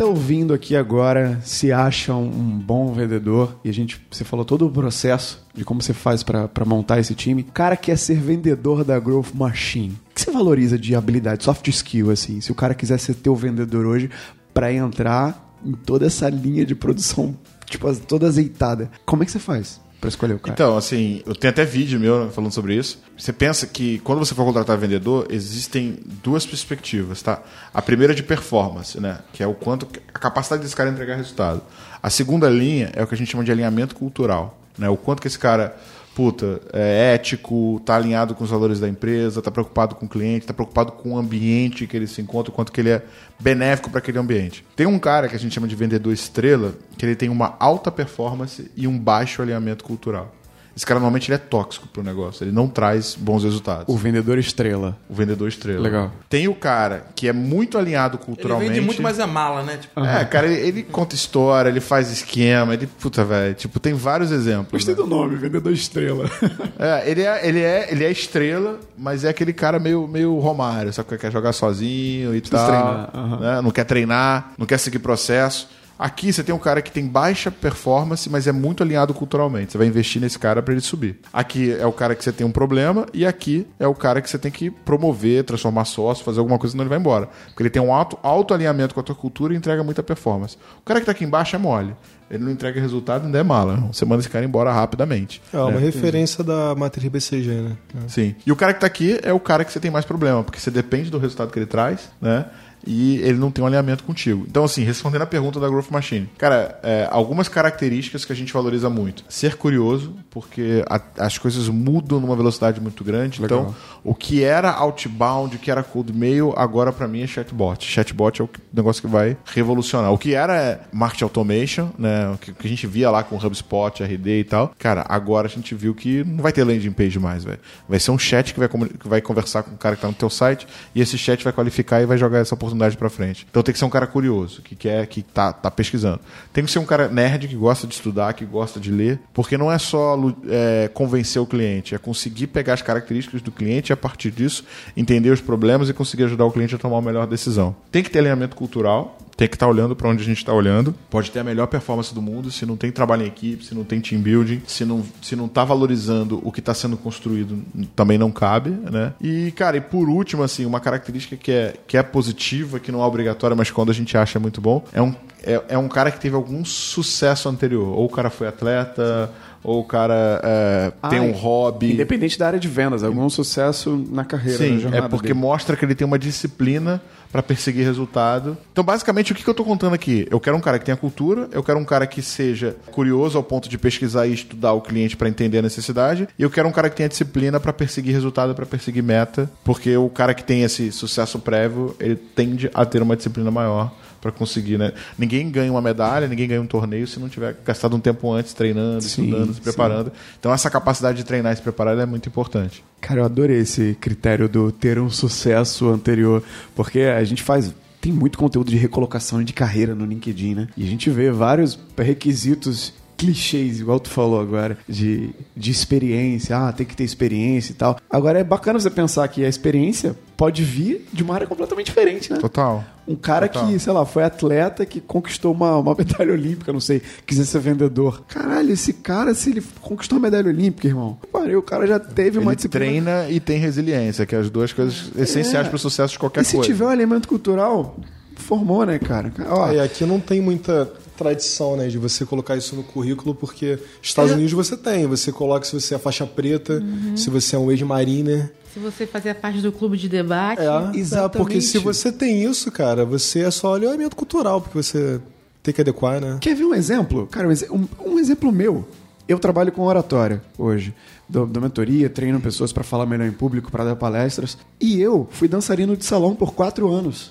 Quem 0.03 0.09
tá 0.09 0.19
ouvindo 0.19 0.53
aqui 0.53 0.75
agora 0.75 1.41
se 1.45 1.71
acha 1.71 2.13
um 2.13 2.59
bom 2.59 2.93
vendedor 2.93 3.57
e 3.63 3.69
a 3.69 3.73
gente, 3.73 4.05
você 4.11 4.25
falou 4.25 4.45
todo 4.45 4.67
o 4.67 4.71
processo 4.71 5.47
de 5.55 5.65
como 5.65 5.81
você 5.81 5.95
faz 5.95 6.25
pra 6.25 6.51
montar 6.67 6.99
esse 6.99 7.15
time. 7.15 7.43
O 7.43 7.53
cara 7.53 7.77
quer 7.77 7.97
ser 7.97 8.19
vendedor 8.19 8.83
da 8.83 8.99
Growth 8.99 9.33
Machine. 9.33 9.97
O 10.11 10.13
que 10.13 10.21
você 10.21 10.33
valoriza 10.33 10.77
de 10.77 10.97
habilidade, 10.97 11.45
soft 11.45 11.69
skill 11.69 12.11
assim? 12.11 12.41
Se 12.41 12.51
o 12.51 12.55
cara 12.55 12.75
quiser 12.75 12.99
ser 12.99 13.15
teu 13.15 13.37
vendedor 13.37 13.87
hoje 13.87 14.11
pra 14.53 14.73
entrar 14.73 15.57
em 15.65 15.71
toda 15.71 16.05
essa 16.05 16.29
linha 16.29 16.67
de 16.67 16.75
produção, 16.75 17.37
tipo, 17.67 17.95
toda 17.95 18.27
azeitada. 18.27 18.91
Como 19.07 19.23
é 19.23 19.27
que 19.27 19.31
você 19.31 19.39
faz 19.39 19.81
pra 20.03 20.09
escolher 20.09 20.35
o 20.35 20.39
cara? 20.41 20.53
Então, 20.53 20.77
assim, 20.77 21.23
eu 21.25 21.33
tenho 21.33 21.53
até 21.53 21.65
vídeo 21.65 21.99
meu 21.99 22.29
falando 22.33 22.53
sobre 22.53 22.75
isso. 22.75 23.01
Você 23.17 23.33
pensa 23.33 23.69
que 23.69 24.01
quando 24.01 24.19
você 24.19 24.35
for 24.35 24.45
contratar 24.45 24.77
vendedor, 24.77 25.29
existem 25.31 25.97
duas 26.23 26.45
perspectivas, 26.45 27.23
tá? 27.23 27.41
A 27.73 27.81
primeira 27.81 28.13
é 28.13 28.17
de 28.17 28.23
performance, 28.25 29.01
né? 29.01 29.21
Que 29.33 29.45
é 29.45 29.47
o 29.47 29.55
quanto 29.55 29.89
a 30.13 30.19
capacidade 30.19 30.63
desse 30.63 30.75
cara 30.75 30.91
entregar 30.91 31.15
resultado. 31.15 31.63
A 32.03 32.11
segunda 32.11 32.51
linha 32.51 32.91
é 32.95 33.03
o 33.05 33.07
que 33.07 33.15
a 33.15 33.17
gente 33.17 33.31
chama 33.31 33.45
de 33.45 33.53
alinhamento 33.53 33.95
cultural, 33.95 34.59
né? 34.77 34.89
O 34.89 34.97
quanto 34.97 35.23
que 35.23 35.29
esse 35.29 35.39
cara 35.39 35.77
puta, 36.15 36.61
é 36.73 37.15
ético, 37.15 37.81
tá 37.85 37.97
alinhado 37.97 38.35
com 38.35 38.45
os 38.45 38.51
valores 38.51 38.79
da 38.79 38.89
empresa, 38.89 39.41
tá 39.41 39.51
preocupado 39.51 39.95
com 39.95 40.07
o 40.07 40.09
cliente, 40.09 40.47
tá 40.47 40.55
preocupado 40.55 40.93
com 40.93 41.13
o 41.13 41.19
ambiente 41.19 41.87
que 41.87 41.97
ele 41.97 42.07
se 42.07 42.21
encontra, 42.21 42.53
quanto 42.53 42.73
que 42.73 42.81
ele 42.81 42.91
é 42.91 43.03
benéfico 43.41 43.91
para 43.91 43.99
aquele 43.99 44.19
ambiente. 44.19 44.65
Tem 44.77 44.87
um 44.87 44.99
cara 44.99 45.29
que 45.29 45.37
a 45.37 45.39
gente 45.39 45.55
chama 45.55 45.69
de 45.69 45.75
vendedor 45.75 46.13
estrela, 46.13 46.75
que 46.97 47.05
ele 47.05 47.17
tem 47.17 47.29
uma 47.29 47.57
alta 47.59 47.91
performance 47.91 48.71
e 48.77 48.87
um 48.87 48.99
baixo 48.99 49.43
alinhamento 49.43 49.85
cultural. 49.85 50.33
Esse 50.77 50.87
cara 50.87 50.99
normalmente 50.99 51.29
ele 51.29 51.37
é 51.37 51.39
tóxico 51.39 51.87
pro 51.89 52.03
negócio, 52.03 52.45
ele 52.45 52.53
não 52.53 52.67
traz 52.67 53.15
bons 53.19 53.45
resultados. 53.45 53.95
O 53.95 53.97
vendedor 53.97 54.39
estrela. 54.39 54.97
O 55.09 55.15
vendedor 55.15 55.49
estrela. 55.49 55.81
Legal. 55.81 56.13
Tem 56.29 56.49
o 56.49 56.55
cara 56.55 57.07
que 57.15 57.29
é 57.29 57.33
muito 57.33 57.77
alinhado 57.77 58.17
Ele 58.17 58.25
culturalmente. 58.25 58.73
vende 58.73 58.81
muito 58.81 59.03
mais 59.03 59.21
a 59.21 59.27
mala, 59.27 59.63
né? 59.63 59.77
Tipo, 59.77 60.01
É, 60.01 60.25
cara, 60.25 60.47
ele, 60.47 60.67
ele 60.67 60.83
conta 60.83 61.15
história, 61.15 61.69
ele 61.69 61.81
faz 61.81 62.11
esquema, 62.11 62.73
ele. 62.75 62.87
Puta, 62.87 63.25
velho. 63.25 63.55
Tipo, 63.55 63.79
tem 63.79 63.93
vários 63.93 64.31
exemplos. 64.31 64.73
Gostei 64.73 64.95
né? 64.95 65.01
do 65.03 65.07
nome, 65.07 65.37
vendedor 65.37 65.73
estrela. 65.73 66.31
É, 66.79 67.11
ele 67.11 67.23
é, 67.23 67.47
ele 67.47 67.61
é, 67.61 67.93
ele 67.93 68.05
é 68.05 68.11
estrela, 68.11 68.81
mas 68.97 69.25
é 69.25 69.29
aquele 69.29 69.53
cara 69.53 69.79
meio, 69.79 70.09
meio 70.09 70.39
Romário, 70.39 70.93
sabe? 70.93 71.09
Que 71.09 71.19
quer 71.19 71.33
jogar 71.33 71.53
sozinho 71.53 72.35
e 72.35 72.41
tal. 72.41 72.67
treinar, 72.67 73.11
aham. 73.15 73.41
né? 73.41 73.61
Não 73.61 73.71
quer 73.71 73.85
treinar, 73.85 74.53
não 74.59 74.67
quer 74.67 74.79
seguir 74.79 74.99
processo. 74.99 75.69
Aqui 76.03 76.33
você 76.33 76.43
tem 76.43 76.53
um 76.53 76.59
cara 76.59 76.83
que 76.83 76.91
tem 76.91 77.07
baixa 77.07 77.49
performance, 77.49 78.29
mas 78.29 78.49
é 78.49 78.53
muito 78.53 78.83
alinhado 78.83 79.15
culturalmente. 79.15 79.71
Você 79.71 79.79
vai 79.79 79.87
investir 79.87 80.21
nesse 80.21 80.37
cara 80.37 80.61
para 80.61 80.75
ele 80.75 80.81
subir. 80.81 81.21
Aqui 81.33 81.71
é 81.71 81.87
o 81.87 81.93
cara 81.93 82.17
que 82.17 82.25
você 82.25 82.33
tem 82.33 82.45
um 82.45 82.51
problema 82.51 83.07
e 83.15 83.25
aqui 83.25 83.69
é 83.79 83.87
o 83.87 83.95
cara 83.95 84.21
que 84.21 84.29
você 84.29 84.37
tem 84.37 84.51
que 84.51 84.69
promover, 84.69 85.45
transformar 85.45 85.85
sócio, 85.85 86.25
fazer 86.25 86.41
alguma 86.41 86.59
coisa, 86.59 86.73
senão 86.73 86.83
ele 86.83 86.89
vai 86.89 86.99
embora. 86.99 87.29
Porque 87.47 87.63
ele 87.63 87.71
tem 87.71 87.81
um 87.81 87.95
alto, 87.95 88.19
alto 88.21 88.53
alinhamento 88.53 88.95
com 88.95 89.01
a 89.01 89.03
tua 89.05 89.15
cultura 89.15 89.55
e 89.55 89.57
entrega 89.57 89.85
muita 89.85 90.03
performance. 90.03 90.57
O 90.81 90.85
cara 90.85 90.99
que 90.99 91.07
tá 91.07 91.13
aqui 91.13 91.25
embaixo 91.25 91.55
é 91.55 91.59
mole. 91.61 91.95
Ele 92.29 92.43
não 92.43 92.51
entrega 92.51 92.81
resultado, 92.81 93.27
ainda 93.27 93.39
é 93.39 93.43
mala. 93.45 93.77
Você 93.93 94.05
manda 94.05 94.21
esse 94.21 94.29
cara 94.29 94.45
embora 94.45 94.73
rapidamente. 94.73 95.41
É 95.53 95.59
uma 95.59 95.73
né? 95.73 95.79
referência 95.79 96.43
da 96.43 96.75
matriz 96.75 97.07
BCG, 97.07 97.49
né? 97.49 97.77
Sim. 98.09 98.35
E 98.45 98.51
o 98.51 98.57
cara 98.57 98.75
que 98.75 98.81
tá 98.81 98.87
aqui 98.89 99.21
é 99.23 99.33
o 99.33 99.39
cara 99.39 99.65
que 99.65 99.71
você 99.71 99.79
tem 99.79 99.91
mais 99.91 100.05
problema, 100.05 100.43
porque 100.43 100.59
você 100.59 100.71
depende 100.71 101.11
do 101.11 101.19
resultado 101.19 101.53
que 101.53 101.59
ele 101.59 101.67
traz, 101.67 102.11
né? 102.21 102.47
E 102.87 103.17
ele 103.19 103.39
não 103.39 103.51
tem 103.51 103.63
um 103.63 103.67
alinhamento 103.67 104.05
contigo. 104.05 104.45
Então, 104.49 104.65
assim, 104.65 104.83
respondendo 104.85 105.23
a 105.23 105.27
pergunta 105.27 105.61
da 105.61 105.69
Growth 105.69 105.91
Machine. 105.91 106.29
Cara, 106.39 106.79
é, 106.83 107.09
algumas 107.11 107.49
características 107.49 108.25
que 108.25 108.33
a 108.33 108.37
gente 108.37 108.53
valoriza 108.53 108.91
muito. 108.91 109.25
Ser 109.29 109.57
curioso, 109.57 110.15
porque 110.31 110.85
a- 110.89 111.01
as 111.19 111.39
coisas 111.39 111.69
mudam 111.69 112.19
numa 112.21 112.35
velocidade 112.37 112.81
muito 112.81 113.05
grande. 113.05 113.41
Legal. 113.41 113.61
Então, 113.61 113.75
o 114.03 114.15
que 114.15 114.43
era 114.43 114.71
outbound, 114.71 115.57
o 115.57 115.59
que 115.59 115.71
era 115.71 115.83
cold 115.83 116.13
mail, 116.13 116.53
agora 116.57 116.93
para 116.93 117.07
mim 117.07 117.23
é 117.23 117.27
chatbot. 117.27 117.85
Chatbot 117.85 118.41
é 118.41 118.45
o 118.45 118.51
negócio 118.73 119.01
que 119.03 119.09
vai 119.09 119.37
revolucionar. 119.55 120.13
O 120.13 120.19
que 120.19 120.35
era 120.35 120.57
é 120.57 120.81
marketing 120.93 121.25
automation, 121.25 121.89
né? 121.99 122.31
O 122.35 122.39
que, 122.39 122.53
que 122.53 122.67
a 122.67 122.71
gente 122.71 122.87
via 122.87 123.11
lá 123.11 123.23
com 123.23 123.37
HubSpot, 123.37 124.03
RD 124.03 124.41
e 124.41 124.45
tal. 124.45 124.73
Cara, 124.79 125.05
agora 125.09 125.47
a 125.47 125.51
gente 125.51 125.75
viu 125.75 125.95
que 125.95 126.25
não 126.25 126.43
vai 126.43 126.53
ter 126.53 126.65
landing 126.65 126.93
page 126.93 127.19
mais, 127.19 127.45
velho. 127.45 127.61
Vai 127.89 128.01
ser 128.01 128.11
um 128.11 128.19
chat 128.19 128.53
que 128.53 128.59
vai, 128.61 128.69
que 128.69 129.09
vai 129.09 129.21
conversar 129.21 129.63
com 129.63 129.75
o 129.75 129.79
cara 129.79 129.95
que 129.97 130.03
tá 130.03 130.09
no 130.09 130.15
teu 130.15 130.29
site 130.31 130.67
e 130.95 131.01
esse 131.01 131.17
chat 131.17 131.45
vai 131.45 131.53
qualificar 131.53 132.01
e 132.03 132.07
vai 132.07 132.19
jogar 132.19 132.39
essa 132.39 132.55
oportunidade 132.55 132.72
para 132.97 133.11
frente. 133.11 133.47
Então 133.51 133.63
tem 133.63 133.73
que 133.73 133.79
ser 133.79 133.85
um 133.85 133.91
cara 133.91 134.07
curioso, 134.07 134.63
que 134.63 134.75
quer, 134.75 135.07
que 135.07 135.23
tá, 135.23 135.53
tá 135.53 135.71
pesquisando. 135.71 136.21
Tem 136.53 136.65
que 136.65 136.71
ser 136.71 136.79
um 136.79 136.85
cara 136.85 137.09
nerd 137.09 137.49
que 137.49 137.57
gosta 137.57 137.87
de 137.87 137.95
estudar, 137.95 138.33
que 138.35 138.45
gosta 138.45 138.79
de 138.79 138.91
ler, 138.91 139.21
porque 139.33 139.57
não 139.57 139.71
é 139.71 139.79
só 139.79 140.17
é, 140.49 140.91
convencer 140.93 141.41
o 141.41 141.47
cliente, 141.47 141.95
é 141.95 141.99
conseguir 141.99 142.49
pegar 142.49 142.75
as 142.75 142.83
características 142.83 143.43
do 143.43 143.51
cliente 143.51 143.91
e 143.91 143.95
a 143.95 143.97
partir 143.97 144.31
disso 144.31 144.65
entender 144.97 145.31
os 145.31 145.41
problemas 145.41 145.89
e 145.89 145.93
conseguir 145.93 146.25
ajudar 146.25 146.45
o 146.45 146.53
cliente 146.53 146.75
a 146.75 146.79
tomar 146.79 146.99
a 146.99 147.03
melhor 147.03 147.27
decisão. 147.27 147.75
Tem 147.91 148.03
que 148.03 148.11
ter 148.11 148.21
alinhamento 148.21 148.57
cultural, 148.57 149.19
tem 149.43 149.49
que 149.49 149.57
estar 149.57 149.67
olhando 149.67 149.97
para 149.97 150.09
onde 150.09 150.23
a 150.23 150.25
gente 150.25 150.37
está 150.37 150.53
olhando. 150.53 150.95
Pode 151.11 151.33
ter 151.33 151.41
a 151.41 151.45
melhor 151.45 151.67
performance 151.67 152.15
do 152.15 152.23
mundo 152.23 152.49
se 152.53 152.65
não 152.65 152.77
tem 152.77 152.93
trabalho 152.93 153.25
em 153.25 153.27
equipe, 153.27 153.65
se 153.65 153.75
não 153.75 153.83
tem 153.83 154.01
team 154.01 154.21
building, 154.23 154.63
se 154.69 154.85
não 154.85 155.03
se 155.21 155.35
não 155.35 155.47
está 155.47 155.65
valorizando 155.65 156.41
o 156.45 156.53
que 156.53 156.61
está 156.61 156.73
sendo 156.73 156.97
construído, 156.97 157.61
também 157.97 158.17
não 158.17 158.31
cabe, 158.31 158.71
né? 158.71 159.13
E 159.21 159.51
cara, 159.53 159.77
e 159.77 159.81
por 159.81 160.09
último 160.09 160.45
assim, 160.45 160.65
uma 160.65 160.79
característica 160.79 161.37
que 161.37 161.51
é 161.51 161.75
que 161.89 161.97
é 161.97 162.03
positiva, 162.05 162.79
que 162.79 162.93
não 162.93 163.03
é 163.03 163.05
obrigatória, 163.05 163.57
mas 163.57 163.69
quando 163.69 163.91
a 163.91 163.95
gente 163.95 164.17
acha 164.17 164.39
muito 164.39 164.61
bom, 164.61 164.85
é 164.93 165.03
um 165.03 165.13
é, 165.45 165.61
é 165.71 165.79
um 165.79 165.89
cara 165.89 166.13
que 166.13 166.21
teve 166.21 166.37
algum 166.37 166.65
sucesso 166.65 167.49
anterior. 167.49 167.89
Ou 167.99 168.07
o 168.07 168.09
cara 168.09 168.31
foi 168.31 168.47
atleta, 168.47 169.29
ou 169.65 169.81
o 169.81 169.85
cara 169.85 170.41
é, 170.43 170.93
tem 171.11 171.19
Ah, 171.19 171.23
um 171.23 171.33
hobby. 171.33 171.93
Independente 171.93 172.39
da 172.39 172.47
área 172.47 172.61
de 172.61 172.69
vendas, 172.69 173.03
algum 173.03 173.29
sucesso 173.29 174.05
na 174.11 174.25
carreira, 174.25 174.59
na 174.61 174.65
Sim, 174.67 174.79
jornada 174.79 175.07
é 175.07 175.09
porque 175.09 175.29
dele. 175.29 175.41
mostra 175.41 175.77
que 175.77 175.85
ele 175.85 175.97
tem 175.97 176.07
uma 176.07 176.19
disciplina 176.19 177.03
para 177.33 177.43
perseguir 177.43 177.85
resultado. 177.85 178.59
Então, 178.71 178.85
basicamente, 178.85 179.33
o 179.33 179.35
que, 179.35 179.43
que 179.43 179.49
eu 179.49 179.55
tô 179.55 179.65
contando 179.65 179.95
aqui? 179.95 180.29
Eu 180.31 180.39
quero 180.39 180.57
um 180.57 180.61
cara 180.61 180.79
que 180.79 180.85
tenha 180.85 180.97
cultura, 180.97 181.49
eu 181.51 181.63
quero 181.63 181.79
um 181.79 181.85
cara 181.85 182.07
que 182.07 182.21
seja 182.21 182.77
curioso 182.91 183.39
ao 183.39 183.43
ponto 183.43 183.69
de 183.69 183.79
pesquisar 183.79 184.27
e 184.27 184.35
estudar 184.35 184.75
o 184.75 184.83
cliente 184.83 185.17
para 185.17 185.29
entender 185.29 185.59
a 185.59 185.63
necessidade, 185.63 186.29
e 186.39 186.43
eu 186.43 186.51
quero 186.51 186.69
um 186.69 186.73
cara 186.73 186.91
que 186.91 186.97
tenha 186.97 187.09
disciplina 187.09 187.59
para 187.59 187.73
perseguir 187.73 188.13
resultado, 188.13 188.55
para 188.55 188.67
perseguir 188.67 189.03
meta, 189.03 189.51
porque 189.65 189.97
o 189.97 190.11
cara 190.11 190.35
que 190.35 190.45
tem 190.45 190.63
esse 190.63 190.93
sucesso 190.93 191.39
prévio, 191.39 191.97
ele 191.99 192.17
tende 192.17 192.71
a 192.75 192.85
ter 192.85 193.01
uma 193.01 193.17
disciplina 193.17 193.51
maior 193.51 193.91
pra 194.21 194.31
conseguir, 194.31 194.79
né? 194.79 194.93
Ninguém 195.19 195.51
ganha 195.51 195.71
uma 195.71 195.83
medalha, 195.83 196.29
ninguém 196.29 196.47
ganha 196.47 196.63
um 196.63 196.67
torneio 196.67 197.07
se 197.09 197.19
não 197.19 197.29
tiver 197.29 197.57
gastado 197.65 197.97
um 197.97 198.01
tempo 198.01 198.31
antes 198.31 198.55
treinando, 198.55 199.03
Sim, 199.03 199.25
estudando, 199.25 199.49
se 199.49 199.55
sim. 199.55 199.63
preparando. 199.63 200.13
Então 200.39 200.53
essa 200.53 200.71
capacidade 200.71 201.19
de 201.19 201.25
treinar 201.25 201.53
e 201.53 201.57
se 201.57 201.63
preparar 201.63 201.99
é 201.99 202.07
muito 202.07 202.29
importante. 202.29 202.85
Cara, 203.03 203.21
eu 203.21 203.25
adorei 203.25 203.59
esse 203.59 203.97
critério 204.01 204.49
do 204.49 204.71
ter 204.71 204.97
um 205.01 205.11
sucesso 205.11 205.89
anterior, 205.89 206.41
porque 206.75 207.01
a 207.01 207.23
gente 207.25 207.43
faz. 207.43 207.75
Tem 208.01 208.13
muito 208.13 208.39
conteúdo 208.39 208.71
de 208.71 208.77
recolocação 208.77 209.43
de 209.43 209.53
carreira 209.53 209.93
no 209.95 210.07
LinkedIn, 210.07 210.55
né? 210.55 210.69
E 210.77 210.85
a 210.85 210.87
gente 210.87 211.11
vê 211.11 211.31
vários 211.31 211.79
requisitos 211.99 212.95
clichês, 213.27 213.81
igual 213.81 214.01
tu 214.01 214.11
falou 214.11 214.41
agora, 214.41 214.77
de, 214.89 215.31
de 215.57 215.71
experiência, 215.71 216.57
ah, 216.57 216.73
tem 216.73 216.85
que 216.85 216.97
ter 216.97 217.05
experiência 217.05 217.73
e 217.73 217.75
tal. 217.75 217.97
Agora 218.11 218.39
é 218.39 218.45
bacana 218.45 218.79
você 218.81 218.91
pensar 218.91 219.27
que 219.29 219.45
a 219.45 219.49
experiência 219.49 220.17
pode 220.37 220.65
vir 220.65 221.07
de 221.13 221.23
uma 221.23 221.35
área 221.35 221.47
completamente 221.47 221.87
diferente, 221.87 222.33
né? 222.33 222.39
Total. 222.39 222.85
Um 223.07 223.15
cara 223.15 223.49
Total. 223.49 223.69
que, 223.69 223.79
sei 223.79 223.93
lá, 223.93 224.05
foi 224.05 224.25
atleta, 224.25 224.85
que 224.87 225.01
conquistou 225.01 225.53
uma, 225.53 225.77
uma 225.77 225.95
medalha 225.95 226.33
olímpica, 226.33 226.73
não 226.73 226.81
sei, 226.81 227.01
quiser 227.27 227.45
ser 227.45 227.61
vendedor. 227.61 228.25
Caralho, 228.29 228.73
esse 228.73 228.93
cara, 228.93 229.35
se 229.35 229.51
ele 229.51 229.63
conquistou 229.81 230.19
uma 230.19 230.23
medalha 230.29 230.49
olímpica, 230.49 230.89
irmão, 230.89 231.17
pariu, 231.33 231.61
o 231.61 231.63
cara 231.63 231.87
já 231.87 231.99
teve 232.01 232.39
uma 232.39 232.51
Ele 232.53 232.57
disciplina. 232.57 233.11
treina 233.23 233.31
e 233.31 233.39
tem 233.41 233.59
resiliência, 233.59 234.27
que 234.27 234.35
é 234.35 234.39
as 234.39 234.51
duas 234.51 234.73
coisas 234.73 235.11
essenciais 235.17 235.67
É. 235.67 235.69
para 235.69 235.77
o 235.77 235.79
sucesso 235.79 236.13
de 236.15 236.19
qualquer 236.19 236.43
E 236.43 236.45
se 236.45 236.57
coisa. 236.57 236.67
tiver 236.69 236.85
um 236.87 236.93
elemento 236.93 237.29
cultural, 237.29 237.97
formou, 238.37 238.85
né, 238.85 238.99
cara? 238.99 239.33
Ó, 239.49 239.65
Ah, 239.67 239.75
e 239.75 239.81
aqui 239.81 240.05
não 240.05 240.19
tem 240.19 240.41
muita 240.41 240.91
tradição, 241.17 241.77
né, 241.77 241.89
de 241.89 241.99
você 241.99 242.25
colocar 242.25 242.57
isso 242.57 242.75
no 242.77 242.83
currículo, 242.83 243.35
porque 243.35 243.79
Estados. 244.01 244.33
Unidos 244.33 244.53
você 244.53 244.77
tem. 244.77 245.07
Você 245.07 245.31
coloca 245.33 245.65
se 245.67 245.73
você 245.79 245.95
é 245.95 245.99
faixa 245.99 246.27
preta, 246.27 246.83
se 247.17 247.29
você 247.31 247.57
é 247.57 247.59
um 247.59 247.71
ex-mariner. 247.71 248.53
Se 248.73 248.79
você 248.79 249.07
fazer 249.07 249.35
parte 249.35 249.61
do 249.61 249.71
clube 249.71 249.99
de 249.99 250.09
debate. 250.09 250.61
É, 250.63 250.99
Exatamente. 250.99 251.37
porque 251.37 251.61
se 251.61 251.79
você 251.79 252.11
tem 252.11 252.43
isso, 252.45 252.71
cara, 252.73 253.05
você 253.05 253.41
é 253.41 253.51
só 253.51 253.75
alinhamento 253.75 254.17
cultural, 254.17 254.61
porque 254.61 254.77
você 254.83 255.21
tem 255.63 255.73
que 255.75 255.81
adequar, 255.81 256.21
né? 256.21 256.39
Quer 256.41 256.55
ver 256.57 256.65
um 256.65 256.75
exemplo? 256.75 257.27
Cara, 257.31 257.47
um, 257.49 257.53
um- 257.77 258.13
um 258.15 258.19
exemplo 258.19 258.51
meu. 258.51 258.85
Eu 259.29 259.39
trabalho 259.39 259.71
com 259.71 259.83
oratória 259.83 260.43
hoje. 260.59 260.93
Dou, 261.29 261.47
dou 261.47 261.63
mentoria, 261.63 262.11
treino 262.11 262.41
pessoas 262.41 262.73
para 262.73 262.83
falar 262.83 263.07
melhor 263.07 263.27
em 263.29 263.33
público, 263.33 263.71
para 263.71 263.85
dar 263.85 263.97
palestras. 263.97 264.59
E 264.81 265.01
eu 265.01 265.29
fui 265.31 265.47
dançarino 265.49 265.97
de 265.97 266.05
salão 266.05 266.35
por 266.35 266.53
quatro 266.55 266.91
anos. 266.91 267.31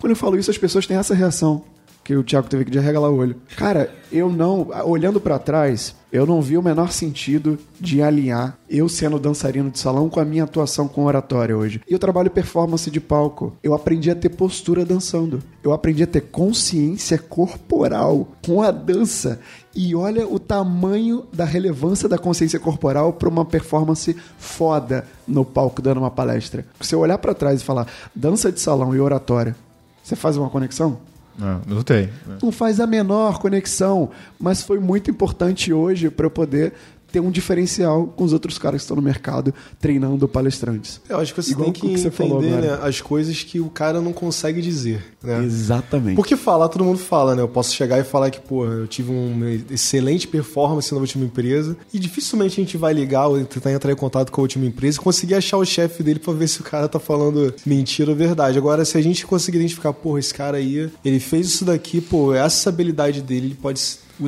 Quando 0.00 0.10
eu 0.12 0.16
falo 0.16 0.38
isso, 0.38 0.50
as 0.50 0.58
pessoas 0.58 0.86
têm 0.86 0.96
essa 0.96 1.14
reação. 1.14 1.62
Que 2.08 2.16
o 2.16 2.24
Thiago 2.24 2.48
teve 2.48 2.64
que 2.64 2.78
arregalar 2.78 3.10
o 3.10 3.18
olho. 3.18 3.36
Cara, 3.54 3.92
eu 4.10 4.30
não. 4.30 4.68
Olhando 4.86 5.20
para 5.20 5.38
trás, 5.38 5.94
eu 6.10 6.24
não 6.24 6.40
vi 6.40 6.56
o 6.56 6.62
menor 6.62 6.90
sentido 6.90 7.58
de 7.78 8.00
alinhar 8.00 8.56
eu 8.66 8.88
sendo 8.88 9.18
dançarino 9.18 9.70
de 9.70 9.78
salão 9.78 10.08
com 10.08 10.18
a 10.18 10.24
minha 10.24 10.44
atuação 10.44 10.88
com 10.88 11.04
oratória 11.04 11.54
hoje. 11.54 11.82
E 11.86 11.92
eu 11.92 11.98
trabalho 11.98 12.30
performance 12.30 12.90
de 12.90 12.98
palco. 12.98 13.52
Eu 13.62 13.74
aprendi 13.74 14.10
a 14.10 14.14
ter 14.14 14.30
postura 14.30 14.86
dançando. 14.86 15.42
Eu 15.62 15.74
aprendi 15.74 16.02
a 16.02 16.06
ter 16.06 16.22
consciência 16.22 17.18
corporal 17.18 18.26
com 18.42 18.62
a 18.62 18.70
dança. 18.70 19.38
E 19.74 19.94
olha 19.94 20.26
o 20.26 20.38
tamanho 20.38 21.26
da 21.30 21.44
relevância 21.44 22.08
da 22.08 22.16
consciência 22.16 22.58
corporal 22.58 23.12
para 23.12 23.28
uma 23.28 23.44
performance 23.44 24.16
foda 24.38 25.06
no 25.26 25.44
palco 25.44 25.82
dando 25.82 25.98
uma 25.98 26.10
palestra. 26.10 26.64
Se 26.80 26.94
eu 26.94 27.00
olhar 27.00 27.18
para 27.18 27.34
trás 27.34 27.60
e 27.60 27.64
falar 27.64 27.86
dança 28.14 28.50
de 28.50 28.60
salão 28.60 28.96
e 28.96 28.98
oratória, 28.98 29.54
você 30.02 30.16
faz 30.16 30.38
uma 30.38 30.48
conexão? 30.48 31.06
Não, 31.38 31.62
não 31.66 31.82
tem. 31.82 32.10
não 32.42 32.50
faz 32.50 32.80
a 32.80 32.86
menor 32.86 33.38
conexão, 33.38 34.10
mas 34.38 34.62
foi 34.62 34.80
muito 34.80 35.10
importante 35.10 35.72
hoje 35.72 36.10
para 36.10 36.26
eu 36.26 36.30
poder 36.30 36.74
ter 37.10 37.20
um 37.20 37.30
diferencial 37.30 38.06
com 38.06 38.24
os 38.24 38.32
outros 38.32 38.58
caras 38.58 38.80
que 38.80 38.84
estão 38.84 38.96
no 38.96 39.02
mercado 39.02 39.52
treinando 39.80 40.26
palestrantes. 40.28 41.00
Eu 41.08 41.18
acho 41.18 41.34
que 41.34 41.42
você 41.42 41.52
Igual 41.52 41.64
tem 41.64 41.72
que 41.72 41.80
que 41.80 41.98
você 41.98 42.10
falou 42.10 42.38
entender 42.42 42.58
agora. 42.58 42.76
né, 42.82 42.88
as 42.88 43.00
coisas 43.00 43.42
que 43.42 43.60
o 43.60 43.70
cara 43.70 44.00
não 44.00 44.12
consegue 44.12 44.60
dizer, 44.60 45.02
né? 45.22 45.42
Exatamente. 45.44 46.16
Porque 46.16 46.36
falar, 46.36 46.68
todo 46.68 46.84
mundo 46.84 46.98
fala, 46.98 47.34
né? 47.34 47.42
Eu 47.42 47.48
posso 47.48 47.74
chegar 47.74 47.98
e 47.98 48.04
falar 48.04 48.30
que, 48.30 48.40
pô, 48.40 48.66
eu 48.66 48.86
tive 48.86 49.10
uma 49.10 49.50
excelente 49.70 50.26
performance 50.28 50.92
na 50.92 51.00
última 51.00 51.24
empresa 51.24 51.76
e 51.92 51.98
dificilmente 51.98 52.60
a 52.60 52.64
gente 52.64 52.76
vai 52.76 52.92
ligar 52.92 53.26
ou 53.26 53.42
tentar 53.44 53.72
entrar 53.72 53.92
em 53.92 53.96
contato 53.96 54.30
com 54.30 54.40
a 54.40 54.42
última 54.42 54.66
empresa 54.66 54.98
e 54.98 55.00
conseguir 55.00 55.34
achar 55.34 55.56
o 55.56 55.64
chefe 55.64 56.02
dele 56.02 56.18
pra 56.18 56.32
ver 56.32 56.48
se 56.48 56.60
o 56.60 56.64
cara 56.64 56.88
tá 56.88 56.98
falando 56.98 57.54
mentira 57.64 58.10
ou 58.10 58.16
verdade. 58.16 58.58
Agora, 58.58 58.84
se 58.84 58.96
a 58.98 59.02
gente 59.02 59.26
conseguir 59.26 59.58
identificar, 59.58 59.92
porra, 59.92 60.18
esse 60.20 60.34
cara 60.34 60.56
aí, 60.58 60.90
ele 61.04 61.20
fez 61.20 61.46
isso 61.46 61.64
daqui, 61.64 62.00
pô, 62.00 62.34
essa 62.34 62.68
habilidade 62.68 63.22
dele, 63.22 63.46
ele 63.46 63.54
pode 63.54 63.80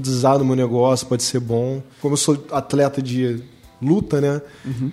usar 0.09 0.39
no 0.39 0.45
meu 0.45 0.57
negócio, 0.57 1.07
pode 1.07 1.23
ser 1.23 1.41
bom. 1.41 1.83
Como 2.01 2.15
eu 2.15 2.17
sou 2.17 2.47
atleta 2.51 3.03
de 3.03 3.43
luta, 3.81 4.21
né? 4.21 4.41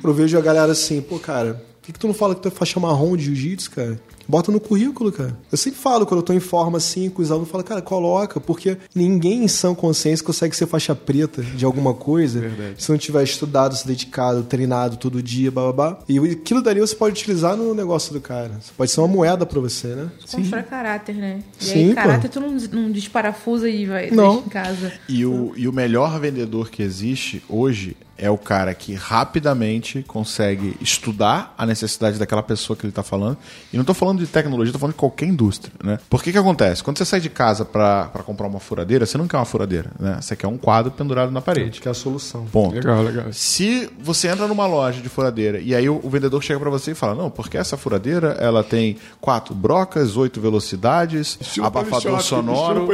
Eu 0.03 0.13
vejo 0.13 0.37
a 0.37 0.41
galera 0.41 0.71
assim, 0.71 1.01
pô, 1.01 1.19
cara, 1.19 1.53
por 1.53 1.85
que, 1.87 1.93
que 1.93 1.99
tu 1.99 2.07
não 2.07 2.13
fala 2.13 2.35
que 2.35 2.41
tu 2.41 2.47
é 2.47 2.51
faixa 2.51 2.79
marrom 2.79 3.15
de 3.15 3.25
jiu-jitsu, 3.25 3.71
cara? 3.71 3.99
Bota 4.28 4.51
no 4.51 4.59
currículo, 4.59 5.11
cara. 5.11 5.38
Eu 5.51 5.57
sempre 5.57 5.80
falo, 5.80 6.05
quando 6.05 6.19
eu 6.19 6.23
tô 6.25 6.34
em 6.34 6.39
forma 6.39 6.78
assim, 6.78 7.09
com 7.09 7.21
os 7.21 7.32
alunos, 7.32 7.47
eu 7.47 7.51
falo, 7.51 7.63
cara, 7.63 7.82
coloca, 7.82 8.39
porque 8.39 8.78
ninguém 8.93 9.43
em 9.43 9.47
sã 9.47 9.73
consciência 9.73 10.25
consegue 10.25 10.55
ser 10.55 10.65
faixa 10.67 10.93
preta 10.95 11.41
de 11.41 11.63
alguma 11.65 11.93
coisa 11.93 12.43
se 12.78 12.89
não 12.91 12.97
tiver 12.97 13.23
estudado, 13.23 13.75
se 13.75 13.88
dedicado, 13.88 14.43
treinado 14.43 14.97
todo 14.97 15.21
dia, 15.21 15.49
babá. 15.51 15.99
E 16.09 16.17
aquilo 16.19 16.61
dali 16.61 16.80
você 16.80 16.95
pode 16.95 17.13
utilizar 17.13 17.55
no 17.55 17.73
negócio 17.73 18.13
do 18.13 18.19
cara. 18.19 18.59
Pode 18.75 18.91
ser 18.91 18.99
uma 18.99 19.07
moeda 19.07 19.45
pra 19.45 19.59
você, 19.59 19.88
né? 19.88 20.11
Constrói 20.32 20.63
caráter, 20.63 21.15
né? 21.15 21.41
E 21.59 21.63
Sim, 21.63 21.73
aí, 21.80 21.89
pô. 21.89 21.95
caráter 21.95 22.30
tu 22.30 22.39
não, 22.39 22.51
não 22.51 22.91
desparafusa 22.91 23.69
e 23.69 23.86
vai 23.86 24.09
Não. 24.11 24.34
deixa 24.36 24.45
em 24.45 24.49
casa. 24.49 24.93
E 25.07 25.25
o, 25.25 25.53
e 25.55 25.67
o 25.67 25.73
melhor 25.73 26.19
vendedor 26.19 26.69
que 26.69 26.84
existe 26.84 27.43
hoje 27.47 27.95
é 28.18 28.30
o 28.30 28.38
cara 28.38 28.74
que 28.74 28.93
rapidamente 28.93 30.03
consegue 30.07 30.76
estudar 30.82 31.53
a 31.57 31.65
necessidade 31.65 32.18
daquela 32.18 32.43
pessoa 32.43 32.76
que 32.76 32.84
ele 32.84 32.91
está 32.91 33.03
falando. 33.03 33.38
E 33.72 33.78
não 33.78 33.82
estou 33.82 33.95
falando 33.95 34.20
de 34.20 34.28
tecnologia, 34.28 34.70
estou 34.70 34.80
falando 34.80 34.93
de 34.93 34.99
qualquer 34.99 35.28
indústria. 35.28 35.74
Né? 35.84 35.99
Por 36.09 36.24
que 36.24 36.32
que 36.32 36.38
acontece? 36.38 36.84
Quando 36.84 36.97
você 36.97 37.05
sai 37.05 37.20
de 37.20 37.30
casa 37.30 37.63
para 37.63 38.07
comprar 38.26 38.47
uma 38.47 38.59
furadeira, 38.59 39.05
você 39.05 39.18
não 39.18 39.28
quer 39.28 39.38
uma 39.38 39.45
furadeira. 39.45 39.91
Né? 39.99 40.18
Você 40.22 40.36
quer 40.36 40.47
um 40.47 40.57
quadro 40.57 40.91
pendurado 40.91 41.32
na 41.32 41.41
parede. 41.41 41.80
Que 41.80 41.88
é 41.88 41.91
a 41.91 41.93
solução. 41.93 42.45
Ponto. 42.45 42.76
Legal, 42.76 43.03
legal. 43.03 43.26
Se 43.32 43.89
você 43.99 44.28
entra 44.28 44.47
numa 44.47 44.65
loja 44.65 45.01
de 45.01 45.09
furadeira 45.09 45.59
e 45.59 45.76
aí 45.76 45.88
o, 45.89 45.99
o 46.03 46.09
vendedor 46.09 46.41
chega 46.41 46.59
pra 46.59 46.70
você 46.70 46.91
e 46.91 46.95
fala: 46.95 47.15
Não, 47.15 47.30
porque 47.30 47.57
essa 47.57 47.78
furadeira 47.78 48.38
ela 48.39 48.63
tem 48.63 48.97
quatro 49.22 49.53
brocas, 49.53 50.18
oito 50.18 50.41
velocidades, 50.41 51.38
abafador 51.61 52.22
sonoro 52.22 52.88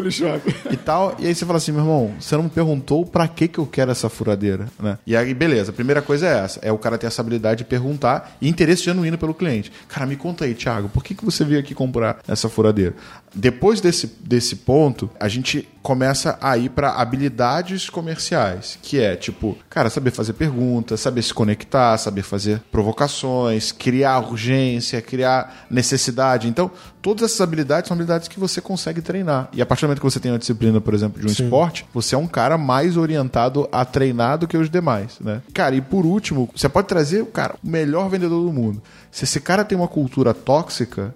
e 0.71 0.77
tal. 0.77 1.15
E 1.19 1.27
aí 1.27 1.35
você 1.35 1.45
fala 1.45 1.57
assim: 1.57 1.71
Meu 1.71 1.81
irmão, 1.81 2.13
você 2.19 2.35
não 2.35 2.43
me 2.43 2.49
perguntou 2.49 3.05
pra 3.05 3.27
que, 3.27 3.47
que 3.47 3.59
eu 3.59 3.65
quero 3.65 3.91
essa 3.91 4.09
furadeira, 4.09 4.67
né? 4.79 4.97
E 5.05 5.12
aí, 5.15 5.33
beleza, 5.33 5.71
a 5.71 5.73
primeira 5.73 6.01
coisa 6.01 6.27
é 6.27 6.37
essa: 6.39 6.59
é 6.61 6.71
o 6.71 6.77
cara 6.77 6.97
ter 6.97 7.07
essa 7.07 7.21
habilidade 7.21 7.59
de 7.59 7.65
perguntar 7.65 8.35
e 8.41 8.47
interesse 8.47 8.83
genuíno 8.83 9.17
pelo 9.17 9.33
cliente. 9.33 9.71
Cara, 9.87 10.05
me 10.05 10.15
conta 10.15 10.45
aí, 10.45 10.53
Thiago, 10.53 10.89
por 10.89 11.03
que, 11.03 11.13
que 11.13 11.25
você 11.25 11.43
veio 11.43 11.59
aqui 11.59 11.73
comprar 11.73 12.19
essa 12.27 12.49
furadeira? 12.49 12.93
Depois 13.33 13.81
desse, 13.81 14.07
desse 14.21 14.57
ponto, 14.57 15.09
a 15.19 15.27
gente 15.27 15.67
começa 15.81 16.37
a 16.39 16.57
ir 16.57 16.69
para 16.69 16.93
habilidades 16.93 17.89
comerciais, 17.89 18.79
que 18.81 18.99
é 18.99 19.15
tipo, 19.15 19.57
cara, 19.69 19.89
saber 19.89 20.11
fazer 20.11 20.33
perguntas, 20.33 21.01
saber 21.01 21.21
se 21.21 21.33
conectar, 21.33 21.97
saber 21.97 22.21
fazer 22.21 22.61
provocações, 22.71 23.71
criar 23.71 24.19
urgência, 24.19 25.01
criar 25.01 25.65
necessidade. 25.69 26.47
Então, 26.47 26.71
todas 27.01 27.23
essas 27.23 27.41
habilidades 27.41 27.89
são 27.89 27.95
habilidades 27.95 28.27
que 28.29 28.39
você 28.39 28.61
consegue 28.61 29.01
treinar. 29.01 29.49
E 29.51 29.61
a 29.61 29.65
partir 29.65 29.81
do 29.81 29.87
momento 29.87 29.99
que 29.99 30.05
você 30.05 30.19
tem 30.19 30.31
uma 30.31 30.39
disciplina, 30.39 30.79
por 30.79 30.93
exemplo, 30.93 31.19
de 31.19 31.27
um 31.27 31.29
esporte, 31.29 31.85
você 31.93 32.15
é 32.15 32.17
um 32.17 32.27
cara 32.27 32.57
mais 32.57 32.95
orientado 32.95 33.67
a 33.71 33.83
treinar 33.83 34.37
do 34.37 34.47
que 34.47 34.55
os 34.55 34.69
demais, 34.69 35.19
né? 35.19 35.41
Cara, 35.53 35.75
e 35.75 35.81
por 35.81 36.05
último, 36.05 36.49
você 36.55 36.69
pode 36.69 36.87
trazer, 36.87 37.25
cara, 37.25 37.55
o 37.63 37.67
melhor 37.67 38.09
vendedor 38.09 38.45
do 38.45 38.53
mundo. 38.53 38.81
Se 39.11 39.25
esse 39.25 39.41
cara 39.41 39.65
tem 39.65 39.77
uma 39.77 39.87
cultura 39.87 40.33
tóxica, 40.33 41.13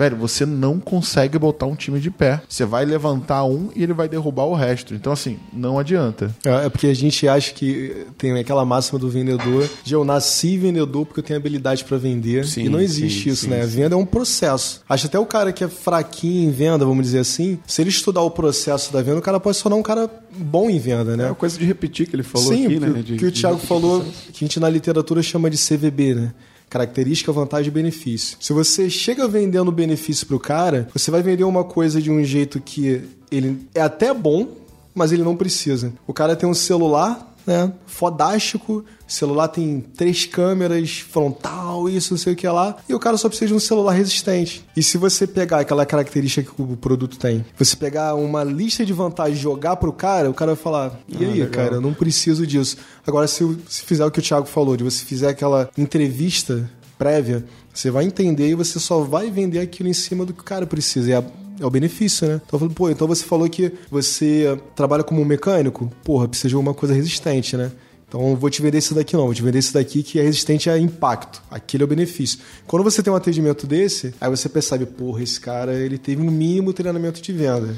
Velho, 0.00 0.16
você 0.16 0.46
não 0.46 0.80
consegue 0.80 1.38
botar 1.38 1.66
um 1.66 1.74
time 1.74 2.00
de 2.00 2.10
pé. 2.10 2.40
Você 2.48 2.64
vai 2.64 2.86
levantar 2.86 3.44
um 3.44 3.68
e 3.76 3.82
ele 3.82 3.92
vai 3.92 4.08
derrubar 4.08 4.44
o 4.46 4.54
resto. 4.54 4.94
Então, 4.94 5.12
assim, 5.12 5.38
não 5.52 5.78
adianta. 5.78 6.34
É 6.42 6.64
é 6.64 6.68
porque 6.70 6.86
a 6.86 6.94
gente 6.94 7.28
acha 7.28 7.52
que 7.52 8.06
tem 8.16 8.32
aquela 8.38 8.64
máxima 8.64 8.98
do 8.98 9.10
vendedor 9.10 9.68
de 9.84 9.92
eu 9.92 10.02
nasci 10.02 10.56
vendedor 10.56 11.04
porque 11.04 11.20
eu 11.20 11.24
tenho 11.24 11.38
habilidade 11.38 11.84
pra 11.84 11.98
vender. 11.98 12.46
Sim, 12.46 12.64
e 12.64 12.68
não 12.70 12.80
existe 12.80 13.24
sim, 13.24 13.28
isso, 13.30 13.42
sim, 13.44 13.50
né? 13.50 13.62
A 13.62 13.66
venda 13.66 13.94
é 13.94 13.98
um 13.98 14.06
processo. 14.06 14.80
Acho 14.88 15.06
até 15.06 15.18
o 15.18 15.26
cara 15.26 15.52
que 15.52 15.62
é 15.62 15.68
fraquinho 15.68 16.48
em 16.48 16.50
venda, 16.50 16.84
vamos 16.86 17.04
dizer 17.04 17.18
assim, 17.18 17.58
se 17.66 17.82
ele 17.82 17.90
estudar 17.90 18.22
o 18.22 18.30
processo 18.30 18.90
da 18.92 19.02
venda, 19.02 19.18
o 19.18 19.22
cara 19.22 19.38
pode 19.38 19.58
se 19.58 19.62
tornar 19.62 19.76
um 19.76 19.82
cara 19.82 20.08
bom 20.34 20.70
em 20.70 20.78
venda, 20.78 21.12
É 21.12 21.16
né? 21.16 21.26
uma 21.26 21.34
coisa 21.34 21.58
de 21.58 21.64
repetir 21.66 22.06
que 22.08 22.16
ele 22.16 22.22
falou 22.22 22.48
Sim, 22.48 22.64
aqui, 22.66 22.74
que, 22.74 22.80
né? 22.80 23.02
De- 23.02 23.16
que 23.16 23.26
o 23.26 23.30
Thiago 23.32 23.58
falou, 23.58 24.00
que 24.32 24.44
a 24.44 24.46
gente 24.46 24.58
na 24.58 24.68
literatura 24.70 25.22
chama 25.22 25.50
de 25.50 25.58
CVB, 25.58 26.14
né? 26.14 26.32
Característica, 26.70 27.32
vantagem 27.32 27.68
e 27.68 27.74
benefício. 27.74 28.38
Se 28.40 28.52
você 28.52 28.88
chega 28.88 29.28
vendendo 29.28 29.70
benefício 29.70 30.26
pro 30.26 30.40
cara, 30.40 30.88
você 30.94 31.10
vai 31.10 31.22
vender 31.22 31.44
uma 31.44 31.64
coisa 31.64 32.00
de 32.00 32.10
um 32.10 32.24
jeito 32.24 32.60
que 32.60 33.02
ele 33.30 33.66
é 33.74 33.82
até 33.82 34.14
bom, 34.14 34.48
mas 34.94 35.12
ele 35.12 35.22
não 35.22 35.36
precisa. 35.36 35.92
O 36.06 36.12
cara 36.12 36.36
tem 36.36 36.48
um 36.48 36.54
celular, 36.54 37.29
né? 37.46 37.72
Fodástico. 37.86 38.84
O 39.08 39.12
celular 39.12 39.48
tem 39.48 39.80
três 39.80 40.24
câmeras, 40.24 40.98
frontal, 41.00 41.88
isso, 41.88 42.12
não 42.12 42.18
sei 42.18 42.32
o 42.32 42.36
que 42.36 42.46
lá. 42.48 42.76
E 42.88 42.94
o 42.94 42.98
cara 42.98 43.16
só 43.16 43.28
precisa 43.28 43.48
de 43.48 43.54
um 43.54 43.58
celular 43.60 43.92
resistente. 43.92 44.64
E 44.76 44.82
se 44.82 44.96
você 44.96 45.26
pegar 45.26 45.60
aquela 45.60 45.84
característica 45.84 46.52
que 46.54 46.62
o 46.62 46.76
produto 46.76 47.18
tem, 47.18 47.44
você 47.58 47.74
pegar 47.76 48.14
uma 48.14 48.44
lista 48.44 48.84
de 48.86 48.92
vantagens 48.92 49.38
e 49.38 49.42
jogar 49.42 49.76
pro 49.76 49.92
cara, 49.92 50.30
o 50.30 50.34
cara 50.34 50.54
vai 50.54 50.62
falar: 50.62 51.00
e 51.08 51.24
aí, 51.24 51.46
cara, 51.48 51.74
eu 51.76 51.80
não 51.80 51.92
preciso 51.94 52.46
disso. 52.46 52.76
Agora, 53.06 53.26
se, 53.26 53.44
se 53.68 53.82
fizer 53.82 54.04
o 54.04 54.10
que 54.10 54.20
o 54.20 54.22
Thiago 54.22 54.46
falou, 54.46 54.76
de 54.76 54.84
você 54.84 55.04
fizer 55.04 55.28
aquela 55.28 55.68
entrevista 55.76 56.70
prévia, 56.96 57.44
você 57.74 57.90
vai 57.90 58.04
entender 58.04 58.48
e 58.50 58.54
você 58.54 58.78
só 58.78 59.00
vai 59.00 59.30
vender 59.30 59.58
aquilo 59.58 59.88
em 59.88 59.92
cima 59.94 60.24
do 60.24 60.32
que 60.32 60.40
o 60.40 60.44
cara 60.44 60.66
precisa. 60.66 61.10
E 61.10 61.14
a- 61.14 61.24
É 61.60 61.66
o 61.66 61.70
benefício, 61.70 62.26
né? 62.26 62.40
Então 62.46 62.58
falei, 62.58 62.74
pô, 62.74 62.88
então 62.90 63.06
você 63.06 63.22
falou 63.22 63.48
que 63.48 63.72
você 63.90 64.58
trabalha 64.74 65.04
como 65.04 65.22
mecânico? 65.24 65.92
Porra, 66.02 66.26
precisa 66.26 66.48
de 66.48 66.54
alguma 66.54 66.72
coisa 66.72 66.94
resistente, 66.94 67.56
né? 67.56 67.70
Então 68.10 68.28
eu 68.30 68.34
vou 68.36 68.50
te 68.50 68.60
vender 68.60 68.78
isso 68.78 68.92
daqui 68.92 69.14
não, 69.16 69.26
vou 69.26 69.34
te 69.34 69.40
vender 69.40 69.60
isso 69.60 69.72
daqui 69.72 70.02
que 70.02 70.18
é 70.18 70.22
resistente 70.22 70.68
a 70.68 70.76
impacto. 70.76 71.40
Aquele 71.48 71.84
é 71.84 71.86
o 71.86 71.88
benefício. 71.88 72.40
Quando 72.66 72.82
você 72.82 73.02
tem 73.04 73.12
um 73.12 73.14
atendimento 73.16 73.68
desse, 73.68 74.12
aí 74.20 74.28
você 74.28 74.48
percebe, 74.48 74.84
porra, 74.84 75.22
esse 75.22 75.40
cara 75.40 75.72
ele 75.74 75.96
teve 75.96 76.20
um 76.20 76.28
mínimo 76.30 76.72
treinamento 76.72 77.22
de 77.22 77.32
venda. 77.32 77.76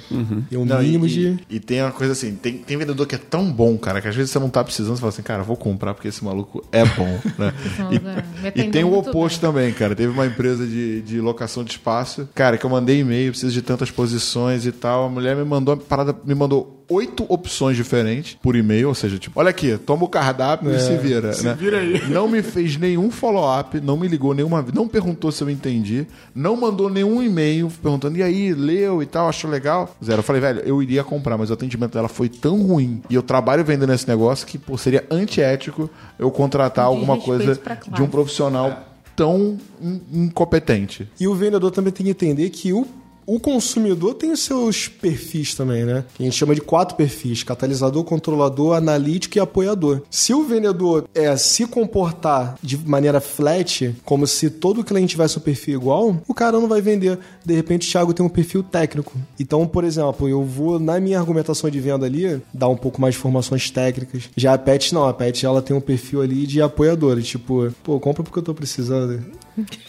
E 0.50 0.56
um 0.56 0.64
Não, 0.64 0.80
mínimo 0.80 1.04
e, 1.06 1.08
de. 1.10 1.38
e 1.50 1.60
tem 1.60 1.82
uma 1.82 1.92
coisa 1.92 2.14
assim, 2.14 2.34
tem, 2.34 2.56
tem 2.58 2.78
vendedor 2.78 3.06
que 3.06 3.14
é 3.14 3.18
tão 3.18 3.52
bom, 3.52 3.76
cara, 3.76 4.00
que 4.00 4.08
às 4.08 4.16
vezes 4.16 4.30
você 4.30 4.38
não 4.38 4.48
tá 4.48 4.64
precisando, 4.64 4.94
você 4.94 5.00
fala 5.00 5.10
assim, 5.10 5.22
cara, 5.22 5.42
vou 5.42 5.56
comprar 5.56 5.92
porque 5.92 6.08
esse 6.08 6.24
maluco 6.24 6.64
é 6.72 6.84
bom, 6.86 7.20
né? 7.38 7.52
Não, 7.78 7.92
E- 7.92 7.98
me 8.00 8.66
e, 8.68 8.70
tem 8.70 8.84
o 8.84 8.94
oposto 8.96 9.38
também, 9.38 9.70
cara. 9.74 9.94
Teve 9.94 10.12
uma 10.14 10.24
empresa 10.26 10.66
de, 10.66 11.02
de 11.02 11.20
locação 11.20 11.62
de 11.62 11.72
espaço, 11.72 12.26
cara, 12.34 12.56
que 12.56 12.64
eu 12.64 12.70
mandei 12.70 13.00
e-mail, 13.00 13.32
preciso 13.32 13.52
de 13.52 13.60
tantas 13.60 13.90
posições 13.90 14.64
e 14.64 14.72
tal. 14.72 15.04
A 15.04 15.08
mulher 15.10 15.36
me 15.36 15.44
mandou 15.44 15.74
uma 15.74 15.80
parada, 15.82 16.16
me 16.24 16.34
mandou 16.34 16.81
oito 16.92 17.24
opções 17.28 17.76
diferentes 17.76 18.36
por 18.42 18.54
e-mail, 18.56 18.88
ou 18.88 18.94
seja, 18.94 19.18
tipo, 19.18 19.38
olha 19.40 19.50
aqui, 19.50 19.76
toma 19.78 20.04
o 20.04 20.08
cardápio 20.08 20.70
e 20.74 20.78
se 20.78 20.96
vira, 20.96 21.32
né? 21.42 21.54
vira 21.58 21.78
aí. 21.78 22.08
Não 22.08 22.28
me 22.28 22.42
fez 22.42 22.76
nenhum 22.76 23.10
follow-up, 23.10 23.80
não 23.80 23.96
me 23.96 24.06
ligou 24.08 24.34
nenhuma 24.34 24.62
vez, 24.62 24.74
não 24.74 24.86
perguntou 24.86 25.32
se 25.32 25.42
eu 25.42 25.50
entendi, 25.50 26.06
não 26.34 26.56
mandou 26.56 26.88
nenhum 26.90 27.22
e-mail 27.22 27.70
perguntando, 27.82 28.18
e 28.18 28.22
aí, 28.22 28.52
leu 28.54 29.02
e 29.02 29.06
tal, 29.06 29.28
achou 29.28 29.50
legal? 29.50 29.94
Zero. 30.04 30.18
Eu 30.20 30.22
falei, 30.22 30.40
velho, 30.40 30.60
eu 30.60 30.82
iria 30.82 31.02
comprar, 31.04 31.36
mas 31.38 31.50
o 31.50 31.52
atendimento 31.52 31.92
dela 31.92 32.08
foi 32.08 32.28
tão 32.28 32.62
ruim 32.62 33.02
e 33.08 33.14
eu 33.14 33.22
trabalho 33.22 33.64
vendendo 33.64 33.92
esse 33.92 34.06
negócio 34.08 34.46
que, 34.46 34.58
pô, 34.58 34.76
seria 34.78 35.04
antiético 35.10 35.88
eu 36.18 36.30
contratar 36.30 36.84
De 36.86 36.90
alguma 36.94 37.18
coisa 37.18 37.58
de 37.94 38.02
um 38.02 38.06
profissional 38.08 38.84
tão 39.14 39.58
in- 39.80 40.00
incompetente. 40.12 41.08
E 41.20 41.28
o 41.28 41.34
vendedor 41.34 41.70
também 41.70 41.92
tem 41.92 42.04
que 42.06 42.10
entender 42.10 42.48
que 42.50 42.72
o, 42.72 42.86
o 43.26 43.38
consumidor 43.38 44.14
tem 44.14 44.32
os 44.32 44.40
seus 44.40 44.88
perfis 44.88 45.54
também, 45.54 45.84
né? 45.84 46.04
Que 46.14 46.22
a 46.22 46.26
gente 46.26 46.36
chama 46.36 46.54
de 46.54 46.60
quatro 46.60 46.96
perfis: 46.96 47.42
catalisador, 47.42 48.04
controlador, 48.04 48.76
analítico 48.76 49.38
e 49.38 49.40
apoiador. 49.40 50.02
Se 50.10 50.34
o 50.34 50.44
vendedor 50.44 51.08
é 51.14 51.36
se 51.36 51.66
comportar 51.66 52.56
de 52.62 52.76
maneira 52.76 53.20
flat, 53.20 53.94
como 54.04 54.26
se 54.26 54.50
todo 54.50 54.84
cliente 54.84 55.12
tivesse 55.12 55.38
um 55.38 55.42
perfil 55.42 55.74
igual, 55.74 56.16
o 56.26 56.34
cara 56.34 56.58
não 56.60 56.68
vai 56.68 56.80
vender. 56.80 57.18
De 57.44 57.54
repente, 57.54 57.88
o 57.88 57.90
Thiago 57.90 58.14
tem 58.14 58.24
um 58.24 58.28
perfil 58.28 58.62
técnico. 58.62 59.12
Então, 59.38 59.66
por 59.66 59.84
exemplo, 59.84 60.28
eu 60.28 60.44
vou, 60.44 60.78
na 60.78 60.98
minha 61.00 61.18
argumentação 61.18 61.68
de 61.70 61.80
venda 61.80 62.06
ali, 62.06 62.40
dar 62.52 62.68
um 62.68 62.76
pouco 62.76 63.00
mais 63.00 63.14
de 63.14 63.20
informações 63.20 63.70
técnicas. 63.70 64.30
Já 64.36 64.54
a 64.54 64.58
Pet 64.58 64.94
não, 64.94 65.06
a 65.06 65.14
Pet 65.14 65.44
ela 65.44 65.62
tem 65.62 65.76
um 65.76 65.80
perfil 65.80 66.22
ali 66.22 66.46
de 66.46 66.60
apoiadora. 66.60 67.20
Tipo, 67.20 67.72
pô, 67.82 67.98
compra 68.00 68.22
porque 68.22 68.38
eu 68.38 68.42
tô 68.42 68.54
precisando. 68.54 69.24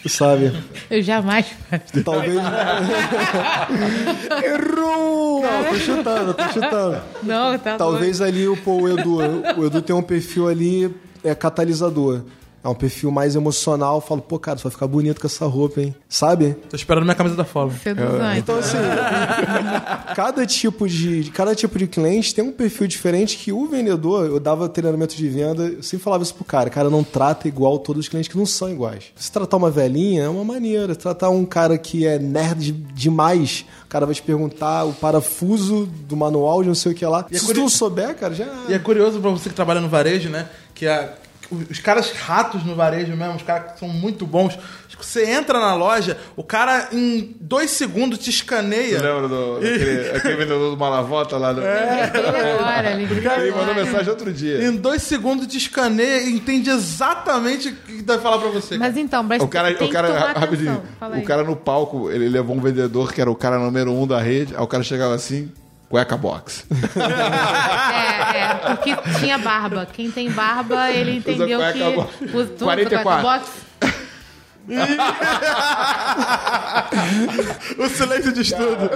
Sabe? 0.07 0.51
Eu 0.89 1.01
jamais. 1.01 1.45
Talvez. 2.03 2.35
Errou! 4.43 5.41
Não, 5.41 5.63
tô 5.63 5.75
chutando, 5.75 6.33
tô 6.33 6.43
chutando. 6.49 7.01
Não, 7.23 7.57
tá 7.57 7.77
Talvez 7.77 8.21
ali 8.21 8.47
o, 8.47 8.57
pô, 8.57 8.81
o 8.81 8.89
Edu. 8.89 9.19
O 9.57 9.65
Edu 9.65 9.81
tem 9.81 9.95
um 9.95 10.01
perfil 10.01 10.47
ali 10.49 10.93
é 11.23 11.33
catalisador. 11.33 12.23
É 12.63 12.67
um 12.69 12.73
perfil 12.75 13.11
mais 13.11 13.35
emocional. 13.35 13.95
Eu 13.95 14.01
falo, 14.01 14.21
pô, 14.21 14.39
cara, 14.39 14.57
você 14.57 14.63
vai 14.63 14.71
ficar 14.71 14.87
bonito 14.87 15.19
com 15.19 15.27
essa 15.27 15.45
roupa, 15.45 15.81
hein? 15.81 15.93
Sabe? 16.07 16.55
Tô 16.69 16.75
esperando 16.75 17.03
minha 17.03 17.15
camisa 17.15 17.35
da 17.35 17.43
Follow. 17.43 17.73
Seduzante. 17.83 18.39
Então, 18.39 18.57
assim, 18.57 18.77
cada 20.15 20.45
tipo 20.45 20.87
de 20.87 21.29
cada 21.33 21.55
tipo 21.55 21.77
de 21.77 21.87
cliente 21.87 22.33
tem 22.33 22.43
um 22.43 22.51
perfil 22.51 22.87
diferente 22.87 23.37
que 23.37 23.51
o 23.51 23.67
vendedor, 23.67 24.25
eu 24.27 24.39
dava 24.39 24.67
treinamento 24.69 25.15
de 25.15 25.27
venda, 25.27 25.63
eu 25.63 25.83
sempre 25.83 26.03
falava 26.03 26.23
isso 26.23 26.33
pro 26.35 26.43
cara, 26.45 26.69
cara, 26.69 26.89
não 26.89 27.03
trata 27.03 27.47
igual 27.47 27.77
todos 27.79 28.01
os 28.05 28.09
clientes 28.09 28.29
que 28.31 28.37
não 28.37 28.45
são 28.45 28.69
iguais. 28.69 29.05
Se 29.15 29.31
tratar 29.31 29.57
uma 29.57 29.69
velhinha 29.71 30.23
é 30.23 30.29
uma 30.29 30.43
maneira, 30.43 30.95
tratar 30.95 31.29
um 31.29 31.45
cara 31.45 31.77
que 31.77 32.05
é 32.05 32.17
nerd 32.19 32.71
demais, 32.71 33.65
o 33.83 33.87
cara 33.87 34.05
vai 34.05 34.15
te 34.15 34.21
perguntar 34.21 34.85
o 34.85 34.93
parafuso 34.93 35.85
do 36.07 36.15
manual 36.15 36.61
de 36.61 36.67
não 36.67 36.75
sei 36.75 36.91
o 36.91 36.95
que 36.95 37.05
lá. 37.05 37.25
E 37.31 37.35
é 37.35 37.39
Se 37.39 37.45
curi- 37.45 37.59
tu 37.59 37.61
não 37.61 37.69
souber, 37.69 38.15
cara, 38.15 38.33
já 38.33 38.45
E 38.69 38.73
é 38.73 38.79
curioso 38.79 39.19
pra 39.19 39.29
você 39.31 39.49
que 39.49 39.55
trabalha 39.55 39.81
no 39.81 39.89
varejo, 39.89 40.29
né? 40.29 40.47
Que 40.73 40.87
a- 40.87 41.13
os 41.69 41.79
caras 41.79 42.11
ratos 42.11 42.63
no 42.63 42.75
varejo 42.75 43.15
mesmo, 43.15 43.35
os 43.35 43.43
caras 43.43 43.73
que 43.73 43.79
são 43.79 43.87
muito 43.87 44.25
bons. 44.25 44.57
Você 45.03 45.29
entra 45.29 45.59
na 45.59 45.75
loja, 45.75 46.17
o 46.35 46.43
cara 46.43 46.87
em 46.93 47.35
dois 47.39 47.71
segundos 47.71 48.19
te 48.19 48.29
escaneia. 48.29 48.99
Você 48.99 49.05
lembra 49.05 49.27
do, 49.27 49.55
daquele, 49.55 50.09
aquele 50.09 50.35
vendedor 50.35 50.71
do 50.71 50.77
Malavota 50.77 51.37
lá? 51.37 51.51
Do... 51.51 51.61
Ele 51.61 51.69
agora, 51.69 52.91
ele 52.91 53.03
Ele 53.03 53.51
mandou 53.51 53.75
mensagem 53.75 54.09
outro 54.09 54.31
dia. 54.31 54.65
Em 54.65 54.77
dois 54.77 55.03
segundos 55.03 55.45
te 55.47 55.57
escaneia 55.57 56.21
e 56.21 56.33
entende 56.33 56.69
exatamente 56.69 57.69
o 57.69 57.75
que 57.75 58.01
vai 58.01 58.17
falar 58.17 58.37
pra 58.37 58.49
você. 58.49 58.77
Mas 58.77 58.95
então, 58.95 59.21
mas 59.23 59.41
O 59.41 59.47
cara, 59.47 59.73
tem 59.73 59.87
o 59.87 59.91
cara 59.91 60.07
que 60.07 60.13
tomar 60.13 60.33
rapidinho, 60.39 60.81
o 61.17 61.23
cara 61.23 61.43
no 61.43 61.55
palco, 61.55 62.09
ele 62.09 62.29
levou 62.29 62.55
um 62.55 62.61
vendedor 62.61 63.11
que 63.11 63.19
era 63.19 63.29
o 63.29 63.35
cara 63.35 63.59
número 63.59 63.91
um 63.91 64.07
da 64.07 64.21
rede, 64.21 64.55
aí 64.55 64.63
o 64.63 64.67
cara 64.67 64.83
chegava 64.83 65.13
assim, 65.13 65.51
cueca 65.93 66.17
box. 66.17 66.65
É, 67.93 68.37
é, 68.37 68.75
porque 68.75 68.95
tinha 69.19 69.37
barba. 69.37 69.85
Quem 69.85 70.09
tem 70.09 70.31
barba, 70.31 70.89
ele 70.89 71.17
entendeu 71.17 71.59
que... 71.71 71.91
box. 71.91 72.21
Usa 72.33 72.53
44. 72.65 73.21
cueca 73.21 73.21
box? 73.21 73.51
o 77.77 77.87
silêncio 77.89 78.31
de 78.31 78.41
estudo. 78.41 78.89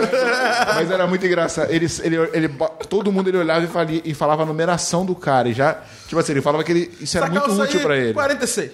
Mas 0.76 0.90
era 0.92 1.08
muito 1.08 1.26
engraçado. 1.26 1.72
Ele, 1.72 1.88
ele, 2.04 2.16
ele, 2.34 2.50
todo 2.90 3.12
mundo 3.12 3.30
ele 3.30 3.38
olhava 3.38 3.66
e, 3.66 3.68
falia, 3.68 4.02
e 4.06 4.14
falava 4.14 4.44
a 4.44 4.46
numeração 4.46 5.06
do 5.06 5.16
cara. 5.16 5.50
E 5.50 5.54
já, 5.54 5.78
tipo 6.08 6.20
assim, 6.20 6.34
ele 6.34 6.42
falava 6.42 6.64
que 6.64 6.72
ele, 6.72 6.92
isso 7.02 7.18
era 7.18 7.28
Essa 7.28 7.40
muito 7.40 7.62
útil 7.62 7.80
pra 7.82 7.98
ele. 7.98 8.14
46. 8.14 8.72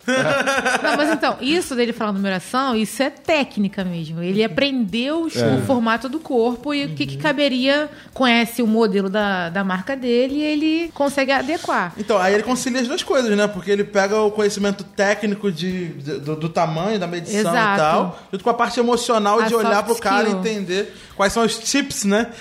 Não, 0.84 0.98
mas 0.98 1.10
então, 1.12 1.38
isso 1.42 1.76
dele 1.76 1.94
falar 1.94 2.12
numeração, 2.12 2.76
isso 2.76 3.02
é 3.02 3.10
técnica 3.10 3.84
mesmo. 3.84 4.22
Ele 4.22 4.44
aprendeu 4.44 5.24
os- 5.24 5.36
É. 5.36 5.56
o 5.56 5.62
formato 5.66 6.08
do 6.08 6.20
corpo 6.20 6.74
e 6.74 6.86
o 6.86 6.90
que, 6.90 7.06
que 7.06 7.18
caberia, 7.18 7.90
conhece 8.14 8.62
o 8.62 8.68
modelo 8.68 9.10
da, 9.10 9.50
da 9.50 9.64
marca 9.64 9.96
dele 9.96 10.36
e 10.36 10.44
ele 10.44 10.92
consegue 10.94 11.32
adequar. 11.32 11.94
Então, 11.98 12.18
aí 12.18 12.34
ele 12.36 12.44
concilia 12.44 12.82
as 12.82 12.88
duas 12.88 13.04
coisas, 13.04 13.36
né? 13.36 13.48
Porque 13.48 13.72
ele 13.72 13.84
pega 13.84 14.20
o 14.22 14.32
conhecimento 14.32 14.84
técnico 14.84 15.52
de, 15.52 15.88
de- 15.90 16.20
do, 16.20 16.36
do 16.36 16.50
tamanho, 16.50 16.83
da 17.00 17.08
medição 17.08 17.40
Exato. 17.40 17.74
e 17.74 17.78
tal, 17.78 18.20
junto 18.32 18.44
com 18.44 18.50
a 18.50 18.54
parte 18.54 18.80
emocional 18.80 19.40
A 19.40 19.48
de 19.48 19.56
olhar 19.56 19.84
pro 19.84 19.96
cara 19.96 20.24
e 20.24 20.28
skill. 20.28 20.40
entender 20.40 20.94
quais 21.16 21.32
são 21.34 21.44
os 21.44 21.58
tips, 21.58 22.04
né? 22.06 22.32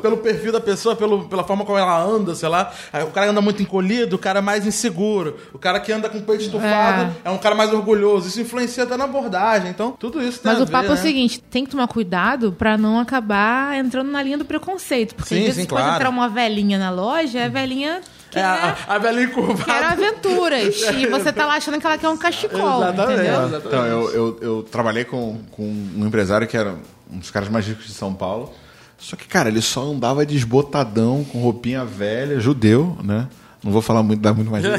Pelo 0.00 0.18
perfil 0.18 0.52
da 0.52 0.60
pessoa, 0.60 0.94
pelo, 0.96 1.24
pela 1.28 1.44
forma 1.44 1.64
como 1.64 1.78
ela 1.78 2.02
anda, 2.02 2.34
sei 2.34 2.48
lá. 2.48 2.72
O 3.06 3.10
cara 3.10 3.30
anda 3.30 3.40
muito 3.40 3.62
encolhido, 3.62 4.16
o 4.16 4.18
cara 4.18 4.38
é 4.38 4.42
mais 4.42 4.66
inseguro. 4.66 5.36
O 5.52 5.58
cara 5.58 5.80
que 5.80 5.92
anda 5.92 6.08
com 6.08 6.18
o 6.18 6.22
peito 6.22 6.42
estufado 6.42 7.14
é, 7.24 7.30
um 7.30 7.38
cara 7.38 7.54
mais 7.54 7.72
orgulhoso. 7.72 8.28
Isso 8.28 8.40
influencia 8.40 8.84
até 8.84 8.96
na 8.96 9.04
abordagem. 9.04 9.70
Então, 9.70 9.92
tudo 9.92 10.22
isso 10.22 10.40
tem 10.40 10.52
Mas 10.52 10.60
a 10.60 10.64
o 10.64 10.66
papo 10.66 10.84
ver, 10.84 10.90
é 10.90 10.92
o 10.92 10.96
né? 10.96 11.02
seguinte, 11.02 11.40
tem 11.50 11.64
que 11.64 11.70
tomar 11.70 11.88
cuidado 11.88 12.52
pra 12.52 12.76
não 12.78 12.98
acabar 12.98 13.76
entrando 13.76 14.10
na 14.10 14.22
linha 14.22 14.38
do 14.38 14.44
preconceito. 14.44 15.14
Porque 15.14 15.34
Sim, 15.34 15.40
às 15.40 15.46
vezes 15.46 15.62
sim, 15.62 15.68
pode 15.68 15.82
claro. 15.82 15.96
entrar 15.96 16.10
uma 16.10 16.28
velhinha 16.28 16.78
na 16.78 16.90
loja, 16.90 17.44
a 17.44 17.48
velhinha 17.48 18.00
quer, 18.32 18.40
É, 18.40 18.42
a, 18.42 18.76
a 18.88 18.98
velhinha 18.98 19.28
curvada. 19.28 19.64
quer 19.64 19.84
aventuras. 19.84 20.82
e 20.94 21.06
você 21.06 21.32
tá 21.32 21.46
lá 21.46 21.54
achando 21.56 21.78
que 21.78 21.86
ela 21.86 21.98
quer 21.98 22.08
um 22.08 22.16
cachecol, 22.16 22.82
entendeu? 22.88 23.60
Então, 23.64 23.86
eu, 23.86 24.10
eu, 24.10 24.38
eu 24.40 24.62
trabalhei 24.64 25.04
com, 25.04 25.38
com 25.52 25.62
um 25.62 26.04
empresário 26.06 26.46
que 26.48 26.56
era 26.56 26.74
um 27.12 27.18
dos 27.18 27.30
caras 27.30 27.48
mais 27.48 27.66
ricos 27.66 27.86
de 27.86 27.92
São 27.92 28.12
Paulo. 28.12 28.52
Só 28.98 29.16
que, 29.16 29.26
cara, 29.26 29.48
ele 29.48 29.60
só 29.60 29.82
andava 29.82 30.24
desbotadão, 30.24 31.24
com 31.24 31.40
roupinha 31.40 31.84
velha, 31.84 32.38
judeu, 32.40 32.96
né? 33.02 33.28
Não 33.62 33.70
vou 33.70 33.82
falar 33.82 34.02
muito, 34.02 34.20
dar 34.20 34.32
muito 34.32 34.50
mais 34.50 34.64
é. 34.64 34.70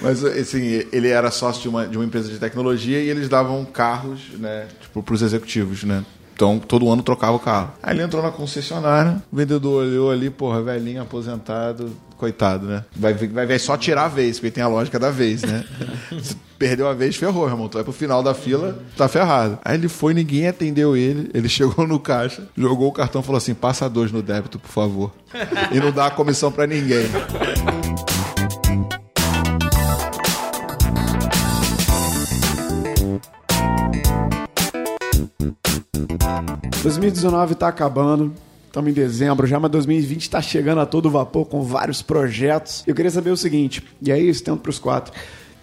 Mas, 0.00 0.24
assim, 0.24 0.84
ele 0.92 1.08
era 1.08 1.30
sócio 1.30 1.62
de 1.62 1.68
uma, 1.68 1.86
de 1.86 1.96
uma 1.96 2.04
empresa 2.04 2.30
de 2.30 2.38
tecnologia 2.38 3.00
e 3.00 3.08
eles 3.08 3.28
davam 3.28 3.64
carros, 3.64 4.20
né, 4.38 4.66
tipo, 4.80 5.02
pros 5.02 5.22
executivos, 5.22 5.84
né? 5.84 6.04
Então, 6.36 6.58
todo 6.58 6.90
ano 6.92 7.02
trocava 7.02 7.32
o 7.32 7.40
carro. 7.40 7.72
Aí 7.82 7.96
ele 7.96 8.02
entrou 8.02 8.22
na 8.22 8.30
concessionária, 8.30 9.22
o 9.32 9.36
vendedor 9.36 9.82
olhou 9.82 10.10
ali, 10.10 10.28
porra, 10.28 10.62
velhinho, 10.62 11.00
aposentado, 11.00 11.90
coitado, 12.18 12.66
né? 12.66 12.84
Vai, 12.94 13.14
vai, 13.14 13.46
vai 13.46 13.58
só 13.58 13.74
tirar 13.74 14.04
a 14.04 14.08
vez, 14.08 14.38
porque 14.38 14.50
tem 14.50 14.62
a 14.62 14.68
lógica 14.68 14.98
da 14.98 15.10
vez, 15.10 15.40
né? 15.40 15.64
Perdeu 16.58 16.88
a 16.88 16.92
vez, 16.92 17.16
ferrou, 17.16 17.48
irmão. 17.48 17.70
Tu 17.70 17.74
vai 17.74 17.84
pro 17.84 17.92
final 17.92 18.22
da 18.22 18.34
fila, 18.34 18.78
tá 18.98 19.08
ferrado. 19.08 19.58
Aí 19.64 19.76
ele 19.76 19.88
foi, 19.88 20.12
ninguém 20.12 20.46
atendeu 20.46 20.94
ele, 20.94 21.30
ele 21.32 21.48
chegou 21.50 21.86
no 21.86 21.98
caixa, 21.98 22.46
jogou 22.54 22.88
o 22.88 22.92
cartão 22.92 23.22
e 23.22 23.24
falou 23.24 23.38
assim, 23.38 23.54
passa 23.54 23.88
dois 23.88 24.12
no 24.12 24.22
débito, 24.22 24.58
por 24.58 24.70
favor. 24.70 25.12
E 25.72 25.80
não 25.80 25.90
dá 25.90 26.06
a 26.06 26.10
comissão 26.10 26.52
pra 26.52 26.66
ninguém. 26.66 27.06
2019 36.86 37.56
tá 37.56 37.66
acabando. 37.66 38.32
Estamos 38.66 38.90
em 38.90 38.94
dezembro 38.94 39.44
já, 39.44 39.58
mas 39.58 39.72
2020 39.72 40.22
está 40.22 40.40
chegando 40.40 40.80
a 40.80 40.86
todo 40.86 41.10
vapor 41.10 41.44
com 41.44 41.60
vários 41.60 42.00
projetos. 42.00 42.84
Eu 42.86 42.94
queria 42.94 43.10
saber 43.10 43.30
o 43.30 43.36
seguinte, 43.36 43.82
e 44.00 44.12
aí 44.12 44.28
estendo 44.28 44.58
para 44.58 44.70
os 44.70 44.78
quatro. 44.78 45.12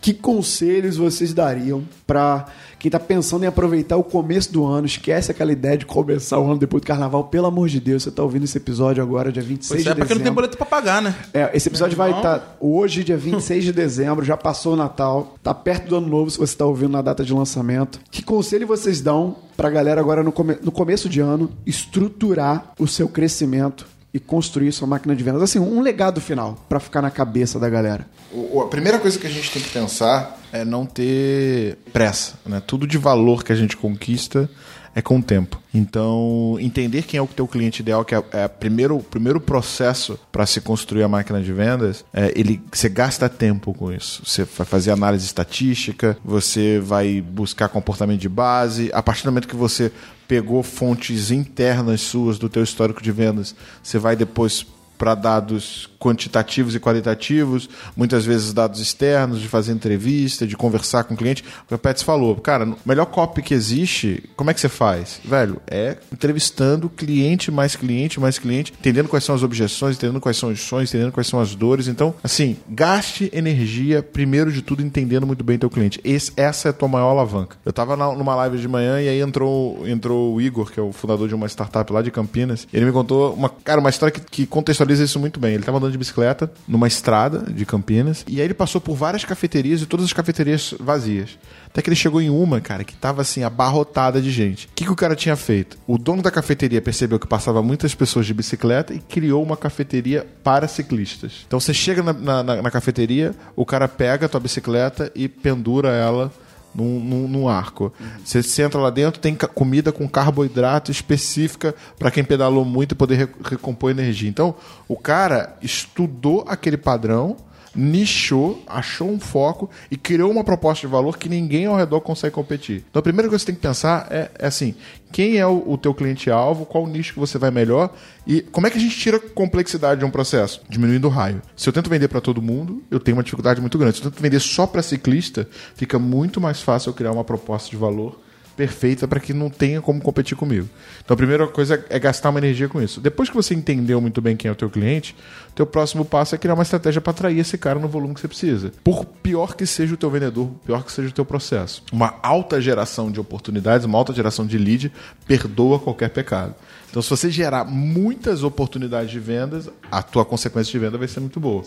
Que 0.02 0.14
conselhos 0.14 0.98
vocês 0.98 1.34
dariam 1.34 1.86
para 2.06 2.48
quem 2.84 2.92
tá 2.92 3.00
pensando 3.00 3.46
em 3.46 3.48
aproveitar 3.48 3.96
o 3.96 4.04
começo 4.04 4.52
do 4.52 4.66
ano, 4.66 4.86
esquece 4.86 5.32
aquela 5.32 5.54
ideia 5.54 5.78
de 5.78 5.86
começar 5.86 6.38
o 6.38 6.44
ano 6.46 6.58
depois 6.58 6.82
do 6.82 6.86
carnaval, 6.86 7.24
pelo 7.24 7.48
amor 7.48 7.70
de 7.70 7.80
Deus, 7.80 8.04
você 8.04 8.12
tá 8.12 8.22
ouvindo 8.22 8.44
esse 8.44 8.58
episódio 8.58 9.02
agora, 9.02 9.32
dia 9.32 9.42
26 9.42 9.70
Pois 9.70 9.84
de 9.86 9.90
é, 9.90 9.96
porque 9.96 10.02
não 10.02 10.08
tem 10.08 10.18
dezembro. 10.18 10.36
boleto 10.36 10.58
pra 10.58 10.66
pagar, 10.66 11.02
né? 11.02 11.16
É, 11.34 11.50
esse 11.54 11.70
episódio 11.70 11.96
vai 11.96 12.12
estar 12.12 12.36
irmão. 12.36 12.48
hoje, 12.60 13.02
dia 13.06 13.16
26 13.16 13.64
de 13.64 13.72
dezembro, 13.74 14.26
já 14.26 14.36
passou 14.36 14.74
o 14.74 14.76
Natal, 14.76 15.36
tá 15.42 15.54
perto 15.54 15.88
do 15.88 15.96
ano 15.96 16.08
novo 16.10 16.30
se 16.30 16.38
você 16.38 16.58
tá 16.58 16.66
ouvindo 16.66 16.92
na 16.92 17.02
data 17.02 17.24
de 17.24 17.34
lançamento. 17.34 18.02
Que 18.12 18.22
conselho 18.22 18.68
vocês 18.68 19.00
dão 19.00 19.38
pra 19.56 19.70
galera 19.70 20.02
agora 20.02 20.22
no, 20.22 20.34
come- 20.34 20.58
no 20.62 20.72
começo 20.72 21.08
de 21.08 21.22
ano 21.22 21.50
estruturar 21.66 22.74
o 22.78 22.86
seu 22.88 23.08
crescimento 23.08 23.86
e 24.14 24.20
construir 24.20 24.72
sua 24.72 24.88
máquina 24.88 25.16
de 25.16 25.24
vendas? 25.24 25.42
Assim, 25.42 25.60
um 25.60 25.82
legado 25.82 26.22
final 26.22 26.58
pra 26.70 26.80
ficar 26.80 27.02
na 27.02 27.10
cabeça 27.10 27.60
da 27.60 27.70
galera. 27.70 28.06
O- 28.32 28.58
o- 28.58 28.62
A 28.62 28.68
primeira 28.68 29.00
coisa 29.00 29.18
que 29.18 29.26
a 29.28 29.30
gente 29.30 29.52
tem 29.52 29.62
que 29.62 29.70
pensar 29.70 30.40
é 30.52 30.64
não 30.64 30.86
ter 30.86 31.78
pressa. 31.92 32.34
Né? 32.46 32.62
Tudo 32.66 32.86
de 32.86 32.98
valor 32.98 33.44
que 33.44 33.52
a 33.52 33.56
gente 33.56 33.76
conquista 33.76 34.50
é 34.96 35.02
com 35.02 35.18
o 35.18 35.24
tempo. 35.24 35.60
Então, 35.74 36.56
entender 36.60 37.02
quem 37.02 37.18
é 37.18 37.22
o 37.22 37.26
teu 37.26 37.48
cliente 37.48 37.82
ideal, 37.82 38.06
que 38.06 38.14
é, 38.14 38.24
é 38.32 38.44
a 38.44 38.50
primeiro, 38.50 38.96
o 38.98 39.02
primeiro 39.02 39.42
processo 39.42 40.20
para 40.32 40.46
se 40.46 40.62
construir 40.62 41.02
a 41.02 41.08
máquina 41.08 41.42
de 41.42 41.52
vendas, 41.52 42.06
é, 42.14 42.32
ele, 42.36 42.62
você 42.72 42.88
gasta 42.88 43.28
tempo 43.28 43.74
com 43.74 43.92
isso. 43.92 44.22
Você 44.24 44.44
vai 44.44 44.68
fazer 44.68 44.92
análise 44.92 45.26
estatística, 45.26 46.16
você 46.24 46.80
vai 46.80 47.20
buscar 47.22 47.70
comportamento 47.70 48.20
de 48.20 48.30
base. 48.30 48.92
A 48.94 49.02
partir 49.02 49.24
do 49.24 49.32
momento 49.32 49.48
que 49.48 49.56
você 49.56 49.92
pegou 50.28 50.64
fontes 50.64 51.32
internas 51.32 52.02
suas 52.02 52.38
do 52.38 52.50
teu 52.50 52.64
histórico 52.64 53.02
de 53.02 53.12
vendas, 53.12 53.56
você 53.82 53.98
vai 53.98 54.16
depois 54.16 54.66
para 54.98 55.16
dados 55.16 55.90
quantitativos 56.00 56.76
e 56.76 56.80
qualitativos, 56.80 57.70
muitas 57.96 58.26
vezes 58.26 58.52
dados 58.54 58.80
externos, 58.82 59.40
de 59.40 59.48
fazer 59.48 59.72
entrevista, 59.72 60.46
de 60.46 60.56
conversar 60.58 61.04
com 61.06 61.14
o 61.14 61.18
cliente. 61.18 61.44
O 61.72 61.78
Pets 61.78 62.04
falou, 62.04 62.36
cara, 62.36 62.66
o 62.66 62.76
melhor 62.86 63.06
copy 63.06 63.42
que 63.42 63.54
existe, 63.54 64.24
como 64.36 64.50
é 64.50 64.54
que 64.54 64.60
você 64.60 64.68
faz? 64.70 65.20
Velho, 65.24 65.62
é 65.68 65.98
entrevistando 66.12 66.90
cliente 66.90 67.52
mais 67.52 67.76
cliente 67.76 68.20
mais 68.20 68.38
cliente, 68.38 68.74
entendendo 68.78 69.08
quais 69.08 69.24
são 69.24 69.34
as 69.36 69.44
objeções, 69.44 69.96
entendendo 69.96 70.20
quais 70.20 70.38
são 70.38 70.50
os 70.52 70.60
sonhos, 70.62 70.90
entendendo 70.90 71.12
quais 71.12 71.28
são 71.28 71.40
as 71.40 71.56
dores. 71.56 71.88
Então, 71.88 72.14
assim, 72.24 72.58
gaste 72.70 73.30
energia, 73.34 74.04
primeiro 74.04 74.52
de 74.52 74.62
tudo, 74.62 74.82
entendendo 74.84 75.26
muito 75.26 75.44
bem 75.44 75.58
teu 75.58 75.70
cliente. 75.70 76.00
Esse- 76.04 76.32
essa 76.36 76.68
é 76.68 76.72
a 76.72 76.74
tua 76.74 76.88
maior 76.88 77.10
alavanca. 77.12 77.56
Eu 77.66 77.72
tava 77.74 77.96
na- 77.96 78.14
numa 78.14 78.36
live 78.36 78.58
de 78.58 78.68
manhã 78.68 79.02
e 79.02 79.08
aí 79.08 79.22
entrou, 79.22 79.88
entrou 79.88 80.34
o 80.36 80.42
Igor, 80.42 80.72
que 80.72 80.80
é 80.80 80.84
o 80.84 80.92
fundador 80.92 81.28
de 81.28 81.36
uma 81.36 81.48
startup 81.48 81.92
lá 81.92 82.02
de 82.02 82.12
Campinas. 82.12 82.68
Ele 82.74 82.86
me 82.86 82.92
contou 82.92 83.34
uma, 83.34 83.50
cara, 83.50 83.80
uma 83.80 83.90
história 83.90 84.12
que, 84.12 84.22
que 84.22 84.46
contextualiza 84.84 85.04
isso 85.04 85.20
muito 85.20 85.40
bem. 85.40 85.54
Ele 85.56 85.64
tava 85.64 85.78
andando 85.78 85.92
de 85.92 85.98
bicicleta 85.98 86.52
numa 86.68 86.88
estrada 86.88 87.40
de 87.52 87.66
Campinas 87.66 88.24
e 88.28 88.40
aí 88.40 88.46
ele 88.46 88.54
passou 88.54 88.80
por 88.82 88.96
várias 88.96 89.24
cafeterias 89.26 89.82
e 89.82 89.86
todas 89.86 90.06
as 90.06 90.14
cafeterias 90.14 90.74
vazias. 90.80 91.38
Até 91.68 91.82
que 91.82 91.90
ele 91.90 91.96
chegou 91.96 92.22
em 92.22 92.30
uma, 92.30 92.62
cara, 92.62 92.84
que 92.84 92.96
tava 92.96 93.22
assim, 93.22 93.44
abarrotada 93.44 94.22
de 94.22 94.30
gente. 94.30 94.68
O 94.68 94.70
que, 94.76 94.86
que 94.86 94.92
o 94.92 94.96
cara 94.96 95.16
tinha 95.16 95.36
feito? 95.36 95.78
O 95.88 95.98
dono 95.98 96.22
da 96.22 96.30
cafeteria 96.30 96.82
percebeu 96.82 97.20
que 97.20 97.26
passava 97.28 97.64
muitas 97.64 97.96
pessoas 97.96 98.26
de 98.26 98.34
bicicleta 98.34 98.94
e 98.94 99.00
criou 99.00 99.42
uma 99.42 99.58
cafeteria 99.58 100.28
para 100.44 100.68
ciclistas. 100.68 101.44
Então 101.48 101.60
você 101.60 101.74
chega 101.74 102.04
na, 102.04 102.14
na- 102.14 102.44
na- 102.44 102.62
na 102.62 102.72
cafeteria, 102.72 103.34
o 103.56 103.66
cara 103.66 103.88
pega 103.88 104.26
a 104.26 104.30
tua 104.30 104.40
bicicleta 104.40 105.12
e 105.16 105.28
pendura 105.28 105.90
ela 105.90 106.32
num, 106.74 107.00
num- 107.00 107.28
num 107.28 107.48
arco. 107.50 107.94
Você, 108.24 108.42
entra 108.64 108.80
lá 108.80 108.90
dentro, 108.90 109.20
tem 109.20 109.36
comida 109.36 109.92
com 109.92 110.08
carboidrato 110.08 110.92
específica 110.92 111.76
para 112.00 112.10
quem 112.12 112.24
pedalou 112.24 112.66
muito 112.66 112.94
e 112.94 112.96
poder 112.96 113.16
re- 113.16 113.28
recompor 113.44 113.92
energia. 113.92 114.30
Então, 114.30 114.56
o 114.88 114.96
cara 114.98 115.56
estudou 115.62 116.44
aquele 116.48 116.78
padrão, 116.78 117.36
nichou, 117.76 118.62
achou 118.68 119.10
um 119.10 119.20
foco 119.20 119.70
e 119.90 119.98
criou 119.98 120.32
uma 120.32 120.44
proposta 120.44 120.86
de 120.86 120.92
valor 120.92 121.18
que 121.18 121.28
ninguém 121.28 121.66
ao 121.66 121.76
redor 121.76 122.02
consegue 122.02 122.34
competir. 122.34 122.84
Então, 122.90 123.00
a 123.00 123.04
primeira 123.04 123.30
coisa 123.30 123.44
que 123.44 123.46
você 123.46 123.52
tem 123.52 123.56
que 123.56 123.68
pensar 123.68 124.08
é, 124.12 124.32
é 124.38 124.48
assim: 124.48 124.76
quem 125.12 125.38
é 125.38 125.46
o, 125.46 125.64
o 125.66 125.78
teu 125.78 125.94
cliente-alvo, 125.94 126.66
qual 126.66 126.84
o 126.84 126.88
nicho 126.88 127.14
que 127.14 127.20
você 127.20 127.38
vai 127.38 127.52
melhor 127.52 127.94
e 128.26 128.42
como 128.42 128.68
é 128.68 128.70
que 128.70 128.78
a 128.78 128.82
gente 128.82 128.98
tira 128.98 129.20
complexidade 129.20 130.00
de 130.00 130.06
um 130.06 130.12
processo? 130.12 130.62
Diminuindo 130.70 131.08
o 131.08 131.10
raio. 131.10 131.42
Se 131.56 131.68
eu 131.68 131.74
tento 131.74 131.90
vender 131.90 132.08
para 132.08 132.22
todo 132.22 132.42
mundo, 132.42 132.82
eu 132.90 133.00
tenho 133.00 133.18
uma 133.18 133.24
dificuldade 133.24 133.60
muito 133.60 133.78
grande. 133.78 133.98
Se 133.98 134.04
eu 134.04 134.12
tento 134.12 134.22
vender 134.22 134.40
só 134.40 134.66
para 134.66 134.82
ciclista, 134.82 135.48
fica 135.76 136.00
muito 136.00 136.40
mais 136.40 136.62
fácil 136.62 136.90
eu 136.90 136.94
criar 136.94 137.12
uma 137.12 137.24
proposta 137.24 137.70
de 137.70 137.78
valor 137.78 138.23
perfeita 138.56 139.08
para 139.08 139.20
que 139.20 139.34
não 139.34 139.50
tenha 139.50 139.82
como 139.82 140.02
competir 140.02 140.38
comigo. 140.38 140.68
Então 141.04 141.14
a 141.14 141.18
primeira 141.18 141.48
coisa 141.48 141.84
é 141.90 142.00
gastar 142.00 142.30
uma 142.30 142.40
energia 142.40 142.70
com 142.70 142.82
isso. 142.82 143.02
Depois 143.02 143.30
que 143.30 143.36
você 143.36 143.54
entendeu 143.54 144.00
muito 144.00 144.22
bem 144.22 144.36
quem 144.36 144.50
é 144.50 144.52
o 144.52 144.56
teu 144.56 144.70
cliente, 144.70 145.16
teu 145.56 145.66
próximo 145.66 146.06
passo 146.06 146.36
é 146.36 146.38
criar 146.38 146.54
uma 146.54 146.64
estratégia 146.64 147.02
para 147.02 147.12
atrair 147.12 147.40
esse 147.40 147.58
cara 147.58 147.80
no 147.80 147.88
volume 147.88 148.14
que 148.14 148.22
você 148.22 148.28
precisa. 148.28 148.72
Por 148.84 149.06
pior 149.06 149.56
que 149.56 149.66
seja 149.66 149.94
o 149.94 149.98
teu 149.98 150.10
vendedor, 150.10 150.50
pior 150.66 150.84
que 150.84 150.92
seja 150.92 151.10
o 151.10 151.14
teu 151.14 151.26
processo. 151.26 151.84
Uma 151.92 152.16
alta 152.22 152.62
geração 152.62 153.12
de 153.12 153.20
oportunidades, 153.20 153.86
uma 153.86 153.98
alta 153.98 154.14
geração 154.14 154.46
de 154.46 154.58
lead 154.58 154.92
perdoa 155.26 155.80
qualquer 155.80 156.10
pecado. 156.10 156.56
Então, 156.94 157.02
se 157.02 157.10
você 157.10 157.32
gerar 157.32 157.66
muitas 157.66 158.44
oportunidades 158.44 159.10
de 159.10 159.20
vendas, 159.20 159.68
a 159.90 160.04
tua 160.04 160.24
consequência 160.24 160.72
de 160.72 160.78
venda 160.78 160.96
vai 160.96 161.08
ser 161.08 161.22
muito 161.22 161.40
boa. 161.40 161.64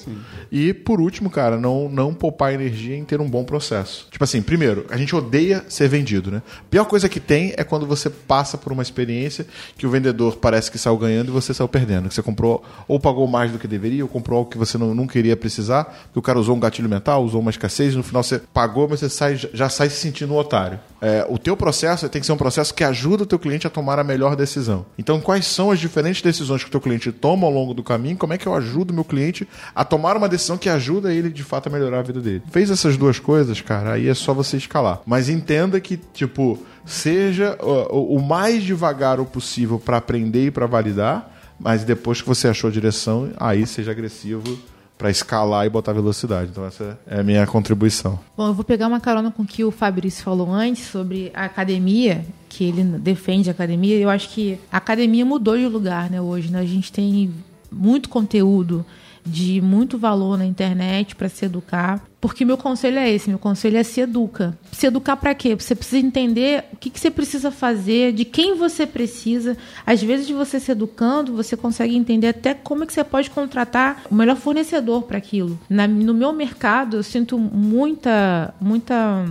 E, 0.53 0.72
por 0.72 1.01
último, 1.01 1.28
cara, 1.28 1.59
não, 1.59 1.89
não 1.89 2.14
poupar 2.14 2.55
energia 2.55 2.97
em 2.97 3.05
ter 3.05 3.20
um 3.20 3.28
bom 3.28 3.43
processo. 3.43 4.07
Tipo 4.09 4.22
assim, 4.22 4.41
primeiro, 4.41 4.87
a 4.89 4.97
gente 4.97 5.16
odeia 5.16 5.64
ser 5.68 5.89
vendido, 5.89 6.30
né? 6.30 6.43
Pior 6.77 6.85
coisa 6.85 7.09
que 7.09 7.18
tem 7.18 7.55
é 7.57 7.64
quando 7.64 7.87
você 7.87 8.11
passa 8.11 8.59
por 8.59 8.70
uma 8.70 8.83
experiência 8.83 9.47
que 9.79 9.87
o 9.87 9.91
vendedor 9.91 10.37
parece 10.37 10.70
que 10.70 10.77
saiu 10.77 10.99
ganhando 10.99 11.29
e 11.29 11.31
você 11.31 11.55
saiu 11.55 11.66
perdendo. 11.66 12.07
Que 12.07 12.14
você 12.14 12.22
comprou 12.22 12.62
ou 12.87 13.01
pagou 13.01 13.27
mais 13.27 13.51
do 13.51 13.59
que 13.59 13.66
deveria, 13.66 14.05
ou 14.05 14.09
comprou 14.11 14.41
algo 14.41 14.51
que 14.51 14.59
você 14.59 14.77
não, 14.77 14.95
não 14.95 15.07
queria 15.07 15.35
precisar, 15.39 15.85
porque 15.85 16.18
o 16.18 16.20
cara 16.20 16.39
usou 16.39 16.55
um 16.55 16.61
gatilho 16.61 16.87
mental, 16.87 17.24
usou 17.24 17.41
uma 17.41 17.51
escassez, 17.51 17.95
e 17.95 17.97
no 17.97 18.03
final 18.03 18.22
você 18.22 18.43
pagou, 18.53 18.87
mas 18.87 19.01
você 19.01 19.09
sai, 19.09 19.37
já 19.37 19.70
sai 19.70 19.89
se 19.89 19.97
sentindo 19.97 20.35
um 20.35 20.37
otário. 20.37 20.79
É, 21.01 21.27
o 21.31 21.39
teu 21.39 21.57
processo 21.57 22.07
tem 22.11 22.20
que 22.20 22.27
ser 22.27 22.33
um 22.33 22.37
processo 22.37 22.74
que 22.74 22.85
ajuda 22.85 23.22
o 23.22 23.27
teu 23.27 23.39
cliente 23.39 23.66
a 23.66 23.70
tomar 23.70 23.99
a 23.99 24.05
melhor 24.05 24.37
decisão. 24.37 24.85
Então, 24.99 25.18
quais 25.18 25.47
são 25.47 25.70
as 25.70 25.79
diferentes 25.79 26.20
decisões 26.20 26.62
que 26.62 26.68
o 26.68 26.70
teu 26.70 26.81
cliente 26.81 27.11
toma 27.11 27.47
ao 27.47 27.53
longo 27.53 27.72
do 27.72 27.83
caminho? 27.83 28.18
Como 28.18 28.35
é 28.35 28.39
que 28.39 28.47
eu 28.47 28.55
ajudo 28.55 28.91
o 28.91 28.95
meu 28.95 29.05
cliente 29.05 29.49
a 29.74 29.83
tomar 29.83 30.14
uma 30.14 30.29
decisão 30.29 30.59
que 30.59 30.68
ajuda 30.68 31.11
ele 31.11 31.31
de 31.31 31.43
fato 31.43 31.68
a 31.68 31.72
melhorar 31.72 32.01
a 32.01 32.03
vida 32.03 32.20
dele? 32.20 32.43
Fez 32.51 32.70
essas 32.70 32.99
duas 32.99 33.18
coisas, 33.18 33.62
cara, 33.62 33.95
aí 33.95 34.09
é 34.09 34.14
só 34.14 34.35
você 34.35 34.59
escalar. 34.59 35.01
Mas 35.07 35.31
entenda 35.31 35.81
que, 35.81 35.97
tipo, 35.97 36.65
seja 36.84 37.58
o, 37.60 38.16
o 38.16 38.22
mais 38.22 38.62
devagar 38.62 39.20
o 39.20 39.24
possível 39.24 39.78
para 39.78 39.96
aprender 39.96 40.46
e 40.46 40.50
para 40.50 40.66
validar, 40.66 41.32
mas 41.58 41.84
depois 41.84 42.20
que 42.20 42.28
você 42.28 42.48
achou 42.48 42.68
a 42.68 42.72
direção, 42.72 43.30
aí 43.38 43.66
seja 43.66 43.90
agressivo 43.90 44.58
para 44.98 45.10
escalar 45.10 45.66
e 45.66 45.70
botar 45.70 45.92
velocidade. 45.92 46.50
Então 46.50 46.64
essa 46.64 46.98
é 47.06 47.20
a 47.20 47.22
minha 47.22 47.46
contribuição. 47.46 48.18
Bom, 48.36 48.48
eu 48.48 48.54
vou 48.54 48.64
pegar 48.64 48.86
uma 48.86 49.00
carona 49.00 49.30
com 49.30 49.42
o 49.42 49.46
que 49.46 49.62
o 49.62 49.70
Fabrício 49.70 50.24
falou 50.24 50.50
antes 50.50 50.86
sobre 50.86 51.30
a 51.34 51.44
academia, 51.44 52.24
que 52.48 52.64
ele 52.64 52.82
defende 52.82 53.50
a 53.50 53.52
academia. 53.52 53.96
Eu 53.96 54.08
acho 54.08 54.30
que 54.30 54.58
a 54.72 54.78
academia 54.78 55.24
mudou 55.24 55.56
de 55.56 55.66
lugar, 55.66 56.10
né, 56.10 56.20
hoje. 56.20 56.50
Né? 56.50 56.60
A 56.60 56.64
gente 56.64 56.90
tem 56.90 57.32
muito 57.70 58.08
conteúdo 58.08 58.84
de 59.27 59.61
muito 59.61 59.99
valor 59.99 60.39
na 60.39 60.47
internet 60.47 61.16
para 61.16 61.29
se 61.29 61.45
educar. 61.45 62.03
Porque 62.20 62.45
meu 62.45 62.57
conselho 62.57 62.99
é 62.99 63.11
esse, 63.11 63.29
meu 63.29 63.39
conselho 63.39 63.77
é 63.77 63.83
se 63.83 64.01
educa. 64.01 64.57
Se 64.72 64.87
educar 64.87 65.16
para 65.16 65.35
quê? 65.35 65.55
Você 65.55 65.74
precisa 65.74 65.99
entender 65.99 66.64
o 66.72 66.77
que, 66.77 66.91
que 66.91 66.99
você 66.99 67.11
precisa 67.11 67.51
fazer, 67.51 68.12
de 68.12 68.24
quem 68.24 68.57
você 68.57 68.87
precisa. 68.87 69.57
Às 69.85 70.03
vezes, 70.03 70.27
de 70.27 70.33
você 70.33 70.59
se 70.59 70.70
educando, 70.70 71.35
você 71.35 71.57
consegue 71.57 71.97
entender 71.97 72.29
até 72.29 72.55
como 72.55 72.85
é 72.85 72.87
que 72.87 72.93
você 72.93 73.05
pode 73.05 73.31
contratar 73.31 74.05
o 74.11 74.14
melhor 74.14 74.37
fornecedor 74.37 75.03
para 75.03 75.18
aquilo. 75.18 75.59
Na, 75.68 75.87
no 75.87 76.14
meu 76.14 76.33
mercado, 76.33 76.97
eu 76.97 77.03
sinto 77.03 77.39
muita, 77.39 78.55
muita 78.61 79.27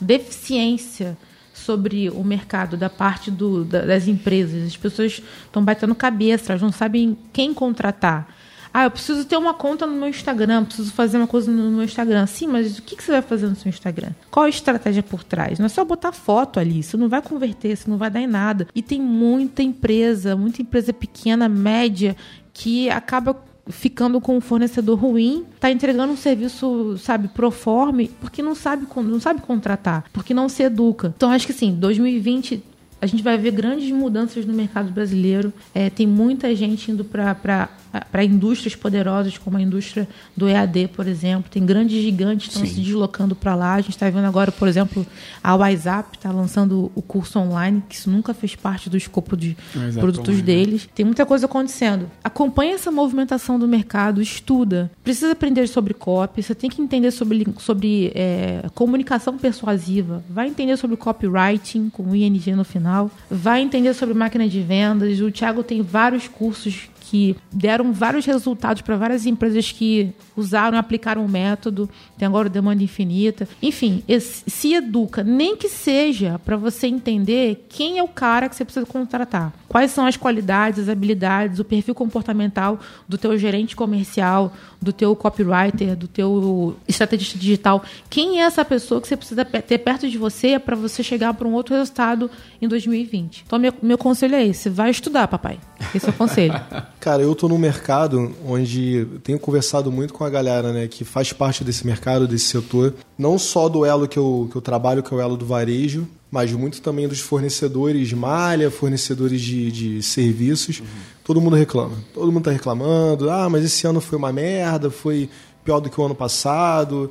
deficiência 0.00 1.16
sobre 1.52 2.08
o 2.08 2.24
mercado 2.24 2.76
da 2.76 2.88
parte 2.88 3.30
do, 3.30 3.64
da, 3.64 3.82
das 3.82 4.08
empresas. 4.08 4.66
As 4.66 4.76
pessoas 4.76 5.22
estão 5.44 5.62
batendo 5.62 5.94
cabeça, 5.94 6.52
elas 6.52 6.62
não 6.62 6.72
sabem 6.72 7.16
quem 7.32 7.52
contratar. 7.52 8.39
Ah, 8.72 8.84
eu 8.84 8.90
preciso 8.90 9.24
ter 9.24 9.36
uma 9.36 9.54
conta 9.54 9.86
no 9.86 9.94
meu 9.94 10.08
Instagram, 10.08 10.64
preciso 10.64 10.92
fazer 10.92 11.16
uma 11.16 11.26
coisa 11.26 11.50
no 11.50 11.70
meu 11.70 11.84
Instagram. 11.84 12.26
Sim, 12.26 12.48
mas 12.48 12.78
o 12.78 12.82
que 12.82 13.02
você 13.02 13.12
vai 13.12 13.22
fazer 13.22 13.46
no 13.46 13.56
seu 13.56 13.68
Instagram? 13.68 14.10
Qual 14.30 14.46
a 14.46 14.48
estratégia 14.48 15.02
por 15.02 15.24
trás? 15.24 15.58
Não 15.58 15.66
é 15.66 15.68
só 15.68 15.84
botar 15.84 16.12
foto 16.12 16.60
ali, 16.60 16.78
isso 16.78 16.96
não 16.96 17.08
vai 17.08 17.20
converter, 17.20 17.72
isso 17.72 17.90
não 17.90 17.98
vai 17.98 18.10
dar 18.10 18.20
em 18.20 18.26
nada. 18.26 18.68
E 18.74 18.82
tem 18.82 19.00
muita 19.00 19.62
empresa, 19.62 20.36
muita 20.36 20.62
empresa 20.62 20.92
pequena, 20.92 21.48
média, 21.48 22.16
que 22.52 22.88
acaba 22.90 23.36
ficando 23.68 24.20
com 24.20 24.36
um 24.36 24.40
fornecedor 24.40 24.98
ruim, 24.98 25.44
tá 25.58 25.70
entregando 25.70 26.12
um 26.12 26.16
serviço, 26.16 26.96
sabe, 26.98 27.28
proforme, 27.28 28.10
porque 28.20 28.42
não 28.42 28.54
sabe, 28.54 28.86
não 28.96 29.20
sabe 29.20 29.40
contratar, 29.42 30.04
porque 30.12 30.34
não 30.34 30.48
se 30.48 30.62
educa. 30.62 31.12
Então 31.16 31.30
acho 31.30 31.46
que 31.46 31.52
assim, 31.52 31.74
2020 31.74 32.64
a 33.00 33.06
gente 33.06 33.22
vai 33.22 33.38
ver 33.38 33.52
grandes 33.52 33.90
mudanças 33.90 34.44
no 34.44 34.52
mercado 34.52 34.92
brasileiro. 34.92 35.52
É, 35.74 35.88
tem 35.88 36.06
muita 36.06 36.54
gente 36.54 36.90
indo 36.90 37.04
para 37.04 37.68
para 38.10 38.24
indústrias 38.24 38.74
poderosas 38.74 39.36
como 39.38 39.56
a 39.56 39.62
indústria 39.62 40.08
do 40.36 40.48
EAD, 40.48 40.88
por 40.88 41.06
exemplo. 41.06 41.50
Tem 41.50 41.64
grandes 41.64 42.02
gigantes 42.02 42.48
que 42.48 42.54
estão 42.54 42.66
se 42.66 42.80
deslocando 42.80 43.34
para 43.34 43.54
lá. 43.54 43.74
A 43.74 43.80
gente 43.80 43.90
está 43.90 44.08
vendo 44.08 44.26
agora, 44.26 44.52
por 44.52 44.68
exemplo, 44.68 45.06
a 45.42 45.54
WhatsApp 45.54 46.16
está 46.16 46.30
lançando 46.30 46.90
o 46.94 47.02
curso 47.02 47.38
online, 47.38 47.82
que 47.88 47.94
isso 47.94 48.10
nunca 48.10 48.32
fez 48.34 48.54
parte 48.54 48.88
do 48.88 48.96
escopo 48.96 49.36
de 49.36 49.56
WhatsApp 49.74 50.00
produtos 50.00 50.42
deles. 50.42 50.88
Tem 50.94 51.04
muita 51.04 51.26
coisa 51.26 51.46
acontecendo. 51.46 52.10
Acompanhe 52.22 52.72
essa 52.72 52.90
movimentação 52.90 53.58
do 53.58 53.66
mercado, 53.66 54.22
estuda. 54.22 54.90
Precisa 55.02 55.32
aprender 55.32 55.66
sobre 55.66 55.94
copy, 55.94 56.42
você 56.42 56.54
tem 56.54 56.70
que 56.70 56.80
entender 56.80 57.10
sobre, 57.10 57.46
sobre 57.58 58.12
é, 58.14 58.64
comunicação 58.74 59.36
persuasiva. 59.36 60.22
Vai 60.28 60.48
entender 60.48 60.76
sobre 60.76 60.96
copywriting, 60.96 61.90
com 61.90 62.04
o 62.04 62.16
ING 62.16 62.52
no 62.54 62.64
final. 62.64 63.10
Vai 63.30 63.62
entender 63.62 63.94
sobre 63.94 64.14
máquina 64.14 64.48
de 64.48 64.60
vendas. 64.60 65.20
O 65.20 65.30
Thiago 65.30 65.62
tem 65.62 65.82
vários 65.82 66.28
cursos 66.28 66.89
que 67.10 67.34
deram 67.50 67.92
vários 67.92 68.24
resultados 68.24 68.82
para 68.82 68.96
várias 68.96 69.26
empresas 69.26 69.72
que 69.72 70.12
usaram, 70.36 70.78
aplicaram 70.78 71.24
o 71.24 71.28
método. 71.28 71.90
Tem 72.16 72.28
agora 72.28 72.46
o 72.46 72.50
demanda 72.50 72.84
infinita. 72.84 73.48
Enfim, 73.60 74.04
se 74.20 74.74
educa, 74.74 75.24
nem 75.24 75.56
que 75.56 75.68
seja 75.68 76.38
para 76.38 76.56
você 76.56 76.86
entender 76.86 77.66
quem 77.68 77.98
é 77.98 78.02
o 78.02 78.06
cara 78.06 78.48
que 78.48 78.54
você 78.54 78.64
precisa 78.64 78.86
contratar. 78.86 79.52
Quais 79.70 79.92
são 79.92 80.04
as 80.04 80.16
qualidades, 80.16 80.80
as 80.80 80.88
habilidades, 80.88 81.60
o 81.60 81.64
perfil 81.64 81.94
comportamental 81.94 82.80
do 83.08 83.16
teu 83.16 83.38
gerente 83.38 83.76
comercial, 83.76 84.52
do 84.82 84.92
teu 84.92 85.14
copywriter, 85.14 85.94
do 85.94 86.08
teu 86.08 86.76
estrategista 86.88 87.38
digital. 87.38 87.80
Quem 88.10 88.40
é 88.40 88.46
essa 88.46 88.64
pessoa 88.64 89.00
que 89.00 89.06
você 89.06 89.16
precisa 89.16 89.44
ter 89.44 89.78
perto 89.78 90.10
de 90.10 90.18
você 90.18 90.58
para 90.58 90.74
você 90.74 91.04
chegar 91.04 91.34
para 91.34 91.46
um 91.46 91.52
outro 91.52 91.76
resultado 91.76 92.28
em 92.60 92.66
2020? 92.66 93.44
Então, 93.46 93.60
meu, 93.60 93.72
meu 93.80 93.96
conselho 93.96 94.34
é 94.34 94.44
esse: 94.44 94.68
vai 94.68 94.90
estudar, 94.90 95.28
papai. 95.28 95.60
Esse 95.94 96.06
é 96.06 96.10
o 96.10 96.14
conselho. 96.14 96.60
Cara, 96.98 97.22
eu 97.22 97.32
tô 97.36 97.46
num 97.46 97.56
mercado 97.56 98.34
onde 98.44 98.94
eu 98.94 99.20
tenho 99.20 99.38
conversado 99.38 99.92
muito 99.92 100.12
com 100.12 100.24
a 100.24 100.30
galera, 100.30 100.72
né, 100.72 100.88
que 100.88 101.04
faz 101.04 101.32
parte 101.32 101.62
desse 101.62 101.86
mercado, 101.86 102.26
desse 102.26 102.46
setor. 102.46 102.92
Não 103.16 103.38
só 103.38 103.68
do 103.68 103.84
elo 103.84 104.08
que 104.08 104.18
eu, 104.18 104.48
que 104.50 104.56
eu 104.56 104.60
trabalho, 104.60 105.00
que 105.00 105.14
é 105.14 105.16
o 105.16 105.20
elo 105.20 105.36
do 105.36 105.46
varejo, 105.46 106.08
mas 106.30 106.52
muito 106.52 106.80
também 106.80 107.08
dos 107.08 107.20
fornecedores 107.20 108.08
de 108.08 108.14
malha, 108.14 108.70
fornecedores 108.70 109.40
de, 109.40 109.72
de 109.72 110.02
serviços. 110.02 110.82
Todo 111.24 111.40
mundo 111.40 111.56
reclama. 111.56 111.96
Todo 112.14 112.30
mundo 112.30 112.44
tá 112.44 112.50
reclamando. 112.50 113.28
Ah, 113.30 113.48
mas 113.48 113.64
esse 113.64 113.86
ano 113.86 114.00
foi 114.00 114.16
uma 114.16 114.32
merda, 114.32 114.90
foi 114.90 115.28
pior 115.64 115.80
do 115.80 115.90
que 115.90 116.00
o 116.00 116.04
ano 116.04 116.14
passado. 116.14 117.10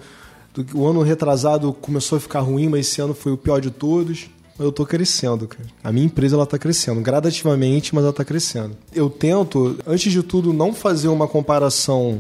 O 0.74 0.88
ano 0.88 1.02
retrasado 1.02 1.74
começou 1.74 2.18
a 2.18 2.22
ficar 2.22 2.40
ruim, 2.40 2.70
mas 2.70 2.88
esse 2.88 3.02
ano 3.02 3.14
foi 3.14 3.32
o 3.32 3.38
pior 3.38 3.60
de 3.60 3.70
todos. 3.70 4.30
Eu 4.58 4.72
tô 4.72 4.86
crescendo, 4.86 5.48
cara. 5.48 5.66
A 5.84 5.92
minha 5.92 6.06
empresa 6.06 6.36
ela 6.36 6.46
tá 6.46 6.58
crescendo 6.58 7.00
gradativamente, 7.02 7.96
mas 7.96 8.04
ela 8.04 8.12
tá 8.12 8.26
crescendo. 8.26 8.76
Eu 8.94 9.10
tento, 9.10 9.78
antes 9.88 10.12
de 10.12 10.22
tudo, 10.22 10.52
não 10.52 10.74
fazer 10.74 11.08
uma 11.08 11.28
comparação 11.28 12.20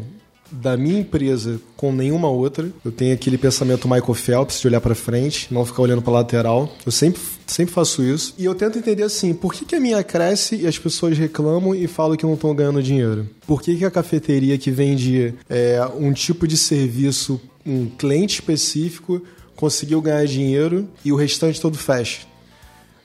da 0.51 0.77
minha 0.77 0.99
empresa 0.99 1.59
com 1.75 1.91
nenhuma 1.91 2.29
outra. 2.29 2.69
Eu 2.83 2.91
tenho 2.91 3.13
aquele 3.13 3.37
pensamento 3.37 3.87
Michael 3.87 4.13
Phelps 4.13 4.59
de 4.59 4.67
olhar 4.67 4.81
para 4.81 4.95
frente, 4.95 5.53
não 5.53 5.65
ficar 5.65 5.81
olhando 5.81 6.01
para 6.01 6.13
lateral. 6.13 6.71
Eu 6.85 6.91
sempre, 6.91 7.21
sempre 7.47 7.73
faço 7.73 8.03
isso. 8.03 8.33
E 8.37 8.45
eu 8.45 8.55
tento 8.55 8.77
entender 8.77 9.03
assim, 9.03 9.33
por 9.33 9.53
que, 9.53 9.65
que 9.65 9.75
a 9.75 9.79
minha 9.79 10.03
cresce 10.03 10.55
e 10.55 10.67
as 10.67 10.77
pessoas 10.77 11.17
reclamam 11.17 11.75
e 11.75 11.87
falam 11.87 12.17
que 12.17 12.25
não 12.25 12.33
estão 12.33 12.53
ganhando 12.53 12.81
dinheiro? 12.81 13.27
Por 13.45 13.61
que, 13.61 13.75
que 13.75 13.85
a 13.85 13.91
cafeteria 13.91 14.57
que 14.57 14.71
vende 14.71 15.33
é, 15.49 15.79
um 15.97 16.13
tipo 16.13 16.47
de 16.47 16.57
serviço, 16.57 17.39
um 17.65 17.87
cliente 17.87 18.35
específico, 18.35 19.21
conseguiu 19.55 20.01
ganhar 20.01 20.25
dinheiro 20.25 20.87
e 21.03 21.11
o 21.11 21.15
restante 21.15 21.59
todo 21.59 21.77
fecha? 21.77 22.29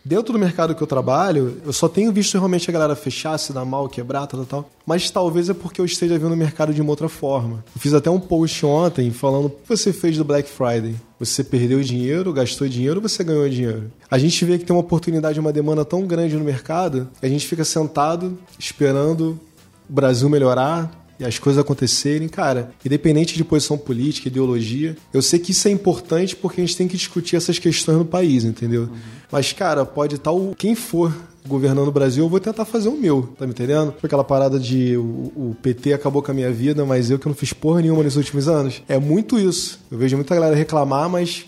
Dentro 0.07 0.35
do 0.35 0.39
mercado 0.39 0.75
que 0.75 0.83
eu 0.83 0.87
trabalho, 0.87 1.63
eu 1.65 1.73
só 1.73 1.89
tenho 1.89 2.13
visto 2.13 2.35
realmente 2.35 2.69
a 2.69 2.73
galera 2.73 2.95
fechar, 2.95 3.39
se 3.39 3.55
dar 3.55 3.65
mal, 3.65 3.89
quebrar, 3.89 4.27
tal, 4.27 4.45
tal. 4.45 4.71
Mas 4.85 5.11
talvez 5.11 5.49
é 5.49 5.55
porque 5.55 5.81
eu 5.81 5.85
esteja 5.87 6.19
vendo 6.19 6.35
o 6.35 6.37
mercado 6.37 6.75
de 6.75 6.83
uma 6.83 6.91
outra 6.91 7.09
forma. 7.09 7.65
Eu 7.75 7.81
fiz 7.81 7.95
até 7.95 8.11
um 8.11 8.21
post 8.21 8.67
ontem 8.67 9.11
falando 9.11 9.47
o 9.47 9.51
que 9.51 9.67
você 9.67 9.95
fez 9.95 10.19
do 10.19 10.25
Black 10.25 10.47
Friday. 10.47 10.95
Você 11.19 11.43
perdeu 11.43 11.83
dinheiro, 11.83 12.35
gastou 12.35 12.69
dinheiro 12.69 13.01
você 13.01 13.25
ganhou 13.25 13.49
dinheiro? 13.49 13.91
A 14.11 14.19
gente 14.19 14.45
vê 14.45 14.59
que 14.59 14.67
tem 14.67 14.77
uma 14.77 14.83
oportunidade, 14.83 15.41
uma 15.41 15.53
demanda 15.53 15.87
tão 15.87 16.07
grande 16.07 16.37
no 16.37 16.45
mercado, 16.45 17.09
a 17.23 17.27
gente 17.27 17.47
fica 17.47 17.65
sentado 17.65 18.39
esperando 18.59 19.41
o 19.89 19.93
Brasil 19.93 20.29
melhorar, 20.29 21.04
e 21.19 21.25
as 21.25 21.39
coisas 21.39 21.61
acontecerem, 21.61 22.29
cara, 22.29 22.71
independente 22.85 23.37
de 23.37 23.45
posição 23.45 23.79
política, 23.79 24.29
ideologia, 24.29 24.97
eu 25.13 25.23
sei 25.23 25.39
que 25.39 25.53
isso 25.53 25.69
é 25.69 25.71
importante 25.71 26.35
porque 26.35 26.61
a 26.61 26.65
gente 26.65 26.77
tem 26.77 26.89
que 26.89 26.97
discutir 26.97 27.37
essas 27.37 27.59
questões 27.59 27.99
no 27.99 28.05
país, 28.05 28.45
entendeu? 28.45 28.89
Mas, 29.31 29.53
cara, 29.53 29.85
pode 29.85 30.17
estar 30.17 30.33
o 30.33 30.55
quem 30.57 30.75
for 30.75 31.13
governando 31.47 31.89
o 31.89 31.93
Brasil, 31.93 32.25
eu 32.25 32.29
vou 32.29 32.41
tentar 32.41 32.65
fazer 32.65 32.89
o 32.89 32.97
meu, 32.97 33.29
tá 33.39 33.47
me 33.47 33.53
entendendo? 33.53 33.93
Foi 34.01 34.07
aquela 34.07 34.25
parada 34.25 34.59
de 34.59 34.97
o, 34.97 35.03
o 35.37 35.57
PT 35.63 35.93
acabou 35.93 36.23
com 36.23 36.31
a 36.31 36.35
minha 36.35 36.51
vida, 36.51 36.85
mas 36.87 37.11
eu 37.11 37.19
que 37.19 37.27
não 37.27 37.35
fiz 37.35 37.53
porra 37.53 37.83
nenhuma 37.83 38.03
nos 38.03 38.17
últimos 38.17 38.49
anos. 38.49 38.83
É 38.89 38.99
muito 38.99 39.39
isso. 39.39 39.79
Eu 39.91 39.99
vejo 39.99 40.17
muita 40.17 40.35
galera 40.35 40.57
reclamar, 40.57 41.09
mas 41.09 41.45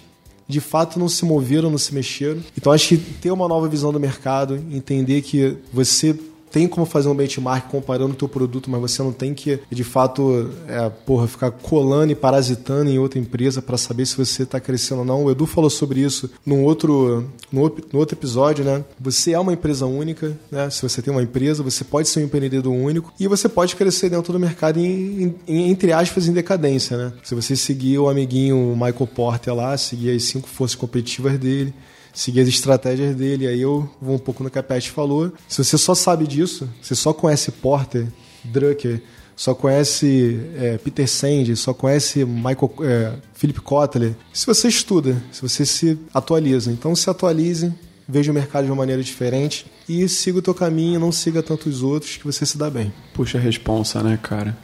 de 0.46 0.60
fato 0.60 0.98
não 0.98 1.08
se 1.08 1.24
moveram, 1.24 1.70
não 1.70 1.78
se 1.78 1.94
mexeram. 1.94 2.40
Então 2.56 2.72
acho 2.72 2.88
que 2.88 2.96
ter 2.98 3.30
uma 3.30 3.48
nova 3.48 3.68
visão 3.68 3.90
do 3.90 3.98
mercado, 3.98 4.62
entender 4.70 5.22
que 5.22 5.56
você 5.72 6.14
tem 6.56 6.66
como 6.66 6.86
fazer 6.86 7.10
um 7.10 7.14
benchmark 7.14 7.68
comparando 7.68 8.12
o 8.12 8.16
teu 8.16 8.26
produto, 8.26 8.70
mas 8.70 8.80
você 8.80 9.02
não 9.02 9.12
tem 9.12 9.34
que, 9.34 9.60
de 9.70 9.84
fato, 9.84 10.50
é, 10.66 10.88
porra, 10.88 11.26
ficar 11.26 11.50
colando 11.50 12.10
e 12.12 12.14
parasitando 12.14 12.88
em 12.88 12.98
outra 12.98 13.18
empresa 13.18 13.60
para 13.60 13.76
saber 13.76 14.06
se 14.06 14.16
você 14.16 14.44
está 14.44 14.58
crescendo 14.58 15.00
ou 15.00 15.04
não. 15.04 15.24
O 15.24 15.30
Edu 15.30 15.44
falou 15.44 15.68
sobre 15.68 16.00
isso 16.00 16.30
num 16.46 16.64
outro, 16.64 17.26
no, 17.52 17.60
outro 17.92 18.16
episódio, 18.16 18.64
né? 18.64 18.82
Você 18.98 19.32
é 19.32 19.38
uma 19.38 19.52
empresa 19.52 19.84
única, 19.84 20.34
né? 20.50 20.70
Se 20.70 20.80
você 20.80 21.02
tem 21.02 21.12
uma 21.12 21.22
empresa, 21.22 21.62
você 21.62 21.84
pode 21.84 22.08
ser 22.08 22.20
um 22.20 22.24
empreendedor 22.24 22.72
único 22.72 23.12
e 23.20 23.28
você 23.28 23.50
pode 23.50 23.76
crescer 23.76 24.08
dentro 24.08 24.32
do 24.32 24.40
mercado 24.40 24.78
em, 24.80 25.34
em- 25.46 25.68
entre 25.70 25.92
aspas, 25.92 26.26
em 26.26 26.32
decadência, 26.32 26.96
né? 26.96 27.12
Se 27.22 27.34
você 27.34 27.54
seguir 27.54 27.98
o 27.98 28.08
amiguinho 28.08 28.72
Michael 28.74 29.06
Porter 29.14 29.54
lá, 29.54 29.76
seguir 29.76 30.16
as 30.16 30.22
cinco 30.22 30.48
forças 30.48 30.74
competitivas 30.74 31.38
dele, 31.38 31.74
seguir 32.16 32.40
as 32.40 32.48
estratégias 32.48 33.14
dele. 33.14 33.46
Aí 33.46 33.60
eu 33.60 33.88
vou 34.00 34.16
um 34.16 34.18
pouco 34.18 34.42
no 34.42 34.50
que 34.50 34.58
a 34.58 34.62
Pet 34.62 34.90
falou. 34.90 35.30
Se 35.46 35.62
você 35.62 35.76
só 35.76 35.94
sabe 35.94 36.26
disso, 36.26 36.68
você 36.80 36.94
só 36.94 37.12
conhece 37.12 37.52
Porter, 37.52 38.06
Drucker, 38.42 39.02
só 39.36 39.54
conhece 39.54 40.40
é, 40.56 40.78
Peter 40.78 41.06
Sand, 41.06 41.54
só 41.56 41.74
conhece 41.74 42.24
Michael, 42.24 42.72
é, 42.80 43.12
Philip 43.34 43.60
Kotler. 43.60 44.14
Se 44.32 44.46
você 44.46 44.66
estuda, 44.68 45.22
se 45.30 45.42
você 45.42 45.66
se 45.66 45.98
atualiza, 46.14 46.72
então 46.72 46.96
se 46.96 47.10
atualize, 47.10 47.72
veja 48.08 48.32
o 48.32 48.34
mercado 48.34 48.64
de 48.64 48.70
uma 48.70 48.78
maneira 48.78 49.02
diferente 49.02 49.66
e 49.86 50.08
siga 50.08 50.38
o 50.38 50.42
teu 50.42 50.54
caminho, 50.54 50.98
não 50.98 51.12
siga 51.12 51.42
tantos 51.42 51.82
outros 51.82 52.16
que 52.16 52.24
você 52.24 52.46
se 52.46 52.56
dá 52.56 52.70
bem. 52.70 52.92
Puxa 53.12 53.36
a 53.36 53.40
responsa, 53.40 54.02
né, 54.02 54.18
cara? 54.22 54.56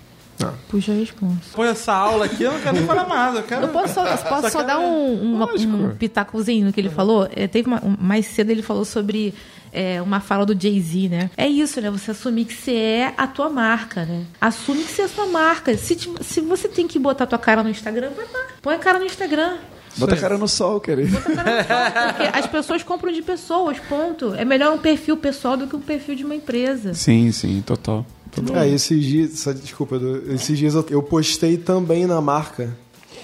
Puxa 0.69 0.93
a 0.93 0.95
resposta. 0.95 1.37
Depois 1.51 1.69
dessa 1.71 1.93
aula 1.93 2.25
aqui, 2.27 2.43
eu 2.43 2.53
não 2.53 2.61
quero 2.61 2.77
nem 2.77 2.87
falar 2.87 3.07
mais. 3.07 3.35
Eu 3.37 3.43
quero. 3.43 3.63
Eu 3.63 3.69
posso 3.69 3.95
só, 3.95 4.05
posso 4.17 4.51
só 4.51 4.63
dar 4.63 4.79
um, 4.79 5.35
uma- 5.35 5.47
um 5.47 5.95
pitacozinho 5.97 6.67
no 6.67 6.73
que 6.73 6.81
ele 6.81 6.91
falou? 6.91 7.29
É, 7.35 7.47
teve 7.47 7.69
uma- 7.69 7.85
um- 7.85 7.97
mais 8.01 8.27
cedo 8.27 8.51
ele 8.51 8.63
falou 8.63 8.85
sobre 8.85 9.35
é, 9.75 10.03
uma 10.03 10.21
fala 10.21 10.45
do 10.45 10.53
Jay-Z, 10.61 11.09
né? 11.09 11.31
É 11.37 11.47
isso, 11.47 11.81
né? 11.81 11.91
Você 11.91 12.11
assumir 12.11 12.45
que 12.45 12.53
você 12.53 12.73
é 12.75 13.15
a 13.17 13.27
tua 13.27 13.49
marca, 13.49 14.05
né? 14.05 14.25
Assume 14.39 14.83
que 14.85 14.93
você 14.93 15.01
é 15.03 15.05
a 15.07 15.09
sua 15.09 15.27
marca. 15.27 15.75
Se, 15.79 15.97
te- 15.97 16.11
se 16.23 16.41
você 16.43 16.69
tem 16.69 16.87
que 16.87 16.99
botar 16.99 17.25
a 17.25 17.27
tua 17.27 17.39
cara 17.39 17.63
no 17.63 17.71
Instagram, 17.71 18.11
vai 18.15 18.27
lá. 18.27 18.49
Põe 18.61 18.75
a 18.75 18.79
cara 18.79 18.99
no 18.99 19.07
Instagram. 19.07 19.57
Bota 19.97 20.15
a 20.15 20.19
cara 20.19 20.37
no 20.39 20.47
sol, 20.49 20.79
querido. 20.81 21.11
Bota 21.19 21.31
a 21.31 21.65
cara 21.65 21.89
no 21.91 22.05
sol, 22.05 22.15
porque 22.15 22.39
as 22.39 22.47
pessoas 22.47 22.83
compram 22.83 23.13
de 23.13 23.23
pessoas, 23.23 23.79
ponto. 23.89 24.35
É 24.35 24.45
melhor 24.45 24.75
um 24.75 24.79
perfil 24.79 25.17
pessoal 25.17 25.57
do 25.57 25.67
que 25.67 25.75
um 25.77 25.81
perfil 25.81 26.15
de 26.17 26.25
uma 26.25 26.35
empresa. 26.35 26.93
Sim, 26.95 27.33
sim, 27.33 27.63
total. 27.67 28.05
Total. 28.33 28.63
É, 28.63 28.69
esses 28.69 29.05
dias, 29.05 29.45
desculpa, 29.61 30.01
esses 30.29 30.59
dias 30.59 30.75
eu, 30.75 30.85
eu 30.91 31.03
postei 31.03 31.57
também 31.57 32.07
na 32.07 32.21
marca, 32.21 32.77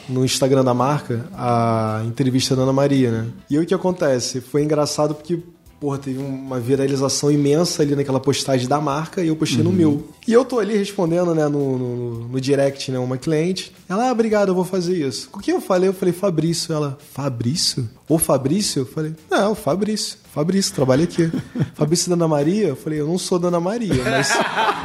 no 0.09 0.24
Instagram 0.24 0.64
da 0.64 0.74
marca, 0.74 1.28
a 1.35 2.02
entrevista 2.06 2.55
da 2.55 2.62
Ana 2.62 2.72
Maria, 2.72 3.10
né? 3.10 3.26
E 3.51 3.56
aí 3.56 3.62
o 3.62 3.66
que 3.66 3.74
acontece? 3.74 4.40
Foi 4.40 4.62
engraçado 4.62 5.14
porque, 5.14 5.39
porra, 5.78 5.98
teve 5.98 6.18
uma 6.18 6.59
viralização 6.59 7.30
imensa 7.30 7.82
ali 7.82 7.94
naquela 7.94 8.18
postagem 8.18 8.66
da 8.66 8.80
marca 8.80 9.22
e 9.22 9.28
eu 9.28 9.36
postei 9.36 9.62
no 9.62 9.72
meu. 9.72 10.09
E 10.26 10.32
eu 10.32 10.44
tô 10.44 10.59
ali 10.59 10.76
respondendo, 10.76 11.35
né, 11.35 11.47
no, 11.47 11.78
no, 11.78 12.28
no 12.28 12.40
direct, 12.40 12.90
né, 12.90 12.98
uma 12.98 13.18
cliente. 13.18 13.72
Ela, 13.89 14.09
ah, 14.09 14.12
obrigado, 14.12 14.48
eu 14.48 14.55
vou 14.55 14.64
fazer 14.64 14.97
isso. 15.06 15.28
Com 15.30 15.40
quem 15.40 15.55
eu 15.55 15.60
falei? 15.60 15.89
Eu 15.89 15.94
falei, 15.94 16.12
Fabrício. 16.14 16.74
Ela, 16.74 16.98
Fabrício? 17.12 17.89
Ou 18.09 18.18
Fabrício? 18.18 18.80
Eu 18.80 18.86
falei, 18.86 19.14
não, 19.30 19.55
Fabrício. 19.55 20.18
Fabrício, 20.39 20.73
trabalha 20.73 21.02
aqui. 21.02 21.28
Fabrício 21.74 22.09
da 22.09 22.15
Ana 22.15 22.28
Maria? 22.28 22.69
Eu 22.69 22.77
falei, 22.77 23.01
eu 23.01 23.09
não 23.09 23.19
sou 23.19 23.40
da 23.40 23.48
Ana 23.48 23.59
Maria, 23.59 24.05
mas 24.05 24.31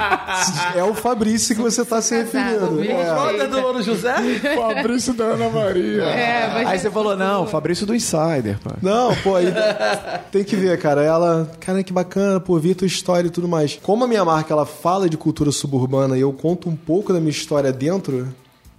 é 0.76 0.84
o 0.84 0.96
Fabrício 0.96 1.56
que 1.56 1.62
você 1.62 1.86
tá 1.86 2.02
se 2.02 2.16
referindo. 2.16 2.82
É. 2.84 3.48
Do 3.48 3.60
Ouro 3.60 3.84
José? 3.84 4.16
Fabrício 4.56 5.14
da 5.14 5.26
Ana 5.26 5.50
Maria. 5.50 6.06
Aí 6.66 6.80
você 6.80 6.90
falou, 6.90 7.16
não, 7.16 7.46
Fabrício 7.46 7.86
do 7.86 7.94
Insider, 7.94 8.58
pá. 8.64 8.78
Não, 8.82 9.16
pô, 9.18 9.36
aí 9.36 9.46
tem 10.32 10.44
que 10.44 10.56
ver, 10.56 10.80
cara. 10.80 11.04
Ela, 11.04 11.52
cara, 11.60 11.84
que 11.84 11.94
bacana, 11.94 12.40
pô, 12.40 12.58
vi 12.58 12.72
a 12.72 12.76
tua 12.76 12.88
história 12.88 13.28
e 13.28 13.32
tudo 13.32 13.48
mais. 13.48 13.78
Como 13.80 14.06
a 14.06 14.08
minha 14.08 14.26
marca 14.26 14.56
ela 14.56 14.66
fala 14.66 15.08
de 15.08 15.18
cultura 15.18 15.52
suburbana 15.52 16.18
e 16.18 16.22
eu 16.22 16.34
conto 16.34 16.68
um 16.68 16.76
pouco 16.76 17.14
da 17.14 17.20
minha 17.20 17.30
história 17.30 17.72
dentro, 17.72 18.34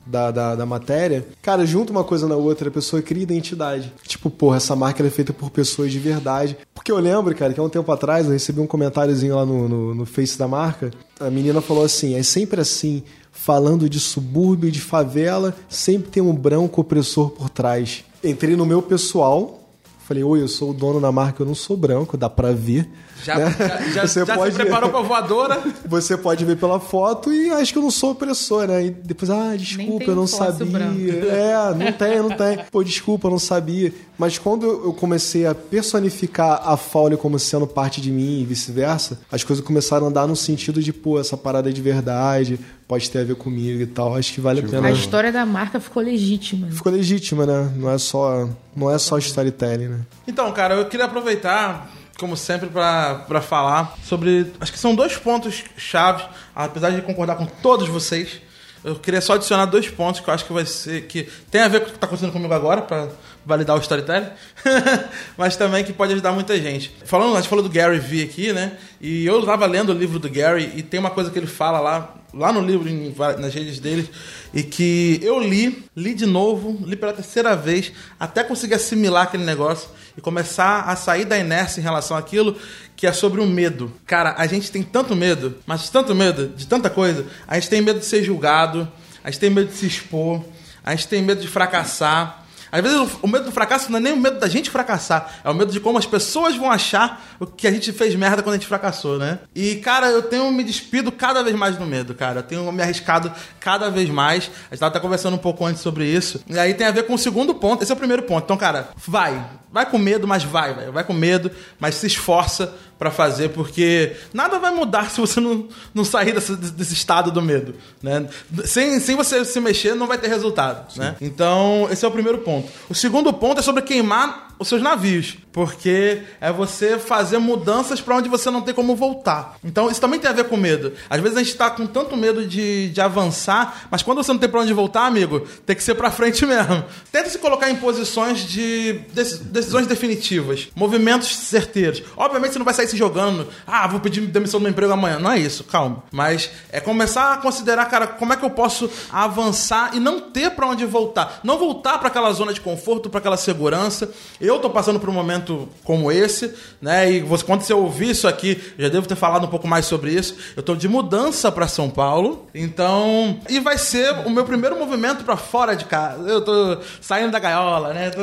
da, 0.07 0.31
da, 0.31 0.55
da 0.55 0.67
matéria, 0.67 1.27
cara, 1.43 1.67
junta 1.67 1.93
uma 1.93 2.05
coisa 2.05 2.29
na 2.29 2.37
outra, 2.37 2.69
a 2.69 2.73
pessoa 2.73 3.03
cria 3.03 3.23
identidade. 3.23 3.93
Tipo, 4.07 4.31
porra, 4.31 4.57
essa 4.57 4.77
marca 4.77 5.05
é 5.05 5.11
feita 5.11 5.33
por 5.33 5.51
pessoas 5.51 5.93
de 5.93 5.99
verdade. 5.99 6.57
Porque 6.75 6.93
eu 6.93 6.99
lembro, 6.99 7.35
cara, 7.35 7.53
que 7.53 7.61
há 7.61 7.63
um 7.63 7.69
tempo 7.69 7.91
atrás 7.91 8.27
eu 8.27 8.33
recebi 8.33 8.61
um 8.61 8.67
comentáriozinho 8.67 9.37
lá 9.37 9.47
no, 9.47 9.69
no, 9.69 9.95
no 9.95 10.07
Face 10.07 10.39
da 10.39 10.47
marca. 10.47 10.91
A 11.19 11.31
menina 11.31 11.61
falou 11.61 11.85
assim: 11.85 12.15
é 12.15 12.23
sempre 12.23 12.61
assim, 12.61 13.03
falando 13.33 13.89
de 13.89 13.99
subúrbio, 13.99 14.71
de 14.71 14.81
favela, 14.81 15.55
sempre 15.69 16.11
tem 16.11 16.23
um 16.23 16.35
branco 16.35 16.81
opressor 16.81 17.31
por 17.31 17.49
trás. 17.49 18.05
Entrei 18.23 18.57
no 18.57 18.65
meu 18.65 18.81
pessoal, 18.81 19.64
falei, 20.07 20.23
oi, 20.23 20.43
eu 20.43 20.49
sou 20.49 20.71
o 20.71 20.75
dono 20.75 21.01
da 21.01 21.11
marca, 21.11 21.43
eu 21.43 21.47
não 21.47 21.55
sou 21.55 21.77
branco, 21.77 22.17
dá 22.17 22.29
pra 22.29 22.53
ver. 22.53 22.89
Já, 23.23 23.37
né? 23.39 23.57
já, 23.59 23.91
já, 23.93 24.07
Você 24.07 24.25
já 24.27 24.35
pode- 24.37 24.53
se 24.53 24.59
preparou 24.61 24.91
pra 24.91 25.01
voadora? 25.01 25.63
Você 25.87 26.17
pode 26.17 26.45
ver 26.45 26.57
pela 26.57 26.79
foto 26.79 27.33
e 27.33 27.51
acho 27.51 27.73
que 27.73 27.79
eu 27.79 27.83
não 27.83 27.91
sou 27.91 28.11
opressor, 28.11 28.67
né? 28.67 28.85
E 28.87 28.91
depois, 28.91 29.31
ah, 29.31 29.57
desculpa, 29.57 30.05
eu 30.05 30.15
não 30.15 30.27
sabia. 30.27 30.67
branca. 30.67 31.01
É, 31.27 31.75
não 31.75 31.93
tem, 31.93 32.19
não 32.19 32.31
tem. 32.37 32.59
Pô, 32.71 32.85
desculpa, 32.85 33.29
eu 33.29 33.31
não 33.31 33.39
sabia. 33.39 33.95
Mas 34.19 34.37
quando 34.39 34.67
eu 34.67 34.93
comecei 34.93 35.47
a 35.47 35.55
personificar 35.55 36.61
a 36.69 36.77
Faule 36.77 37.17
como 37.17 37.39
sendo 37.39 37.67
parte 37.67 38.01
de 38.01 38.11
mim 38.11 38.41
e 38.41 38.45
vice-versa, 38.45 39.21
as 39.33 39.43
coisas 39.43 39.65
começaram 39.65 40.07
a 40.07 40.09
andar 40.11 40.27
no 40.27 40.37
sentido 40.37 40.83
de, 40.83 40.93
pô, 40.93 41.19
essa 41.19 41.37
parada 41.37 41.71
é 41.71 41.73
de 41.73 41.81
verdade, 41.81 42.59
pode 42.87 43.11
ter 43.11 43.21
a 43.21 43.25
ver 43.25 43.35
comigo 43.37 43.81
e 43.83 43.87
tal. 43.87 44.17
Acho 44.17 44.33
que 44.33 44.41
vale 44.41 44.61
a 44.61 44.63
pena. 44.63 44.89
A 44.89 44.93
história 44.93 45.33
da 45.33 45.45
marca 45.45 45.81
ficou 45.81 46.03
legítima. 46.03 46.71
Ficou 46.71 46.93
legítima, 46.93 47.47
né? 47.47 47.73
Não 47.77 47.91
é 47.91 47.99
só, 47.99 48.49
não 48.77 48.91
é 48.91 48.99
só 48.99 49.19
storytelling, 49.19 49.89
né? 49.89 50.01
Então, 50.27 50.51
cara, 50.53 50.75
eu 50.75 50.87
queria 50.87 51.07
aproveitar, 51.07 51.91
como 52.19 52.37
sempre, 52.37 52.69
pra 52.69 53.41
falar 53.41 53.97
sobre. 54.05 54.53
Acho 54.61 54.73
que 54.73 54.79
são 54.79 54.95
dois 54.95 55.17
pontos 55.17 55.65
chaves, 55.77 56.25
apesar 56.55 56.91
de 56.91 57.03
concordar 57.03 57.37
com 57.37 57.47
todos 57.47 57.89
vocês. 57.89 58.43
Eu 58.83 58.97
queria 58.97 59.23
só 59.23 59.35
adicionar 59.35 59.65
dois 59.65 59.89
pontos 59.89 60.21
que 60.21 60.29
eu 60.29 60.35
acho 60.35 60.45
que 60.45 60.53
vai 60.53 60.67
ser. 60.67 61.07
que 61.07 61.27
tem 61.51 61.63
a 61.63 61.69
ver 61.69 61.81
com 61.81 61.89
o 61.89 61.93
que 61.93 61.99
tá 61.99 62.07
acontecendo 62.07 62.33
comigo 62.33 62.53
agora, 62.53 62.83
pra 62.83 63.09
validar 63.45 63.77
o 63.77 63.81
storytelling, 63.81 64.29
mas 65.37 65.57
também 65.57 65.85
que 65.85 65.93
pode 65.93 66.13
ajudar 66.13 66.33
muita 66.33 66.59
gente. 66.61 66.95
Falando, 67.05 67.35
a 67.35 67.41
gente 67.41 67.49
falou 67.49 67.63
do 67.63 67.71
Gary 67.71 67.99
Vee 67.99 68.23
aqui, 68.23 68.53
né? 68.53 68.73
E 69.01 69.27
eu 69.27 69.45
tava 69.45 69.67
lendo 69.67 69.91
o 69.91 69.93
livro 69.93 70.19
do 70.19 70.29
Gary 70.29 70.73
e 70.75 70.83
tem 70.83 70.99
uma 71.01 71.11
coisa 71.11 71.31
que 71.31 71.39
ele 71.39 71.47
fala 71.47 71.81
lá, 71.81 72.15
lá 72.33 72.53
no 72.53 72.61
livro, 72.61 72.89
em 72.89 73.15
nas 73.39 73.55
redes 73.55 73.79
dele, 73.79 74.09
e 74.53 74.63
que 74.63 75.21
eu 75.23 75.39
li, 75.39 75.85
li 75.97 76.15
de 76.15 76.27
novo, 76.27 76.79
li 76.87 76.97
pela 76.97 77.13
terceira 77.13 77.55
vez, 77.55 77.93
até 78.19 78.43
conseguir 78.43 78.75
assimilar 78.75 79.25
aquele 79.25 79.45
negócio 79.45 79.89
e 80.17 80.21
começar 80.21 80.83
a 80.83 80.97
sair 80.97 81.25
da 81.25 81.37
inércia 81.37 81.81
em 81.81 81.83
relação 81.83 82.17
àquilo, 82.17 82.57
que 82.97 83.07
é 83.07 83.13
sobre 83.13 83.41
o 83.41 83.47
medo. 83.47 83.93
Cara, 84.07 84.35
a 84.39 84.47
gente 84.47 84.71
tem 84.71 84.83
tanto 84.83 85.15
medo, 85.17 85.57
mas 85.67 85.91
tanto 85.91 86.15
medo 86.15 86.49
de 86.49 86.67
tanta 86.67 86.89
coisa. 86.89 87.27
A 87.47 87.57
gente 87.57 87.69
tem 87.69 87.81
medo 87.81 87.99
de 87.99 88.07
ser 88.07 88.23
julgado, 88.23 88.91
a 89.23 89.31
gente 89.31 89.41
tem 89.41 89.51
medo 89.51 89.69
de 89.69 89.75
se 89.75 89.87
expor, 89.87 90.45
a 90.85 90.95
gente 90.95 91.09
tem 91.09 91.23
medo 91.23 91.41
de 91.41 91.49
fracassar. 91.49 92.44
Às 92.75 92.83
vezes 92.83 93.09
o- 93.23 93.27
medo 93.29 93.45
do 93.47 93.53
fracasso 93.53 93.91
não 93.91 93.99
é 93.99 94.01
nem 94.01 94.13
o 94.13 94.17
medo 94.17 94.39
da 94.41 94.49
gente 94.49 94.69
fracassar, 94.71 95.41
é 95.45 95.49
o 95.51 95.55
medo 95.55 95.71
de 95.73 95.79
como 95.81 95.97
as 95.99 96.07
pessoas 96.07 96.57
vão 96.57 96.71
achar 96.71 97.25
o 97.39 97.47
que 97.47 97.67
a 97.67 97.71
gente 97.71 97.93
fez 97.93 98.15
merda 98.15 98.43
quando 98.43 98.55
a 98.55 98.59
gente 98.59 98.67
fracassou, 98.67 99.19
né? 99.19 99.39
E, 99.55 99.77
cara, 99.77 100.09
eu 100.09 100.23
tenho 100.23 100.51
me 100.53 100.65
despido 100.65 101.13
cada 101.13 101.43
vez 101.43 101.55
mais 101.57 101.77
do 101.77 101.85
medo, 101.87 102.15
cara. 102.15 102.41
Eu 102.41 102.43
tenho 102.43 102.73
me 102.73 102.83
arriscado 102.83 103.33
cada 103.61 103.91
vez 103.91 104.09
mais. 104.11 104.51
A 104.71 104.75
gente 104.75 104.81
tava 104.81 104.91
até 104.91 105.01
conversando 105.01 105.35
um 105.35 105.39
pouco 105.39 105.65
antes 105.65 105.81
sobre 105.83 106.05
isso. 106.07 106.43
E 106.49 106.59
aí 106.59 106.75
tem 106.75 106.87
a 106.87 106.91
ver 106.91 107.05
com 107.05 107.15
o 107.15 107.19
segundo 107.19 107.55
ponto. 107.55 107.83
Esse 107.83 107.93
é 107.93 107.95
o 107.95 107.99
primeiro 107.99 108.23
ponto. 108.25 108.45
Então, 108.45 108.57
cara, 108.57 108.89
vai. 109.07 109.45
Vai 109.71 109.87
com 109.91 109.99
medo, 109.99 110.27
mas 110.27 110.43
vai, 110.45 110.73
velho. 110.75 110.93
Vai 110.93 111.05
com 111.05 111.13
medo, 111.13 111.51
mas 111.81 111.97
se 111.97 112.07
esforça 112.07 112.73
pra 112.99 113.11
fazer, 113.11 113.51
porque 113.51 114.17
nada 114.33 114.59
vai 114.59 114.73
mudar 114.73 115.11
se 115.13 115.21
você 115.21 115.41
não, 115.41 115.69
não 115.95 116.05
sair 116.05 116.33
desse, 116.33 116.57
desse 116.57 116.95
estado 116.95 117.31
do 117.31 117.43
medo, 117.43 117.75
né? 118.03 118.27
Sem, 118.65 119.01
sem 119.01 119.17
você 119.17 119.45
se 119.45 119.61
mexer, 119.61 119.95
não 119.95 120.07
vai 120.07 120.19
ter 120.19 120.29
resultado, 120.29 120.97
né? 120.97 121.17
Então, 121.21 121.89
esse 121.91 122.05
é 122.05 122.09
o 122.09 122.11
primeiro 122.11 122.39
ponto. 122.39 122.71
O 122.89 122.95
segundo 122.95 123.33
ponto 123.33 123.59
é 123.59 123.63
sobre 123.63 123.83
queimar 123.83 124.54
os 124.59 124.69
seus 124.69 124.81
navios, 124.83 125.37
porque 125.53 126.23
é 126.41 126.53
você 126.53 126.99
fazer 126.99 127.39
mudanças 127.39 128.01
pra 128.01 128.17
onde 128.17 128.29
você 128.29 128.51
não 128.51 128.61
tem 128.63 128.75
como 128.75 128.95
voltar. 128.97 129.57
Então, 129.65 129.91
isso 129.91 130.01
também 130.01 130.19
tem 130.21 130.31
a 130.31 130.35
ver 130.35 130.45
com 130.45 130.57
medo. 130.57 130.93
Às 131.09 131.21
vezes 131.21 131.37
a 131.37 131.43
gente 131.43 131.57
tá 131.57 131.71
com 131.71 131.87
tanto 131.87 132.17
medo 132.17 132.47
de, 132.47 132.89
de 132.91 133.01
avançar, 133.01 133.87
mas 133.91 134.03
quando 134.03 134.19
você 134.23 134.33
não 134.33 134.39
tem 134.39 134.49
pra 134.49 134.61
onde 134.61 134.73
voltar, 134.73 135.07
amigo, 135.07 135.41
tem 135.67 135.75
que 135.77 135.83
ser 135.83 135.95
pra 135.95 136.11
frente 136.11 136.45
mesmo. 136.47 136.85
Tenta 137.11 137.29
se 137.31 137.39
colocar 137.39 137.71
em 137.71 137.77
posições 137.77 138.41
de 138.41 139.01
deci- 139.13 139.43
decisões 139.45 139.87
definitivas, 139.87 140.69
movimentos 140.75 141.29
certeiros. 141.35 142.03
Obviamente 142.17 142.53
você 142.53 142.59
não 142.59 142.65
vai 142.65 142.75
sair 142.75 142.89
se 142.89 142.97
jogando, 142.97 143.47
ah, 143.67 143.87
vou 143.87 144.01
pedir 144.01 144.21
demissão 144.23 144.61
do 144.61 144.63
meu 144.63 144.71
emprego 144.71 144.93
amanhã. 144.93 145.19
Não 145.19 145.31
é 145.31 145.39
isso, 145.39 145.65
calma. 145.65 146.03
Mas 146.11 146.51
é 146.71 146.81
começar 146.81 147.33
a 147.35 147.37
considerar, 147.39 147.87
cara, 147.87 148.07
como 148.07 148.33
é 148.33 148.37
que 148.37 148.45
eu 148.45 148.51
posso 148.51 148.91
avançar 149.11 149.95
e 149.95 150.01
não 150.01 150.21
ter 150.21 150.51
pra 150.53 150.67
onde 150.67 150.85
voltar. 150.85 151.41
Não 151.43 151.59
voltar 151.59 151.99
pra 151.99 152.09
aquela 152.09 152.33
zona 152.33 152.53
de 152.53 152.61
conforto, 152.61 153.09
pra 153.11 153.19
aquela 153.19 153.37
segurança. 153.37 154.11
Eu 154.45 154.59
tô 154.59 154.69
passando 154.69 155.01
por 155.01 155.09
um 155.09 155.13
momento 155.13 155.69
como 155.85 156.13
esse, 156.13 156.55
né? 156.81 157.11
E 157.11 157.21
você, 157.21 157.45
quando 157.45 157.63
você 157.63 157.73
ouvir 157.73 158.11
isso 158.11 158.29
aqui, 158.29 158.63
eu 158.79 158.85
já 158.85 158.91
devo 158.91 159.07
ter 159.07 159.17
falado 159.17 159.45
um 159.45 159.49
pouco 159.49 159.67
mais 159.67 159.87
sobre 159.87 160.13
isso. 160.13 160.37
Eu 160.57 160.63
tô 160.63 160.77
de 160.77 160.89
mudança 160.89 161.51
pra 161.51 161.67
São 161.67 161.89
Paulo. 161.89 162.47
Então, 162.55 163.41
e 163.49 163.59
vai 163.61 163.79
ser 163.79 164.11
o 164.27 164.31
meu 164.31 164.45
primeiro 164.45 164.79
movimento 164.79 165.25
pra 165.25 165.37
fora 165.37 165.75
de 165.75 165.87
casa. 165.87 166.29
Eu 166.29 166.43
tô 166.43 166.79
saindo 167.01 167.31
da 167.31 167.39
gaiola, 167.39 167.95
né? 167.95 168.11
Tô, 168.11 168.21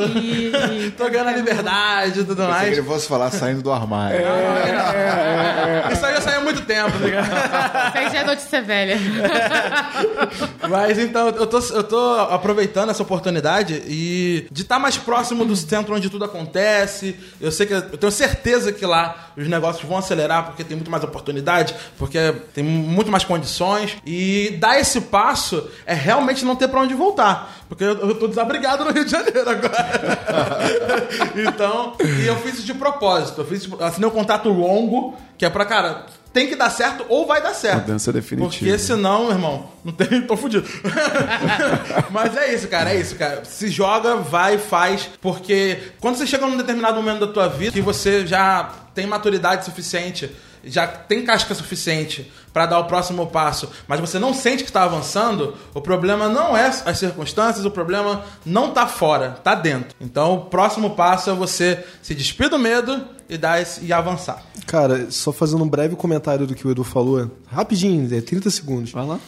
tô 1.03 1.10
ganhando 1.10 1.30
a 1.30 1.34
liberdade 1.34 2.19
e 2.19 2.23
tudo 2.23 2.43
que 2.43 2.49
mais. 2.49 2.72
ele 2.72 2.84
fosse 2.84 3.07
falar 3.07 3.31
saindo 3.31 3.61
do 3.61 3.72
armário. 3.72 4.19
Isso 5.91 6.06
aí 6.06 6.14
já 6.14 6.22
saiu 6.22 6.41
há 6.41 6.43
muito 6.43 6.61
tempo, 6.61 6.91
tá 6.91 7.06
ligado? 7.06 7.27
Isso 7.89 7.98
aí 7.98 8.10
já 8.11 8.19
é 8.19 8.23
notícia 8.23 8.61
velha. 8.61 8.98
Mas 10.69 10.99
então, 10.99 11.30
eu 11.30 11.48
tô, 11.48 11.60
eu 11.60 11.84
tô 11.84 12.14
aproveitando 12.30 12.89
essa 12.89 13.02
oportunidade 13.03 13.81
e 13.88 14.48
de 14.52 14.61
estar 14.61 14.80
mais 14.80 14.98
próximo 14.98 15.45
do 15.45 15.56
centro 15.56 15.95
onde 15.95 16.10
tudo 16.12 16.26
acontece. 16.26 17.16
Eu 17.40 17.52
sei 17.52 17.66
que 17.66 17.74
eu 17.74 17.98
tenho 17.98 18.12
certeza 18.12 18.72
que 18.72 18.86
lá 18.86 19.32
os 19.36 19.48
negócios 19.48 19.88
vão 19.88 19.98
acelerar 19.98 20.46
porque 20.46 20.64
tem 20.64 20.76
muito 20.76 20.92
mais 20.92 21.04
oportunidade, 21.04 21.74
porque 21.98 22.34
tem 22.54 22.64
muito 22.64 23.10
mais 23.10 23.24
condições. 23.24 23.98
E 24.06 24.58
dar 24.60 24.80
esse 24.80 25.02
passo 25.02 25.70
é 25.86 25.94
realmente 25.94 26.46
não 26.46 26.56
ter 26.56 26.68
pra 26.68 26.82
onde 26.82 26.94
voltar. 26.94 27.64
Porque 27.68 27.84
eu, 27.84 27.98
eu 27.98 28.16
tô 28.16 28.28
desabrigado 28.28 28.84
no 28.84 28.92
Rio 28.92 29.06
de 29.06 29.12
Janeiro 29.12 29.50
agora. 29.50 30.60
então, 31.48 31.96
e 32.00 32.28
eu 32.28 32.36
fiz 32.38 32.56
isso 32.56 32.66
de 32.66 32.74
propósito. 32.74 33.42
Eu 33.42 33.46
fiz, 33.46 33.68
assinei 33.80 34.08
um 34.08 34.12
contrato 34.12 34.50
longo, 34.50 35.16
que 35.38 35.46
é 35.46 35.50
pra, 35.50 35.66
cara, 35.66 36.06
tem 36.34 36.48
que 36.48 36.56
dar 36.56 36.70
certo 36.70 37.06
ou 37.10 37.26
vai 37.26 37.41
dar 37.41 37.53
certo. 37.53 37.82
Mudança 37.82 38.14
definitiva. 38.14 38.49
Porque 38.49 38.78
senão, 38.78 39.24
meu 39.26 39.32
irmão, 39.32 39.70
não 39.84 39.91
tem, 39.91 40.22
tô 40.22 40.38
fudido. 40.38 40.68
Mas 42.10 42.36
é 42.38 42.53
isso, 42.53 42.68
cara, 42.68 42.94
é 42.94 42.99
isso, 42.99 43.16
cara. 43.16 43.44
Se 43.44 43.68
joga, 43.68 44.16
vai, 44.16 44.58
faz, 44.58 45.10
porque 45.20 45.80
quando 45.99 46.16
você 46.16 46.26
chega 46.26 46.48
num 46.48 46.58
determinado 46.58 46.95
momento 46.95 47.26
da 47.26 47.34
tua 47.34 47.48
vida 47.48 47.74
que 47.74 47.82
você 47.82 48.26
já 48.26 48.72
tem 48.95 49.06
maturidade 49.06 49.66
suficiente, 49.66 50.30
já 50.64 50.88
tem 50.88 51.26
casca 51.26 51.54
suficiente 51.54 52.32
pra 52.54 52.66
dar 52.66 52.80
o 52.80 52.86
próximo 52.86 53.28
passo, 53.28 53.70
mas 53.88 54.00
você 54.00 54.20
não 54.20 54.34
sente 54.34 54.64
que 54.64 54.72
tá 54.72 54.84
avançando, 54.84 55.56
o 55.74 55.82
problema 55.82 56.28
não 56.28 56.56
é 56.56 56.68
as 56.68 56.98
circunstâncias, 56.98 57.66
o 57.66 57.72
problema 57.72 58.24
não 58.46 58.72
tá 58.72 58.88
fora, 58.88 59.32
tá 59.44 59.56
dentro. 59.56 59.96
Então, 60.00 60.34
o 60.34 60.46
próximo 60.46 60.92
passo 60.92 61.30
é 61.30 61.34
você 61.34 61.84
se 62.02 62.14
despir 62.14 62.50
do 62.50 62.60
medo 62.60 63.06
e 63.30 63.38
dar 63.38 63.62
esse, 63.62 63.86
e 63.86 63.94
avançar. 63.94 64.44
Cara, 64.68 65.10
só 65.10 65.32
fazendo 65.32 65.64
um 65.64 65.70
breve 65.70 65.96
comentário 65.96 66.46
do 66.46 66.54
que 66.54 66.68
o 66.68 66.72
Edu 66.72 66.84
falou, 66.84 67.32
rapidinho, 67.48 68.14
é 68.14 68.20
30 68.20 68.50
segundos. 68.50 68.92
Vai 68.92 69.06
lá. 69.06 69.20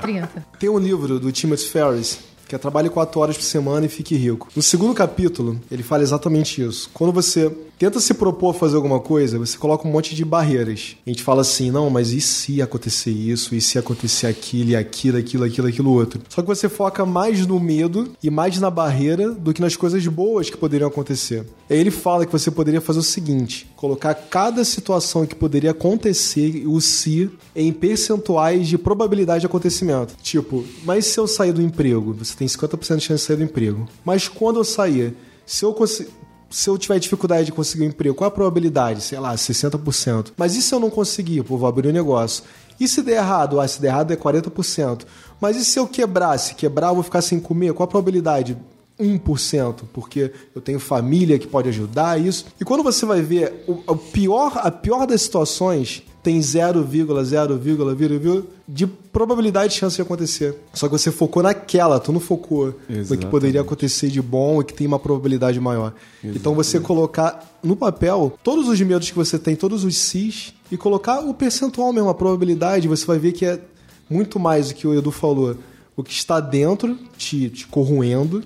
30. 0.00 0.28
Tem 0.58 0.68
um 0.68 0.78
livro 0.78 1.18
do 1.18 1.32
Timothy 1.32 1.68
Ferris 1.68 2.20
que 2.46 2.54
é 2.54 2.58
Trabalhe 2.58 2.88
4 2.88 3.20
horas 3.20 3.36
por 3.36 3.42
semana 3.42 3.86
e 3.86 3.88
fique 3.88 4.16
rico. 4.16 4.48
No 4.54 4.62
segundo 4.62 4.94
capítulo, 4.94 5.60
ele 5.70 5.82
fala 5.82 6.02
exatamente 6.02 6.62
isso. 6.62 6.90
Quando 6.92 7.12
você 7.12 7.50
tenta 7.78 8.00
se 8.00 8.14
propor 8.14 8.50
a 8.50 8.54
fazer 8.54 8.76
alguma 8.76 9.00
coisa, 9.00 9.38
você 9.38 9.58
coloca 9.58 9.86
um 9.86 9.90
monte 9.90 10.14
de 10.14 10.24
barreiras. 10.24 10.96
A 11.06 11.10
gente 11.10 11.22
fala 11.22 11.42
assim, 11.42 11.70
não, 11.70 11.90
mas 11.90 12.10
e 12.10 12.20
se 12.20 12.62
acontecer 12.62 13.10
isso? 13.10 13.54
E 13.54 13.60
se 13.60 13.78
acontecer 13.78 14.26
aquilo, 14.26 14.70
e 14.70 14.76
aquilo, 14.76 15.18
aquilo, 15.18 15.44
aquilo, 15.44 15.68
aquilo 15.68 15.92
outro? 15.92 16.20
Só 16.28 16.42
que 16.42 16.48
você 16.48 16.68
foca 16.68 17.04
mais 17.04 17.46
no 17.46 17.58
medo 17.58 18.12
e 18.22 18.30
mais 18.30 18.58
na 18.58 18.70
barreira 18.70 19.30
do 19.30 19.52
que 19.52 19.60
nas 19.60 19.76
coisas 19.76 20.06
boas 20.06 20.48
que 20.50 20.56
poderiam 20.56 20.88
acontecer. 20.88 21.44
Aí 21.68 21.78
ele 21.78 21.90
fala 21.90 22.26
que 22.26 22.32
você 22.32 22.50
poderia 22.50 22.80
fazer 22.80 23.00
o 23.00 23.02
seguinte: 23.02 23.66
colocar 23.76 24.14
cada 24.14 24.64
situação 24.64 25.26
que 25.26 25.34
poderia 25.34 25.70
acontecer, 25.72 26.64
o 26.66 26.80
se, 26.80 27.30
em 27.54 27.72
percentuais 27.72 28.68
de 28.68 28.78
probabilidade 28.78 29.40
de 29.40 29.46
acontecimento. 29.46 30.14
Tipo, 30.22 30.64
mas 30.84 31.06
se 31.06 31.18
eu 31.18 31.26
sair 31.26 31.52
do 31.52 31.62
emprego, 31.62 32.12
você 32.12 32.33
tem 32.36 32.46
50% 32.46 32.96
de 32.96 33.02
chance 33.02 33.22
de 33.22 33.26
sair 33.26 33.36
do 33.36 33.44
emprego. 33.44 33.88
Mas 34.04 34.28
quando 34.28 34.60
eu 34.60 34.64
sair, 34.64 35.16
se 35.46 35.64
eu 35.64 35.72
conseguir 35.72 36.10
se 36.54 36.70
eu 36.70 36.78
tiver 36.78 37.00
dificuldade 37.00 37.46
de 37.46 37.52
conseguir 37.52 37.82
um 37.82 37.88
emprego, 37.88 38.14
qual 38.14 38.28
a 38.28 38.30
probabilidade? 38.30 39.00
Sei 39.00 39.18
lá, 39.18 39.34
60%. 39.34 40.32
Mas 40.36 40.54
e 40.54 40.62
se 40.62 40.72
eu 40.72 40.78
não 40.78 40.88
conseguir? 40.88 41.42
Pô, 41.42 41.56
vou 41.56 41.68
abrir 41.68 41.88
um 41.88 41.92
negócio. 41.92 42.44
E 42.78 42.86
se 42.86 43.02
der 43.02 43.16
errado? 43.16 43.58
Ah, 43.58 43.66
se 43.66 43.80
der 43.80 43.88
errado 43.88 44.12
é 44.12 44.16
40%. 44.16 45.04
Mas 45.40 45.56
e 45.56 45.64
se 45.64 45.80
eu 45.80 45.86
quebrar? 45.88 46.38
Se 46.38 46.54
quebrar, 46.54 46.88
eu 46.88 46.94
vou 46.94 47.02
ficar 47.02 47.22
sem 47.22 47.40
comer? 47.40 47.72
Qual 47.74 47.84
a 47.84 47.90
probabilidade? 47.90 48.56
1%, 49.00 49.82
porque 49.92 50.32
eu 50.54 50.60
tenho 50.60 50.78
família 50.78 51.40
que 51.40 51.46
pode 51.48 51.68
ajudar 51.68 52.20
isso. 52.20 52.46
E 52.60 52.64
quando 52.64 52.84
você 52.84 53.04
vai 53.04 53.20
ver 53.20 53.64
o, 53.66 53.92
o 53.92 53.96
pior, 53.96 54.52
a 54.54 54.70
pior 54.70 55.06
das 55.06 55.22
situações, 55.22 56.04
tem 56.24 56.40
0,0,0 56.40 58.44
de 58.66 58.86
probabilidade 58.86 59.74
de 59.74 59.78
chance 59.78 59.96
de 59.96 60.02
acontecer. 60.02 60.56
Só 60.72 60.88
que 60.88 60.92
você 60.92 61.12
focou 61.12 61.42
naquela, 61.42 62.00
tu 62.00 62.10
não 62.12 62.18
focou 62.18 62.68
no 62.68 62.72
que 62.72 62.94
Exatamente. 62.94 63.30
poderia 63.30 63.60
acontecer 63.60 64.08
de 64.08 64.22
bom 64.22 64.62
e 64.62 64.64
que 64.64 64.72
tem 64.72 64.86
uma 64.86 64.98
probabilidade 64.98 65.60
maior. 65.60 65.92
Então 66.24 66.54
você 66.54 66.80
colocar 66.80 67.58
no 67.62 67.76
papel 67.76 68.32
todos 68.42 68.68
os 68.68 68.80
medos 68.80 69.10
que 69.10 69.16
você 69.16 69.38
tem, 69.38 69.54
todos 69.54 69.84
os 69.84 69.98
cis, 69.98 70.54
e 70.72 70.78
colocar 70.78 71.20
o 71.20 71.34
percentual 71.34 71.92
mesmo, 71.92 72.08
a 72.08 72.14
probabilidade, 72.14 72.88
você 72.88 73.04
vai 73.04 73.18
ver 73.18 73.32
que 73.32 73.44
é 73.44 73.60
muito 74.08 74.40
mais 74.40 74.68
do 74.68 74.74
que 74.74 74.86
o 74.86 74.94
Edu 74.94 75.10
falou. 75.10 75.54
O 75.94 76.02
que 76.02 76.12
está 76.12 76.40
dentro 76.40 76.98
te, 77.18 77.50
te 77.50 77.66
corroendo, 77.66 78.42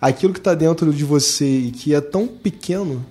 aquilo 0.00 0.32
que 0.32 0.40
está 0.40 0.52
dentro 0.52 0.92
de 0.92 1.04
você 1.04 1.46
e 1.46 1.70
que 1.70 1.94
é 1.94 2.00
tão 2.00 2.26
pequeno, 2.26 3.06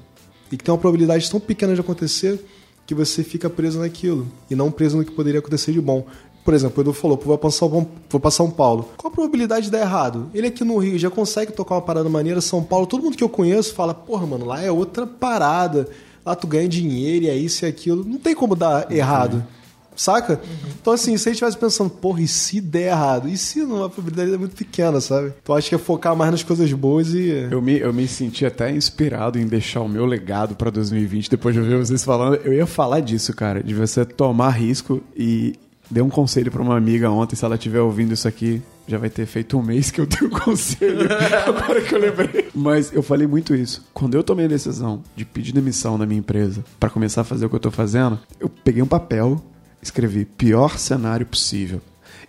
e 0.52 0.58
que 0.58 0.64
tem 0.64 0.74
uma 0.74 0.78
probabilidade 0.78 1.32
tão 1.32 1.40
pequena 1.40 1.74
de 1.74 1.80
acontecer, 1.80 2.44
que 2.88 2.96
você 2.96 3.24
fica 3.24 3.50
preso 3.50 3.80
naquilo, 3.80 4.26
e 4.50 4.56
não 4.56 4.72
preso 4.72 4.98
no 4.98 5.06
que 5.06 5.12
poderia 5.12 5.40
acontecer 5.40 5.72
de 5.74 5.82
bom. 5.82 6.08
Por 6.44 6.54
exemplo, 6.54 6.80
o 6.80 6.82
Edu 6.82 6.94
falou, 6.94 7.22
vou 7.22 7.38
pra 7.38 8.32
São 8.32 8.50
Paulo. 8.50 8.90
Qual 8.96 9.12
a 9.12 9.14
probabilidade 9.14 9.66
de 9.66 9.72
dar 9.72 9.82
errado? 9.82 10.30
Ele 10.34 10.48
aqui 10.48 10.64
no 10.64 10.78
Rio 10.78 10.98
já 10.98 11.10
consegue 11.10 11.52
tocar 11.52 11.76
uma 11.76 11.82
parada 11.82 12.08
maneira, 12.08 12.40
São 12.40 12.64
Paulo, 12.64 12.88
todo 12.88 13.04
mundo 13.04 13.18
que 13.18 13.24
eu 13.24 13.28
conheço 13.28 13.76
fala, 13.76 13.94
porra, 13.94 14.26
mano, 14.26 14.46
lá 14.46 14.62
é 14.62 14.72
outra 14.72 15.06
parada. 15.06 15.90
Lá 16.26 16.36
tu 16.36 16.48
ganha 16.48 16.68
dinheiro 16.68 17.26
e 17.26 17.30
é 17.30 17.36
isso 17.36 17.64
e 17.64 17.68
aquilo. 17.68 18.04
Não 18.04 18.18
tem 18.18 18.34
como 18.34 18.56
dar 18.56 18.92
errado. 18.92 19.46
Saca? 19.98 20.40
Então, 20.80 20.94
assim, 20.94 21.18
se 21.18 21.28
a 21.28 21.32
gente 21.32 21.44
estivesse 21.44 21.58
pensando, 21.58 21.90
porra, 21.90 22.22
e 22.22 22.28
se 22.28 22.62
der 22.62 22.92
errado? 22.92 23.28
E 23.28 23.36
se 23.36 23.64
não? 23.64 23.84
A 23.84 23.90
probabilidade 23.90 24.34
é 24.34 24.38
muito 24.38 24.56
pequena, 24.56 25.02
sabe? 25.02 25.34
Então, 25.42 25.56
acho 25.56 25.68
que 25.68 25.76
é 25.76 25.78
focar 25.78 26.16
mais 26.16 26.32
nas 26.32 26.44
coisas 26.44 26.72
boas 26.72 27.14
e. 27.14 27.48
Eu 27.52 27.62
me, 27.62 27.80
eu 27.80 27.92
me 27.92 28.08
senti 28.08 28.46
até 28.46 28.72
inspirado 28.72 29.40
em 29.40 29.48
deixar 29.48 29.82
o 29.82 29.90
meu 29.90 30.06
legado 30.06 30.56
pra 30.56 30.70
2020 30.70 31.32
depois 31.32 31.56
de 31.56 31.62
ouvir 31.62 31.78
vocês 31.78 32.04
falando. 32.04 32.36
Eu 32.36 32.54
ia 32.54 32.68
falar 32.68 33.00
disso, 33.00 33.34
cara, 33.34 33.64
de 33.64 33.74
você 33.74 34.06
tomar 34.06 34.52
risco 34.52 35.02
e 35.16 35.56
dei 35.90 36.04
um 36.04 36.10
conselho 36.10 36.52
pra 36.52 36.62
uma 36.62 36.78
amiga 36.78 37.10
ontem, 37.10 37.36
se 37.36 37.44
ela 37.44 37.56
estiver 37.56 37.80
ouvindo 37.80 38.14
isso 38.14 38.28
aqui, 38.28 38.62
já 38.88 38.98
vai 38.98 39.10
ter 39.10 39.26
feito 39.26 39.58
um 39.58 39.62
mês 39.64 39.90
que 39.90 40.00
eu 40.00 40.06
dei 40.06 40.28
o 40.28 40.30
conselho, 40.32 41.08
agora 41.46 41.82
que 41.82 41.94
eu 41.96 42.00
lembrei. 42.00 42.50
Mas 42.54 42.94
eu 42.94 43.02
falei 43.02 43.28
muito 43.28 43.56
isso. 43.56 43.86
Quando 43.94 44.16
eu 44.16 44.24
tomei 44.24 44.46
a 44.46 44.50
decisão 44.50 45.02
de 45.16 45.26
pedir 45.26 45.52
demissão 45.54 45.98
na 45.98 46.06
minha 46.06 46.20
empresa 46.20 46.64
pra 46.80 46.90
começar 46.90 47.22
a 47.22 47.24
fazer 47.24 47.46
o 47.46 47.50
que 47.50 47.56
eu 47.56 47.60
tô 47.60 47.72
fazendo, 47.72 48.20
eu 48.40 48.50
peguei 48.50 48.82
um 48.82 48.88
papel, 48.88 49.44
escrevi 49.88 50.26
pior 50.26 50.78
cenário 50.78 51.26
possível. 51.26 51.82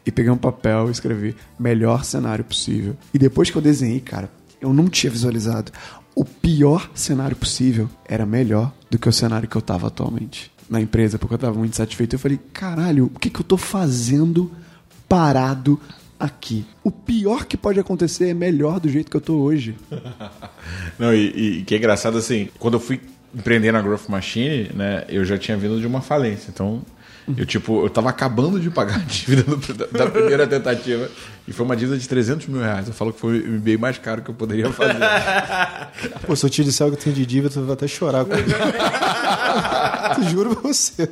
E 0.05 0.11
peguei 0.11 0.31
um 0.31 0.39
papel 0.39 0.89
e 0.89 0.91
escrevi 0.91 1.37
melhor 1.59 2.05
cenário 2.05 2.45
possível. 2.45 2.97
E 3.13 3.19
depois 3.19 3.51
que 3.51 3.57
eu 3.57 3.63
desenhei, 3.63 4.01
cara, 4.01 4.31
eu 4.61 4.73
não 4.73 4.89
tinha 4.89 5.11
visualizado. 5.11 5.71
O 6.15 6.25
pior 6.25 6.91
cenário 6.95 7.37
possível 7.37 7.89
era 8.07 8.25
melhor 8.25 8.73
do 8.91 8.99
que 8.99 9.09
o 9.09 9.13
cenário 9.13 9.49
que 9.49 9.57
eu 9.57 9.63
tava 9.63 9.87
atualmente 9.87 10.51
na 10.69 10.81
empresa, 10.81 11.19
porque 11.19 11.35
eu 11.35 11.39
tava 11.39 11.59
muito 11.59 11.77
satisfeito. 11.77 12.15
Eu 12.15 12.19
falei, 12.19 12.39
caralho, 12.53 13.11
o 13.15 13.19
que, 13.19 13.31
que 13.31 13.41
eu 13.41 13.45
tô 13.45 13.57
fazendo 13.57 14.51
parado 15.09 15.81
aqui? 16.19 16.65
O 16.83 16.91
pior 16.91 17.45
que 17.45 17.57
pode 17.57 17.79
acontecer 17.79 18.29
é 18.29 18.35
melhor 18.35 18.81
do 18.81 18.89
jeito 18.89 19.11
que 19.11 19.17
eu 19.17 19.21
tô 19.21 19.37
hoje. 19.37 19.77
Não, 20.99 21.15
e, 21.15 21.59
e 21.59 21.63
que 21.63 21.75
é 21.75 21.79
engraçado 21.79 22.19
assim, 22.19 22.49
quando 22.59 22.75
eu 22.75 22.81
fui 22.81 23.01
empreender 23.35 23.73
na 23.73 23.81
Growth 23.83 24.09
Machine, 24.09 24.71
né, 24.75 25.05
eu 25.09 25.25
já 25.25 25.39
tinha 25.39 25.57
vindo 25.57 25.81
de 25.81 25.87
uma 25.87 26.01
falência. 26.01 26.51
Então, 26.53 26.83
eu 27.37 27.47
tipo, 27.47 27.85
eu 27.85 27.91
tava 27.91 28.11
acabando 28.11 28.59
de 28.61 28.71
pagar 28.71 28.97
a 28.97 29.05
dívida 29.05 29.45
da 29.93 30.09
primeira 30.09 30.47
tentativa. 30.47 31.09
E 31.49 31.53
foi 31.53 31.65
uma 31.65 31.75
dívida 31.75 31.97
de 31.97 32.07
300 32.07 32.47
mil 32.47 32.61
reais. 32.61 32.87
Eu 32.89 32.93
falo 32.93 33.11
que 33.13 33.19
foi 33.19 33.41
o 33.41 33.53
MBA 33.53 33.79
mais 33.79 33.97
caro 33.97 34.21
que 34.21 34.29
eu 34.31 34.35
poderia 34.35 34.71
fazer. 34.71 34.99
Pô, 36.27 36.37
se 36.37 36.45
eu 36.45 36.51
te 36.51 36.63
disser 36.63 36.87
o 36.87 36.91
que 36.91 36.97
eu 36.99 37.01
tenho 37.03 37.17
de 37.17 37.25
dívida, 37.25 37.49
tu 37.55 37.63
vai 37.63 37.73
até 37.73 37.89
chorar. 37.89 38.25
Tu 40.15 40.23
Juro 40.31 40.55
pra 40.57 40.69
você. 40.73 41.09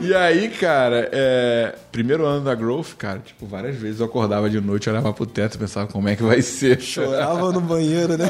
E 0.00 0.14
aí, 0.14 0.48
cara, 0.48 1.08
é, 1.12 1.74
primeiro 1.90 2.24
ano 2.26 2.44
da 2.44 2.54
Growth, 2.54 2.94
cara, 2.98 3.20
tipo, 3.24 3.46
várias 3.46 3.76
vezes 3.76 4.00
eu 4.00 4.06
acordava 4.06 4.48
de 4.50 4.60
noite, 4.60 4.88
olhava 4.90 5.12
pro 5.12 5.26
teto 5.26 5.54
e 5.54 5.58
pensava 5.58 5.86
como 5.86 6.08
é 6.08 6.16
que 6.16 6.22
vai 6.22 6.42
ser. 6.42 6.80
Chorava 6.80 7.52
no 7.52 7.60
banheiro, 7.60 8.16
né? 8.16 8.28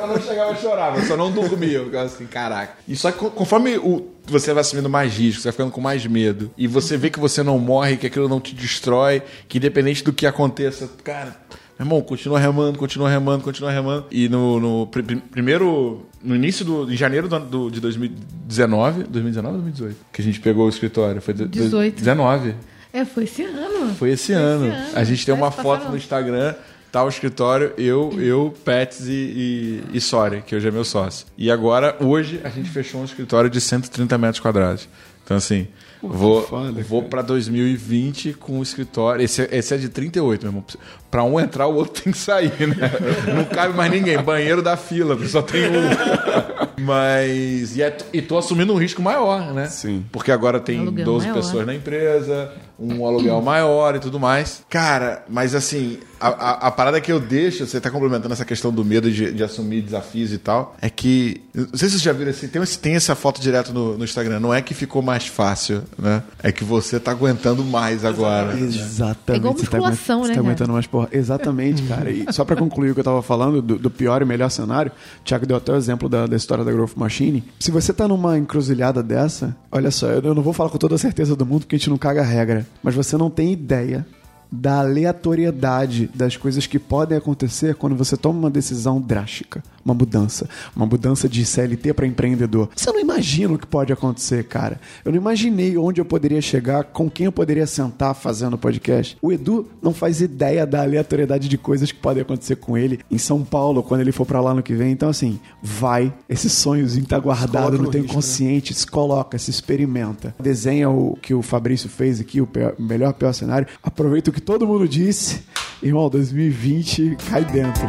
Eu 0.00 0.06
não 0.08 0.20
chegava 0.20 0.52
a 0.52 0.56
chorar, 0.56 0.96
eu 0.98 1.04
só 1.04 1.16
não 1.16 1.30
dormia. 1.30 1.78
Eu 1.78 1.84
ficava 1.86 2.04
assim, 2.06 2.26
caraca. 2.26 2.74
E 2.88 2.96
só 2.96 3.10
que 3.12 3.18
co- 3.18 3.30
conforme 3.30 3.76
o, 3.78 4.08
você 4.26 4.52
vai 4.52 4.62
assumindo 4.62 4.88
mais 4.88 5.12
risco, 5.16 5.42
você 5.42 5.48
vai 5.48 5.52
ficando 5.52 5.70
com 5.70 5.80
mais 5.80 6.04
medo, 6.06 6.50
e 6.56 6.66
você 6.66 6.96
vê 6.96 7.10
que 7.10 7.20
você 7.20 7.42
não 7.42 7.58
morre, 7.58 7.96
que 7.96 8.06
aquilo 8.06 8.28
não 8.28 8.40
te 8.40 8.54
destrói, 8.54 9.22
que 9.48 9.58
independente 9.58 10.02
do 10.02 10.12
que 10.12 10.26
aconteça, 10.26 10.63
cara. 11.02 11.36
Meu 11.78 11.86
irmão, 11.86 12.00
continua 12.02 12.38
remando, 12.38 12.78
continua 12.78 13.08
remando, 13.10 13.42
continua 13.42 13.70
remando. 13.70 14.06
E 14.10 14.28
no, 14.28 14.60
no 14.60 14.86
pri- 14.86 15.02
primeiro. 15.16 16.06
No 16.22 16.34
início 16.36 16.64
do. 16.64 16.90
Em 16.92 16.96
janeiro 16.96 17.26
do, 17.28 17.38
do- 17.40 17.70
de 17.70 17.80
2019. 17.80 19.04
2019 19.04 19.56
ou 19.56 19.62
2018? 19.62 19.96
Que 20.12 20.22
a 20.22 20.24
gente 20.24 20.40
pegou 20.40 20.66
o 20.66 20.68
escritório. 20.68 21.20
Foi 21.20 21.34
de- 21.34 21.46
18. 21.48 21.96
19. 21.98 22.54
É, 22.92 23.04
foi 23.04 23.24
esse 23.24 23.42
ano. 23.42 23.92
Foi 23.94 24.10
esse 24.10 24.32
ano. 24.32 24.66
ano. 24.66 24.86
A 24.94 25.02
gente 25.04 25.26
tem 25.26 25.34
uma 25.34 25.50
foto 25.50 25.88
no 25.90 25.96
Instagram, 25.96 26.54
tá 26.92 27.02
o 27.02 27.08
escritório, 27.08 27.72
eu, 27.76 28.12
eu, 28.20 28.54
Pets 28.64 29.08
e, 29.08 29.82
e, 29.92 29.96
e 29.96 30.00
Sori, 30.00 30.42
que 30.42 30.54
hoje 30.54 30.68
é 30.68 30.70
meu 30.70 30.84
sócio. 30.84 31.26
E 31.36 31.50
agora, 31.50 31.96
hoje, 32.00 32.40
a 32.44 32.48
gente 32.50 32.70
fechou 32.70 33.00
um 33.00 33.04
escritório 33.04 33.50
de 33.50 33.60
130 33.60 34.16
metros 34.16 34.38
quadrados. 34.38 34.88
Então, 35.24 35.36
assim, 35.36 35.66
vou, 36.08 36.42
foda, 36.42 36.82
vou 36.82 37.02
pra 37.02 37.22
2020 37.22 38.34
com 38.34 38.58
o 38.58 38.62
escritório. 38.62 39.24
Esse, 39.24 39.42
é- 39.42 39.48
esse 39.58 39.74
é 39.74 39.76
de 39.76 39.88
38, 39.88 40.42
meu 40.42 40.50
irmão. 40.50 40.64
Pra 41.10 41.22
um 41.24 41.38
entrar, 41.38 41.66
o 41.66 41.74
outro 41.74 42.00
tem 42.02 42.12
que 42.12 42.18
sair, 42.18 42.52
né? 42.66 42.90
Não 43.34 43.44
cabe 43.44 43.74
mais 43.76 43.90
ninguém. 43.90 44.18
Banheiro 44.20 44.62
da 44.62 44.76
fila, 44.76 45.16
só 45.28 45.42
tem 45.42 45.62
um. 45.68 46.74
Mas. 46.82 47.76
E, 47.76 47.82
é, 47.82 47.96
e 48.12 48.20
tô 48.22 48.36
assumindo 48.36 48.72
um 48.72 48.76
risco 48.76 49.00
maior, 49.02 49.52
né? 49.52 49.66
Sim. 49.66 50.04
Porque 50.10 50.30
agora 50.32 50.58
tem 50.60 50.80
Aluguel 50.80 51.04
12 51.04 51.26
maior. 51.26 51.36
pessoas 51.40 51.66
na 51.66 51.74
empresa, 51.74 52.52
um 52.92 53.06
aluguel 53.06 53.40
maior 53.42 53.94
e 53.96 53.98
tudo 54.00 54.18
mais. 54.20 54.62
Cara, 54.68 55.24
mas 55.28 55.54
assim, 55.54 55.98
a, 56.20 56.28
a, 56.28 56.50
a 56.68 56.70
parada 56.70 57.00
que 57.00 57.10
eu 57.12 57.18
deixo, 57.20 57.66
você 57.66 57.80
tá 57.80 57.90
complementando 57.90 58.32
essa 58.34 58.44
questão 58.44 58.72
do 58.72 58.84
medo 58.84 59.10
de, 59.10 59.32
de 59.32 59.42
assumir 59.42 59.80
desafios 59.82 60.32
e 60.32 60.38
tal, 60.38 60.76
é 60.80 60.88
que. 60.90 61.40
Não 61.54 61.66
sei 61.74 61.88
se 61.88 61.92
vocês 61.92 62.02
já 62.02 62.12
viram 62.12 62.30
assim, 62.30 62.48
tem, 62.48 62.62
esse- 62.62 62.78
tem 62.78 62.94
essa 62.94 63.14
foto 63.14 63.40
direto 63.40 63.72
no, 63.72 63.96
no 63.96 64.04
Instagram. 64.04 64.40
Não 64.40 64.52
é 64.52 64.60
que 64.60 64.74
ficou 64.74 65.02
mais 65.02 65.26
fácil, 65.26 65.82
né? 65.98 66.22
É 66.42 66.50
que 66.52 66.64
você 66.64 66.98
tá 67.00 67.10
aguentando 67.12 67.64
mais 67.64 68.04
agora. 68.04 68.58
Exatamente. 68.58 69.32
É 69.32 69.36
igual 69.36 69.54
Você 69.54 69.66
tá 69.66 69.76
musculação, 69.78 70.16
aguent- 70.18 70.28
né, 70.28 70.28
Você 70.28 70.28
tá 70.28 70.34
cara? 70.34 70.40
aguentando 70.46 70.72
mais 70.72 70.86
porra. 70.86 71.08
Exatamente, 71.12 71.82
cara. 71.84 72.10
E 72.10 72.26
só 72.32 72.44
pra 72.44 72.56
concluir 72.56 72.90
o 72.90 72.94
que 72.94 73.00
eu 73.00 73.04
tava 73.04 73.22
falando 73.22 73.62
do, 73.62 73.78
do 73.78 73.90
pior 73.90 74.20
e 74.22 74.24
melhor 74.24 74.50
cenário, 74.50 74.90
o 75.20 75.24
Thiago 75.24 75.46
deu 75.46 75.56
até 75.56 75.72
o 75.72 75.76
exemplo 75.76 76.08
da, 76.08 76.26
da 76.26 76.36
história 76.36 76.64
da 76.64 76.72
Growth 76.72 76.96
Machine. 76.96 77.44
Se 77.60 77.70
você 77.70 77.92
tá 77.92 78.08
numa 78.08 78.36
encruzilhada 78.38 79.02
dessa, 79.02 79.56
olha 79.70 79.90
só, 79.90 80.08
eu, 80.08 80.20
eu 80.22 80.34
não 80.34 80.42
vou 80.42 80.52
falar 80.52 80.70
com 80.70 80.78
toda 80.78 80.94
a 80.94 80.98
certeza 80.98 81.36
do 81.36 81.46
mundo 81.46 81.60
porque 81.60 81.76
a 81.76 81.78
gente 81.78 81.90
não 81.90 81.98
caga 81.98 82.20
a 82.22 82.24
regra, 82.24 82.66
mas 82.82 82.94
você 82.94 83.16
não 83.16 83.30
tem 83.30 83.52
ideia 83.52 84.06
da 84.50 84.78
aleatoriedade 84.78 86.08
das 86.14 86.36
coisas 86.36 86.66
que 86.66 86.78
podem 86.78 87.18
acontecer 87.18 87.74
quando 87.74 87.96
você 87.96 88.16
toma 88.16 88.38
uma 88.38 88.50
decisão 88.50 89.00
drástica, 89.00 89.62
uma 89.84 89.94
mudança, 89.94 90.48
uma 90.74 90.86
mudança 90.86 91.28
de 91.28 91.44
CLT 91.44 91.92
para 91.92 92.06
empreendedor. 92.06 92.68
Você 92.74 92.90
não 92.90 93.00
imagina 93.00 93.54
o 93.54 93.58
que 93.58 93.66
pode 93.66 93.92
acontecer, 93.92 94.44
cara. 94.44 94.80
Eu 95.04 95.12
não 95.12 95.18
imaginei 95.18 95.76
onde 95.76 96.00
eu 96.00 96.04
poderia 96.04 96.40
chegar, 96.40 96.84
com 96.84 97.10
quem 97.10 97.26
eu 97.26 97.32
poderia 97.32 97.66
sentar 97.66 98.14
fazendo 98.14 98.56
podcast. 98.58 99.16
O 99.20 99.32
Edu 99.32 99.66
não 99.82 99.92
faz 99.92 100.20
ideia 100.20 100.66
da 100.66 100.82
aleatoriedade 100.82 101.48
de 101.48 101.58
coisas 101.58 101.90
que 101.92 101.98
podem 101.98 102.22
acontecer 102.22 102.56
com 102.56 102.76
ele 102.78 103.00
em 103.10 103.18
São 103.18 103.42
Paulo 103.44 103.82
quando 103.82 104.00
ele 104.00 104.12
for 104.12 104.24
para 104.26 104.40
lá 104.40 104.54
no 104.54 104.62
que 104.62 104.74
vem. 104.74 104.92
Então 104.92 105.08
assim, 105.08 105.38
vai, 105.62 106.12
esse 106.28 106.48
sonhozinho 106.48 107.06
tá 107.06 107.18
guardado 107.18 107.78
no 107.78 107.90
teu 107.90 108.00
risco, 108.00 108.06
né? 108.06 108.10
inconsciente, 108.10 108.74
se 108.74 108.86
coloca, 108.86 109.38
se 109.38 109.50
experimenta. 109.50 110.34
Desenha 110.40 110.88
o 110.88 111.16
que 111.20 111.34
o 111.34 111.42
Fabrício 111.42 111.88
fez 111.88 112.20
aqui, 112.20 112.40
o 112.40 112.46
pior- 112.46 112.74
melhor 112.78 113.12
pior 113.12 113.32
cenário. 113.32 113.68
Aproveita 113.82 114.30
o 114.30 114.32
que 114.32 114.40
todo 114.40 114.66
mundo 114.66 114.88
disse. 114.88 115.42
Irmão, 115.82 116.08
2020 116.08 117.16
cai 117.30 117.44
dentro. 117.44 117.84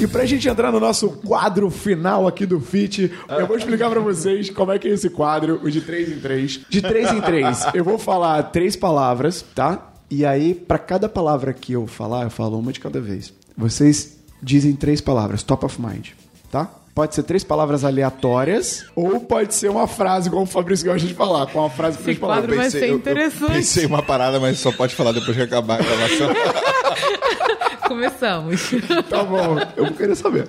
E 0.00 0.06
pra 0.06 0.24
gente 0.24 0.48
entrar 0.48 0.70
no 0.70 0.78
nosso 0.78 1.08
quadro 1.10 1.68
final 1.70 2.26
aqui 2.28 2.46
do 2.46 2.60
FIT, 2.60 3.10
eu 3.28 3.46
vou 3.46 3.56
explicar 3.56 3.90
pra 3.90 4.00
vocês 4.00 4.48
como 4.50 4.70
é 4.72 4.78
que 4.78 4.86
é 4.88 4.92
esse 4.92 5.10
quadro, 5.10 5.60
o 5.62 5.70
de 5.70 5.80
3 5.80 6.12
em 6.12 6.20
3. 6.20 6.60
De 6.68 6.80
3 6.82 7.12
em 7.12 7.20
3, 7.20 7.66
eu 7.74 7.82
vou 7.84 7.98
falar 7.98 8.42
três 8.44 8.76
palavras, 8.76 9.44
tá? 9.54 9.90
E 10.10 10.24
aí, 10.24 10.54
pra 10.54 10.78
cada 10.78 11.08
palavra 11.08 11.52
que 11.52 11.72
eu 11.72 11.86
falar, 11.86 12.22
eu 12.24 12.30
falo 12.30 12.58
uma 12.58 12.72
de 12.72 12.80
cada 12.80 13.00
vez. 13.00 13.32
Vocês 13.56 14.16
dizem 14.42 14.72
três 14.74 15.00
palavras, 15.00 15.42
top 15.42 15.66
of 15.66 15.80
mind, 15.82 16.08
tá? 16.50 16.70
Pode 16.94 17.14
ser 17.14 17.22
três 17.24 17.44
palavras 17.44 17.84
aleatórias, 17.84 18.84
ou 18.96 19.20
pode 19.20 19.54
ser 19.54 19.68
uma 19.70 19.86
frase, 19.86 20.30
como 20.30 20.42
o 20.42 20.46
Fabrício 20.46 20.86
gosta 20.86 21.06
de 21.06 21.14
falar, 21.14 21.46
com 21.46 21.58
uma 21.60 21.70
frase 21.70 21.98
três 21.98 22.18
quadro 22.18 22.46
palavras. 22.46 22.56
vai 22.56 22.64
Pensei- 22.66 22.80
ser 22.80 22.86
eu- 22.86 22.92
eu 22.92 22.96
interessante. 22.98 23.52
pensei 23.52 23.86
uma 23.86 24.02
parada, 24.02 24.38
mas 24.40 24.58
só 24.58 24.72
pode 24.72 24.94
falar 24.94 25.12
depois 25.12 25.36
que 25.36 25.42
acabar 25.42 25.80
a 25.80 25.82
gravação. 25.82 26.28
Começamos. 27.88 28.70
Tá 29.08 29.24
bom, 29.24 29.56
eu 29.76 29.92
querer 29.94 30.14
saber. 30.14 30.46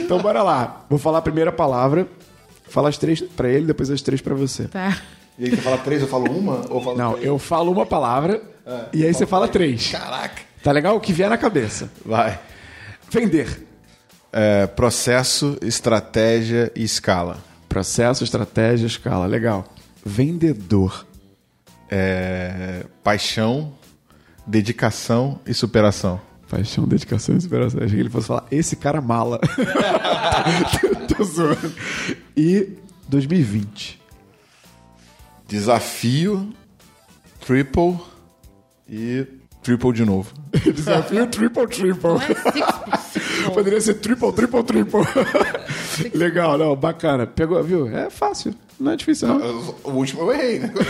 Então 0.00 0.18
bora 0.20 0.42
lá. 0.42 0.84
Vou 0.90 0.98
falar 0.98 1.18
a 1.18 1.22
primeira 1.22 1.52
palavra, 1.52 2.06
falar 2.68 2.88
as 2.88 2.98
três 2.98 3.20
pra 3.20 3.48
ele, 3.48 3.66
depois 3.66 3.90
as 3.90 4.02
três 4.02 4.20
pra 4.20 4.34
você. 4.34 4.64
Tá. 4.68 4.98
E 5.38 5.44
aí 5.44 5.50
você 5.50 5.56
fala 5.58 5.78
três, 5.78 6.02
eu 6.02 6.08
falo 6.08 6.30
uma? 6.30 6.64
Ou 6.68 6.78
eu 6.78 6.80
falo 6.82 6.98
Não, 6.98 7.12
três? 7.12 7.26
eu 7.26 7.38
falo 7.38 7.72
uma 7.72 7.86
palavra 7.86 8.42
e 8.92 9.04
aí 9.04 9.14
você 9.14 9.24
fala 9.26 9.48
três. 9.48 9.88
Caraca. 9.90 10.42
Tá 10.62 10.72
legal? 10.72 10.96
O 10.96 11.00
que 11.00 11.12
vier 11.12 11.30
na 11.30 11.38
cabeça. 11.38 11.90
Vai. 12.04 12.38
Vender. 13.10 13.66
É, 14.32 14.66
processo, 14.66 15.56
estratégia 15.62 16.70
e 16.76 16.84
escala. 16.84 17.38
Processo, 17.68 18.22
estratégia, 18.24 18.86
escala. 18.86 19.26
Legal. 19.26 19.64
Vendedor. 20.04 21.06
É, 21.90 22.84
paixão, 23.02 23.72
dedicação 24.46 25.40
e 25.46 25.52
superação. 25.54 26.20
Paixão, 26.50 26.84
dedicação 26.84 27.36
e 27.36 27.40
superação. 27.40 27.80
Achei 27.80 27.94
que 27.94 28.02
ele 28.02 28.10
fosse 28.10 28.26
falar, 28.26 28.44
esse 28.50 28.74
cara 28.74 29.00
mala. 29.00 29.38
Tô 31.16 31.22
zoando. 31.22 31.72
E 32.36 32.76
2020. 33.08 34.00
Desafio, 35.46 36.52
triple 37.38 37.96
e 38.88 39.24
triple 39.62 39.92
de 39.92 40.04
novo. 40.04 40.34
Desafio 40.74 41.28
triple, 41.28 41.68
triple. 41.68 42.10
Não 42.10 42.20
é 42.20 42.26
six, 42.26 43.00
six, 43.12 43.48
Poderia 43.54 43.80
ser 43.80 43.94
triple, 43.94 44.32
triple, 44.32 44.62
triple. 44.64 45.00
Legal, 46.12 46.58
não, 46.58 46.74
bacana. 46.74 47.28
Pegou, 47.28 47.62
viu? 47.62 47.86
É 47.96 48.10
fácil. 48.10 48.52
Não 48.80 48.92
é 48.92 48.96
difícil, 48.96 49.28
não. 49.28 49.38
O 49.84 49.90
último 49.90 50.22
eu 50.22 50.32
errei, 50.32 50.58
né? 50.60 50.72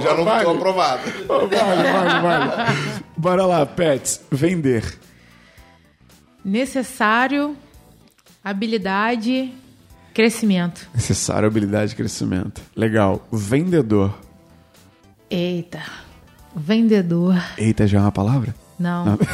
Já 0.00 0.14
não 0.14 0.24
vai. 0.24 0.38
estou 0.38 0.54
aprovado. 0.54 1.02
Vale, 1.26 1.56
vale, 1.56 2.20
vale. 2.20 3.02
Bora 3.16 3.44
lá, 3.46 3.66
Pets. 3.66 4.20
Vender. 4.30 4.84
Necessário, 6.44 7.56
habilidade, 8.44 9.52
crescimento. 10.14 10.88
Necessário 10.94 11.48
habilidade 11.48 11.90
de 11.90 11.96
crescimento. 11.96 12.62
Legal. 12.76 13.26
Vendedor. 13.32 14.16
Eita. 15.28 15.82
Vendedor. 16.54 17.34
Eita, 17.58 17.84
já 17.86 17.98
é 17.98 18.02
uma 18.02 18.12
palavra? 18.12 18.54
Não. 18.78 19.18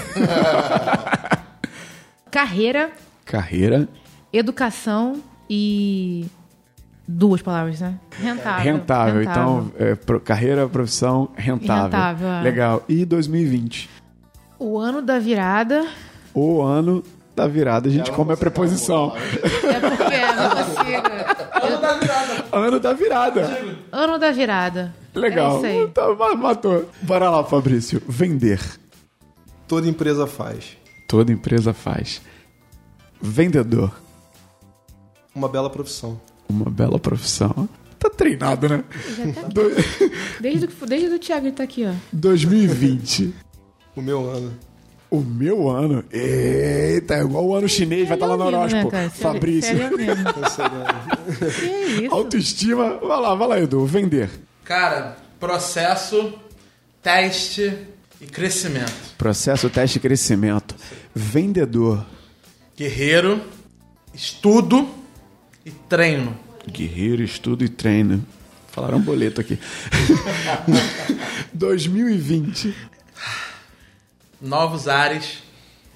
Carreira, 2.31 2.91
Carreira. 3.25 3.89
educação 4.33 5.23
e. 5.49 6.27
Duas 7.09 7.41
palavras, 7.41 7.81
né? 7.81 7.95
Rentável. 8.21 8.65
Rentável. 8.75 9.23
Então, 9.23 9.73
é, 9.79 9.95
pro- 9.95 10.19
carreira, 10.19 10.69
profissão, 10.69 11.29
rentável. 11.37 11.85
Rentável, 11.85 12.29
é. 12.29 12.43
Legal. 12.43 12.83
E 12.89 13.05
2020? 13.05 13.89
O 14.59 14.77
ano 14.77 15.01
da 15.01 15.17
virada. 15.21 15.87
O 16.35 16.61
ano 16.63 17.05
da 17.37 17.47
virada. 17.47 17.89
A 17.89 17.93
gente 17.93 18.11
come 18.11 18.33
a 18.33 18.37
preposição. 18.37 19.13
É 19.17 19.79
porque 19.79 20.15
eu 20.15 20.35
não 20.35 20.51
consigo. 20.51 21.63
Ano 21.63 21.81
da 22.81 22.93
virada. 22.93 23.77
Ano 23.93 24.19
da 24.19 24.33
virada. 24.33 24.95
Legal. 25.15 25.55
É 25.55 25.57
isso 25.59 25.67
aí. 25.67 25.89
Tá, 25.93 26.13
ma- 26.13 26.35
matou. 26.35 26.91
Bora 27.03 27.31
lá, 27.31 27.45
Fabrício. 27.45 28.03
Vender. 28.09 28.61
Toda 29.69 29.87
empresa 29.89 30.27
faz. 30.27 30.77
Toda 31.07 31.31
empresa 31.31 31.73
faz. 31.73 32.21
Vendedor. 33.23 33.93
Uma 35.37 35.49
bela 35.49 35.69
profissão. 35.71 36.19
Uma 36.49 36.71
bela 36.71 36.99
profissão. 36.99 37.69
Tá 37.99 38.11
treinado, 38.11 38.69
né? 38.69 38.83
Do- 39.53 39.71
Desde, 40.41 40.67
que- 40.67 40.87
desde 40.87 41.09
o 41.15 41.19
Thiago 41.19 41.47
ele 41.47 41.55
tá 41.55 41.63
aqui, 41.65 41.85
ó. 41.87 41.93
2020. 42.13 43.35
O 43.95 44.01
meu 44.03 44.29
ano. 44.31 44.53
O 45.11 45.21
meu 45.21 45.69
ano? 45.71 46.03
Eita, 46.11 47.15
é 47.15 47.21
igual 47.21 47.45
o 47.47 47.55
ano 47.55 47.69
chinês, 47.69 48.09
vai 48.09 48.17
estar 48.17 48.27
lá 48.27 48.37
no 48.37 48.45
mesmo, 48.45 48.59
horóscopo. 48.59 48.93
né, 48.97 49.09
Fabrício. 49.11 49.77
sério 49.77 49.97
mesmo. 49.97 50.25
que 51.61 51.67
é 51.67 51.87
isso? 52.05 52.15
Autoestima. 52.15 52.99
Vai 52.99 53.21
lá, 53.21 53.35
vai 53.35 53.49
lá, 53.49 53.61
Edu. 53.61 53.85
Vender. 53.87 54.29
Cara, 54.65 55.17
processo, 55.39 56.33
teste 57.03 57.73
e 58.21 58.27
crescimento. 58.27 58.93
Processo, 59.17 59.71
teste 59.71 59.99
e 59.99 60.01
crescimento. 60.01 60.75
Vendedor. 61.15 62.05
Guerreiro, 62.77 63.41
estudo 64.13 64.87
e 65.67 65.71
treino. 65.73 66.39
Guerreiro, 66.71 67.23
estudo 67.23 67.65
e 67.65 67.69
treino. 67.69 68.25
Falaram 68.69 68.99
um 68.99 69.03
boleto 69.03 69.41
aqui. 69.41 69.59
2020. 71.53 72.73
Novos 74.41 74.87
ares, 74.87 75.43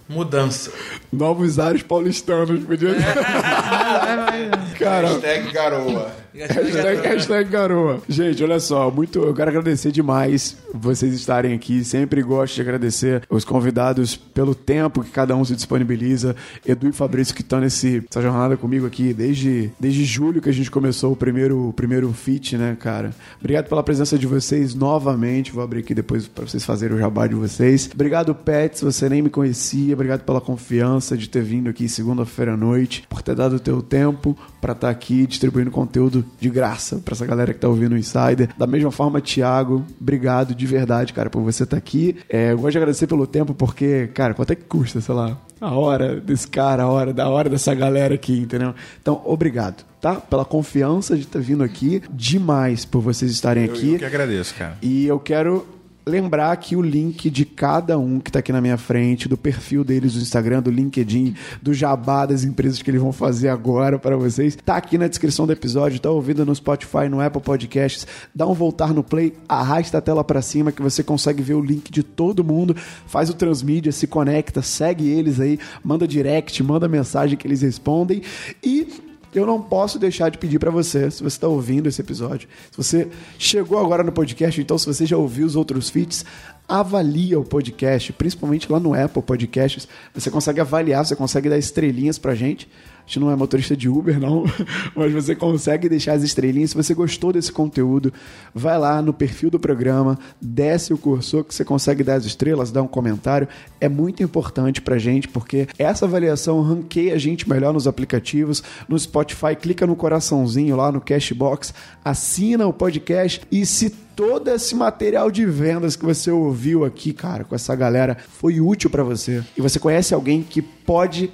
mudança. 0.09 0.73
Novos 1.13 1.59
ares 1.59 1.83
paulistanos. 1.83 2.65
Podia 2.65 2.95
Cara, 4.79 5.09
Hashtag 5.09 5.53
garoa. 5.53 6.17
Hashtag, 6.35 7.01
hashtag 7.03 7.51
garoa. 7.51 8.01
Gente, 8.09 8.43
olha 8.45 8.61
só, 8.61 8.91
muito, 8.91 9.19
eu 9.19 9.35
quero 9.35 9.51
agradecer 9.51 9.91
demais 9.91 10.57
vocês 10.73 11.13
estarem 11.13 11.55
aqui. 11.55 11.85
Sempre 11.85 12.23
gosto 12.23 12.55
de 12.55 12.61
agradecer 12.61 13.23
os 13.29 13.45
convidados 13.45 14.17
pelo 14.17 14.55
tempo 14.55 15.03
que 15.03 15.11
cada 15.11 15.35
um 15.35 15.45
se 15.45 15.55
disponibiliza. 15.55 16.37
Edu 16.67 16.89
e 16.89 16.93
Fabrício 16.93 17.35
que 17.35 17.43
estão 17.43 17.61
nessa 17.61 18.23
jornada 18.23 18.57
comigo 18.57 18.87
aqui 18.87 19.13
desde, 19.13 19.71
desde 19.79 20.05
julho 20.05 20.41
que 20.41 20.49
a 20.49 20.53
gente 20.53 20.71
começou 20.71 21.13
o 21.13 21.17
primeiro, 21.17 21.69
o 21.69 21.73
primeiro 21.73 22.13
fit, 22.13 22.57
né, 22.57 22.77
cara? 22.79 23.11
Obrigado 23.39 23.69
pela 23.69 23.83
presença 23.83 24.19
de 24.19 24.27
vocês 24.27 24.75
novamente. 24.75 25.53
Vou 25.53 25.63
abrir 25.63 25.81
aqui 25.81 25.95
depois 25.95 26.29
para 26.29 26.47
vocês 26.47 26.65
fazerem 26.65 26.97
o 26.97 27.01
jabá 27.01 27.27
de 27.27 27.35
vocês. 27.35 27.91
Obrigado, 27.93 28.35
Pets, 28.35 28.83
você 28.83 29.09
nem 29.09 29.23
me 29.23 29.31
conhecia. 29.31 29.95
Obrigado 29.95 30.23
pela 30.23 30.41
confiança 30.41 31.17
de 31.17 31.29
ter 31.29 31.43
vindo 31.43 31.69
aqui 31.69 31.89
segunda-feira 31.89 32.55
à 32.55 32.57
noite, 32.57 33.05
por 33.09 33.23
ter 33.23 33.35
dado 33.35 33.57
o 33.57 33.61
teu 33.61 33.83
tempo 33.83 34.37
para 34.61 34.73
estar 34.73 34.91
aqui 34.91 35.27
distribuindo 35.27 35.71
conteúdo 35.71 36.20
de 36.39 36.49
graça 36.51 36.97
para 37.05 37.15
essa 37.15 37.27
galera 37.27 37.53
que 37.53 37.61
tá 37.61 37.69
ouvindo 37.69 37.93
o 37.93 37.99
Insider. 37.99 38.49
Da 38.57 38.67
mesma 38.67 38.91
forma, 38.91 39.21
Thiago, 39.21 39.85
obrigado 40.01 40.55
de 40.55 40.67
verdade, 40.67 41.13
cara, 41.13 41.31
por 41.31 41.43
você 41.43 41.65
estar 41.65 41.77
aqui. 41.77 42.17
É, 42.29 42.53
eu 42.53 42.59
gosto 42.59 42.73
de 42.73 42.79
agradecer 42.79 43.07
pelo 43.07 43.27
tempo, 43.27 43.55
porque, 43.55 44.09
cara, 44.15 44.35
quanto 44.35 44.53
é 44.53 44.55
que 44.57 44.65
custa, 44.65 45.01
sei 45.01 45.15
lá, 45.15 45.37
a 45.61 45.73
hora 45.75 46.21
desse 46.21 46.49
cara, 46.49 46.85
a 46.85 46.89
hora 46.89 47.13
da 47.13 47.29
hora 47.29 47.49
dessa 47.49 47.75
galera 47.75 48.15
aqui, 48.15 48.39
entendeu? 48.39 48.75
Então, 49.01 49.21
obrigado, 49.25 49.85
tá? 50.01 50.15
Pela 50.15 50.45
confiança 50.45 51.17
de 51.17 51.27
ter 51.27 51.41
vindo 51.41 51.63
aqui, 51.63 52.03
demais 52.13 52.85
por 52.85 53.01
vocês 53.03 53.31
estarem 53.31 53.67
Eu, 53.67 53.73
aqui. 53.73 53.93
eu 53.95 53.99
que 53.99 54.05
agradeço, 54.05 54.55
cara. 54.55 54.79
E 54.81 55.07
eu 55.07 55.19
quero 55.19 55.67
lembrar 56.07 56.53
aqui 56.53 56.75
o 56.75 56.83
link 56.83 57.29
de 57.31 57.45
cada 57.45 57.99
um 57.99 58.19
que 58.19 58.31
está 58.31 58.39
aqui 58.39 58.53
na 58.53 58.61
minha 58.61 58.77
frente, 58.77 59.29
do 59.29 59.37
perfil 59.37 59.85
deles 59.85 60.15
do 60.15 60.21
Instagram, 60.21 60.63
do 60.63 60.71
LinkedIn, 60.71 61.35
do 61.61 61.75
jabá 61.75 62.27
das 62.27 62.45
empresas 62.45 62.83
que 62.83 62.91
eles 62.91 63.01
vão 63.01 63.13
fazer 63.13 63.49
agora 63.49 63.99
para 63.99 64.17
vocês. 64.17 64.57
Tá 64.57 64.77
aqui 64.77 64.97
na 64.97 65.09
descrição 65.09 65.47
do 65.47 65.53
episódio, 65.53 66.01
tá 66.01 66.11
ouvindo 66.11 66.45
no 66.45 66.55
Spotify, 66.55 67.09
no 67.09 67.21
Apple 67.21 67.43
Podcasts. 67.43 68.07
Dá 68.35 68.47
um 68.47 68.55
voltar 68.55 68.93
no 68.95 69.03
play, 69.03 69.35
arrasta 69.49 69.99
a 69.99 70.01
tela 70.01 70.25
para 70.25 70.43
cima 70.43 70.73
que 70.73 70.83
você 70.83 71.03
consegue 71.03 71.43
ver 71.43 71.55
o 71.55 71.61
link 71.61 71.91
de 71.91 72.03
todo 72.03 72.45
mundo. 72.45 72.75
Faz 73.07 73.31
o 73.31 73.35
transmídia, 73.35 73.93
se 73.93 74.07
conecta, 74.07 74.63
segue 74.63 75.09
eles 75.09 75.41
aí, 75.41 75.59
manda 75.85 76.07
direct, 76.07 76.63
manda 76.63 76.89
mensagem 76.89 77.37
que 77.37 77.47
eles 77.47 77.63
respondem 77.63 78.23
e 78.63 79.10
eu 79.35 79.47
não 79.47 79.61
posso 79.61 79.99
deixar 79.99 80.29
de 80.31 80.39
pedir 80.39 80.59
pra 80.59 80.71
você, 80.71 81.11
se 81.11 81.23
você 81.23 81.37
está 81.37 81.49
ouvindo 81.49 81.89
esse 81.89 82.01
episódio, 82.01 82.49
se 82.71 82.77
você 82.77 83.09
chegou 83.39 83.79
agora 83.79 84.03
no 84.03 84.13
podcast, 84.13 84.61
então 84.61 84.77
se 84.77 84.87
você 84.87 85.07
já 85.07 85.17
ouviu 85.17 85.47
os 85.47 85.57
outros 85.57 85.89
feats, 85.89 86.25
avalia 86.69 87.39
o 87.39 87.45
podcast, 87.45 88.13
principalmente 88.13 88.71
lá 88.71 88.79
no 88.79 88.95
Apple 88.95 89.23
Podcasts. 89.23 89.89
Você 90.15 90.31
consegue 90.31 90.61
avaliar, 90.61 91.05
você 91.05 91.17
consegue 91.17 91.49
dar 91.49 91.59
estrelinhas 91.59 92.19
pra 92.19 92.35
gente. 92.35 92.69
Gente 93.11 93.19
não 93.19 93.31
é 93.33 93.35
motorista 93.35 93.77
de 93.77 93.89
Uber, 93.89 94.21
não, 94.21 94.45
mas 94.95 95.13
você 95.13 95.35
consegue 95.35 95.89
deixar 95.89 96.13
as 96.13 96.23
estrelinhas. 96.23 96.71
Se 96.71 96.77
você 96.77 96.95
gostou 96.95 97.33
desse 97.33 97.51
conteúdo, 97.51 98.13
vai 98.55 98.79
lá 98.79 99.03
no 99.03 99.13
perfil 99.13 99.51
do 99.51 99.59
programa, 99.59 100.17
desce 100.41 100.95
o 100.95 100.99
cursor 100.99 101.43
que 101.43 101.53
você 101.53 101.65
consegue 101.65 102.05
dar 102.05 102.15
as 102.15 102.25
estrelas, 102.25 102.71
dar 102.71 102.83
um 102.83 102.87
comentário. 102.87 103.49
É 103.81 103.89
muito 103.89 104.23
importante 104.23 104.81
pra 104.81 104.97
gente, 104.97 105.27
porque 105.27 105.67
essa 105.77 106.05
avaliação 106.05 106.63
ranqueia 106.63 107.13
a 107.15 107.19
gente 107.19 107.49
melhor 107.49 107.73
nos 107.73 107.89
aplicativos. 107.89 108.63
No 108.89 108.97
Spotify, 108.97 109.57
clica 109.61 109.89
no 109.89 109.97
coraçãozinho 109.97 110.77
lá 110.77 110.93
no 110.93 111.01
Cashbox, 111.01 111.75
assina 112.05 112.65
o 112.69 112.73
podcast 112.73 113.41
e 113.51 113.67
se 113.67 113.91
todo 113.91 114.47
esse 114.53 114.73
material 114.73 115.33
de 115.33 115.45
vendas 115.45 115.97
que 115.97 116.05
você 116.05 116.31
ouviu 116.31 116.85
aqui, 116.85 117.13
cara, 117.13 117.43
com 117.43 117.57
essa 117.57 117.75
galera, 117.75 118.17
foi 118.39 118.61
útil 118.61 118.89
pra 118.89 119.03
você 119.03 119.43
e 119.59 119.61
você 119.61 119.81
conhece 119.81 120.15
alguém 120.15 120.45
que 120.45 120.63
pode 120.63 121.33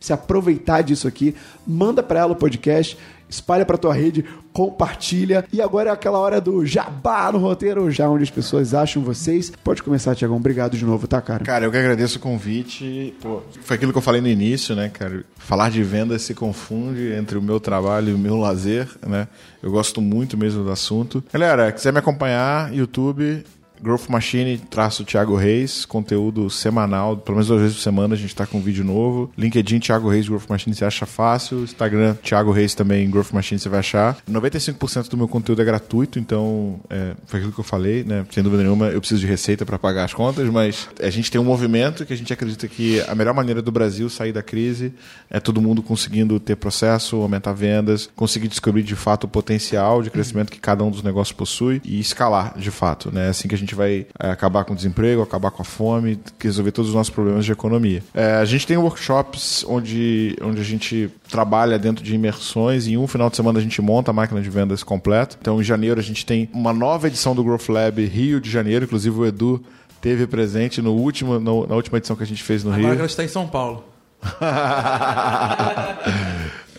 se 0.00 0.12
aproveitar 0.12 0.82
disso 0.82 1.08
aqui, 1.08 1.34
manda 1.66 2.02
pra 2.02 2.20
ela 2.20 2.32
o 2.32 2.36
podcast, 2.36 2.96
espalha 3.28 3.64
pra 3.64 3.76
tua 3.76 3.92
rede, 3.92 4.24
compartilha. 4.52 5.44
E 5.52 5.60
agora 5.60 5.90
é 5.90 5.92
aquela 5.92 6.18
hora 6.18 6.40
do 6.40 6.64
jabá 6.64 7.30
no 7.30 7.38
roteiro, 7.38 7.90
já 7.90 8.08
onde 8.08 8.24
as 8.24 8.30
pessoas 8.30 8.74
acham 8.74 9.02
vocês. 9.02 9.52
Pode 9.62 9.82
começar, 9.82 10.14
Tiagão. 10.14 10.36
Obrigado 10.36 10.76
de 10.76 10.84
novo, 10.84 11.06
tá, 11.06 11.20
cara? 11.20 11.44
Cara, 11.44 11.66
eu 11.66 11.70
que 11.70 11.76
agradeço 11.76 12.18
o 12.18 12.20
convite. 12.20 13.14
Pô, 13.20 13.42
foi 13.60 13.76
aquilo 13.76 13.92
que 13.92 13.98
eu 13.98 14.02
falei 14.02 14.20
no 14.20 14.28
início, 14.28 14.74
né, 14.74 14.88
cara? 14.88 15.24
Falar 15.36 15.70
de 15.70 15.82
vendas 15.82 16.22
se 16.22 16.34
confunde 16.34 17.12
entre 17.12 17.36
o 17.38 17.42
meu 17.42 17.60
trabalho 17.60 18.10
e 18.10 18.14
o 18.14 18.18
meu 18.18 18.36
lazer, 18.36 18.88
né? 19.06 19.28
Eu 19.62 19.70
gosto 19.70 20.00
muito 20.00 20.36
mesmo 20.36 20.64
do 20.64 20.70
assunto. 20.70 21.22
Galera, 21.32 21.70
quiser 21.72 21.92
me 21.92 21.98
acompanhar, 21.98 22.72
YouTube, 22.72 23.44
Growth 23.82 24.08
Machine, 24.08 24.58
traço 24.58 25.04
Thiago 25.04 25.36
Reis, 25.36 25.84
conteúdo 25.84 26.50
semanal, 26.50 27.16
pelo 27.16 27.36
menos 27.36 27.48
duas 27.48 27.60
vezes 27.60 27.76
por 27.76 27.82
semana 27.82 28.14
a 28.14 28.16
gente 28.16 28.34
tá 28.34 28.46
com 28.46 28.58
um 28.58 28.62
vídeo 28.62 28.84
novo. 28.84 29.30
LinkedIn, 29.36 29.78
Thiago 29.78 30.08
Reis, 30.08 30.28
Growth 30.28 30.48
Machine, 30.48 30.74
você 30.74 30.84
acha 30.84 31.06
fácil. 31.06 31.62
Instagram, 31.62 32.14
Thiago 32.22 32.50
Reis 32.50 32.74
também, 32.74 33.08
Growth 33.10 33.32
Machine, 33.32 33.58
você 33.58 33.68
vai 33.68 33.80
achar. 33.80 34.16
95% 34.30 35.08
do 35.08 35.16
meu 35.16 35.28
conteúdo 35.28 35.62
é 35.62 35.64
gratuito, 35.64 36.18
então 36.18 36.80
é, 36.90 37.14
foi 37.26 37.40
aquilo 37.40 37.52
que 37.52 37.60
eu 37.60 37.64
falei, 37.64 38.04
né? 38.04 38.26
Sem 38.30 38.42
dúvida 38.42 38.62
nenhuma, 38.62 38.86
eu 38.88 39.00
preciso 39.00 39.20
de 39.20 39.26
receita 39.26 39.64
para 39.64 39.78
pagar 39.78 40.04
as 40.04 40.14
contas, 40.14 40.48
mas 40.48 40.88
a 41.00 41.10
gente 41.10 41.30
tem 41.30 41.40
um 41.40 41.44
movimento 41.44 42.04
que 42.04 42.12
a 42.12 42.16
gente 42.16 42.32
acredita 42.32 42.66
que 42.68 43.00
a 43.02 43.14
melhor 43.14 43.34
maneira 43.34 43.62
do 43.62 43.70
Brasil 43.70 44.08
sair 44.08 44.32
da 44.32 44.42
crise 44.42 44.92
é 45.30 45.40
todo 45.40 45.60
mundo 45.60 45.82
conseguindo 45.82 46.38
ter 46.40 46.56
processo, 46.56 47.16
aumentar 47.16 47.52
vendas, 47.52 48.08
conseguir 48.14 48.48
descobrir 48.48 48.82
de 48.82 48.96
fato 48.96 49.24
o 49.24 49.28
potencial 49.28 50.02
de 50.02 50.10
crescimento 50.10 50.50
que 50.50 50.60
cada 50.60 50.84
um 50.84 50.90
dos 50.90 51.02
negócios 51.02 51.36
possui 51.36 51.80
e 51.84 52.00
escalar 52.00 52.58
de 52.58 52.70
fato, 52.70 53.10
né? 53.12 53.26
É 53.26 53.28
assim 53.28 53.48
que 53.48 53.54
a 53.54 53.58
gente 53.58 53.67
vai 53.74 54.06
é, 54.18 54.30
acabar 54.30 54.64
com 54.64 54.72
o 54.72 54.76
desemprego, 54.76 55.22
acabar 55.22 55.50
com 55.50 55.62
a 55.62 55.64
fome, 55.64 56.18
resolver 56.40 56.72
todos 56.72 56.90
os 56.90 56.94
nossos 56.94 57.12
problemas 57.12 57.44
de 57.44 57.52
economia. 57.52 58.02
É, 58.14 58.34
a 58.34 58.44
gente 58.44 58.66
tem 58.66 58.76
workshops 58.76 59.64
onde, 59.68 60.36
onde 60.42 60.60
a 60.60 60.64
gente 60.64 61.10
trabalha 61.28 61.78
dentro 61.78 62.04
de 62.04 62.14
imersões 62.14 62.86
e 62.86 62.92
em 62.92 62.96
um 62.96 63.06
final 63.06 63.30
de 63.30 63.36
semana 63.36 63.58
a 63.58 63.62
gente 63.62 63.80
monta 63.80 64.10
a 64.10 64.14
máquina 64.14 64.40
de 64.40 64.50
vendas 64.50 64.82
completa. 64.82 65.36
Então, 65.40 65.60
em 65.60 65.64
janeiro 65.64 66.00
a 66.00 66.02
gente 66.02 66.24
tem 66.24 66.48
uma 66.52 66.72
nova 66.72 67.06
edição 67.06 67.34
do 67.34 67.44
Growth 67.44 67.68
Lab 67.68 68.04
Rio 68.04 68.40
de 68.40 68.50
Janeiro, 68.50 68.84
inclusive 68.84 69.18
o 69.18 69.26
Edu 69.26 69.62
teve 70.00 70.26
presente 70.26 70.80
no 70.80 70.94
último, 70.94 71.38
no, 71.40 71.66
na 71.66 71.74
última 71.74 71.98
edição 71.98 72.16
que 72.16 72.22
a 72.22 72.26
gente 72.26 72.42
fez 72.42 72.62
no 72.62 72.70
Agora 72.70 72.86
Rio. 72.86 72.94
que 72.94 73.00
ela 73.00 73.06
está 73.06 73.24
em 73.24 73.28
São 73.28 73.46
Paulo. 73.46 73.84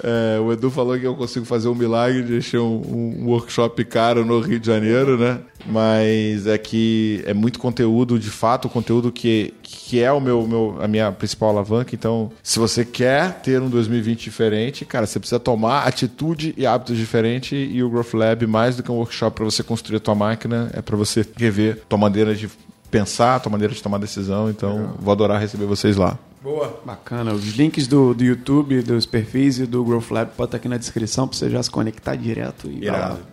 É, 0.02 0.40
o 0.40 0.52
Edu 0.52 0.72
falou 0.72 0.98
que 0.98 1.06
eu 1.06 1.16
consigo 1.16 1.46
fazer 1.46 1.68
um 1.68 1.76
milagre 1.76 2.24
de 2.24 2.38
encher 2.38 2.60
um, 2.60 2.82
um 3.22 3.26
workshop 3.28 3.84
caro 3.84 4.24
no 4.26 4.40
Rio 4.40 4.60
de 4.60 4.66
Janeiro, 4.66 5.18
né? 5.18 5.40
Mas 5.66 6.48
é 6.48 6.58
que 6.58 7.22
é 7.26 7.34
muito 7.34 7.60
conteúdo, 7.60 8.18
de 8.18 8.30
fato, 8.30 8.70
conteúdo 8.70 9.12
que, 9.12 9.54
que 9.62 10.02
é 10.02 10.10
o 10.10 10.22
meu, 10.22 10.48
meu, 10.48 10.78
a 10.80 10.88
minha 10.88 11.12
principal 11.12 11.50
alavanca. 11.50 11.94
Então, 11.94 12.32
se 12.42 12.58
você 12.58 12.86
quer 12.86 13.42
ter 13.42 13.62
um 13.62 13.70
2020 13.70 14.24
diferente, 14.24 14.86
cara, 14.86 15.06
você 15.06 15.20
precisa 15.20 15.40
tomar 15.40 15.86
atitude 15.86 16.54
e 16.56 16.66
hábitos 16.66 16.98
diferentes. 16.98 17.68
E 17.70 17.84
o 17.84 17.90
Growth 17.90 18.14
Lab, 18.14 18.48
mais 18.48 18.78
do 18.78 18.84
que 18.84 18.92
um 18.92 18.96
workshop 18.96 19.36
para 19.36 19.46
você 19.46 19.64
construir 19.64 19.98
a 19.98 20.00
tua 20.00 20.16
máquina, 20.16 20.70
é 20.74 20.82
para 20.82 20.96
você 20.96 21.26
rever 21.36 21.82
tua 21.90 22.00
maneira 22.00 22.34
de 22.34 22.50
pensar, 22.90 23.40
tua 23.40 23.52
maneira 23.52 23.74
de 23.74 23.82
tomar 23.82 23.98
decisão. 23.98 24.50
Então, 24.50 24.96
vou 25.00 25.12
adorar 25.12 25.40
receber 25.40 25.66
vocês 25.66 25.96
lá. 25.98 26.18
Boa. 26.42 26.80
Bacana. 26.86 27.34
Os 27.34 27.44
links 27.56 27.86
do, 27.86 28.14
do 28.14 28.24
YouTube, 28.24 28.82
dos 28.82 29.06
perfis 29.06 29.60
e 29.60 29.66
do 29.66 29.84
Growth 29.84 30.10
Lab 30.10 30.32
pode 30.38 30.48
estar 30.48 30.58
aqui 30.58 30.70
na 30.70 30.78
descrição 30.78 31.28
para 31.28 31.38
você 31.38 31.50
já 31.50 31.62
se 31.62 31.70
conectar 31.70 32.16
direto 32.16 32.70
e 32.70 32.84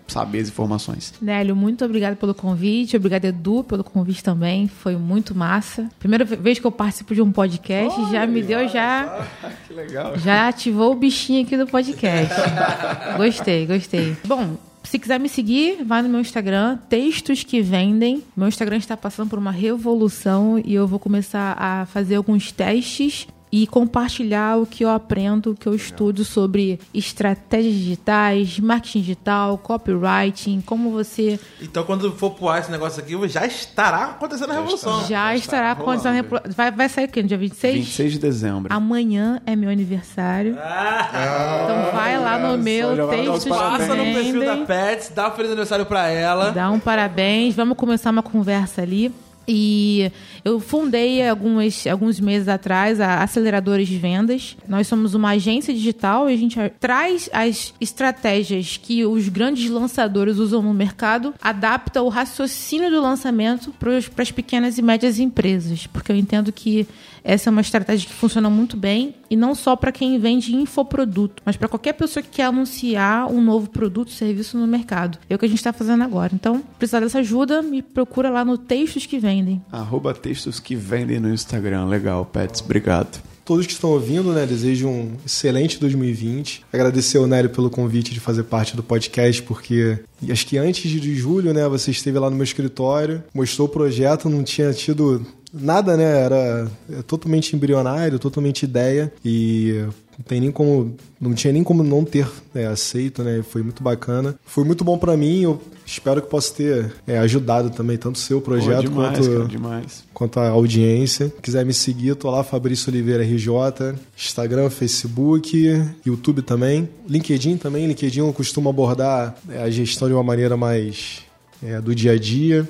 saber 0.08 0.40
as 0.40 0.48
informações. 0.48 1.14
Nélio, 1.22 1.54
muito 1.54 1.84
obrigado 1.84 2.16
pelo 2.16 2.34
convite. 2.34 2.96
Obrigado, 2.96 3.26
Edu, 3.26 3.62
pelo 3.62 3.84
convite 3.84 4.24
também. 4.24 4.66
Foi 4.66 4.96
muito 4.96 5.36
massa. 5.36 5.88
Primeira 6.00 6.24
vez 6.24 6.58
que 6.58 6.66
eu 6.66 6.72
participo 6.72 7.14
de 7.14 7.22
um 7.22 7.30
podcast, 7.30 8.10
já 8.10 8.26
me 8.26 8.42
deu, 8.42 8.68
já, 8.68 9.24
Que 9.68 9.72
legal. 9.72 10.18
já 10.18 10.48
ativou 10.48 10.90
o 10.90 10.96
bichinho 10.96 11.44
aqui 11.46 11.56
do 11.56 11.66
podcast. 11.66 12.34
gostei, 13.16 13.66
gostei. 13.66 14.16
Bom, 14.26 14.56
se 14.86 14.98
quiser 14.98 15.18
me 15.18 15.28
seguir, 15.28 15.82
vai 15.84 16.00
no 16.00 16.08
meu 16.08 16.20
Instagram, 16.20 16.78
Textos 16.88 17.42
que 17.42 17.60
Vendem. 17.60 18.22
Meu 18.36 18.46
Instagram 18.46 18.76
está 18.76 18.96
passando 18.96 19.28
por 19.30 19.38
uma 19.38 19.50
revolução 19.50 20.62
e 20.64 20.74
eu 20.74 20.86
vou 20.86 20.98
começar 20.98 21.56
a 21.58 21.86
fazer 21.86 22.14
alguns 22.14 22.52
testes 22.52 23.26
e 23.52 23.66
compartilhar 23.66 24.58
o 24.58 24.66
que 24.66 24.84
eu 24.84 24.90
aprendo, 24.90 25.52
o 25.52 25.54
que 25.54 25.66
eu 25.66 25.74
estudo 25.74 26.24
sobre 26.24 26.80
estratégias 26.92 27.74
digitais, 27.74 28.58
marketing 28.58 29.00
digital, 29.00 29.56
copywriting, 29.56 30.60
como 30.60 30.90
você 30.90 31.38
Então, 31.62 31.84
quando 31.84 32.10
for 32.12 32.30
pro 32.32 32.48
ar 32.48 32.60
esse 32.60 32.70
negócio 32.70 33.00
aqui, 33.02 33.16
já 33.28 33.46
estará 33.46 34.06
acontecendo 34.06 34.50
a 34.50 34.54
revolução. 34.54 35.06
já 35.06 35.34
estará 35.34 35.70
acontecendo. 35.72 36.10
a 36.12 36.14
repro- 36.14 36.40
Vai, 36.56 36.70
vai 36.72 36.88
sair 36.88 37.04
o 37.04 37.08
quê? 37.08 37.22
No 37.22 37.28
dia 37.28 37.38
26? 37.38 37.74
26 37.76 38.12
de 38.12 38.18
dezembro. 38.18 38.72
Amanhã 38.74 39.40
é 39.46 39.54
meu 39.54 39.70
aniversário. 39.70 40.52
então 40.52 41.92
vai 41.92 42.18
lá 42.18 42.38
no 42.38 42.58
meu 42.58 42.96
já 42.96 43.06
que 43.38 43.48
Passa 43.48 43.94
no 43.94 44.04
perfil 44.04 44.44
da. 44.44 44.56
Pets, 44.66 45.12
dá 45.14 45.28
um 45.28 45.30
feliz 45.32 45.50
aniversário 45.50 45.86
pra 45.86 46.08
ela. 46.08 46.50
Dá 46.50 46.70
um 46.70 46.78
parabéns. 46.80 47.54
Vamos 47.54 47.76
começar 47.76 48.10
uma 48.10 48.22
conversa 48.22 48.82
ali. 48.82 49.12
E 49.48 50.10
eu 50.46 50.60
fundei 50.60 51.28
algumas, 51.28 51.84
alguns 51.88 52.20
meses 52.20 52.46
atrás 52.46 53.00
a 53.00 53.20
Aceleradores 53.20 53.88
de 53.88 53.98
Vendas. 53.98 54.56
Nós 54.68 54.86
somos 54.86 55.12
uma 55.12 55.30
agência 55.30 55.74
digital 55.74 56.30
e 56.30 56.34
a 56.34 56.36
gente 56.36 56.56
traz 56.78 57.28
as 57.32 57.74
estratégias 57.80 58.76
que 58.76 59.04
os 59.04 59.28
grandes 59.28 59.68
lançadores 59.68 60.38
usam 60.38 60.62
no 60.62 60.72
mercado, 60.72 61.34
adapta 61.42 62.00
o 62.00 62.08
raciocínio 62.08 62.88
do 62.90 63.02
lançamento 63.02 63.72
para 63.72 64.22
as 64.22 64.30
pequenas 64.30 64.78
e 64.78 64.82
médias 64.82 65.18
empresas. 65.18 65.88
Porque 65.88 66.12
eu 66.12 66.16
entendo 66.16 66.52
que 66.52 66.86
essa 67.24 67.50
é 67.50 67.50
uma 67.50 67.60
estratégia 67.60 68.06
que 68.06 68.14
funciona 68.14 68.48
muito 68.48 68.76
bem 68.76 69.16
e 69.28 69.34
não 69.34 69.52
só 69.52 69.74
para 69.74 69.90
quem 69.90 70.16
vende 70.16 70.54
infoproduto, 70.54 71.42
mas 71.44 71.56
para 71.56 71.66
qualquer 71.66 71.94
pessoa 71.94 72.22
que 72.22 72.28
quer 72.28 72.44
anunciar 72.44 73.26
um 73.26 73.42
novo 73.42 73.68
produto, 73.68 74.12
serviço 74.12 74.56
no 74.56 74.64
mercado. 74.64 75.18
É 75.28 75.34
o 75.34 75.38
que 75.38 75.44
a 75.44 75.48
gente 75.48 75.58
está 75.58 75.72
fazendo 75.72 76.04
agora. 76.04 76.30
Então, 76.32 76.62
precisar 76.78 77.00
dessa 77.00 77.18
ajuda, 77.18 77.62
me 77.62 77.82
procura 77.82 78.30
lá 78.30 78.44
no 78.44 78.56
Textos 78.56 79.06
que 79.06 79.18
Vendem. 79.18 79.60
Arroba 79.72 80.14
textos 80.14 80.35
que 80.62 80.76
vendem 80.76 81.20
no 81.20 81.32
Instagram. 81.32 81.86
Legal, 81.86 82.24
Pets. 82.24 82.60
Obrigado. 82.60 83.20
Todos 83.44 83.64
que 83.64 83.72
estão 83.72 83.90
ouvindo, 83.90 84.32
né, 84.32 84.44
desejo 84.44 84.88
um 84.88 85.12
excelente 85.24 85.78
2020. 85.78 86.64
Agradecer 86.72 87.18
ao 87.18 87.28
Nélio 87.28 87.50
pelo 87.50 87.70
convite 87.70 88.12
de 88.12 88.18
fazer 88.18 88.42
parte 88.42 88.74
do 88.74 88.82
podcast, 88.82 89.40
porque 89.44 90.00
acho 90.28 90.46
que 90.46 90.58
antes 90.58 90.90
de 90.90 91.14
julho, 91.14 91.54
né, 91.54 91.68
você 91.68 91.92
esteve 91.92 92.18
lá 92.18 92.28
no 92.28 92.34
meu 92.34 92.42
escritório, 92.42 93.22
mostrou 93.32 93.68
o 93.68 93.70
projeto, 93.70 94.28
não 94.28 94.42
tinha 94.42 94.72
tido 94.72 95.24
nada, 95.52 95.96
né, 95.96 96.24
era 96.24 96.68
totalmente 97.06 97.54
embrionário, 97.54 98.18
totalmente 98.18 98.64
ideia 98.64 99.12
e 99.24 99.84
não 100.18 100.24
tem 100.24 100.40
nem 100.40 100.50
como 100.50 100.96
não 101.20 101.34
tinha 101.34 101.52
nem 101.52 101.62
como 101.62 101.82
não 101.82 102.04
ter 102.04 102.28
né, 102.54 102.66
aceito 102.66 103.22
né 103.22 103.42
foi 103.42 103.62
muito 103.62 103.82
bacana 103.82 104.34
foi 104.44 104.64
muito 104.64 104.84
bom 104.84 104.98
pra 104.98 105.16
mim 105.16 105.42
eu 105.42 105.60
espero 105.86 106.20
que 106.20 106.28
possa 106.28 106.52
ter 106.52 106.92
é, 107.06 107.18
ajudado 107.18 107.70
também 107.70 107.96
tanto 107.96 108.16
o 108.16 108.18
seu 108.18 108.40
Pô, 108.40 108.46
projeto 108.50 108.88
demais, 108.88 109.16
quanto 109.16 109.30
cara, 109.30 109.48
demais. 109.48 110.04
quanto 110.12 110.40
a 110.40 110.48
audiência. 110.48 111.32
Quiser 111.40 111.64
me 111.64 111.72
seguir, 111.72 112.16
tô 112.16 112.28
lá, 112.28 112.42
Fabrício 112.42 112.90
Oliveira 112.90 113.22
RJ, 113.22 113.94
Instagram, 114.16 114.68
Facebook, 114.68 115.56
YouTube 116.04 116.42
também, 116.42 116.88
LinkedIn 117.08 117.56
também. 117.56 117.86
LinkedIn 117.86 118.18
eu 118.18 118.32
costumo 118.32 118.68
abordar 118.68 119.36
é, 119.48 119.62
a 119.62 119.70
gestão 119.70 120.08
de 120.08 120.14
uma 120.14 120.24
maneira 120.24 120.56
mais 120.56 121.22
é, 121.62 121.80
do 121.80 121.94
dia 121.94 122.12
a 122.12 122.18
dia, 122.18 122.68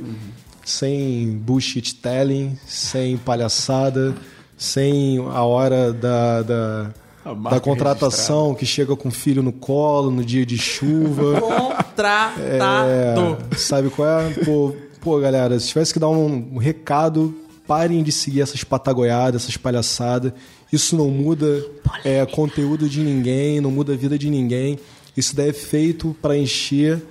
sem 0.65 1.39
bullshit 1.39 1.95
telling, 1.97 2.59
sem 2.67 3.17
palhaçada, 3.17 4.15
sem 4.59 5.19
a 5.19 5.43
hora 5.43 5.93
da, 5.93 6.43
da, 6.43 6.95
da 7.35 7.61
contratação 7.61 8.55
que 8.55 8.65
chega 8.65 8.95
com 8.95 9.09
o 9.09 9.13
filho 9.13 9.43
no 9.43 9.53
colo 9.53 10.11
no 10.11 10.25
dia 10.25 10.45
de 10.45 10.59
chuva. 10.59 11.41
Contratado. 11.87 13.39
É, 13.53 13.57
sabe 13.57 13.91
qual 13.91 14.09
é? 14.09 14.31
Pô, 14.45 14.75
pô, 15.01 15.19
galera, 15.19 15.59
se 15.59 15.69
tivesse 15.69 15.93
que 15.93 15.99
dar 15.99 16.09
um, 16.09 16.59
recado, 16.59 17.35
parem 17.67 18.03
de 18.03 18.13
seguir 18.13 18.43
essas 18.43 18.63
patagoiadas, 18.63 19.43
essas 19.43 19.57
palhaçadas. 19.57 20.33
Isso 20.73 20.97
não 20.97 21.11
muda 21.11 21.65
é, 22.05 22.25
conteúdo 22.27 22.89
de 22.89 23.01
ninguém, 23.01 23.61
não 23.61 23.71
muda 23.71 23.93
a 23.93 23.97
vida 23.97 24.19
de 24.19 24.29
ninguém. 24.29 24.79
Isso 25.17 25.35
daí 25.35 25.51
é 25.51 25.53
feito 25.53 26.15
para 26.21 26.37
encher 26.37 27.03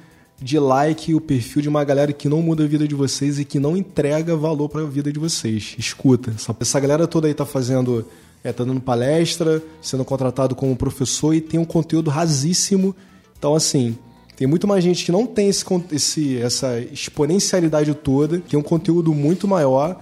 de 0.42 0.60
like 0.60 1.14
o 1.14 1.22
perfil 1.22 1.62
de 1.62 1.70
uma 1.70 1.84
galera 1.84 2.12
que 2.12 2.28
não 2.28 2.42
muda 2.42 2.64
a 2.64 2.68
vida 2.68 2.88
de 2.88 2.94
vocês 2.94 3.40
e 3.40 3.46
que 3.46 3.60
não 3.60 3.76
entrega 3.76 4.36
valor 4.36 4.70
para 4.70 4.82
a 4.82 4.86
vida 4.86 5.12
de 5.12 5.20
vocês. 5.20 5.76
Escuta, 5.78 6.32
essa, 6.36 6.56
essa 6.60 6.80
galera 6.80 7.08
toda 7.08 7.28
aí 7.28 7.34
tá 7.34 7.46
fazendo, 7.46 8.06
é, 8.46 8.54
tá 8.54 8.64
dando 8.64 8.80
palestra, 8.80 9.62
sendo 9.82 10.06
contratado 10.06 10.56
como 10.56 10.74
professor 10.76 11.34
e 11.34 11.42
tem 11.42 11.60
um 11.60 11.66
conteúdo 11.66 12.10
rasíssimo. 12.10 12.96
Então, 13.38 13.56
assim, 13.56 13.98
tem 14.38 14.48
muito 14.48 14.68
mais 14.68 14.84
gente 14.84 15.04
que 15.04 15.12
não 15.12 15.26
tem 15.26 15.50
esse, 15.50 15.66
esse- 15.92 16.38
essa 16.38 16.80
exponencialidade 16.80 17.94
toda, 17.96 18.40
tem 18.40 18.58
um 18.58 18.64
conteúdo 18.64 19.14
muito 19.14 19.48
maior. 19.48 20.00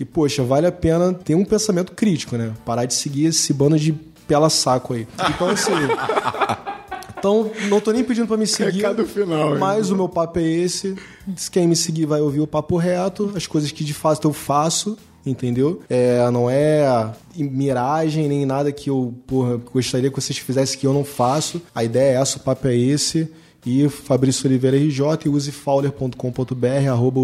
E, 0.00 0.04
poxa, 0.04 0.42
vale 0.42 0.66
a 0.66 0.72
pena 0.72 1.12
ter 1.12 1.34
um 1.36 1.44
pensamento 1.44 1.92
crítico, 1.92 2.36
né? 2.36 2.52
Parar 2.64 2.86
de 2.86 2.94
seguir 2.94 3.26
esse 3.26 3.52
bando 3.52 3.78
de 3.78 3.92
pela 4.26 4.48
saco 4.50 4.94
aí. 4.94 5.06
Então, 5.34 5.48
assim. 5.50 5.70
Então, 7.18 7.52
não 7.68 7.80
tô 7.80 7.92
nem 7.92 8.02
pedindo 8.02 8.26
pra 8.26 8.36
me 8.36 8.48
seguir. 8.48 8.78
Recado 8.78 9.06
final, 9.06 9.52
hein? 9.52 9.58
Mas 9.60 9.90
o 9.90 9.94
meu 9.94 10.08
papo 10.08 10.40
é 10.40 10.42
esse. 10.42 10.96
Se 11.36 11.48
quem 11.48 11.68
me 11.68 11.76
seguir 11.76 12.04
vai 12.04 12.20
ouvir 12.20 12.40
o 12.40 12.48
papo 12.48 12.76
reto, 12.76 13.30
as 13.36 13.46
coisas 13.46 13.70
que 13.70 13.84
de 13.84 13.94
fato 13.94 14.26
eu 14.26 14.32
faço, 14.32 14.98
entendeu? 15.24 15.80
É, 15.88 16.28
não 16.30 16.50
é 16.50 17.12
miragem 17.36 18.28
nem 18.28 18.44
nada 18.44 18.72
que 18.72 18.90
eu 18.90 19.14
porra, 19.26 19.56
gostaria 19.56 20.10
que 20.10 20.20
vocês 20.20 20.38
fizessem 20.38 20.78
que 20.78 20.86
eu 20.86 20.92
não 20.92 21.04
faço. 21.04 21.62
A 21.74 21.84
ideia 21.84 22.18
é 22.18 22.20
essa, 22.20 22.38
o 22.38 22.40
papo 22.40 22.68
é 22.68 22.76
esse. 22.76 23.30
E 23.64 23.88
Fabrício 23.88 24.48
Oliveira 24.48 24.76
RJ 24.76 25.04
e 25.24 25.28
usefowler.com.br, 25.28 26.88
arroba. 26.90 27.20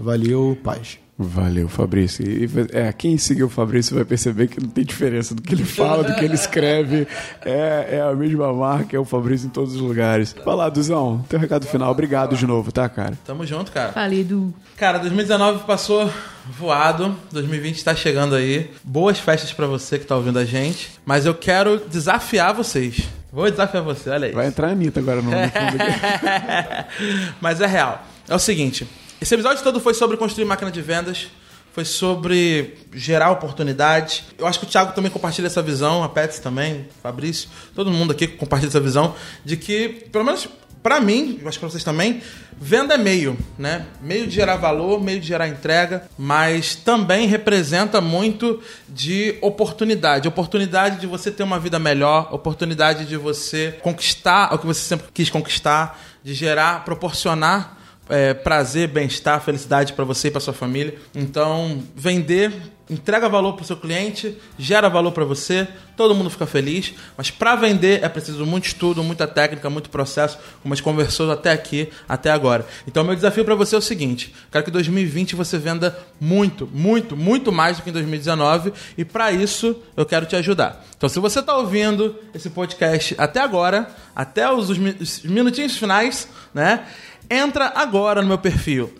Valeu, 0.00 0.56
paz. 0.62 1.01
Valeu, 1.18 1.68
Fabrício. 1.68 2.26
E, 2.26 2.48
é, 2.72 2.92
quem 2.92 3.18
seguiu 3.18 3.46
o 3.46 3.50
Fabrício 3.50 3.94
vai 3.94 4.04
perceber 4.04 4.48
que 4.48 4.60
não 4.60 4.68
tem 4.68 4.82
diferença 4.84 5.34
do 5.34 5.42
que 5.42 5.54
ele 5.54 5.64
fala, 5.64 6.02
do 6.02 6.14
que 6.14 6.24
ele 6.24 6.34
escreve. 6.34 7.06
É, 7.44 7.98
é 7.98 8.00
a 8.00 8.14
mesma 8.14 8.52
marca, 8.52 8.96
é 8.96 8.98
o 8.98 9.04
Fabrício 9.04 9.46
em 9.46 9.50
todos 9.50 9.74
os 9.74 9.80
lugares. 9.80 10.34
Vai 10.44 10.56
lá, 10.56 10.68
Duzão, 10.68 11.24
teu 11.28 11.38
recado 11.38 11.66
final. 11.66 11.90
Obrigado 11.90 12.34
de 12.34 12.46
novo, 12.46 12.72
tá, 12.72 12.88
cara? 12.88 13.16
Tamo 13.24 13.46
junto, 13.46 13.70
cara. 13.70 13.92
Falei 13.92 14.24
do. 14.24 14.52
Cara, 14.76 14.98
2019 14.98 15.64
passou 15.64 16.10
voado, 16.46 17.14
2020 17.30 17.84
tá 17.84 17.94
chegando 17.94 18.34
aí. 18.34 18.70
Boas 18.82 19.18
festas 19.18 19.52
pra 19.52 19.66
você 19.66 19.98
que 19.98 20.06
tá 20.06 20.16
ouvindo 20.16 20.38
a 20.38 20.44
gente. 20.44 20.92
Mas 21.04 21.26
eu 21.26 21.34
quero 21.34 21.78
desafiar 21.88 22.54
vocês. 22.54 23.08
Vou 23.30 23.50
desafiar 23.50 23.82
você, 23.82 24.10
olha 24.10 24.26
aí. 24.28 24.32
Vai 24.32 24.46
entrar 24.46 24.68
a 24.68 24.70
Anitta 24.72 25.00
agora 25.00 25.22
no, 25.22 25.30
no 25.30 25.36
fundo 25.48 25.82
aqui. 25.82 27.34
Mas 27.40 27.60
é 27.60 27.66
real. 27.66 28.04
É 28.28 28.34
o 28.34 28.38
seguinte: 28.38 28.86
esse 29.22 29.32
episódio 29.34 29.62
todo 29.62 29.78
foi 29.78 29.94
sobre 29.94 30.16
construir 30.16 30.44
máquina 30.44 30.68
de 30.68 30.82
vendas, 30.82 31.28
foi 31.72 31.84
sobre 31.84 32.74
gerar 32.92 33.30
oportunidades. 33.30 34.24
Eu 34.36 34.48
acho 34.48 34.58
que 34.58 34.66
o 34.66 34.68
Thiago 34.68 34.92
também 34.96 35.12
compartilha 35.12 35.46
essa 35.46 35.62
visão, 35.62 36.02
a 36.02 36.08
Pets 36.08 36.40
também, 36.40 36.88
Fabrício, 37.00 37.48
todo 37.72 37.88
mundo 37.88 38.10
aqui 38.10 38.26
compartilha 38.26 38.68
essa 38.68 38.80
visão 38.80 39.14
de 39.44 39.56
que, 39.56 40.08
pelo 40.10 40.24
menos 40.24 40.48
pra 40.82 41.00
mim, 41.00 41.40
acho 41.46 41.56
que 41.56 41.60
pra 41.60 41.70
vocês 41.70 41.84
também, 41.84 42.20
venda 42.60 42.94
é 42.94 42.98
meio, 42.98 43.38
né? 43.56 43.86
Meio 44.00 44.26
de 44.26 44.34
gerar 44.34 44.56
valor, 44.56 45.00
meio 45.00 45.20
de 45.20 45.28
gerar 45.28 45.46
entrega, 45.46 46.02
mas 46.18 46.74
também 46.74 47.28
representa 47.28 48.00
muito 48.00 48.60
de 48.88 49.38
oportunidade. 49.40 50.26
Oportunidade 50.26 50.98
de 50.98 51.06
você 51.06 51.30
ter 51.30 51.44
uma 51.44 51.60
vida 51.60 51.78
melhor, 51.78 52.34
oportunidade 52.34 53.04
de 53.04 53.16
você 53.16 53.78
conquistar 53.82 54.52
o 54.52 54.58
que 54.58 54.66
você 54.66 54.80
sempre 54.80 55.06
quis 55.14 55.30
conquistar, 55.30 55.96
de 56.24 56.34
gerar, 56.34 56.84
proporcionar 56.84 57.81
é, 58.08 58.34
prazer, 58.34 58.88
bem-estar, 58.88 59.40
felicidade 59.40 59.92
para 59.92 60.04
você 60.04 60.28
e 60.28 60.30
para 60.30 60.40
sua 60.40 60.54
família. 60.54 60.96
Então, 61.14 61.82
vender 61.94 62.52
entrega 62.92 63.28
valor 63.28 63.54
para 63.54 63.62
o 63.62 63.66
seu 63.66 63.76
cliente, 63.76 64.36
gera 64.58 64.88
valor 64.88 65.12
para 65.12 65.24
você, 65.24 65.66
todo 65.96 66.14
mundo 66.14 66.28
fica 66.30 66.46
feliz. 66.46 66.94
Mas 67.16 67.30
para 67.30 67.56
vender 67.56 68.04
é 68.04 68.08
preciso 68.08 68.44
muito 68.44 68.66
estudo, 68.66 69.02
muita 69.02 69.26
técnica, 69.26 69.70
muito 69.70 69.90
processo, 69.90 70.38
como 70.62 70.72
a 70.72 70.76
gente 70.76 70.84
conversou 70.84 71.30
até 71.30 71.52
aqui, 71.52 71.88
até 72.08 72.30
agora. 72.30 72.66
Então, 72.86 73.02
meu 73.04 73.14
desafio 73.14 73.44
para 73.44 73.54
você 73.54 73.74
é 73.74 73.78
o 73.78 73.82
seguinte: 73.82 74.34
quero 74.50 74.64
que 74.64 74.70
em 74.70 74.72
2020 74.72 75.34
você 75.34 75.58
venda 75.58 75.96
muito, 76.20 76.68
muito, 76.72 77.16
muito 77.16 77.50
mais 77.50 77.78
do 77.78 77.82
que 77.82 77.90
em 77.90 77.92
2019 77.92 78.72
e 78.96 79.04
para 79.04 79.32
isso 79.32 79.76
eu 79.96 80.04
quero 80.04 80.26
te 80.26 80.36
ajudar. 80.36 80.84
Então, 80.96 81.08
se 81.08 81.18
você 81.18 81.40
está 81.40 81.56
ouvindo 81.56 82.16
esse 82.34 82.50
podcast 82.50 83.14
até 83.18 83.40
agora, 83.40 83.88
até 84.14 84.50
os, 84.52 84.70
os 84.70 85.22
minutinhos 85.24 85.76
finais, 85.76 86.28
né? 86.54 86.86
Entra 87.34 87.72
agora 87.74 88.20
no 88.20 88.28
meu 88.28 88.36
perfil, 88.36 88.92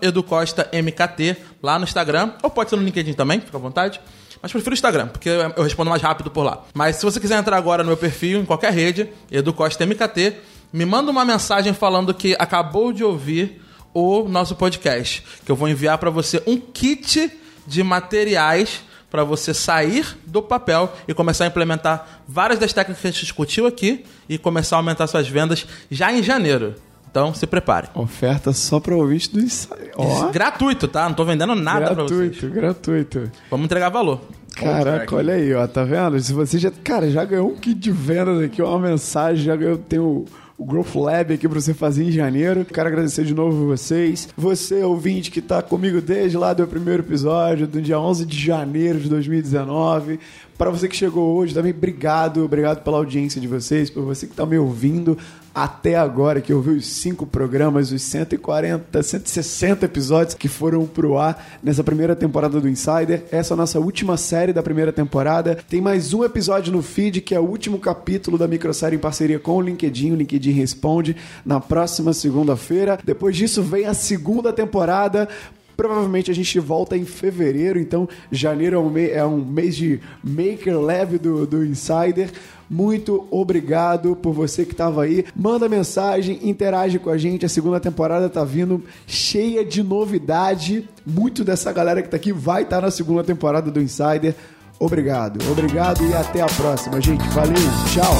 educostamkt, 0.00 1.36
lá 1.62 1.78
no 1.78 1.84
Instagram, 1.84 2.32
ou 2.42 2.48
pode 2.48 2.70
ser 2.70 2.76
no 2.76 2.82
LinkedIn 2.82 3.12
também, 3.12 3.42
fica 3.42 3.58
à 3.58 3.60
vontade. 3.60 4.00
Mas 4.40 4.50
prefiro 4.50 4.72
o 4.72 4.74
Instagram, 4.74 5.08
porque 5.08 5.28
eu 5.28 5.62
respondo 5.62 5.90
mais 5.90 6.00
rápido 6.00 6.30
por 6.30 6.44
lá. 6.44 6.64
Mas 6.72 6.96
se 6.96 7.04
você 7.04 7.20
quiser 7.20 7.38
entrar 7.38 7.58
agora 7.58 7.82
no 7.82 7.88
meu 7.88 7.96
perfil, 7.98 8.40
em 8.40 8.46
qualquer 8.46 8.72
rede, 8.72 9.10
educostamkt, 9.30 10.36
me 10.72 10.86
manda 10.86 11.10
uma 11.10 11.26
mensagem 11.26 11.74
falando 11.74 12.14
que 12.14 12.34
acabou 12.38 12.90
de 12.90 13.04
ouvir 13.04 13.60
o 13.92 14.26
nosso 14.26 14.56
podcast, 14.56 15.22
que 15.44 15.52
eu 15.52 15.56
vou 15.56 15.68
enviar 15.68 15.98
para 15.98 16.08
você 16.08 16.42
um 16.46 16.58
kit 16.58 17.30
de 17.66 17.82
materiais 17.82 18.80
para 19.10 19.24
você 19.24 19.52
sair 19.52 20.16
do 20.26 20.40
papel 20.40 20.90
e 21.06 21.12
começar 21.12 21.44
a 21.44 21.48
implementar 21.48 22.22
várias 22.26 22.58
das 22.58 22.72
técnicas 22.72 23.02
que 23.02 23.08
a 23.08 23.10
gente 23.10 23.20
discutiu 23.20 23.66
aqui 23.66 24.06
e 24.26 24.38
começar 24.38 24.76
a 24.76 24.78
aumentar 24.78 25.06
suas 25.06 25.28
vendas 25.28 25.66
já 25.90 26.10
em 26.10 26.22
janeiro. 26.22 26.87
Então 27.10 27.32
se 27.34 27.46
prepare. 27.46 27.88
Oferta 27.94 28.52
só 28.52 28.78
para 28.80 28.94
ouvinte 28.94 29.32
do 29.32 29.40
ensaio. 29.40 29.90
Ó, 29.96 30.28
Gratuito, 30.30 30.86
tá? 30.88 31.08
Não 31.08 31.14
tô 31.14 31.24
vendendo 31.24 31.54
nada 31.54 31.94
para 31.94 32.04
vocês. 32.04 32.30
gratuito, 32.30 32.48
gratuito. 32.54 33.30
Vamos 33.50 33.64
entregar 33.66 33.88
valor. 33.88 34.20
Caraca, 34.54 35.14
olha 35.14 35.34
aí, 35.34 35.54
ó, 35.54 35.66
tá 35.68 35.84
vendo? 35.84 36.18
Se 36.20 36.32
você 36.32 36.58
já, 36.58 36.70
cara, 36.82 37.08
já 37.10 37.24
ganhou 37.24 37.48
um 37.48 37.54
kit 37.56 37.74
de 37.78 37.92
vendas 37.92 38.42
aqui, 38.42 38.60
uma 38.60 38.78
mensagem, 38.78 39.44
já 39.44 39.54
ganhou, 39.54 39.78
tem 39.78 40.00
o, 40.00 40.24
o 40.56 40.64
Growth 40.64 40.96
Lab 40.96 41.32
aqui 41.32 41.48
pra 41.48 41.60
você 41.60 41.72
fazer 41.72 42.02
em 42.04 42.10
janeiro. 42.10 42.64
Quero 42.64 42.88
agradecer 42.88 43.24
de 43.24 43.34
novo 43.34 43.66
vocês. 43.68 44.28
Você, 44.36 44.82
ouvinte, 44.82 45.30
que 45.30 45.40
tá 45.40 45.62
comigo 45.62 46.00
desde 46.00 46.36
lá 46.36 46.52
do 46.52 46.66
primeiro 46.66 47.04
episódio, 47.04 47.68
do 47.68 47.80
dia 47.80 48.00
11 48.00 48.26
de 48.26 48.36
janeiro 48.36 48.98
de 48.98 49.08
2019. 49.08 50.18
Para 50.56 50.70
você 50.70 50.88
que 50.88 50.96
chegou 50.96 51.36
hoje 51.36 51.54
também, 51.54 51.70
obrigado, 51.70 52.44
obrigado 52.44 52.82
pela 52.82 52.96
audiência 52.96 53.40
de 53.40 53.46
vocês, 53.46 53.88
por 53.90 54.02
você 54.02 54.26
que 54.26 54.34
tá 54.34 54.44
me 54.44 54.58
ouvindo 54.58 55.16
até 55.54 55.96
agora, 55.96 56.40
que 56.40 56.52
ouviu 56.52 56.74
os 56.74 56.86
cinco 56.86 57.26
programas, 57.26 57.90
os 57.90 58.02
140, 58.02 59.02
160 59.02 59.84
episódios 59.86 60.34
que 60.34 60.48
foram 60.48 60.86
pro 60.86 61.18
ar 61.18 61.58
nessa 61.62 61.82
primeira 61.82 62.14
temporada 62.14 62.60
do 62.60 62.68
Insider. 62.68 63.24
Essa 63.30 63.52
é 63.52 63.54
a 63.54 63.56
nossa 63.56 63.80
última 63.80 64.16
série 64.16 64.52
da 64.52 64.62
primeira 64.62 64.92
temporada. 64.92 65.58
Tem 65.68 65.80
mais 65.80 66.14
um 66.14 66.24
episódio 66.24 66.72
no 66.72 66.82
feed, 66.82 67.20
que 67.20 67.34
é 67.34 67.40
o 67.40 67.44
último 67.44 67.78
capítulo 67.78 68.38
da 68.38 68.46
microsérie 68.46 68.96
em 68.96 69.00
parceria 69.00 69.38
com 69.38 69.56
o 69.56 69.60
LinkedIn. 69.60 70.12
O 70.12 70.16
LinkedIn 70.16 70.52
responde 70.52 71.16
na 71.44 71.60
próxima 71.60 72.12
segunda-feira. 72.12 72.98
Depois 73.04 73.36
disso 73.36 73.62
vem 73.62 73.86
a 73.86 73.94
segunda 73.94 74.52
temporada. 74.52 75.28
Provavelmente 75.76 76.28
a 76.28 76.34
gente 76.34 76.58
volta 76.58 76.96
em 76.96 77.04
fevereiro, 77.04 77.78
então 77.78 78.08
janeiro 78.32 78.76
é 78.76 79.24
um, 79.24 79.38
é 79.38 79.44
mês 79.44 79.76
de 79.76 80.00
maker 80.24 80.76
leve 80.80 81.18
do, 81.18 81.46
do 81.46 81.64
Insider. 81.64 82.30
Muito 82.70 83.26
obrigado 83.30 84.14
por 84.16 84.32
você 84.32 84.64
que 84.64 84.72
estava 84.72 85.04
aí. 85.04 85.24
Manda 85.34 85.68
mensagem, 85.68 86.38
interage 86.42 86.98
com 86.98 87.10
a 87.10 87.16
gente. 87.16 87.46
A 87.46 87.48
segunda 87.48 87.80
temporada 87.80 88.28
tá 88.28 88.44
vindo 88.44 88.82
cheia 89.06 89.64
de 89.64 89.82
novidade. 89.82 90.88
Muito 91.06 91.44
dessa 91.44 91.72
galera 91.72 92.02
que 92.02 92.08
tá 92.08 92.16
aqui 92.16 92.32
vai 92.32 92.62
estar 92.62 92.80
na 92.80 92.90
segunda 92.90 93.24
temporada 93.24 93.70
do 93.70 93.80
Insider. 93.80 94.34
Obrigado, 94.78 95.40
obrigado 95.50 96.04
e 96.04 96.14
até 96.14 96.40
a 96.40 96.46
próxima, 96.46 97.00
gente. 97.00 97.26
Valeu, 97.30 97.54
tchau. 97.92 98.14